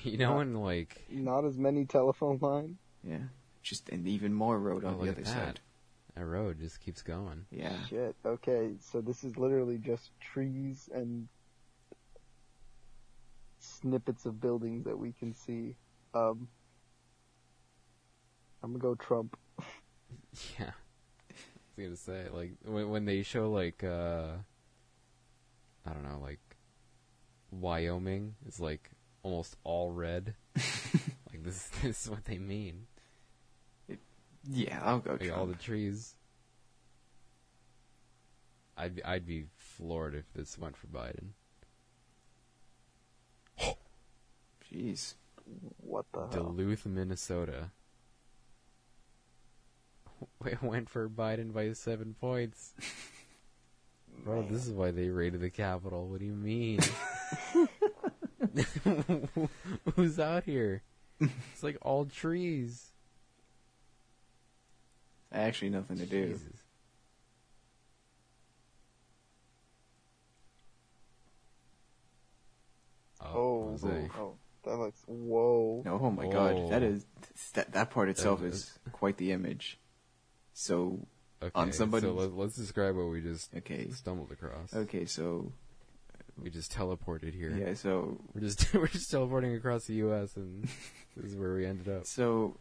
you 0.04 0.16
know, 0.18 0.36
when 0.36 0.54
like 0.54 1.04
Not 1.10 1.44
as 1.44 1.56
many 1.56 1.84
telephone 1.84 2.38
lines. 2.40 2.78
Yeah. 3.02 3.18
Just 3.62 3.88
and 3.88 4.06
even 4.06 4.32
more 4.34 4.58
road 4.58 4.84
Oh, 4.84 4.88
on 4.88 4.94
look 4.98 5.06
the 5.06 5.12
other 5.12 5.24
side. 5.24 5.60
a 6.16 6.24
road 6.24 6.58
just 6.58 6.80
keeps 6.80 7.02
going. 7.02 7.46
Yeah. 7.50 7.72
Shit. 7.88 8.14
Okay, 8.24 8.72
so 8.80 9.00
this 9.00 9.24
is 9.24 9.36
literally 9.36 9.78
just 9.78 10.10
trees 10.20 10.88
and 10.94 11.28
snippets 13.58 14.26
of 14.26 14.40
buildings 14.40 14.84
that 14.84 14.98
we 14.98 15.12
can 15.12 15.32
see. 15.34 15.76
Um, 16.14 16.48
I'm 18.62 18.72
gonna 18.72 18.82
go 18.82 18.94
Trump. 18.94 19.36
Yeah. 20.58 20.70
I 21.76 21.80
was 21.80 21.86
gonna 21.86 21.96
say, 21.96 22.28
like 22.32 22.52
when 22.64 22.88
when 22.90 23.04
they 23.04 23.22
show 23.22 23.50
like 23.50 23.82
uh 23.82 24.26
I 25.86 25.92
don't 25.92 26.04
know, 26.04 26.18
like 26.22 26.40
Wyoming 27.50 28.34
is 28.46 28.60
like 28.60 28.90
almost 29.24 29.56
all 29.64 29.90
red. 29.90 30.34
like 30.54 31.42
this 31.42 31.68
this 31.82 32.04
is 32.04 32.10
what 32.10 32.24
they 32.26 32.38
mean. 32.38 32.86
Yeah, 34.48 34.80
I'll 34.84 35.00
go 35.00 35.16
Like 35.20 35.36
all 35.36 35.46
the 35.46 35.54
trees. 35.54 36.14
I'd 38.76 38.96
be, 38.96 39.04
I'd 39.04 39.26
be 39.26 39.46
floored 39.56 40.14
if 40.14 40.32
this 40.34 40.58
went 40.58 40.76
for 40.76 40.86
Biden. 40.86 41.30
Jeez. 44.70 45.14
What 45.78 46.06
the 46.12 46.20
hell? 46.20 46.28
Duluth, 46.52 46.86
Minnesota. 46.86 47.70
It 50.46 50.62
went 50.62 50.88
for 50.88 51.08
Biden 51.08 51.52
by 51.52 51.72
seven 51.72 52.14
points. 52.18 52.72
Bro, 54.24 54.46
this 54.48 54.66
is 54.66 54.72
why 54.72 54.90
they 54.90 55.08
raided 55.08 55.40
the 55.40 55.50
Capitol. 55.50 56.08
What 56.08 56.20
do 56.20 56.26
you 56.26 56.34
mean? 56.34 56.80
Who's 59.96 60.18
out 60.20 60.44
here? 60.44 60.82
It's 61.20 61.62
like 61.62 61.78
all 61.82 62.04
trees. 62.06 62.90
Actually, 65.32 65.70
nothing 65.70 65.98
to 65.98 66.06
do. 66.06 66.28
Jesus. 66.28 66.62
Oh, 73.20 73.76
Oh, 73.82 74.08
oh, 74.18 74.34
that 74.64 74.76
looks 74.76 75.02
whoa. 75.06 75.82
No, 75.84 75.98
oh 76.02 76.10
my 76.10 76.26
god, 76.28 76.70
that 76.70 76.82
Oh. 76.82 77.00
that 77.54 77.72
that 77.72 77.90
part 77.90 78.08
itself 78.08 78.40
That 78.40 78.46
is 78.48 78.78
quite 78.92 79.16
the 79.16 79.32
image. 79.32 79.78
So 80.52 81.06
Okay, 81.42 81.50
on 81.54 81.72
somebody, 81.72 82.06
so 82.06 82.12
let's 82.12 82.56
describe 82.56 82.96
what 82.96 83.08
we 83.10 83.20
just 83.20 83.54
okay, 83.54 83.90
stumbled 83.90 84.30
across. 84.32 84.72
okay, 84.74 85.04
so 85.04 85.52
We 86.42 86.50
just 86.50 86.72
teleported 86.72 87.34
here. 87.34 87.50
yeah, 87.50 87.74
so 87.74 88.18
We're 88.34 88.40
just 88.40 88.74
we're 88.74 88.88
just 88.88 89.10
teleporting 89.10 89.54
across 89.54 89.84
the 89.84 89.94
U.S. 89.94 90.36
and 90.36 90.64
this 91.16 91.32
is 91.32 91.36
where 91.36 91.54
we 91.54 91.66
ended 91.66 91.88
up. 91.88 92.06
so 92.06 92.56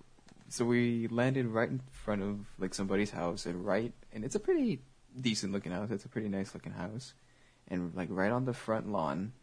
so 0.49 0.65
we 0.65 1.07
landed 1.07 1.47
right 1.47 1.69
in 1.69 1.81
front 1.91 2.21
of 2.21 2.45
like 2.59 2.73
somebody's 2.73 3.11
house, 3.11 3.45
and 3.45 3.65
right, 3.65 3.93
and 4.11 4.23
it's 4.23 4.35
a 4.35 4.39
pretty 4.39 4.81
decent 5.19 5.53
looking 5.53 5.71
house. 5.71 5.89
It's 5.91 6.05
a 6.05 6.09
pretty 6.09 6.29
nice 6.29 6.53
looking 6.53 6.73
house, 6.73 7.13
and 7.67 7.93
like 7.95 8.09
right 8.11 8.31
on 8.31 8.45
the 8.45 8.53
front 8.53 8.91
lawn 8.91 9.33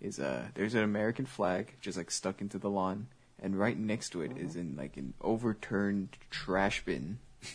is 0.00 0.18
a 0.18 0.50
there's 0.54 0.74
an 0.74 0.82
American 0.82 1.24
flag 1.26 1.76
just 1.80 1.96
like 1.96 2.10
stuck 2.10 2.40
into 2.40 2.58
the 2.58 2.70
lawn, 2.70 3.08
and 3.38 3.58
right 3.58 3.78
next 3.78 4.10
to 4.10 4.22
it 4.22 4.32
uh-huh. 4.32 4.44
is 4.44 4.56
in 4.56 4.76
like 4.76 4.96
an 4.96 5.14
overturned 5.20 6.18
trash 6.30 6.84
bin. 6.84 7.18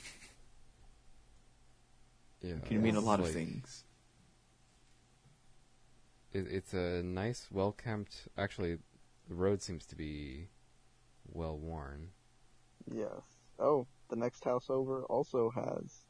Yeah, 2.41 2.53
Can 2.65 2.81
mean 2.81 2.95
a 2.95 2.99
lot 2.99 3.19
of 3.19 3.31
things. 3.31 3.83
It, 6.33 6.47
it's 6.49 6.73
a 6.73 7.01
nice, 7.03 7.47
well 7.51 7.71
kept. 7.71 8.27
Actually, 8.37 8.77
the 9.27 9.35
road 9.35 9.61
seems 9.61 9.85
to 9.87 9.95
be 9.95 10.47
well 11.31 11.57
worn. 11.57 12.09
Yes. 12.93 13.21
Oh, 13.59 13.87
the 14.09 14.15
next 14.15 14.43
house 14.43 14.65
over 14.69 15.03
also 15.03 15.49
has 15.49 16.05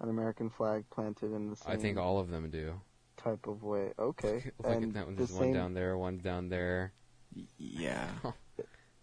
an 0.00 0.08
American 0.08 0.50
flag 0.50 0.84
planted 0.90 1.32
in 1.32 1.50
the 1.50 1.56
same 1.56 1.72
I 1.72 1.76
think 1.76 1.98
all 1.98 2.18
of 2.18 2.30
them 2.30 2.48
do. 2.50 2.80
type 3.16 3.46
of 3.46 3.62
way. 3.62 3.92
Okay. 3.98 4.44
like 4.62 4.76
and 4.76 4.94
that 4.94 5.06
one, 5.06 5.16
the 5.16 5.24
there's 5.24 5.32
one 5.32 5.44
same, 5.44 5.54
down 5.54 5.74
there, 5.74 5.96
one 5.96 6.18
down 6.18 6.48
there. 6.48 6.92
Yeah. 7.58 8.08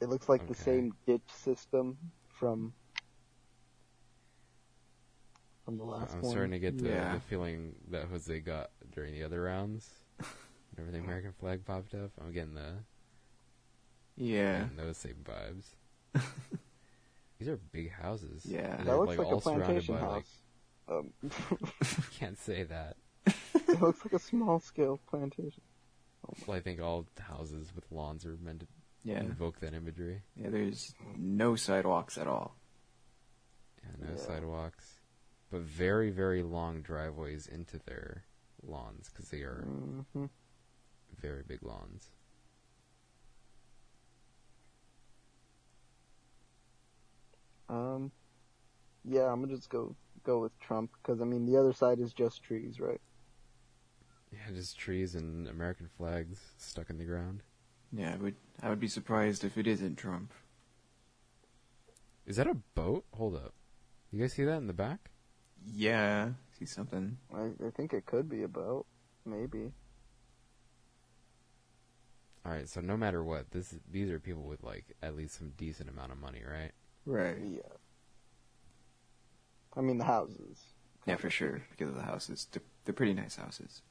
It 0.02 0.10
looks 0.10 0.27
like 0.27 0.45
the 0.49 0.56
same 0.56 0.91
ditch 1.07 1.22
system 1.27 1.98
from 2.27 2.73
from 5.64 5.77
the 5.77 5.85
last 5.85 6.14
I'm 6.15 6.22
one. 6.23 6.31
starting 6.31 6.52
to 6.52 6.60
get 6.60 6.77
the, 6.77 6.90
Yeah. 6.90 7.14
the 7.14 7.22
feeling 7.22 7.76
that 7.90 8.07
Jose 8.10 8.38
got 8.41 8.72
during 8.94 9.14
the 9.14 9.23
other 9.23 9.41
rounds. 9.41 9.90
Whenever 10.76 10.91
the 10.91 11.04
American 11.04 11.34
flag 11.40 11.66
popped 11.66 11.94
up, 11.94 12.12
I'm 12.20 12.32
getting 12.32 12.56
the 12.56 12.74
Yeah. 14.16 14.62
getting 14.64 14.78
those 14.78 14.98
same 14.98 15.24
vibes. 15.24 15.66
These 17.40 17.48
are 17.50 17.58
big 17.72 17.91
houses. 17.91 18.45
Yeah. 18.45 18.78
That 18.84 18.98
looks 18.98 19.18
like, 19.18 19.28
all 19.28 19.38
a 19.38 19.41
plantation 19.41 19.95
house. 19.98 20.38
Um, 20.88 21.12
can't 22.20 22.38
say 22.40 22.64
that. 22.64 22.98
it 23.26 23.82
looks 23.82 24.04
like 24.04 24.14
a 24.14 24.20
small 24.20 24.60
scale 24.60 25.00
plantation. 25.10 25.62
Well, 26.48 26.58
I 26.58 26.62
think 26.62 26.82
all 26.82 27.06
houses 27.20 27.72
with 27.76 27.86
lawns 27.91 28.26
are 28.26 28.38
meant 28.41 28.62
to 28.62 28.68
Yeah. 29.04 29.20
invoke 29.20 29.60
that 29.60 29.74
imagery. 29.74 30.22
Yeah, 30.36 30.50
there's 30.50 30.94
no 31.18 31.56
sidewalks 31.56 32.18
at 32.18 32.28
all. 32.28 32.56
Yeah, 33.84 34.08
no 34.08 34.14
Yeah. 34.14 34.20
sidewalks, 34.20 35.00
but 35.50 35.62
very 35.62 36.10
very 36.10 36.41
long 36.44 36.82
driveways 36.82 37.45
into 37.48 37.78
their 37.80 38.24
lawns 38.66 39.10
because 39.10 39.30
they 39.30 39.41
are 39.41 39.64
hmm 40.14 40.26
very 41.24 41.44
big 41.48 41.64
lawns. 41.64 42.12
Um, 47.70 48.12
yeah, 49.06 49.32
I'm 49.32 49.41
gonna 49.41 49.56
just 49.56 49.70
go 49.70 49.95
go 50.24 50.41
with 50.41 50.58
Trump 50.60 50.91
because 51.02 51.22
I 51.22 51.26
mean 51.26 51.45
the 51.45 51.58
other 51.58 51.74
side 51.74 52.00
is 52.00 52.14
just 52.14 52.44
trees, 52.44 52.80
right? 52.80 53.02
Yeah, 54.32 54.54
just 54.54 54.78
trees 54.78 55.16
and 55.16 55.48
American 55.48 55.90
flags 55.98 56.40
stuck 56.58 56.90
in 56.90 56.98
the 56.98 57.06
ground. 57.06 57.41
Yeah, 57.91 58.14
I 58.14 58.18
would 58.18 58.36
I 58.62 58.70
would 58.70 58.80
be 58.80 58.88
surprised 58.88 59.44
if 59.44 59.58
it 59.58 59.66
isn't 59.66 59.95
Trump. 59.95 60.34
Is 62.26 62.36
that 62.36 62.48
a 62.48 62.56
boat? 62.76 63.06
Hold 63.14 63.36
up. 63.36 63.54
You 64.12 64.20
guys 64.20 64.34
see 64.34 64.44
that 64.44 64.58
in 64.58 64.68
the 64.68 64.74
back? 64.74 65.10
Yeah, 65.66 66.30
see 66.58 66.66
something. 66.66 67.18
I, 67.34 67.52
I 67.66 67.70
think 67.76 67.94
it 67.94 68.06
could 68.06 68.30
be 68.30 68.44
a 68.44 68.48
boat, 68.48 68.86
maybe. 69.26 69.72
All 72.45 72.52
right, 72.52 72.68
so 72.68 72.82
no 72.82 72.98
matter 72.98 73.24
what, 73.24 73.52
this 73.52 73.74
these 73.90 74.10
are 74.10 74.20
people 74.20 74.44
with 74.44 74.64
like 74.64 74.95
at 75.02 75.15
least 75.15 75.38
some 75.38 75.53
decent 75.57 75.90
amount 75.90 76.11
of 76.11 76.18
money, 76.20 76.41
right? 76.45 76.72
Right. 77.06 77.38
Yeah. 77.41 77.61
I 79.76 79.82
mean 79.82 79.98
the 79.98 80.03
houses. 80.03 80.60
Yeah, 81.06 81.15
for 81.15 81.30
sure. 81.30 81.61
Because 81.72 81.90
of 81.90 81.95
the 81.95 82.03
houses, 82.03 82.48
they're, 82.52 82.61
they're 82.86 82.94
pretty 82.94 83.14
nice 83.14 83.38
houses. 83.38 83.82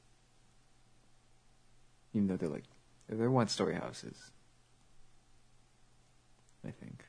Even 2.15 2.29
though 2.29 2.37
they're 2.37 2.49
like 2.49 2.65
they're 3.09 3.31
one-story 3.31 3.75
houses. 3.75 4.33
I 6.67 6.71
think. 6.71 7.05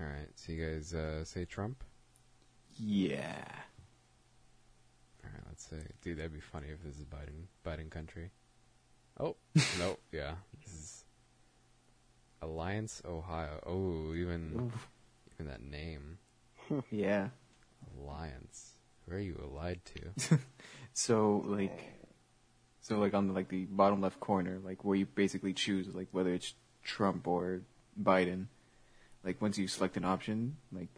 All 0.00 0.06
right, 0.06 0.28
so 0.34 0.52
you 0.52 0.66
guys 0.66 0.94
uh, 0.94 1.24
say 1.26 1.44
Trump? 1.44 1.84
Yeah. 2.82 3.44
All 5.22 5.30
right, 5.32 5.42
let's 5.48 5.64
say, 5.68 5.76
dude, 6.02 6.18
that'd 6.18 6.32
be 6.32 6.40
funny 6.40 6.68
if 6.68 6.82
this 6.82 6.96
is 6.96 7.04
Biden, 7.04 7.44
Biden 7.64 7.90
country. 7.90 8.30
Oh 9.18 9.36
no, 9.78 9.98
yeah, 10.12 10.32
this 10.64 10.72
is 10.72 11.04
Alliance, 12.40 13.02
Ohio. 13.06 13.60
Oh, 13.66 14.14
even 14.14 14.72
even 15.34 15.46
that 15.50 15.62
name, 15.62 16.18
Yeah. 16.90 17.28
Alliance. 17.98 18.72
Who 19.06 19.16
are 19.16 19.18
you 19.18 19.38
allied 19.42 19.80
to? 19.86 20.38
So 20.92 21.42
like, 21.46 21.78
so 22.80 22.98
like 22.98 23.14
on 23.14 23.28
the, 23.28 23.32
like 23.32 23.48
the 23.48 23.64
bottom 23.66 24.00
left 24.00 24.18
corner, 24.18 24.58
like 24.62 24.84
where 24.84 24.96
you 24.96 25.06
basically 25.06 25.52
choose 25.52 25.86
like 25.94 26.08
whether 26.10 26.34
it's 26.34 26.54
Trump 26.82 27.28
or 27.28 27.60
Biden. 28.00 28.46
Like 29.22 29.40
once 29.40 29.56
you 29.56 29.68
select 29.68 29.96
an 29.96 30.04
option, 30.04 30.56
like 30.72 30.88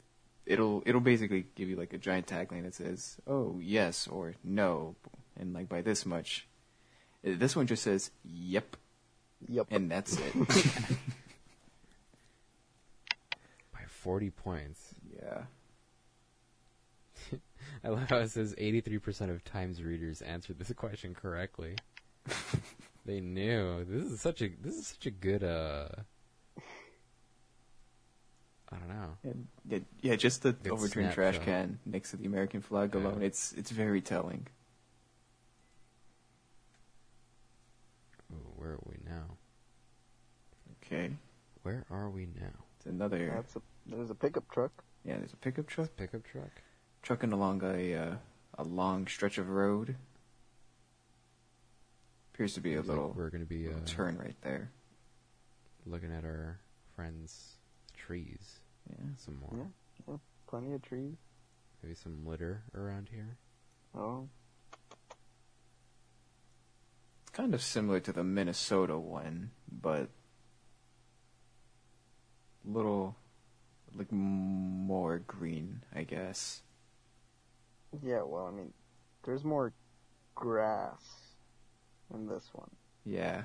it'll 0.53 0.83
it'll 0.87 1.01
basically 1.01 1.47
give 1.55 1.69
you 1.69 1.77
like 1.77 1.93
a 1.93 1.99
giant 1.99 2.27
tagline 2.27 2.65
that 2.65 2.75
says, 2.75 3.17
"Oh 3.27 3.59
yes" 3.61 4.07
or 4.07 4.35
"No," 4.45 4.95
and 5.39 5.53
like 5.55 5.69
by 5.69 5.81
this 5.83 6.05
much. 6.05 6.47
This 7.25 7.57
one 7.57 7.67
just 7.67 7.83
says 7.83 8.11
"Yep," 8.25 8.77
Yep. 9.49 9.67
and 9.71 9.91
that's 9.91 10.19
it. 10.19 10.35
By 13.73 13.81
forty 13.89 14.31
points. 14.31 14.95
yeah. 15.17 15.43
I 17.85 17.89
love 17.89 18.09
how 18.11 18.19
it 18.19 18.31
says 18.31 18.55
83% 18.57 19.31
of 19.31 19.45
Times 19.45 19.83
readers 19.83 20.21
answered 20.23 20.59
this 20.59 20.73
question 20.73 21.15
correctly. 21.15 21.77
they 23.07 23.21
knew. 23.21 23.85
This 23.85 24.11
is 24.11 24.21
such 24.21 24.43
a 24.43 24.49
this 24.61 24.75
is 24.77 24.87
such 24.89 25.07
a 25.07 25.11
good 25.11 25.43
uh 25.43 25.89
I 28.73 28.77
don't 28.79 28.89
know. 28.89 29.17
And, 29.25 29.47
yeah, 29.69 29.79
yeah, 30.01 30.17
just 30.17 30.43
the 30.43 30.53
Good 30.53 30.73
overturned 30.73 31.13
trash 31.13 31.35
snapshot. 31.37 31.45
can 31.45 31.79
next 31.85 32.11
to 32.13 32.17
the 32.17 32.25
American 32.27 32.61
flag 32.61 32.95
Yeah. 32.95 33.01
alone, 33.03 33.23
it's 33.23 33.53
it's 33.53 33.71
very 33.71 34.01
telling. 34.01 34.47
Ooh, 38.33 38.53
where 38.57 38.71
are 38.71 38.81
we 38.87 38.97
now? 39.05 39.37
Okay, 40.85 41.11
Where 41.63 41.85
are 41.91 42.11
we 42.11 42.27
now? 42.27 42.65
it's 42.77 42.87
another. 42.87 43.31
That's 43.35 43.57
a 43.57 43.63
there's 43.87 44.11
a 44.11 44.15
pickup 44.15 44.49
truck. 44.51 44.73
Yeah, 45.05 45.17
there's 45.19 45.33
a 45.33 45.37
pickup 45.37 45.67
truck 45.67 45.95
Pickup 45.97 46.25
truck? 46.25 46.51
trucking 47.03 47.33
along 47.33 47.63
a 47.65 47.95
uh, 47.95 48.15
a 48.59 48.65
long 48.65 49.07
stretch 49.07 49.39
of 49.39 49.49
road. 49.51 49.97
Appears 52.35 52.55
to 52.55 52.61
be 52.61 52.73
a 52.75 52.77
Seems 52.79 52.89
like 52.89 52.97
little, 52.97 53.13
we're 53.17 53.31
gonna 53.31 53.45
be 53.45 53.67
a 53.67 53.73
uh, 53.77 53.81
turn 53.85 54.17
right 54.19 54.37
there. 54.43 54.71
looking 55.85 56.13
at 56.13 56.25
our 56.25 56.59
friends' 56.97 57.57
trees 57.97 58.61
Yeah. 58.91 58.97
some 59.19 59.39
more. 59.41 59.69
Yeah. 60.09 60.17
Plenty 60.49 60.73
of 60.75 60.83
trees. 60.83 61.17
Maybe 61.83 61.95
some 61.95 62.27
litter 62.27 62.63
around 62.75 63.09
here. 63.11 63.37
Oh, 63.95 64.29
It's 67.23 67.31
kind 67.33 67.55
of 67.55 67.63
similar 67.63 68.01
to 68.01 68.13
the 68.13 68.25
Minnesota 68.25 68.99
one, 68.99 69.51
but 69.71 70.09
little 72.65 73.17
like 73.95 74.11
more 74.13 75.19
green, 75.19 75.83
I 75.95 76.05
guess. 76.05 76.63
yeah. 78.03 78.23
Well, 78.23 78.47
I 78.47 78.51
mean, 78.51 78.73
there's 79.25 79.45
more 79.45 79.73
grass 80.35 81.03
in 82.15 82.27
this 82.27 82.49
one. 82.53 82.71
Yeah. 83.05 83.43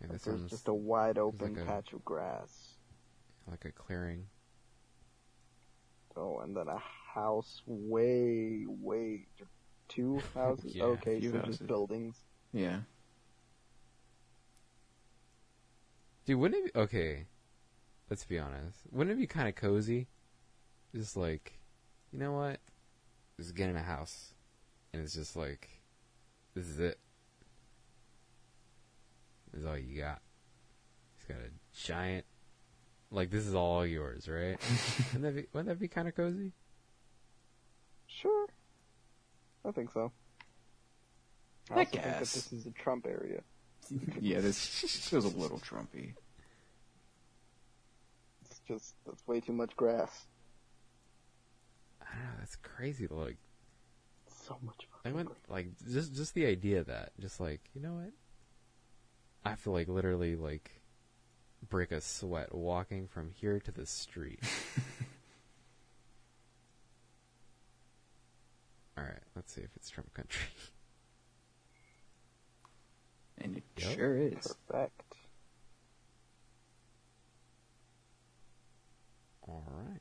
Yeah, 0.00 0.06
this 0.10 0.22
there's 0.22 0.38
one's 0.40 0.50
just 0.50 0.68
a 0.68 0.74
wide 0.74 1.18
open 1.18 1.54
like 1.54 1.62
a- 1.62 1.66
patch 1.66 1.92
of 1.92 2.04
grass. 2.04 2.73
Like 3.48 3.64
a 3.64 3.72
clearing. 3.72 4.26
Oh, 6.16 6.38
and 6.38 6.56
then 6.56 6.68
a 6.68 6.78
house 6.78 7.62
way, 7.66 8.64
way, 8.66 9.26
two 9.88 10.20
houses. 10.34 10.74
Yeah, 10.74 10.84
okay, 10.84 11.20
few 11.20 11.32
so 11.32 11.38
houses. 11.38 11.58
just 11.58 11.66
buildings. 11.66 12.16
Yeah. 12.52 12.78
Dude, 16.24 16.38
wouldn't 16.38 16.66
it 16.66 16.72
be 16.74 16.80
okay? 16.80 17.26
Let's 18.08 18.24
be 18.24 18.38
honest. 18.38 18.78
Wouldn't 18.92 19.16
it 19.16 19.20
be 19.20 19.26
kind 19.26 19.48
of 19.48 19.54
cozy? 19.56 20.08
Just 20.94 21.16
like, 21.16 21.58
you 22.12 22.18
know 22.18 22.32
what? 22.32 22.60
Just 23.38 23.54
get 23.54 23.68
in 23.68 23.76
a 23.76 23.82
house, 23.82 24.34
and 24.92 25.02
it's 25.02 25.14
just 25.14 25.34
like, 25.34 25.80
this 26.54 26.68
is 26.68 26.78
it. 26.78 26.98
This 29.52 29.62
is 29.62 29.66
all 29.66 29.76
you 29.76 30.00
got. 30.00 30.20
He's 31.16 31.26
got 31.26 31.44
a 31.44 31.50
giant, 31.76 32.24
like 33.10 33.30
this 33.30 33.46
is 33.46 33.54
all 33.54 33.86
yours, 33.86 34.28
right? 34.28 34.56
wouldn't 35.12 35.22
that 35.22 35.34
be? 35.34 35.46
Wouldn't 35.52 35.68
that 35.68 35.80
be 35.80 35.88
kind 35.88 36.08
of 36.08 36.14
cozy? 36.14 36.52
Sure, 38.06 38.46
I 39.64 39.70
think 39.72 39.90
so. 39.92 40.12
I, 41.70 41.74
I 41.74 41.78
also 41.78 41.90
think 41.90 42.04
that 42.04 42.18
guess. 42.18 42.34
this 42.34 42.52
is 42.52 42.66
a 42.66 42.70
Trump 42.70 43.06
area. 43.06 43.42
yeah, 44.20 44.40
this 44.40 44.80
this 44.82 45.08
feels 45.08 45.24
a 45.24 45.36
little 45.36 45.58
Trumpy. 45.58 46.14
It's 48.44 48.60
just 48.66 48.94
that's 49.06 49.26
way 49.26 49.40
too 49.40 49.52
much 49.52 49.76
grass. 49.76 50.26
I 52.00 52.06
don't 52.14 52.24
know. 52.24 52.30
That's 52.38 52.56
crazy. 52.56 53.06
Like, 53.10 53.36
So 54.46 54.58
much. 54.62 54.88
I 55.04 55.12
went 55.12 55.30
like 55.48 55.68
just 55.90 56.14
just 56.14 56.34
the 56.34 56.46
idea 56.46 56.84
that 56.84 57.12
just 57.20 57.40
like 57.40 57.60
you 57.74 57.80
know 57.80 57.94
what? 57.94 58.12
I 59.44 59.54
feel 59.56 59.72
like 59.72 59.88
literally 59.88 60.36
like 60.36 60.82
break 61.68 61.92
a 61.92 62.00
sweat 62.00 62.54
walking 62.54 63.06
from 63.08 63.30
here 63.30 63.60
to 63.60 63.72
the 63.72 63.86
street. 63.86 64.40
All 68.96 69.04
right, 69.04 69.22
let's 69.34 69.52
see 69.52 69.60
if 69.62 69.70
it's 69.76 69.90
Trump 69.90 70.12
country. 70.14 70.46
And 73.38 73.56
it 73.56 73.64
Yep. 73.76 73.96
sure 73.96 74.16
is. 74.16 74.56
Perfect. 74.68 75.14
All 79.46 79.64
right. 79.70 80.00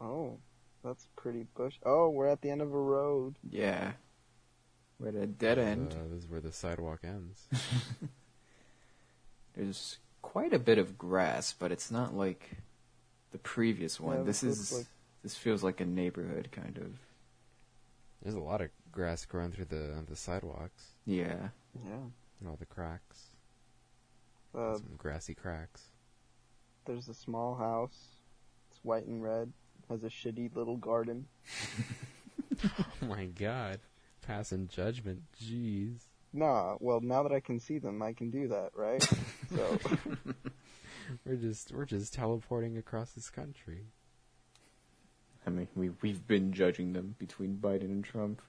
Oh, 0.00 0.38
That's 0.82 1.08
pretty 1.16 1.44
bush. 1.54 1.74
Oh, 1.84 2.08
we're 2.10 2.26
at 2.28 2.40
the 2.40 2.50
end 2.50 2.62
of 2.62 2.72
a 2.72 2.78
road. 2.78 3.36
Yeah. 3.42 3.92
We're 5.00 5.08
at 5.08 5.14
a 5.14 5.26
dead 5.26 5.58
end. 5.58 5.94
Uh, 5.94 6.04
this 6.14 6.24
is 6.24 6.30
where 6.30 6.40
the 6.40 6.52
sidewalk 6.52 7.00
ends. 7.02 7.48
There's 9.56 9.98
quite 10.22 10.52
a 10.52 10.58
bit 10.58 10.78
of 10.78 10.98
grass, 10.98 11.54
but 11.58 11.72
it's 11.72 11.90
not 11.90 12.14
like 12.14 12.50
the 13.32 13.38
previous 13.38 13.98
one. 13.98 14.18
Yeah, 14.18 14.22
this 14.24 14.40
this 14.40 14.58
is 14.58 14.72
like- 14.72 14.86
this 15.22 15.36
feels 15.36 15.62
like 15.62 15.80
a 15.80 15.86
neighborhood 15.86 16.48
kind 16.52 16.78
of. 16.78 16.92
There's 18.22 18.34
a 18.34 18.40
lot 18.40 18.60
of 18.60 18.70
grass 18.92 19.24
growing 19.24 19.52
through 19.52 19.66
the 19.66 20.04
the 20.08 20.16
sidewalks 20.16 20.92
Yeah. 21.06 21.48
Yeah. 21.84 22.04
and 22.40 22.48
all 22.48 22.56
the 22.56 22.66
cracks. 22.66 23.26
Uh, 24.54 24.74
Some 24.76 24.96
grassy 24.98 25.34
cracks. 25.34 25.84
there's 26.86 27.08
a 27.08 27.14
small 27.14 27.54
house. 27.54 27.96
It's 28.70 28.80
white 28.82 29.06
and 29.06 29.22
red. 29.22 29.52
Has 29.88 30.02
a 30.04 30.08
shitty 30.08 30.54
little 30.54 30.76
garden. 30.76 31.26
Oh 32.62 33.06
my 33.06 33.24
god. 33.24 33.80
Passing 34.30 34.68
judgment. 34.68 35.22
Jeez. 35.42 36.02
Nah, 36.32 36.76
well, 36.78 37.00
now 37.00 37.24
that 37.24 37.32
I 37.32 37.40
can 37.40 37.58
see 37.58 37.78
them, 37.78 38.00
I 38.00 38.12
can 38.12 38.30
do 38.30 38.46
that, 38.48 38.70
right? 38.76 39.02
so, 39.54 39.78
We're 41.24 41.36
just 41.36 41.72
we're 41.72 41.86
just 41.86 42.14
teleporting 42.14 42.78
across 42.78 43.12
this 43.12 43.30
country. 43.30 43.86
I 45.46 45.50
mean, 45.50 45.68
we 45.74 45.90
we've 46.02 46.26
been 46.26 46.52
judging 46.52 46.92
them 46.92 47.16
between 47.18 47.56
Biden 47.56 47.84
and 47.84 48.04
Trump. 48.04 48.42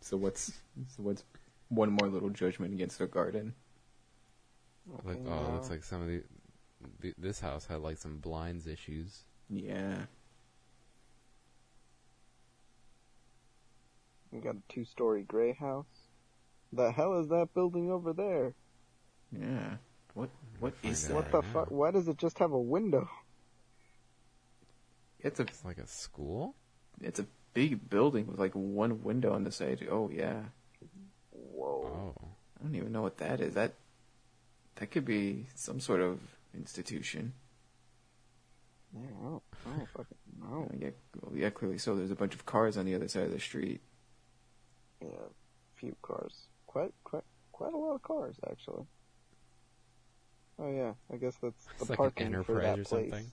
So 0.00 0.16
what's 0.16 0.52
so 0.88 1.02
what's 1.02 1.24
one 1.68 1.90
more 1.90 2.08
little 2.08 2.30
judgment 2.30 2.72
against 2.74 2.98
their 2.98 3.06
garden? 3.06 3.54
Like 5.04 5.18
okay, 5.18 5.28
oh, 5.28 5.44
it 5.44 5.52
looks 5.52 5.70
like 5.70 5.84
some 5.84 6.02
of 6.02 6.08
the, 6.08 6.22
the 7.00 7.14
this 7.18 7.40
house 7.40 7.66
had 7.66 7.80
like 7.80 7.98
some 7.98 8.18
blinds 8.18 8.66
issues. 8.66 9.24
Yeah. 9.48 10.06
We 14.32 14.40
got 14.40 14.54
a 14.56 14.72
two-story 14.72 15.22
gray 15.22 15.52
house. 15.52 15.86
The 16.72 16.92
hell 16.92 17.18
is 17.20 17.28
that 17.28 17.52
building 17.54 17.90
over 17.90 18.12
there? 18.12 18.54
Yeah. 19.32 19.76
What 20.14 20.30
what 20.60 20.74
Find 20.76 20.92
is 20.92 21.08
that? 21.08 21.14
What 21.14 21.32
the 21.32 21.42
fuck? 21.42 21.70
Why 21.70 21.90
does 21.90 22.08
it 22.08 22.16
just 22.16 22.38
have 22.38 22.52
a 22.52 22.58
window? 22.60 23.08
It's 25.20 25.38
a 25.40 25.42
It's 25.42 25.64
like 25.64 25.78
a 25.78 25.86
school. 25.86 26.54
it's 27.00 27.18
a 27.18 27.26
big 27.54 27.90
building 27.90 28.26
with 28.26 28.38
like 28.38 28.52
one 28.54 29.02
window 29.02 29.32
on 29.34 29.44
the 29.44 29.52
side. 29.52 29.86
Oh 29.90 30.10
yeah. 30.12 30.42
Whoa. 31.30 32.14
Oh, 32.18 32.28
I 32.58 32.62
don't 32.62 32.74
even 32.74 32.92
know 32.92 33.02
what 33.02 33.18
that 33.18 33.40
is. 33.40 33.54
That 33.54 33.74
that 34.76 34.90
could 34.90 35.04
be 35.04 35.46
some 35.54 35.80
sort 35.80 36.00
of 36.00 36.18
institution. 36.54 37.32
Yeah, 38.94 39.06
I 39.20 39.24
don't, 39.24 39.42
I 39.66 39.76
don't 39.76 39.88
fucking 39.88 40.16
know. 40.40 40.70
Yeah, 40.78 40.90
well, 41.20 41.36
yeah, 41.36 41.50
clearly 41.50 41.78
so. 41.78 41.94
There's 41.96 42.10
a 42.10 42.16
bunch 42.16 42.34
of 42.34 42.44
cars 42.46 42.76
on 42.76 42.86
the 42.86 42.94
other 42.94 43.06
side 43.08 43.24
of 43.24 43.32
the 43.32 43.38
street. 43.38 43.80
Yeah, 45.02 45.08
few 45.76 45.96
cars. 46.02 46.48
Quite, 46.66 46.92
quite, 47.04 47.24
quite 47.52 47.72
a 47.72 47.76
lot 47.76 47.94
of 47.94 48.02
cars, 48.02 48.36
actually. 48.50 48.84
Oh 50.58 50.70
yeah, 50.70 50.92
I 51.12 51.16
guess 51.16 51.36
that's 51.42 51.64
the 51.64 51.72
it's 51.80 51.90
like 51.90 51.98
an 52.20 52.32
parking 52.32 52.44
for 52.44 52.60
that 52.60 52.78
or 52.80 52.84
place. 52.84 53.10
something. 53.10 53.32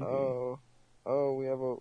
Oh, 0.00 0.58
oh, 1.04 1.34
we 1.34 1.46
have 1.46 1.60
a, 1.60 1.76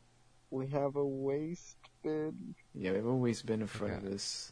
we 0.49 0.67
have 0.67 0.95
a 0.95 1.05
waste 1.05 1.77
bin. 2.03 2.55
Yeah, 2.73 2.91
we've 2.91 3.07
always 3.07 3.41
been 3.41 3.61
in 3.61 3.67
front 3.67 3.93
of 3.93 4.03
this, 4.03 4.51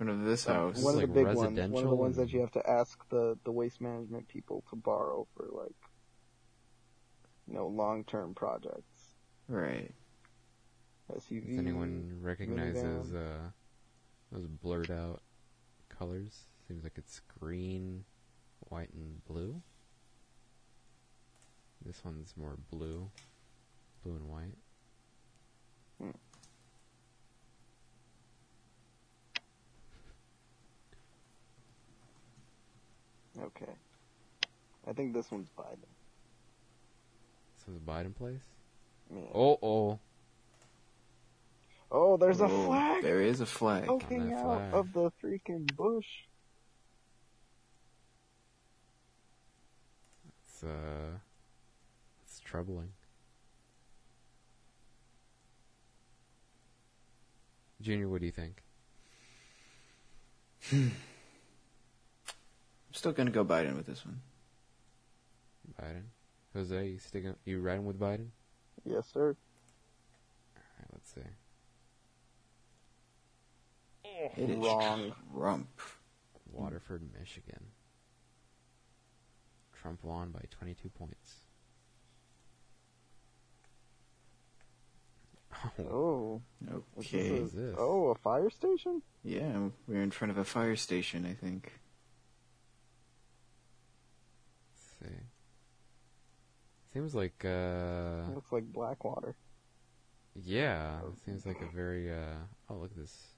in 0.00 0.06
front 0.06 0.20
of 0.20 0.26
this 0.26 0.46
house. 0.46 0.76
This 0.76 0.84
one 0.84 0.94
is 0.94 1.02
of 1.02 1.08
the 1.08 1.14
big 1.14 1.34
ones. 1.34 1.58
One 1.58 1.84
of 1.84 1.90
the 1.90 1.96
ones 1.96 2.16
that 2.16 2.32
you 2.32 2.40
have 2.40 2.52
to 2.52 2.68
ask 2.68 2.98
the 3.10 3.38
the 3.44 3.52
waste 3.52 3.80
management 3.80 4.28
people 4.28 4.64
to 4.70 4.76
borrow 4.76 5.26
for 5.36 5.48
like, 5.52 5.76
you 7.46 7.54
know, 7.54 7.68
long 7.68 8.04
term 8.04 8.34
projects. 8.34 9.14
Right. 9.48 9.92
SUV. 11.16 11.52
If 11.52 11.58
anyone 11.58 12.18
recognizes 12.20 13.14
uh, 13.14 13.50
those 14.30 14.46
blurred 14.46 14.90
out 14.90 15.22
colors, 15.88 16.46
seems 16.66 16.84
like 16.84 16.94
it's 16.96 17.20
green, 17.38 18.04
white, 18.68 18.92
and 18.92 19.24
blue. 19.24 19.62
This 21.84 22.04
one's 22.04 22.34
more 22.36 22.56
blue, 22.70 23.10
blue 24.02 24.14
and 24.14 24.28
white. 24.28 24.56
Okay. 33.40 33.72
I 34.86 34.92
think 34.92 35.12
this 35.12 35.30
one's 35.30 35.48
Biden. 35.58 35.78
This 37.66 37.76
a 37.76 37.90
Biden 37.90 38.14
place. 38.14 38.40
Yeah. 39.12 39.20
Oh, 39.34 39.58
oh, 39.62 39.98
Oh, 41.94 42.16
there's 42.16 42.40
a 42.40 42.48
flag 42.48 43.02
There 43.02 43.20
is 43.20 43.42
a 43.42 43.46
flag. 43.46 43.84
poking 43.86 44.32
out 44.32 44.70
flag. 44.70 44.74
of 44.74 44.92
the 44.94 45.12
freaking 45.22 45.76
bush. 45.76 46.06
it's 50.42 50.64
uh, 50.64 51.18
it's 52.24 52.40
troubling. 52.40 52.88
Junior, 57.82 58.08
what 58.08 58.20
do 58.20 58.26
you 58.26 58.32
think? 58.32 58.62
I'm 60.72 60.92
still 62.92 63.12
gonna 63.12 63.30
go 63.30 63.44
Biden 63.44 63.76
with 63.76 63.86
this 63.86 64.04
one. 64.06 64.20
Biden, 65.80 66.04
Jose, 66.54 66.86
you 66.88 66.98
sticking? 66.98 67.34
You 67.44 67.60
riding 67.60 67.84
with 67.84 67.98
Biden? 67.98 68.28
Yes, 68.84 69.08
sir. 69.12 69.36
Alright, 70.56 70.88
let's 70.92 71.12
see. 71.12 71.20
It 74.36 74.50
is 74.50 74.56
Wrong. 74.58 75.12
Trump. 75.34 75.68
Waterford, 76.50 77.02
Michigan. 77.18 77.64
Trump 79.80 80.04
won 80.04 80.30
by 80.30 80.42
22 80.50 80.88
points. 80.90 81.36
Oh, 85.78 86.40
Oh. 86.70 86.82
Okay. 86.98 87.40
this 87.40 87.52
a- 87.52 87.56
this? 87.56 87.76
Oh, 87.78 88.08
a 88.08 88.14
fire 88.16 88.50
station? 88.50 89.02
Yeah, 89.22 89.68
we're 89.86 90.02
in 90.02 90.10
front 90.10 90.30
of 90.30 90.38
a 90.38 90.44
fire 90.44 90.76
station, 90.76 91.24
I 91.26 91.34
think. 91.34 91.80
let's 94.70 95.12
see. 95.12 95.18
Seems 96.92 97.14
like, 97.14 97.44
uh, 97.44 98.22
looks 98.34 98.50
like 98.52 98.64
Blackwater. 98.72 99.34
yeah, 100.34 101.00
it 101.06 101.18
seems 101.24 101.46
like 101.46 101.60
a 101.60 101.66
very, 101.74 102.12
uh, 102.12 102.36
oh, 102.68 102.74
look 102.76 102.90
at 102.92 102.96
this 102.96 103.31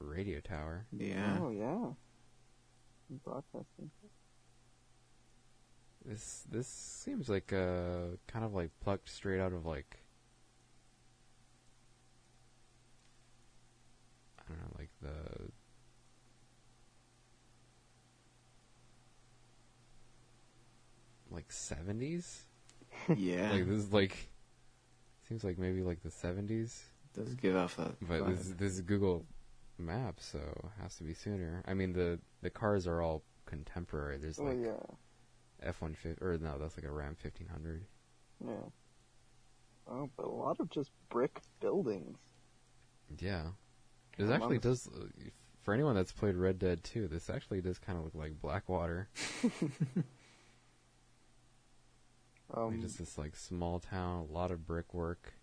radio 0.00 0.40
tower. 0.40 0.86
Yeah. 0.92 1.38
Oh, 1.40 1.50
yeah. 1.50 1.86
Broadcasting. 3.24 3.90
This, 6.04 6.44
this 6.50 6.66
seems 6.66 7.28
like, 7.28 7.52
uh, 7.52 8.16
kind 8.26 8.44
of 8.44 8.54
like 8.54 8.70
plucked 8.82 9.08
straight 9.10 9.40
out 9.40 9.52
of 9.52 9.66
like, 9.66 9.98
I 14.38 14.42
don't 14.48 14.58
know, 14.58 14.76
like 14.78 14.90
the 15.02 15.50
like 21.30 21.48
70s 21.48 22.44
Yeah. 23.16 23.52
like 23.52 23.66
this 23.68 23.78
is 23.78 23.92
like 23.92 24.30
seems 25.28 25.44
like 25.44 25.58
maybe 25.58 25.82
like 25.82 26.02
the 26.02 26.08
70s 26.08 26.80
does 27.14 27.34
give 27.34 27.54
off 27.56 27.76
that. 27.76 27.94
but 28.00 28.22
vibe. 28.22 28.36
this 28.36 28.54
this 28.58 28.72
is 28.72 28.80
google 28.80 29.26
maps 29.78 30.24
so 30.26 30.38
it 30.38 30.82
has 30.82 30.96
to 30.96 31.04
be 31.04 31.14
sooner 31.14 31.62
i 31.66 31.74
mean 31.74 31.92
the 31.92 32.18
the 32.42 32.50
cars 32.50 32.86
are 32.86 33.00
all 33.02 33.22
contemporary 33.46 34.16
there's 34.18 34.38
Oh, 34.38 34.44
like 34.44 34.58
yeah. 34.60 34.76
f-150 35.62 36.20
or 36.22 36.38
no 36.38 36.58
that's 36.58 36.76
like 36.76 36.84
a 36.86 36.90
ram 36.92 37.16
1500 37.20 37.84
Yeah. 38.44 38.52
Oh, 39.90 40.10
but 40.16 40.26
a 40.26 40.30
lot 40.30 40.60
of 40.60 40.68
just 40.70 40.90
brick 41.08 41.40
buildings. 41.60 42.18
yeah 43.18 43.44
this 44.18 44.30
actually 44.30 44.58
does 44.58 44.86
uh, 44.88 45.06
for 45.62 45.72
anyone 45.74 45.94
that's 45.94 46.12
played 46.12 46.34
red 46.36 46.58
dead 46.58 46.82
2 46.84 47.08
this 47.08 47.30
actually 47.30 47.60
does 47.60 47.78
kind 47.78 47.98
of 47.98 48.04
look 48.04 48.14
like 48.14 48.40
blackwater 48.40 49.08
Um, 52.54 52.80
just 52.80 52.98
this 52.98 53.18
like 53.18 53.36
small 53.36 53.78
town 53.78 54.26
a 54.28 54.32
lot 54.32 54.50
of 54.50 54.66
brickwork 54.66 55.34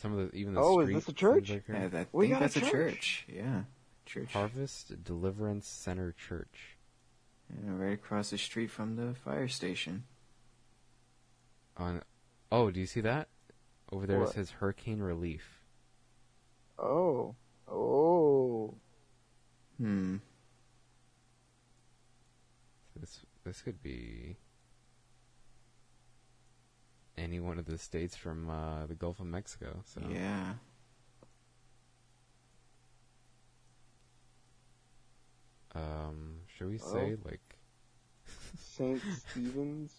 some 0.00 0.16
of 0.18 0.30
the 0.30 0.36
even 0.36 0.54
the 0.54 0.60
Oh, 0.60 0.80
is 0.80 0.86
street 0.86 0.94
this 0.94 1.08
a 1.08 1.12
church? 1.12 1.50
like 1.50 1.64
Yeah, 1.68 1.88
a- 1.92 1.98
I 2.00 2.06
We 2.12 2.26
think 2.28 2.34
got 2.34 2.38
a 2.38 2.44
that's 2.44 2.56
a 2.56 2.60
church. 2.60 2.70
church. 2.70 3.26
Yeah. 3.28 3.62
Church. 4.06 4.32
harvest 4.32 5.04
deliverance 5.04 5.68
center 5.68 6.10
church 6.12 6.76
Yeah, 7.48 7.70
right 7.76 7.92
across 7.92 8.30
the 8.30 8.38
street 8.38 8.68
from 8.70 8.96
the 8.96 9.14
fire 9.14 9.46
station. 9.46 10.02
On, 11.76 12.02
oh, 12.50 12.70
do 12.72 12.80
you 12.80 12.86
see 12.86 13.00
that? 13.02 13.28
Over 13.92 14.06
there 14.06 14.18
What? 14.20 14.30
it 14.30 14.34
says 14.34 14.50
hurricane 14.50 15.00
relief. 15.00 15.60
oh. 16.78 17.34
Oh. 17.68 18.74
Hmm. 19.78 20.16
This 22.96 23.20
this 23.44 23.62
could 23.62 23.80
be 23.82 24.36
any 27.20 27.38
one 27.40 27.58
of 27.58 27.66
the 27.66 27.78
states 27.78 28.16
from 28.16 28.48
uh, 28.50 28.86
the 28.86 28.94
Gulf 28.94 29.20
of 29.20 29.26
Mexico. 29.26 29.80
So 29.84 30.00
Yeah. 30.10 30.54
um, 35.74 36.40
should 36.56 36.68
we 36.68 36.78
say 36.78 37.14
Oh. 37.14 37.18
like 37.24 37.56
St. 38.58 39.00
Stephen's. 39.30 39.94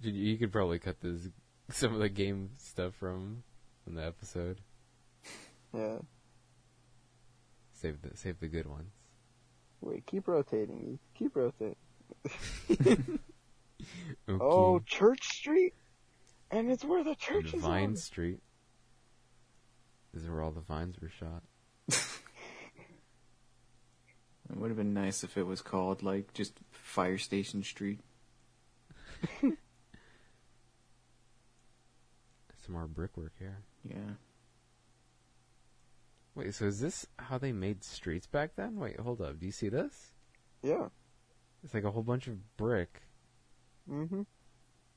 you, 0.00 0.12
you 0.12 0.38
could 0.38 0.52
probably 0.52 0.78
cut 0.78 1.00
this 1.00 1.28
some 1.70 1.94
of 1.94 2.00
the 2.00 2.08
game 2.08 2.50
stuff 2.58 2.94
from 2.94 3.42
from 3.84 3.94
the 3.94 4.04
episode. 4.04 4.60
Yeah. 5.72 5.98
Save 7.72 8.02
the 8.02 8.16
save 8.16 8.40
the 8.40 8.48
good 8.48 8.66
ones. 8.66 8.92
Wait, 9.80 10.06
keep 10.06 10.26
rotating. 10.28 10.98
Keep 11.14 11.36
rotating. 11.36 11.76
Okay. 14.28 14.38
Oh, 14.42 14.80
Church 14.86 15.22
Street, 15.24 15.74
and 16.50 16.70
it's 16.70 16.84
where 16.84 17.04
the 17.04 17.10
And 17.10 17.18
church 17.18 17.52
is. 17.52 17.60
Vine 17.60 17.90
on. 17.90 17.96
Street. 17.96 18.40
This 20.14 20.22
is 20.22 20.30
where 20.30 20.40
all 20.42 20.50
the 20.52 20.60
vines 20.60 20.96
were 21.00 21.10
shot. 21.10 21.42
It 24.50 24.56
would 24.58 24.68
have 24.68 24.76
been 24.76 24.94
nice 24.94 25.24
if 25.24 25.36
it 25.36 25.46
was 25.46 25.62
called 25.62 26.02
like 26.02 26.32
just 26.34 26.52
Fire 26.70 27.18
Station 27.18 27.62
Street. 27.62 28.00
Some 29.40 29.56
more 32.68 32.86
brickwork 32.86 33.32
here. 33.38 33.58
Yeah. 33.88 34.14
Wait, 36.34 36.54
so 36.54 36.66
is 36.66 36.80
this 36.80 37.06
how 37.18 37.38
they 37.38 37.52
made 37.52 37.82
streets 37.84 38.26
back 38.26 38.54
then? 38.56 38.76
Wait, 38.76 39.00
hold 39.00 39.20
up. 39.20 39.38
Do 39.40 39.46
you 39.46 39.52
see 39.52 39.68
this? 39.68 40.12
Yeah. 40.62 40.88
It's 41.62 41.74
like 41.74 41.84
a 41.84 41.90
whole 41.90 42.02
bunch 42.02 42.26
of 42.26 42.56
brick, 42.56 43.02
Mm-hmm. 43.90 44.22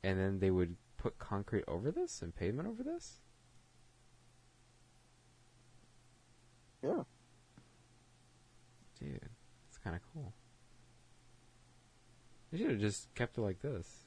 and 0.04 0.20
then 0.20 0.40
they 0.40 0.50
would 0.50 0.78
put 0.98 1.20
concrete 1.20 1.66
over 1.68 1.92
this 1.92 2.22
and 2.22 2.34
pavement 2.36 2.68
over 2.70 2.84
this? 2.84 3.18
Yeah. 6.84 7.04
Dude, 9.00 9.30
it's 9.68 9.78
kind 9.78 9.96
of 9.96 10.02
cool. 10.14 10.34
They 12.52 12.58
should 12.60 12.72
have 12.72 12.80
just 12.80 13.14
kept 13.16 13.38
it 13.38 13.42
like 13.42 13.62
this. 13.62 14.06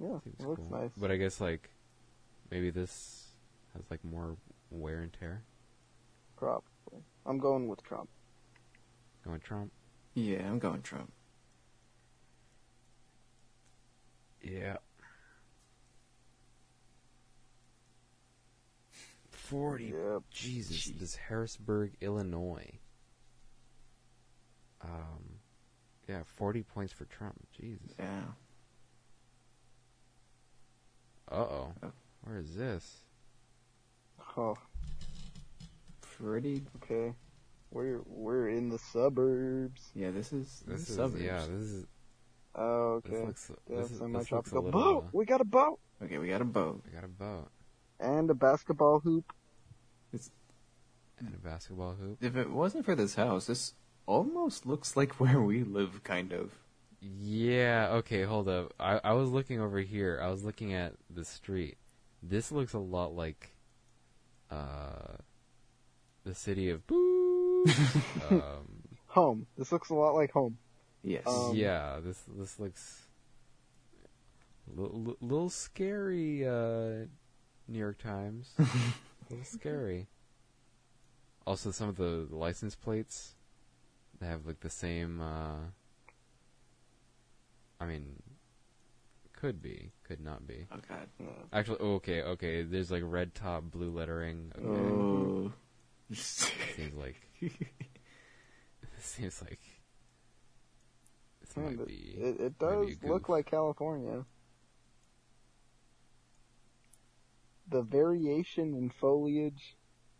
Yeah. 0.00 0.18
Seems 0.24 0.40
It 0.40 0.46
looks 0.46 0.62
cool. 0.68 0.80
nice. 0.80 0.90
But 0.96 1.10
I 1.10 1.16
guess, 1.16 1.40
like, 1.40 1.70
maybe 2.50 2.70
this 2.70 3.28
has, 3.74 3.82
like, 3.90 4.02
more 4.02 4.36
wear 4.70 5.00
and 5.00 5.12
tear. 5.12 5.42
Probably. 6.36 7.04
I'm 7.26 7.38
going 7.38 7.68
with 7.68 7.82
Trump. 7.82 8.08
Going 9.24 9.40
Trump? 9.40 9.72
Yeah, 10.14 10.48
I'm 10.48 10.58
going 10.58 10.80
Trump. 10.82 11.12
Yeah. 14.42 14.76
40. 19.30 19.84
Yep. 19.86 20.22
Jesus, 20.30 20.76
Jeez. 20.76 20.98
this 20.98 21.16
Harrisburg, 21.16 21.92
Illinois. 22.00 22.78
Um, 24.82 25.38
yeah, 26.08 26.22
40 26.36 26.62
points 26.62 26.92
for 26.92 27.04
Trump. 27.06 27.34
Jesus. 27.58 27.92
Yeah. 27.98 28.22
Uh-oh. 31.30 31.72
Oh. 31.82 31.92
Where 32.22 32.38
is 32.38 32.54
this? 32.56 32.98
Oh, 34.36 34.56
Pretty. 36.00 36.62
okay. 36.82 37.14
We're 37.72 38.00
we're 38.06 38.48
in 38.48 38.68
the 38.68 38.78
suburbs. 38.78 39.90
Yeah, 39.94 40.10
this 40.10 40.32
is 40.32 40.62
This 40.66 40.88
is, 40.88 40.96
suburbs. 40.96 41.22
yeah, 41.22 41.38
this 41.40 41.62
is, 41.70 41.86
Oh, 42.54 43.00
this 43.04 43.12
okay. 43.14 43.26
looks, 43.26 43.50
yeah, 43.68 43.76
this, 43.76 43.84
is, 43.86 43.90
this 43.92 44.00
looks 44.00 44.12
a 44.16 44.20
semi-tropical 44.24 44.62
little, 44.64 44.80
boat. 44.80 45.04
uh, 45.04 45.08
We 45.12 45.24
got 45.24 45.40
a 45.40 45.44
boat 45.44 45.78
Okay, 46.02 46.18
we 46.18 46.28
got 46.28 46.40
a 46.40 46.44
boat. 46.46 46.82
We 46.86 46.92
got 46.92 47.04
a 47.04 47.08
boat 47.08 47.48
and 48.00 48.30
a 48.30 48.34
basketball 48.34 49.00
hoop. 49.00 49.32
and 50.12 51.34
a 51.34 51.38
basketball 51.38 51.94
hoop. 51.94 52.18
If 52.22 52.34
it 52.36 52.50
wasn't 52.50 52.84
for 52.86 52.94
this 52.94 53.14
house, 53.14 53.46
this 53.46 53.74
almost 54.06 54.64
looks 54.66 54.96
like 54.96 55.20
where 55.20 55.40
we 55.40 55.62
live, 55.62 56.02
kind 56.02 56.32
of. 56.32 56.52
Yeah, 57.02 57.88
okay, 57.92 58.22
hold 58.24 58.48
up. 58.48 58.72
I, 58.80 59.00
I 59.04 59.12
was 59.12 59.30
looking 59.30 59.60
over 59.60 59.78
here. 59.80 60.18
I 60.22 60.28
was 60.28 60.42
looking 60.44 60.72
at 60.74 60.94
the 61.08 61.24
street. 61.24 61.76
This 62.22 62.50
looks 62.52 62.72
a 62.74 62.78
lot 62.78 63.14
like 63.14 63.54
uh 64.50 65.16
the 66.24 66.34
city 66.34 66.68
of 66.70 66.86
Boo. 66.86 67.64
um, 68.30 68.82
Home. 69.08 69.46
This 69.56 69.72
looks 69.72 69.90
a 69.90 69.94
lot 69.94 70.14
like 70.14 70.30
home. 70.32 70.56
Yes. 71.02 71.26
Um, 71.26 71.52
yeah, 71.54 71.98
this 72.02 72.22
this 72.36 72.58
looks 72.60 73.06
a 74.70 74.80
little, 74.80 75.16
little 75.20 75.50
scary 75.50 76.46
uh 76.46 77.06
New 77.68 77.78
York 77.78 77.98
Times. 77.98 78.52
a 78.58 78.62
little 79.30 79.44
scary. 79.44 80.08
Also 81.46 81.70
some 81.70 81.88
of 81.88 81.96
the, 81.96 82.26
the 82.28 82.36
license 82.36 82.74
plates 82.76 83.34
they 84.20 84.26
have 84.26 84.44
like 84.46 84.60
the 84.60 84.68
same 84.70 85.20
uh 85.20 85.56
I 87.80 87.86
mean 87.86 88.22
could 89.32 89.62
be, 89.62 89.92
could 90.04 90.20
not 90.20 90.46
be. 90.46 90.66
oh 90.70 90.76
God. 90.86 91.08
Yeah. 91.18 91.26
Actually, 91.50 91.78
oh, 91.80 91.94
okay, 91.94 92.20
okay. 92.22 92.62
There's 92.62 92.90
like 92.90 93.02
red 93.06 93.34
top, 93.34 93.64
blue 93.70 93.90
lettering. 93.90 94.52
Okay, 94.54 94.66
Oh. 94.66 95.52
seems 96.12 96.94
like 96.94 97.16
seems 99.00 99.40
like 99.40 99.60
this 101.54 101.56
Yeah, 101.56 101.68
might 101.70 101.78
but 101.78 101.86
be. 101.88 102.14
it, 102.16 102.40
it 102.40 102.58
does 102.58 102.96
be 102.96 103.06
a 103.06 103.10
look 103.10 103.28
like 103.28 103.46
California. 103.50 104.24
The 107.68 107.82
variation 107.82 108.74
in 108.74 108.90
foliage 108.90 109.76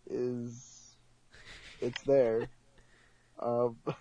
is 0.08 0.96
it's 1.80 2.02
there. 2.02 2.48
Uh, 3.38 3.70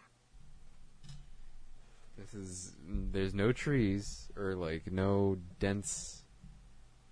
This 2.17 2.33
is 2.33 2.73
there's 2.85 3.33
no 3.33 3.53
trees 3.53 4.27
or 4.35 4.53
like 4.53 4.91
no 4.91 5.37
dense 5.59 6.23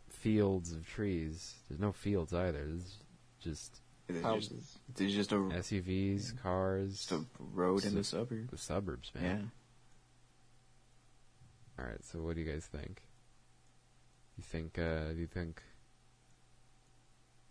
fields 0.10 0.73
of 0.73 0.85
trees. 0.85 1.56
There's 1.69 1.80
no 1.80 1.94
fields 1.94 2.34
either. 2.34 2.65
This 2.65 2.84
is 2.84 2.98
just 3.39 3.80
It's 4.10 4.18
just, 4.18 4.26
houses. 4.26 4.80
it's 4.99 5.14
just 5.14 5.31
a, 5.31 5.35
SUVs, 5.35 6.38
cars, 6.44 6.98
just 6.98 7.11
a 7.14 7.22
road 7.39 7.85
in 7.85 7.95
the 7.95 8.03
suburb. 8.03 8.52
the 8.52 8.57
suburbs, 8.57 9.11
Yeah. 9.15 9.38
Man. 11.78 11.86
All 11.86 11.91
right, 11.91 12.04
so 12.04 12.20
what 12.20 12.36
do 12.36 12.41
you 12.41 12.52
guys 12.52 12.66
think? 12.66 13.02
You 14.38 14.44
think? 14.44 14.78
uh 14.78 15.14
Do 15.14 15.20
you 15.20 15.28
think? 15.28 15.62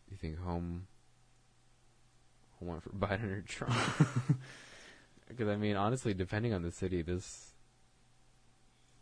Do 0.08 0.12
you 0.12 0.16
think 0.16 0.38
home? 0.38 0.86
Home 2.58 2.68
went 2.68 2.82
for 2.82 2.90
Biden 2.90 3.30
or 3.30 3.42
Trump? 3.42 3.74
Because 5.28 5.48
I 5.48 5.56
mean, 5.56 5.74
honestly, 5.74 6.14
depending 6.14 6.52
on 6.54 6.62
the 6.62 6.70
city, 6.70 7.02
this 7.02 7.52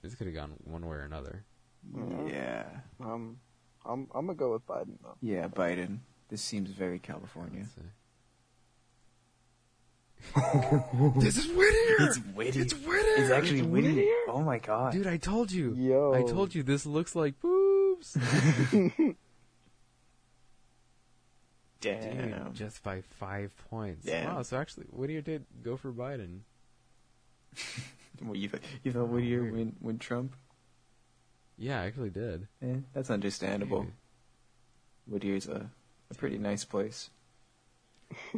this 0.00 0.14
could 0.14 0.26
have 0.26 0.34
gone 0.34 0.52
one 0.64 0.86
way 0.86 0.96
or 0.96 1.02
another. 1.02 1.44
Yeah. 1.94 2.26
Yeah. 2.26 2.66
Um, 2.98 3.40
I'm 3.84 4.08
I'm 4.14 4.24
gonna 4.24 4.34
go 4.34 4.52
with 4.52 4.66
Biden 4.66 4.96
though. 5.02 5.16
Yeah, 5.20 5.48
Biden. 5.48 5.98
This 6.30 6.40
seems 6.40 6.70
very 6.70 6.98
California. 6.98 7.66
This 11.16 11.36
is 11.36 11.46
Whittier. 11.48 11.96
It's 12.08 12.18
witty. 12.34 12.60
It's 12.60 12.72
Whittier. 12.74 13.14
It's 13.18 13.30
actually 13.30 13.60
It's 13.60 13.68
witty. 13.68 13.88
Whittier? 13.94 14.14
Oh 14.28 14.42
my 14.42 14.58
god. 14.58 14.92
Dude, 14.92 15.06
I 15.06 15.16
told 15.16 15.52
you. 15.52 15.74
Yo. 15.74 16.12
I 16.14 16.22
told 16.22 16.54
you 16.54 16.62
this 16.62 16.84
looks 16.86 17.14
like 17.14 17.40
boobs. 17.40 18.16
Damn. 21.80 22.30
Dude, 22.30 22.54
just 22.54 22.82
by 22.82 23.02
five 23.18 23.52
points. 23.70 24.06
Damn. 24.06 24.34
Wow, 24.36 24.42
so 24.42 24.56
actually, 24.58 24.86
Whittier 24.90 25.20
did 25.20 25.44
go 25.62 25.76
for 25.76 25.92
Biden. 25.92 26.40
What, 28.22 28.38
you, 28.38 28.48
th- 28.48 28.62
you 28.84 28.92
thought 28.92 29.08
Whittier 29.08 29.42
Weird. 29.42 29.54
win, 29.54 29.76
win 29.80 29.98
Trump? 29.98 30.36
Yeah, 31.58 31.80
I 31.80 31.86
actually 31.86 32.10
did. 32.10 32.46
Eh, 32.62 32.76
that's 32.92 33.10
understandable. 33.10 33.82
Dude. 33.82 33.92
Whittier's 35.08 35.48
a, 35.48 35.68
a 36.12 36.14
pretty 36.14 36.38
nice 36.38 36.64
place. 36.64 37.10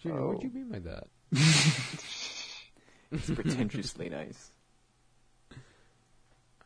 Junior, 0.00 0.26
what 0.26 0.40
do 0.40 0.46
oh. 0.46 0.50
you 0.50 0.50
Oh. 0.54 0.58
mean 0.58 0.68
by 0.70 0.78
that? 0.80 1.06
It's 3.10 3.30
pretentiously 3.30 4.10
nice. 4.10 4.52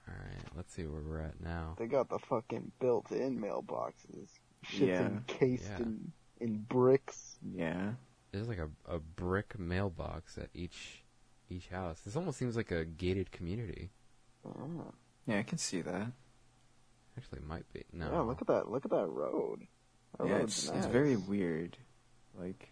Alright, 0.08 0.44
let's 0.56 0.74
see 0.74 0.82
where 0.86 1.00
we're 1.00 1.20
at 1.20 1.40
now. 1.40 1.76
They 1.78 1.86
got 1.86 2.08
the 2.08 2.18
fucking 2.18 2.72
built-in 2.80 3.38
mailboxes. 3.38 4.28
Shit's 4.64 4.80
Yeah. 4.80 5.06
encased 5.06 5.64
Yeah. 5.70 5.78
in 5.78 6.12
in 6.40 6.58
bricks. 6.68 7.38
Yeah. 7.54 7.92
There's 8.32 8.48
like 8.48 8.58
a, 8.58 8.68
a 8.86 8.98
brick 8.98 9.56
mailbox 9.58 10.36
at 10.36 10.50
each 10.52 11.04
each 11.48 11.68
house. 11.68 12.00
This 12.00 12.16
almost 12.16 12.38
seems 12.38 12.56
like 12.56 12.72
a 12.72 12.84
gated 12.84 13.30
community. 13.30 13.90
Oh. 14.44 14.92
Yeah, 15.26 15.38
I 15.38 15.42
can 15.44 15.58
see 15.58 15.82
that. 15.82 16.10
Actually, 17.16 17.38
it 17.38 17.46
might 17.46 17.72
be. 17.72 17.84
No. 17.92 18.10
Yeah, 18.10 18.20
look 18.20 18.40
at 18.40 18.48
that. 18.48 18.68
Look 18.68 18.84
at 18.84 18.90
that 18.90 19.06
road. 19.06 19.68
That 20.18 20.26
yeah, 20.26 20.38
it's, 20.38 20.68
nice. 20.68 20.78
it's 20.78 20.86
very 20.86 21.14
weird. 21.14 21.76
Like, 22.36 22.71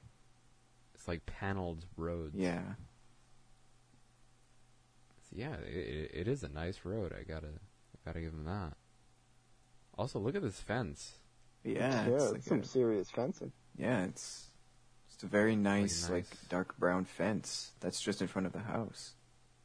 It's 1.01 1.09
like 1.09 1.25
paneled 1.25 1.87
roads. 1.97 2.35
yeah. 2.37 2.61
yeah, 5.33 5.55
it, 5.67 5.75
it, 5.75 6.11
it 6.13 6.29
is 6.29 6.43
a 6.43 6.49
nice 6.51 6.81
road. 6.85 7.15
I 7.19 7.23
gotta, 7.23 7.47
I 7.47 7.99
gotta 8.05 8.21
give 8.21 8.33
them 8.33 8.45
that. 8.45 8.75
Also, 9.97 10.19
look 10.19 10.35
at 10.35 10.43
this 10.43 10.61
fence. 10.61 11.15
Yeah, 11.65 12.07
yeah, 12.07 12.07
it's 12.07 12.25
it's 12.25 12.33
like 12.33 12.43
some 12.43 12.61
a- 12.61 12.65
serious 12.65 13.09
fencing. 13.09 13.51
yeah, 13.79 14.05
it's 14.05 14.51
it's 15.15 15.23
a 15.23 15.27
very 15.27 15.57
nice, 15.57 16.11
like 16.11 16.29
nice. 16.29 16.45
dark 16.51 16.77
brown 16.79 17.07
fence 17.07 17.73
that's 17.81 18.03
just 18.03 18.21
in 18.21 18.29
front 18.29 18.45
of 18.47 18.53
the 18.53 18.59
house. 18.59 19.15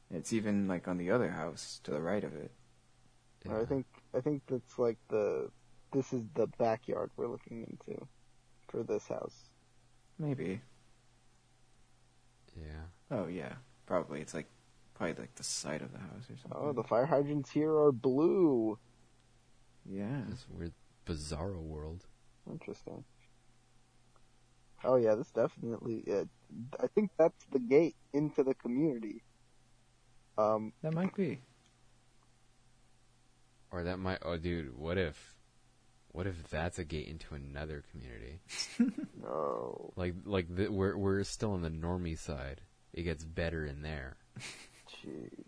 It's 0.10 0.32
even 0.32 0.70
like 0.70 0.88
on 0.88 0.98
the 0.98 1.12
other 1.12 1.32
house 1.32 1.82
to 1.84 1.92
the 1.92 2.00
right 2.02 2.24
of 2.24 2.34
it. 2.34 2.52
Yeah. 3.46 3.60
I 3.60 3.66
think 3.66 3.88
I 4.16 4.22
think 4.22 4.44
that's 4.48 4.80
like 4.80 5.00
the 5.10 5.52
this 5.92 6.14
is 6.14 6.22
the 6.34 6.48
backyard 6.48 7.12
we're 7.18 7.28
looking 7.28 7.68
into 7.70 8.08
for 8.70 8.84
this 8.84 9.06
house. 9.10 9.50
Maybe. 10.18 10.62
Yeah. 12.56 12.86
Oh 13.12 13.28
yeah, 13.28 13.54
probably. 13.86 14.22
It's 14.22 14.34
like 14.34 14.48
probably 14.94 15.16
like 15.24 15.36
the 15.36 15.44
side 15.44 15.82
of 15.82 15.92
the 15.92 16.00
house 16.00 16.30
or 16.30 16.38
something. 16.42 16.52
Oh, 16.60 16.72
the 16.74 16.84
fire 16.84 17.06
hydrants 17.06 17.52
here 17.52 17.72
are 17.76 17.92
blue. 17.92 18.78
yeah. 19.86 20.22
This 20.30 20.46
weird, 20.50 20.74
bizarro 21.06 21.62
world. 21.62 22.06
Interesting. 22.50 23.04
Oh 24.84 24.96
yeah, 24.96 25.16
this 25.16 25.32
definitely. 25.32 26.04
Uh, 26.12 26.26
I 26.82 26.88
think 26.88 27.12
that's 27.18 27.46
the 27.52 27.60
gate 27.60 27.96
into 28.14 28.44
the 28.44 28.54
community. 28.54 29.24
Um, 30.38 30.74
That 30.82 30.94
might 30.94 31.16
be. 31.16 31.40
Or 33.72 33.84
that 33.84 33.98
might. 33.98 34.20
Oh, 34.22 34.38
dude, 34.38 34.78
what 34.78 34.98
if? 34.98 35.35
What 36.16 36.28
if 36.28 36.50
that's 36.50 36.80
a 36.80 36.86
gate 36.86 37.10
into 37.10 37.36
another 37.36 37.84
community? 37.92 38.40
no, 39.22 39.92
Like, 39.98 40.14
like 40.24 40.48
the, 40.48 40.70
we're 40.70 40.96
we're 40.96 41.26
still 41.26 41.52
on 41.52 41.62
the 41.62 41.70
normie 41.70 42.18
side. 42.18 42.62
It 42.94 43.04
gets 43.04 43.26
better 43.26 43.66
in 43.66 43.82
there. 43.82 44.16
jeez. 44.90 45.44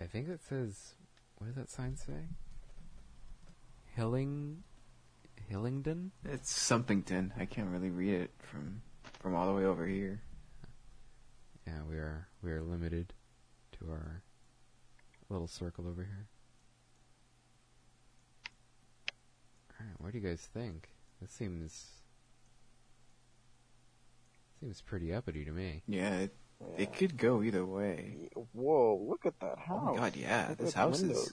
I 0.00 0.06
think 0.06 0.28
it 0.28 0.40
says. 0.48 0.94
What 1.36 1.46
does 1.46 1.54
that 1.54 1.70
sign 1.70 1.94
say? 1.94 2.26
Hilling, 3.94 4.64
Hillingdon. 5.48 6.10
It's 6.24 6.50
somethington. 6.50 7.32
I 7.38 7.44
can't 7.44 7.68
really 7.68 7.90
read 7.90 8.22
it 8.22 8.30
from 8.38 8.82
from 9.20 9.36
all 9.36 9.46
the 9.46 9.54
way 9.54 9.66
over 9.66 9.86
here. 9.86 10.20
Yeah, 11.64 11.84
we 11.88 11.94
are 11.94 12.26
we 12.42 12.50
are 12.50 12.60
limited 12.60 13.12
to 13.78 13.90
our 13.92 14.24
little 15.28 15.46
circle 15.46 15.86
over 15.86 16.02
here. 16.02 16.26
Alright, 19.80 19.96
what 20.00 20.12
do 20.12 20.18
you 20.18 20.28
guys 20.28 20.40
think? 20.52 20.88
This 21.20 21.30
seems 21.30 21.86
seems 24.60 24.80
pretty 24.82 25.12
uppity 25.14 25.44
to 25.44 25.52
me. 25.52 25.82
Yeah, 25.86 26.14
it, 26.18 26.34
Yeah. 26.60 26.82
it 26.82 26.92
could 26.92 27.16
go 27.16 27.42
either 27.42 27.64
way. 27.64 28.28
Whoa, 28.52 28.96
look 29.08 29.24
at 29.24 29.38
that 29.40 29.58
house. 29.58 29.80
Oh 29.88 29.92
my 29.94 29.96
god, 29.96 30.16
yeah, 30.16 30.48
Look 30.50 30.58
this 30.58 30.74
house 30.74 31.00
windows. 31.00 31.18
is 31.28 31.32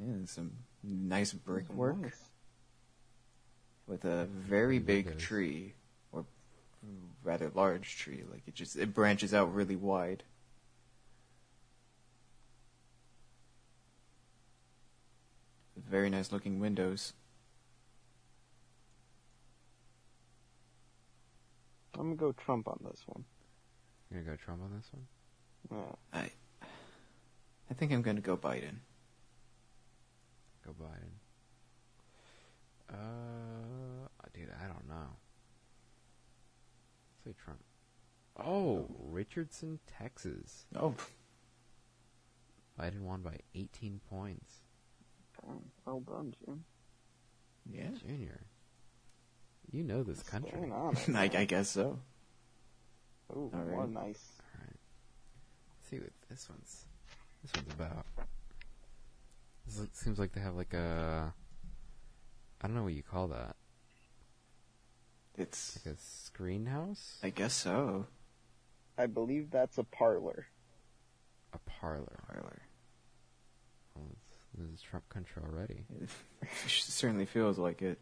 yeah, 0.00 0.26
some 0.26 0.52
nice 0.84 1.32
brickwork 1.32 1.98
Nice. 2.00 2.30
with 3.88 4.04
a 4.04 4.26
very 4.26 4.78
big 4.78 5.06
windows. 5.06 5.22
tree, 5.22 5.74
or 6.12 6.24
rather 7.24 7.50
large 7.54 7.96
tree. 7.96 8.22
Like 8.30 8.42
it 8.46 8.54
just 8.54 8.76
it 8.76 8.94
branches 8.94 9.34
out 9.34 9.52
really 9.52 9.76
wide. 9.76 10.22
Very 15.76 16.10
nice 16.10 16.32
looking 16.32 16.60
windows. 16.60 17.12
I'm 21.98 22.04
gonna 22.14 22.16
go 22.16 22.32
Trump 22.32 22.68
on 22.68 22.78
this 22.88 23.02
one. 23.06 23.24
You 24.10 24.18
gonna 24.20 24.30
go 24.30 24.36
Trump 24.36 24.62
on 24.62 24.70
this 24.76 24.90
one? 24.92 25.06
Yeah. 26.12 26.18
I 26.20 26.30
I 27.70 27.74
think 27.74 27.92
I'm 27.92 28.02
gonna 28.02 28.20
go 28.20 28.36
Biden. 28.36 28.76
Go 30.64 30.74
Biden. 30.80 31.18
Uh, 32.90 34.08
dude, 34.32 34.48
I 34.62 34.66
don't 34.66 34.88
know. 34.88 35.16
Say 37.24 37.34
Trump. 37.44 37.60
Oh, 38.38 38.86
Richardson, 39.10 39.78
Texas. 39.98 40.64
Oh, 40.74 40.94
Biden 42.80 43.00
won 43.02 43.20
by 43.22 43.38
18 43.54 44.00
points. 44.08 44.60
Damn, 45.44 45.60
Well 45.84 46.00
done, 46.00 46.34
Jim. 46.44 46.64
yeah. 47.70 47.88
Junior, 48.00 48.40
you 49.70 49.82
know 49.84 50.02
this 50.02 50.22
country. 50.22 50.70
On. 50.72 50.96
I, 51.14 51.24
I 51.34 51.44
guess 51.44 51.68
so. 51.70 51.98
Ooh, 53.36 53.50
All 53.52 53.60
more 53.70 53.80
right. 53.82 53.90
nice. 53.90 54.24
Alright. 54.54 54.76
Let's 55.76 55.90
see 55.90 55.98
what 55.98 56.10
this 56.30 56.48
one's 56.48 56.84
this 57.42 57.52
one's 57.54 57.72
about. 57.74 58.06
This 59.66 59.78
looks- 59.80 59.98
seems 59.98 60.18
like 60.18 60.32
they 60.32 60.40
have 60.40 60.54
like 60.56 60.72
a 60.74 61.32
I 62.60 62.66
don't 62.66 62.76
know 62.76 62.84
what 62.84 62.94
you 62.94 63.02
call 63.02 63.28
that. 63.28 63.54
It's 65.36 65.78
Like 65.84 65.94
a 65.94 65.98
screen 66.00 66.66
house? 66.66 67.18
I 67.22 67.30
guess 67.30 67.54
so. 67.54 68.06
I 68.96 69.06
believe 69.06 69.50
that's 69.52 69.78
a 69.78 69.84
parlor. 69.84 70.46
a 71.52 71.58
parlor. 71.58 72.18
Parlor. 72.26 72.62
Well, 73.94 74.06
this 74.56 74.70
is 74.74 74.82
Trump 74.82 75.08
country 75.08 75.42
already. 75.48 75.84
It 76.42 76.48
certainly 76.70 77.26
feels 77.26 77.58
like 77.58 77.82
it. 77.82 78.00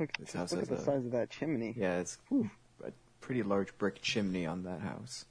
Look, 0.00 0.10
at- 0.14 0.20
This 0.20 0.32
house 0.32 0.52
look 0.52 0.62
at 0.62 0.68
the 0.68 0.74
a- 0.76 0.80
size 0.80 1.04
of 1.04 1.12
that 1.12 1.30
chimney. 1.30 1.74
Yeah, 1.76 1.98
it's 2.00 2.18
a 2.84 2.92
pretty 3.20 3.42
large 3.42 3.76
brick 3.78 4.00
chimney 4.02 4.46
on 4.46 4.62
that 4.64 4.80
house. 4.80 5.26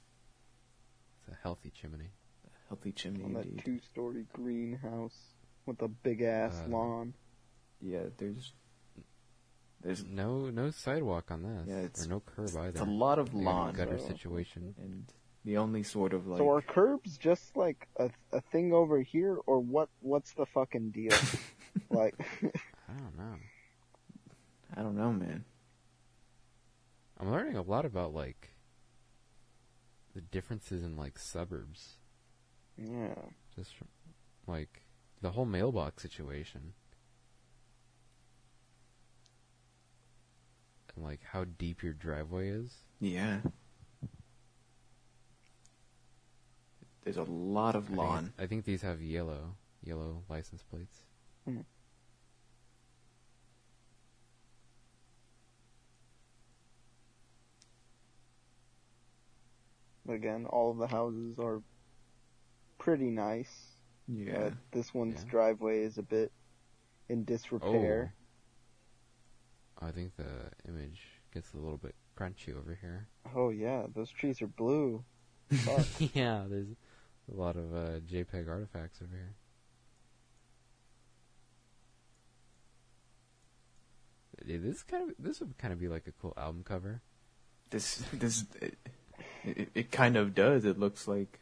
It's 1.20 1.36
a 1.36 1.40
healthy 1.42 1.70
chimney. 1.70 2.10
A 2.46 2.68
healthy 2.68 2.92
chimney 2.92 3.24
on 3.24 3.32
that 3.34 3.58
two-story 3.64 4.26
greenhouse 4.32 5.34
with 5.66 5.80
a 5.82 5.88
big 5.88 6.22
ass 6.22 6.60
Uh, 6.64 6.68
lawn. 6.68 7.14
Yeah, 7.80 8.04
there's 8.18 8.54
there's 9.80 10.04
No 10.04 10.48
no 10.50 10.70
sidewalk 10.70 11.30
on 11.32 11.42
this. 11.42 11.66
Yeah, 11.66 11.80
it's- 11.82 12.06
or 12.06 12.08
no 12.08 12.20
curb 12.20 12.48
either. 12.50 12.68
it's 12.68 12.80
a 12.80 12.84
lot 12.84 13.18
of 13.18 13.32
They 13.32 13.38
lawn, 13.38 13.74
gutter 13.74 13.98
so- 13.98 14.06
situation. 14.08 14.74
and 14.78 15.12
the 15.44 15.56
only 15.56 15.82
sort 15.82 16.12
of 16.12 16.28
like 16.28 16.38
so 16.38 16.48
are 16.50 16.62
curbs 16.62 17.18
just 17.18 17.56
like 17.56 17.88
a 17.96 18.10
a 18.30 18.40
thing 18.40 18.72
over 18.72 19.00
here, 19.00 19.36
or 19.46 19.58
what? 19.58 19.88
What's 20.00 20.32
the 20.34 20.46
fucking 20.46 20.90
deal? 20.92 21.10
like, 21.90 22.14
I 22.88 22.92
don't 22.92 23.16
know. 23.18 23.34
I 24.76 24.80
don't 24.82 24.96
know, 24.96 25.12
man. 25.12 25.44
I'm 27.20 27.30
learning 27.30 27.56
a 27.56 27.62
lot 27.62 27.84
about 27.84 28.14
like 28.14 28.54
the 30.14 30.20
differences 30.20 30.82
in 30.82 30.96
like 30.96 31.18
suburbs. 31.18 31.94
yeah, 32.76 33.14
Just 33.56 33.74
from, 33.76 33.88
like 34.46 34.82
the 35.20 35.30
whole 35.32 35.44
mailbox 35.44 36.02
situation. 36.02 36.72
And 40.94 41.04
like 41.04 41.20
how 41.32 41.44
deep 41.44 41.82
your 41.82 41.92
driveway 41.94 42.48
is. 42.48 42.74
Yeah. 43.00 43.38
There's 47.04 47.16
a 47.16 47.24
lot 47.24 47.74
of 47.74 47.84
I 47.84 47.86
think- 47.88 47.98
lawn. 47.98 48.32
I 48.38 48.46
think 48.46 48.64
these 48.64 48.82
have 48.82 49.00
yellow 49.02 49.56
yellow 49.84 50.22
license 50.28 50.62
plates. 50.62 50.98
Mm. 51.48 51.64
Again, 60.08 60.46
all 60.46 60.70
of 60.70 60.78
the 60.78 60.86
houses 60.86 61.38
are 61.38 61.62
pretty 62.78 63.10
nice. 63.10 63.52
Yeah. 64.08 64.38
Uh, 64.38 64.50
this 64.72 64.92
one's 64.92 65.22
Yeah. 65.24 65.30
driveway 65.30 65.82
is 65.82 65.98
a 65.98 66.02
bit 66.02 66.32
in 67.08 67.24
disrepair. 67.24 68.14
Oh. 69.80 69.86
I 69.86 69.90
think 69.90 70.16
the 70.16 70.50
image 70.68 71.00
gets 71.34 71.52
a 71.54 71.56
little 71.58 71.78
bit 71.78 71.94
crunchy 72.16 72.56
over 72.56 72.78
here. 72.80 73.08
Oh. 73.34 73.50
yeah, 73.50 73.86
those 73.94 74.10
trees 74.10 74.40
are 74.42 74.46
blue. 74.46 75.04
Yeah, 76.14 76.44
there's 76.48 76.68
a 77.30 77.34
lot 77.34 77.56
of 77.56 77.74
uh, 77.74 78.00
JPEG 78.00 78.48
artifacts 78.48 79.00
over 79.02 79.14
here. 79.14 79.34
This 84.44 84.82
kind 84.82 85.10
of 85.10 85.16
this 85.18 85.40
would 85.40 85.56
kind 85.58 85.72
of 85.72 85.78
be 85.78 85.88
like 85.88 86.06
a 86.06 86.12
cool 86.12 86.32
album 86.36 86.64
cover. 86.64 87.00
This 87.70 88.02
this 88.12 88.44
it, 89.44 89.58
it, 89.58 89.68
it 89.74 89.90
kind 89.90 90.16
of 90.16 90.34
does. 90.34 90.64
It 90.64 90.78
looks 90.78 91.06
like 91.08 91.40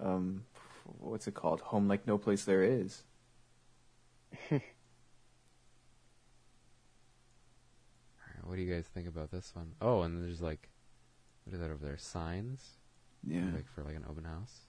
um 0.00 0.44
what's 0.84 1.26
it 1.28 1.34
called? 1.34 1.60
Home 1.62 1.88
like 1.88 2.06
no 2.06 2.18
place 2.18 2.44
there 2.44 2.62
is. 2.62 3.02
Alright, 8.20 8.46
what 8.46 8.56
do 8.56 8.62
you 8.62 8.72
guys 8.72 8.86
think 8.86 9.08
about 9.08 9.30
this 9.30 9.54
one? 9.54 9.74
Oh, 9.80 10.02
and 10.02 10.22
there's 10.22 10.40
like, 10.40 10.68
what 11.44 11.54
is 11.54 11.60
that 11.60 11.70
over 11.70 11.84
there? 11.84 11.98
Signs, 11.98 12.78
Yeah. 13.22 13.50
like 13.52 13.66
for 13.68 13.82
like 13.82 13.96
an 13.96 14.04
open 14.08 14.24
house. 14.24 14.60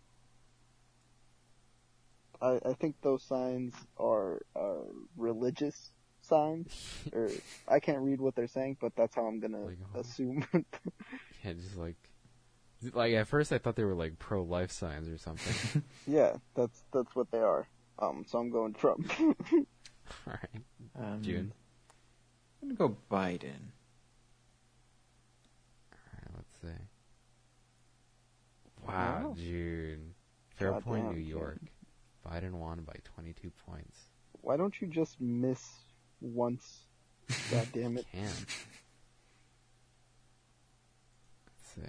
I, 2.41 2.60
I 2.65 2.73
think 2.73 2.95
those 3.01 3.23
signs 3.23 3.73
are 3.97 4.41
uh, 4.56 4.85
religious 5.18 5.91
signs, 6.22 6.73
or 7.14 7.30
I 7.68 7.80
can't 7.80 7.99
read 8.01 8.22
what 8.22 8.35
they're 8.35 8.47
saying, 8.47 8.77
but 8.80 8.95
that's 8.95 9.15
how 9.15 9.26
I'm 9.26 9.39
gonna 9.39 9.65
Like, 9.65 9.77
assume. 9.93 10.45
Yeah, 11.43 11.53
just 11.53 11.77
like 11.77 11.95
Like 12.93 13.14
at 13.14 13.27
first, 13.27 13.51
I 13.51 13.57
thought 13.57 13.76
they 13.76 13.84
were 13.84 13.93
like 13.95 14.19
pro-life 14.19 14.72
signs 14.72 15.10
or 15.10 15.18
something. 15.18 15.84
Yeah, 16.07 16.38
that's 16.56 16.81
that's 16.93 17.14
what 17.15 17.30
they 17.31 17.39
are. 17.39 17.68
Um, 17.99 18.23
so 18.27 18.39
I'm 18.39 18.49
going 18.51 18.73
Trump. 18.73 19.11
All 19.19 19.34
right, 20.27 20.64
Um, 20.97 21.22
June. 21.22 21.51
I'm 22.61 22.69
gonna 22.76 22.89
go 22.89 22.97
Biden. 23.11 23.72
All 25.91 25.99
right, 26.14 26.31
let's 26.35 26.57
see. 26.61 26.84
Wow, 28.88 29.22
Wow. 29.23 29.34
June. 29.38 30.14
Fairport, 30.56 30.84
Goddamn, 30.85 31.15
New 31.15 31.22
June. 31.22 31.27
York. 31.30 31.60
Biden 32.26 32.51
won 32.53 32.81
by 32.81 32.95
22 33.15 33.51
points. 33.65 33.97
Why 34.41 34.57
don't 34.57 34.80
you 34.81 34.88
just 34.88 35.19
miss 35.22 35.61
once? 36.22 36.80
God 37.51 37.68
damn 37.73 37.97
it! 37.97 38.06
Can. 38.11 38.22
Let's 41.45 41.76
see. 41.76 41.81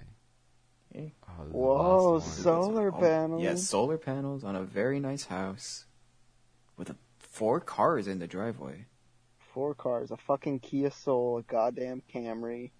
Oh, 0.95 1.11
Whoa, 1.51 2.13
last 2.13 2.25
one. 2.25 2.31
so- 2.33 2.41
Solar 2.63 2.93
Oh, 2.93 2.99
panels. 2.99 3.41
Yeah, 3.43 3.55
solar 3.55 3.97
panels 3.97 4.43
on 4.43 4.55
a 4.55 4.63
very 4.63 4.99
nice 4.99 5.25
house 5.25 5.85
with 6.77 6.89
a, 6.89 6.95
four 7.19 7.59
cars 7.59 8.07
in 8.07 8.19
the 8.19 8.27
driveway. 8.27 8.85
Four 9.53 9.73
cars, 9.73 10.11
a 10.11 10.17
fucking 10.17 10.59
Kia 10.59 10.91
Soul, 10.91 11.37
a 11.37 11.43
goddamn 11.43 12.01
Camry. 12.13 12.71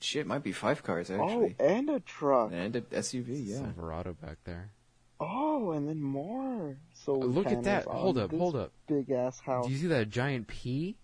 Shit, 0.00 0.26
might 0.26 0.42
be 0.42 0.52
five 0.52 0.82
cars 0.82 1.10
actually. 1.10 1.26
Oh, 1.34 1.46
actually. 1.46 1.66
and 1.66 1.90
a 1.90 2.00
truck. 2.00 2.50
And 2.52 2.76
an 2.76 2.82
SUV, 2.92 3.46
yeah. 3.46 3.56
Silverado 3.56 4.12
back 4.14 4.38
there. 4.44 4.70
Oh, 5.18 5.70
and 5.72 5.88
then 5.88 6.02
more. 6.02 6.76
So 6.92 7.14
Look 7.14 7.46
at 7.46 7.62
that. 7.64 7.84
Hold 7.86 8.18
up, 8.18 8.30
hold 8.30 8.56
up. 8.56 8.72
Big 8.86 9.10
ass 9.10 9.40
house. 9.40 9.66
Do 9.66 9.72
you 9.72 9.78
see 9.78 9.86
that 9.86 10.10
giant 10.10 10.46
P? 10.48 10.96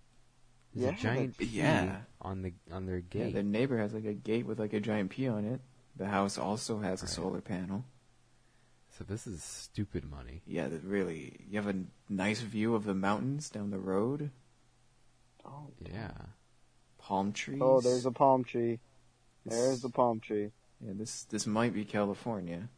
There's 0.75 0.93
Yeah, 0.93 0.99
a 0.99 1.01
giant 1.01 1.33
that's- 1.39 1.51
P 1.51 1.57
yeah. 1.59 2.01
on 2.21 2.43
the 2.43 2.53
on 2.71 2.87
their 2.87 2.97
Yeah, 2.99 3.03
gate. 3.11 3.35
their 3.35 3.43
neighbor 3.43 3.79
has 3.79 3.93
like 3.93 4.05
a 4.07 4.15
gate 4.15 4.47
with 4.47 4.59
like 4.59 4.73
a 4.73 4.81
giant 4.81 5.11
P 5.11 5.29
on 5.29 5.45
it. 5.45 5.61
The 5.97 6.09
house 6.09 6.39
also 6.39 6.81
has 6.81 7.03
a 7.03 7.07
Right. 7.07 7.15
solar 7.15 7.41
panel. 7.41 7.85
so 8.91 9.05
this 9.05 9.27
is 9.27 9.43
stupid 9.43 10.05
money. 10.05 10.43
Yeah, 10.47 10.69
really. 10.85 11.47
You 11.49 11.59
have 11.59 11.67
a 11.75 11.85
nice 12.11 12.43
view 12.43 12.75
of 12.75 12.85
the 12.85 12.95
mountains 12.95 13.49
down 13.49 13.71
the 13.71 13.79
road. 13.79 14.31
Oh, 15.47 15.69
Yeah. 15.81 16.13
Palm 16.99 17.33
trees. 17.33 17.61
oh, 17.63 17.81
there's 17.81 18.05
a 18.07 18.13
palm 18.13 18.45
tree. 18.45 18.81
There's 19.47 19.81
This- 19.81 19.85
a 19.85 19.89
palm 19.91 20.21
tree. 20.21 20.53
Yeah, 20.81 20.93
this 20.95 21.25
this 21.25 21.47
might 21.47 21.73
be 21.73 21.85
California. 21.87 22.69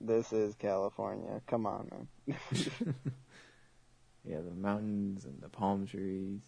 This 0.00 0.32
is 0.32 0.54
California. 0.54 1.42
Come 1.46 1.66
on, 1.66 1.88
man. 1.90 2.08
Yeah, 4.24 4.40
the 4.42 4.54
mountains 4.54 5.24
and 5.24 5.40
the 5.40 5.48
palm 5.48 5.86
trees. 5.86 6.42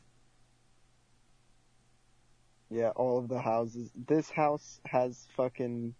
Yeah, 2.70 2.90
all 2.90 3.18
of 3.18 3.28
the 3.28 3.40
houses. 3.40 3.90
This 4.06 4.30
house 4.30 4.80
has 4.86 5.26
fucking. 5.36 5.94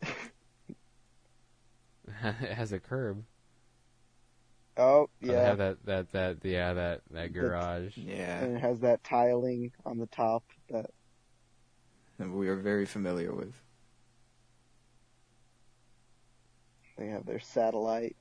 it 2.40 2.54
has 2.54 2.72
a 2.72 2.78
curb. 2.78 3.24
Oh, 4.78 4.82
Oh, 4.84 5.08
yeah. 5.20 5.42
have 5.42 5.58
that 5.58 5.84
that 5.86 6.12
that 6.12 6.36
yeah 6.44 6.74
that 6.74 7.00
that 7.10 7.32
garage. 7.32 7.96
Yeah, 7.96 8.44
and 8.44 8.56
it 8.56 8.60
has 8.60 8.80
that 8.80 9.02
tiling 9.02 9.72
on 9.84 9.98
the 9.98 10.06
top 10.06 10.44
that 10.70 10.90
that 12.18 12.30
we 12.30 12.48
are 12.48 12.56
very 12.56 12.86
familiar 12.86 13.34
with. 13.34 13.54
they 16.98 17.08
have 17.08 17.26
their 17.26 17.40
satellite. 17.40 18.16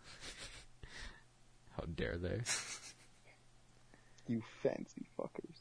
How 1.76 1.84
dare 1.94 2.16
they? 2.16 2.40
You 4.26 4.42
fancy 4.62 5.06
fuckers. 5.18 5.60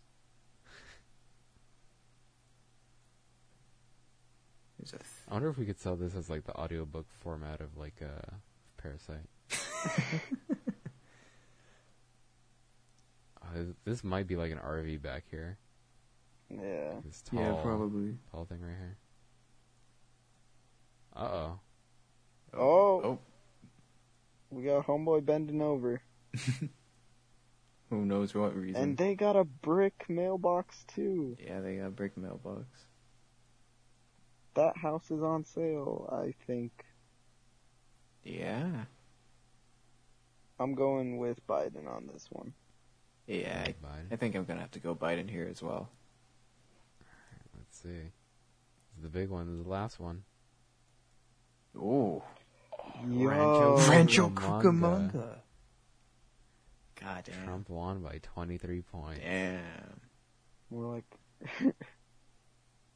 A 4.82 4.86
th- 4.86 5.02
I 5.30 5.34
wonder 5.34 5.50
if 5.50 5.58
we 5.58 5.66
could 5.66 5.80
sell 5.80 5.96
this 5.96 6.14
as 6.16 6.30
like 6.30 6.44
the 6.44 6.56
audiobook 6.56 7.06
format 7.22 7.62
of 7.62 7.78
like 7.78 8.02
uh 8.02 8.36
Parasite. 8.78 9.30
Uh, 13.56 13.64
this 13.86 14.04
might 14.04 14.26
be 14.26 14.36
like 14.36 14.52
an 14.52 14.58
RV 14.58 15.02
back 15.02 15.26
here. 15.30 15.58
Yeah. 16.50 16.94
This 17.06 17.22
tall, 17.22 17.40
yeah, 17.40 17.62
probably. 17.62 18.16
tall 18.32 18.46
thing 18.46 18.62
right 18.62 18.76
here. 18.80 18.98
Uh 21.16 21.20
oh. 21.20 21.60
Oh. 22.56 23.02
oh, 23.04 23.20
We 24.50 24.64
got 24.64 24.88
homeboy 24.88 25.26
bending 25.26 25.62
over. 25.62 26.02
who 27.94 28.06
knows 28.06 28.32
for 28.32 28.42
what 28.42 28.56
reason? 28.56 28.82
And 28.82 28.98
they 28.98 29.16
got 29.16 29.36
a 29.36 29.44
brick 29.44 30.06
mailbox 30.10 30.84
too. 30.94 31.38
yeah, 31.40 31.60
they 31.62 31.78
got 31.78 31.88
a 31.88 31.92
brick 31.92 32.18
mailbox. 32.18 32.66
That 34.56 34.78
house 34.78 35.10
is 35.10 35.22
on 35.24 35.46
sale, 35.46 36.08
I 36.12 36.34
think. 36.46 36.72
Yeah, 38.24 38.86
I'm 40.60 40.76
going 40.76 41.18
with 41.18 41.46
Biden 41.48 41.88
on 41.88 42.08
this 42.14 42.28
one. 42.32 42.54
yeah. 43.28 43.64
I, 43.68 43.70
Biden. 43.86 44.12
I 44.12 44.16
think 44.16 44.36
I'm 44.36 44.46
gonna 44.46 44.62
have 44.62 44.72
to 44.72 44.80
go 44.80 44.96
Biden 44.96 45.30
here 45.30 45.48
as 45.50 45.62
well. 45.62 45.90
Let's 47.58 47.82
see. 47.82 47.90
This 47.90 48.98
is 48.98 49.04
the 49.04 49.10
big 49.10 49.30
one. 49.30 49.48
This 49.48 49.58
is 49.58 49.64
the 49.64 49.70
last 49.70 50.00
one. 50.00 50.24
Ooh, 51.76 52.22
Yo, 53.10 53.28
Rancho- 53.28 53.90
Rancho 53.90 54.30
Cucamonga. 54.30 55.12
Cucamonga. 55.12 55.36
God 57.04 57.24
damn. 57.26 57.44
Trump 57.46 57.70
won 57.70 58.00
by 58.02 58.20
23 58.22 58.82
points. 58.82 59.20
Damn. 59.22 59.62
More 60.72 60.96
like 60.96 61.06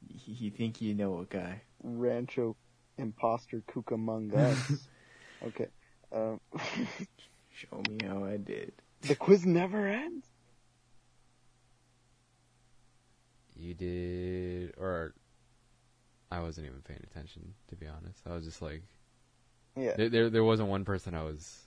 You, 0.07 0.19
you 0.25 0.51
think 0.51 0.81
you 0.81 0.93
know 0.93 1.19
a 1.19 1.25
guy? 1.25 1.61
Rancho 1.84 2.55
Imposter 2.97 3.61
Cucamonga. 3.69 4.55
okay. 5.45 5.67
Um, 6.11 6.39
Show 7.51 7.81
me 7.89 8.05
how 8.07 8.23
I 8.23 8.38
did. 8.38 8.71
the 9.01 9.15
quiz 9.15 9.45
never 9.45 9.88
ends. 9.88 10.27
You 13.55 13.73
did, 13.73 14.73
or 14.77 15.15
I 16.31 16.39
wasn't 16.41 16.67
even 16.67 16.81
paying 16.81 17.01
attention 17.03 17.55
to 17.69 17.75
be 17.75 17.88
honest. 17.88 18.21
I 18.27 18.34
was 18.35 18.45
just 18.45 18.61
like, 18.61 18.84
Yeah. 19.75 19.95
there, 19.97 20.09
there, 20.09 20.29
there 20.29 20.43
wasn't 20.43 20.69
one 20.69 20.85
person 20.85 21.15
I 21.15 21.23
was 21.23 21.63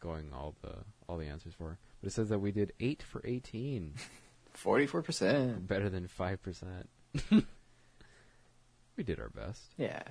going 0.00 0.32
all 0.32 0.54
the 0.62 0.74
all 1.08 1.16
the 1.18 1.26
answers 1.26 1.54
for. 1.54 1.78
But 2.00 2.08
it 2.08 2.12
says 2.12 2.28
that 2.28 2.38
we 2.40 2.52
did 2.52 2.72
eight 2.80 3.02
for 3.02 3.20
18, 3.24 3.94
Forty-four 4.52 5.02
percent. 5.02 5.66
better 5.66 5.88
than 5.88 6.06
five 6.08 6.42
percent. 6.42 6.88
we 7.30 9.02
did 9.04 9.18
our 9.20 9.28
best. 9.30 9.72
Yeah. 9.76 10.02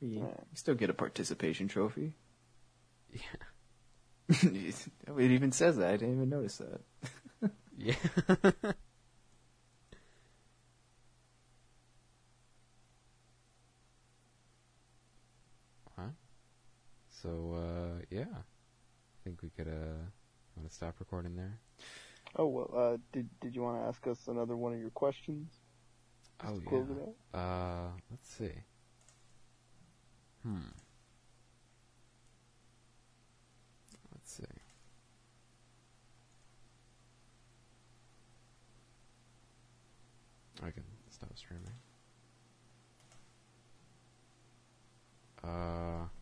We, 0.00 0.18
Yeah. 0.18 0.24
we 0.24 0.54
still 0.56 0.74
get 0.74 0.90
a 0.90 0.94
participation 0.94 1.68
trophy. 1.68 2.14
Yeah. 3.12 3.20
it 4.42 4.88
even 5.18 5.52
says 5.52 5.76
that. 5.78 5.88
I 5.88 5.96
didn't 5.96 6.14
even 6.16 6.28
notice 6.30 6.58
that. 6.58 7.50
Yeah. 7.76 7.94
huh? 15.96 16.02
So, 17.22 17.54
uh, 17.54 17.89
yeah. 18.10 18.24
I 18.32 19.18
think 19.24 19.42
we 19.42 19.50
could, 19.50 19.68
uh, 19.68 20.10
want 20.56 20.68
to 20.68 20.74
stop 20.74 20.96
recording 20.98 21.36
there? 21.36 21.58
Oh 22.36 22.46
well. 22.46 22.70
Uh, 22.74 22.96
did 23.12 23.28
did 23.40 23.54
you 23.54 23.62
want 23.62 23.82
to 23.82 23.88
ask 23.88 24.06
us 24.06 24.28
another 24.28 24.56
one 24.56 24.72
of 24.72 24.80
your 24.80 24.90
questions? 24.90 25.50
Oh, 26.46 26.58
to 26.58 26.66
close 26.66 26.86
yeah. 26.88 26.96
it 26.96 27.08
out? 27.34 27.40
Uh, 27.40 27.88
let's 28.10 28.28
see. 28.28 28.52
Hmm. 30.42 30.58
Let's 34.14 34.32
see. 34.32 34.44
I 40.62 40.70
can 40.70 40.84
stop 41.10 41.30
streaming. 41.36 41.66
Uh. 45.42 46.19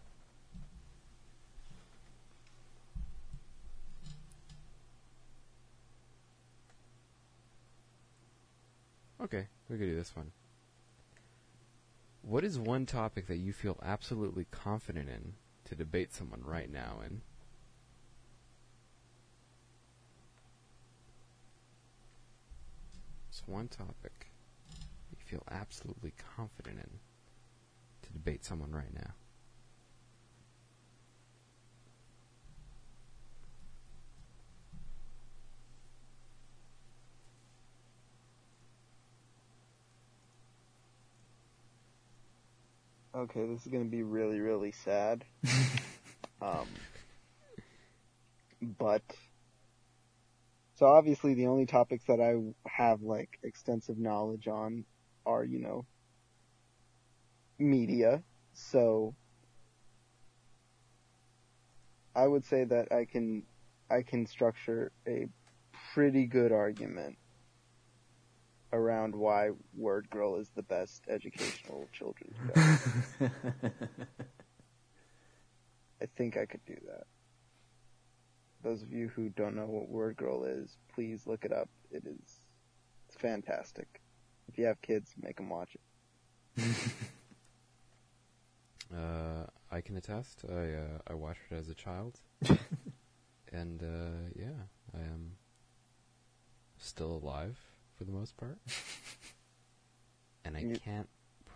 Okay, 9.21 9.49
we 9.69 9.77
could 9.77 9.87
do 9.87 9.97
this 9.97 10.15
one. 10.15 10.31
What 12.23 12.45
is 12.45 12.59
one 12.59 12.87
topic 12.87 13.27
that 13.27 13.39
you 13.39 13.53
feel 13.53 13.79
absolutely 13.83 14.47
confident 14.51 15.09
in 15.09 15.35
to 15.65 15.75
debate 15.75 16.13
someone 16.13 16.43
right 16.45 16.71
now 16.71 17.01
in? 17.05 17.23
It's 23.29 23.43
one 23.47 23.69
topic 23.69 24.31
you 25.11 25.17
feel 25.25 25.43
absolutely 25.51 26.13
confident 26.37 26.79
in 26.79 26.91
to 28.03 28.13
debate 28.13 28.45
someone 28.45 28.73
right 28.73 28.93
now. 28.95 29.13
Okay, 43.19 43.47
this 43.47 43.67
is 43.67 43.73
gonna 43.73 43.85
be 43.85 44.05
really, 44.05 44.39
really 44.39 44.71
sad. 44.71 45.25
um, 46.41 46.69
but 48.79 49.03
so 50.77 50.87
obviously 50.87 51.35
the 51.35 51.49
only 51.49 51.67
topics 51.67 52.05
that 52.05 52.21
I 52.21 52.37
have 52.71 53.03
like 53.03 53.41
extensive 53.43 53.99
knowledge 53.99 54.47
on 54.47 54.85
are, 55.27 55.43
you 55.43 55.59
know, 55.59 55.85
media. 57.59 58.23
So 58.53 59.17
I 62.15 62.25
would 62.25 62.45
say 62.45 62.63
that 62.63 62.93
I 62.93 63.05
can 63.05 63.43
I 63.91 64.03
can 64.03 64.27
structure 64.27 64.93
a 65.09 65.27
pretty 65.93 66.27
good 66.27 66.53
argument 66.53 67.19
around 68.73 69.15
why 69.15 69.51
Word 69.75 70.09
Girl 70.11 70.37
is 70.37 70.51
the 70.51 70.63
best 70.63 71.05
educational 71.09 71.89
children's 71.93 72.37
show. 73.19 73.31
I 76.01 76.07
think 76.17 76.37
I 76.37 76.47
could 76.47 76.65
do 76.67 76.77
that. 76.87 77.05
Those 78.63 78.83
of 78.83 78.93
you 78.93 79.09
who 79.09 79.31
don't 79.31 79.57
know 79.57 79.67
what 79.67 79.89
Word 79.89 80.17
Girl 80.17 80.45
is, 80.45 80.77
please 80.95 81.27
look 81.27 81.45
it 81.45 81.53
up. 81.53 81.69
It 81.91 82.05
is 82.07 82.41
it's 83.09 83.17
fantastic. 83.17 84.01
If 84.49 84.59
you 84.59 84.67
have 84.67 84.81
kids, 84.83 85.15
make 85.21 85.37
them 85.37 85.49
watch 85.49 85.77
it. 86.57 86.65
Uh, 88.91 89.45
I 89.71 89.83
can 89.83 89.99
attest. 89.99 90.45
I 90.49 90.73
uh, 90.73 90.99
I 91.07 91.13
watched 91.13 91.43
it 91.51 91.57
as 91.57 91.69
a 91.69 91.75
child, 91.75 92.21
and 93.53 93.83
uh, 93.83 94.31
yeah, 94.35 94.65
I 94.97 95.01
am 95.01 95.33
still 96.79 97.21
alive 97.23 97.59
for 97.99 98.05
the 98.05 98.13
most 98.13 98.37
part, 98.37 98.59
and 100.45 100.57
I 100.57 100.61
You- 100.61 100.77
can't 100.77 101.09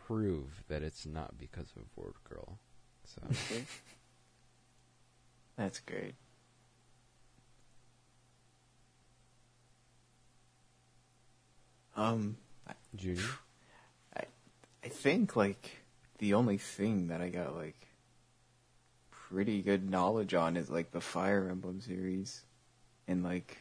prove 0.06 0.64
that 0.68 0.82
it's 0.82 1.06
not 1.06 1.38
because 1.38 1.72
of 1.76 1.84
Word 1.96 2.14
Girl. 2.28 2.58
So 3.04 3.22
Okay? 3.30 3.64
That's 5.56 5.78
great. 5.80 6.14
Um, 11.94 12.36
Judy, 12.96 13.20
I 14.16 14.88
think 14.88 15.36
like 15.36 15.82
the 16.18 16.34
only 16.34 16.58
thing 16.58 17.08
that 17.08 17.20
I 17.20 17.28
got 17.28 17.54
like 17.54 17.86
pretty 19.10 19.62
good 19.62 19.88
knowledge 19.88 20.34
on 20.34 20.56
is 20.56 20.70
like 20.70 20.90
the 20.92 21.00
Fire 21.00 21.48
Emblem 21.50 21.80
series, 21.80 22.42
and 23.06 23.22
like 23.22 23.58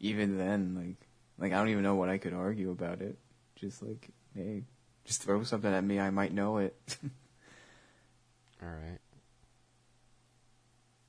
even 0.00 0.38
then, 0.38 0.74
like 0.76 1.07
like 1.38 1.52
I 1.52 1.56
don't 1.56 1.68
even 1.68 1.82
know 1.82 1.94
what 1.94 2.08
I 2.08 2.18
could 2.18 2.34
argue 2.34 2.70
about 2.70 3.00
it. 3.00 3.18
Just 3.56 3.82
like 3.82 4.10
hey, 4.34 4.64
just 5.04 5.22
throw 5.22 5.42
something 5.44 5.72
at 5.72 5.84
me, 5.84 5.98
I 6.00 6.10
might 6.10 6.32
know 6.32 6.58
it. 6.58 6.76
all 8.62 8.68
right. 8.68 8.98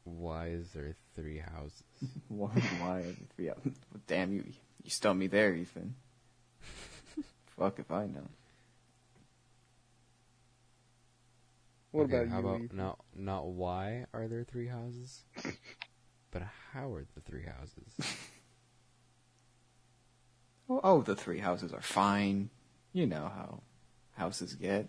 Why 0.04 0.48
is 0.48 0.72
there 0.72 0.96
three 1.16 1.38
houses? 1.40 1.84
why? 2.28 2.50
Why? 2.80 3.16
Yeah. 3.38 3.54
Damn 4.08 4.34
you! 4.34 4.44
You 4.84 4.90
stumped 4.90 5.20
me 5.20 5.28
there, 5.28 5.54
Ethan. 5.54 5.96
Fuck 7.58 7.80
if 7.80 7.92
I 7.92 8.06
know. 8.08 8.28
What 11.92 12.04
Okay, 12.04 12.14
about 12.14 12.28
how 12.30 12.40
you? 12.40 12.40
about 12.40 12.62
Ethan? 12.66 12.78
not 12.78 13.00
not 13.16 13.48
why 13.48 14.06
are 14.14 14.28
there 14.28 14.44
three 14.44 14.68
houses, 14.68 15.22
but 16.32 16.44
how 16.74 16.94
are 16.94 17.06
the 17.16 17.22
three 17.22 17.44
houses? 17.46 17.94
Oh, 20.70 20.80
oh, 20.84 21.02
the 21.02 21.16
three 21.16 21.40
houses 21.40 21.74
are 21.74 21.82
fine. 21.82 22.52
You 22.94 23.08
know 23.08 23.32
how 23.36 23.64
houses 24.16 24.54
get. 24.54 24.88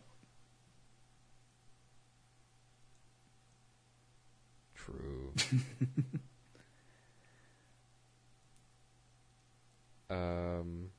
True. 4.74 5.32
um, 10.10 10.90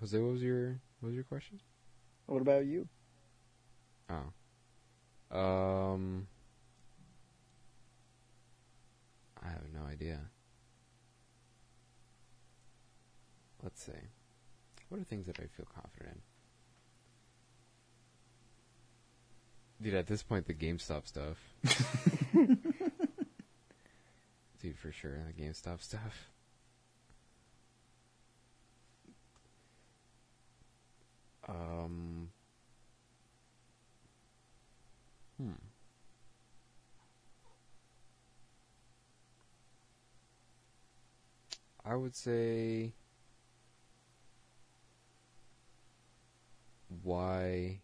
Jose, 0.00 0.18
what 0.18 0.32
was 0.32 0.42
your 0.42 0.80
what 1.00 1.08
was 1.08 1.14
your 1.14 1.24
question? 1.24 1.60
What 2.26 2.40
about 2.40 2.64
you? 2.64 2.88
Oh, 4.08 4.32
um, 5.36 6.26
I 9.42 9.48
have 9.48 9.64
no 9.74 9.84
idea. 9.86 10.20
Let's 13.64 13.82
see. 13.82 13.92
What 14.90 15.00
are 15.00 15.04
things 15.04 15.26
that 15.26 15.40
I 15.40 15.46
feel 15.56 15.66
confident 15.74 16.20
in? 19.80 19.84
Dude, 19.84 19.94
at 19.94 20.06
this 20.06 20.22
point, 20.22 20.46
the 20.46 20.52
GameStop 20.52 21.06
stuff. 21.06 21.38
Dude, 24.62 24.78
for 24.78 24.92
sure, 24.92 25.18
the 25.26 25.42
GameStop 25.42 25.82
stuff. 25.82 26.30
Um. 31.48 32.28
Hmm. 35.38 35.52
I 41.84 41.96
would 41.96 42.14
say. 42.14 42.92
why. 47.04 47.80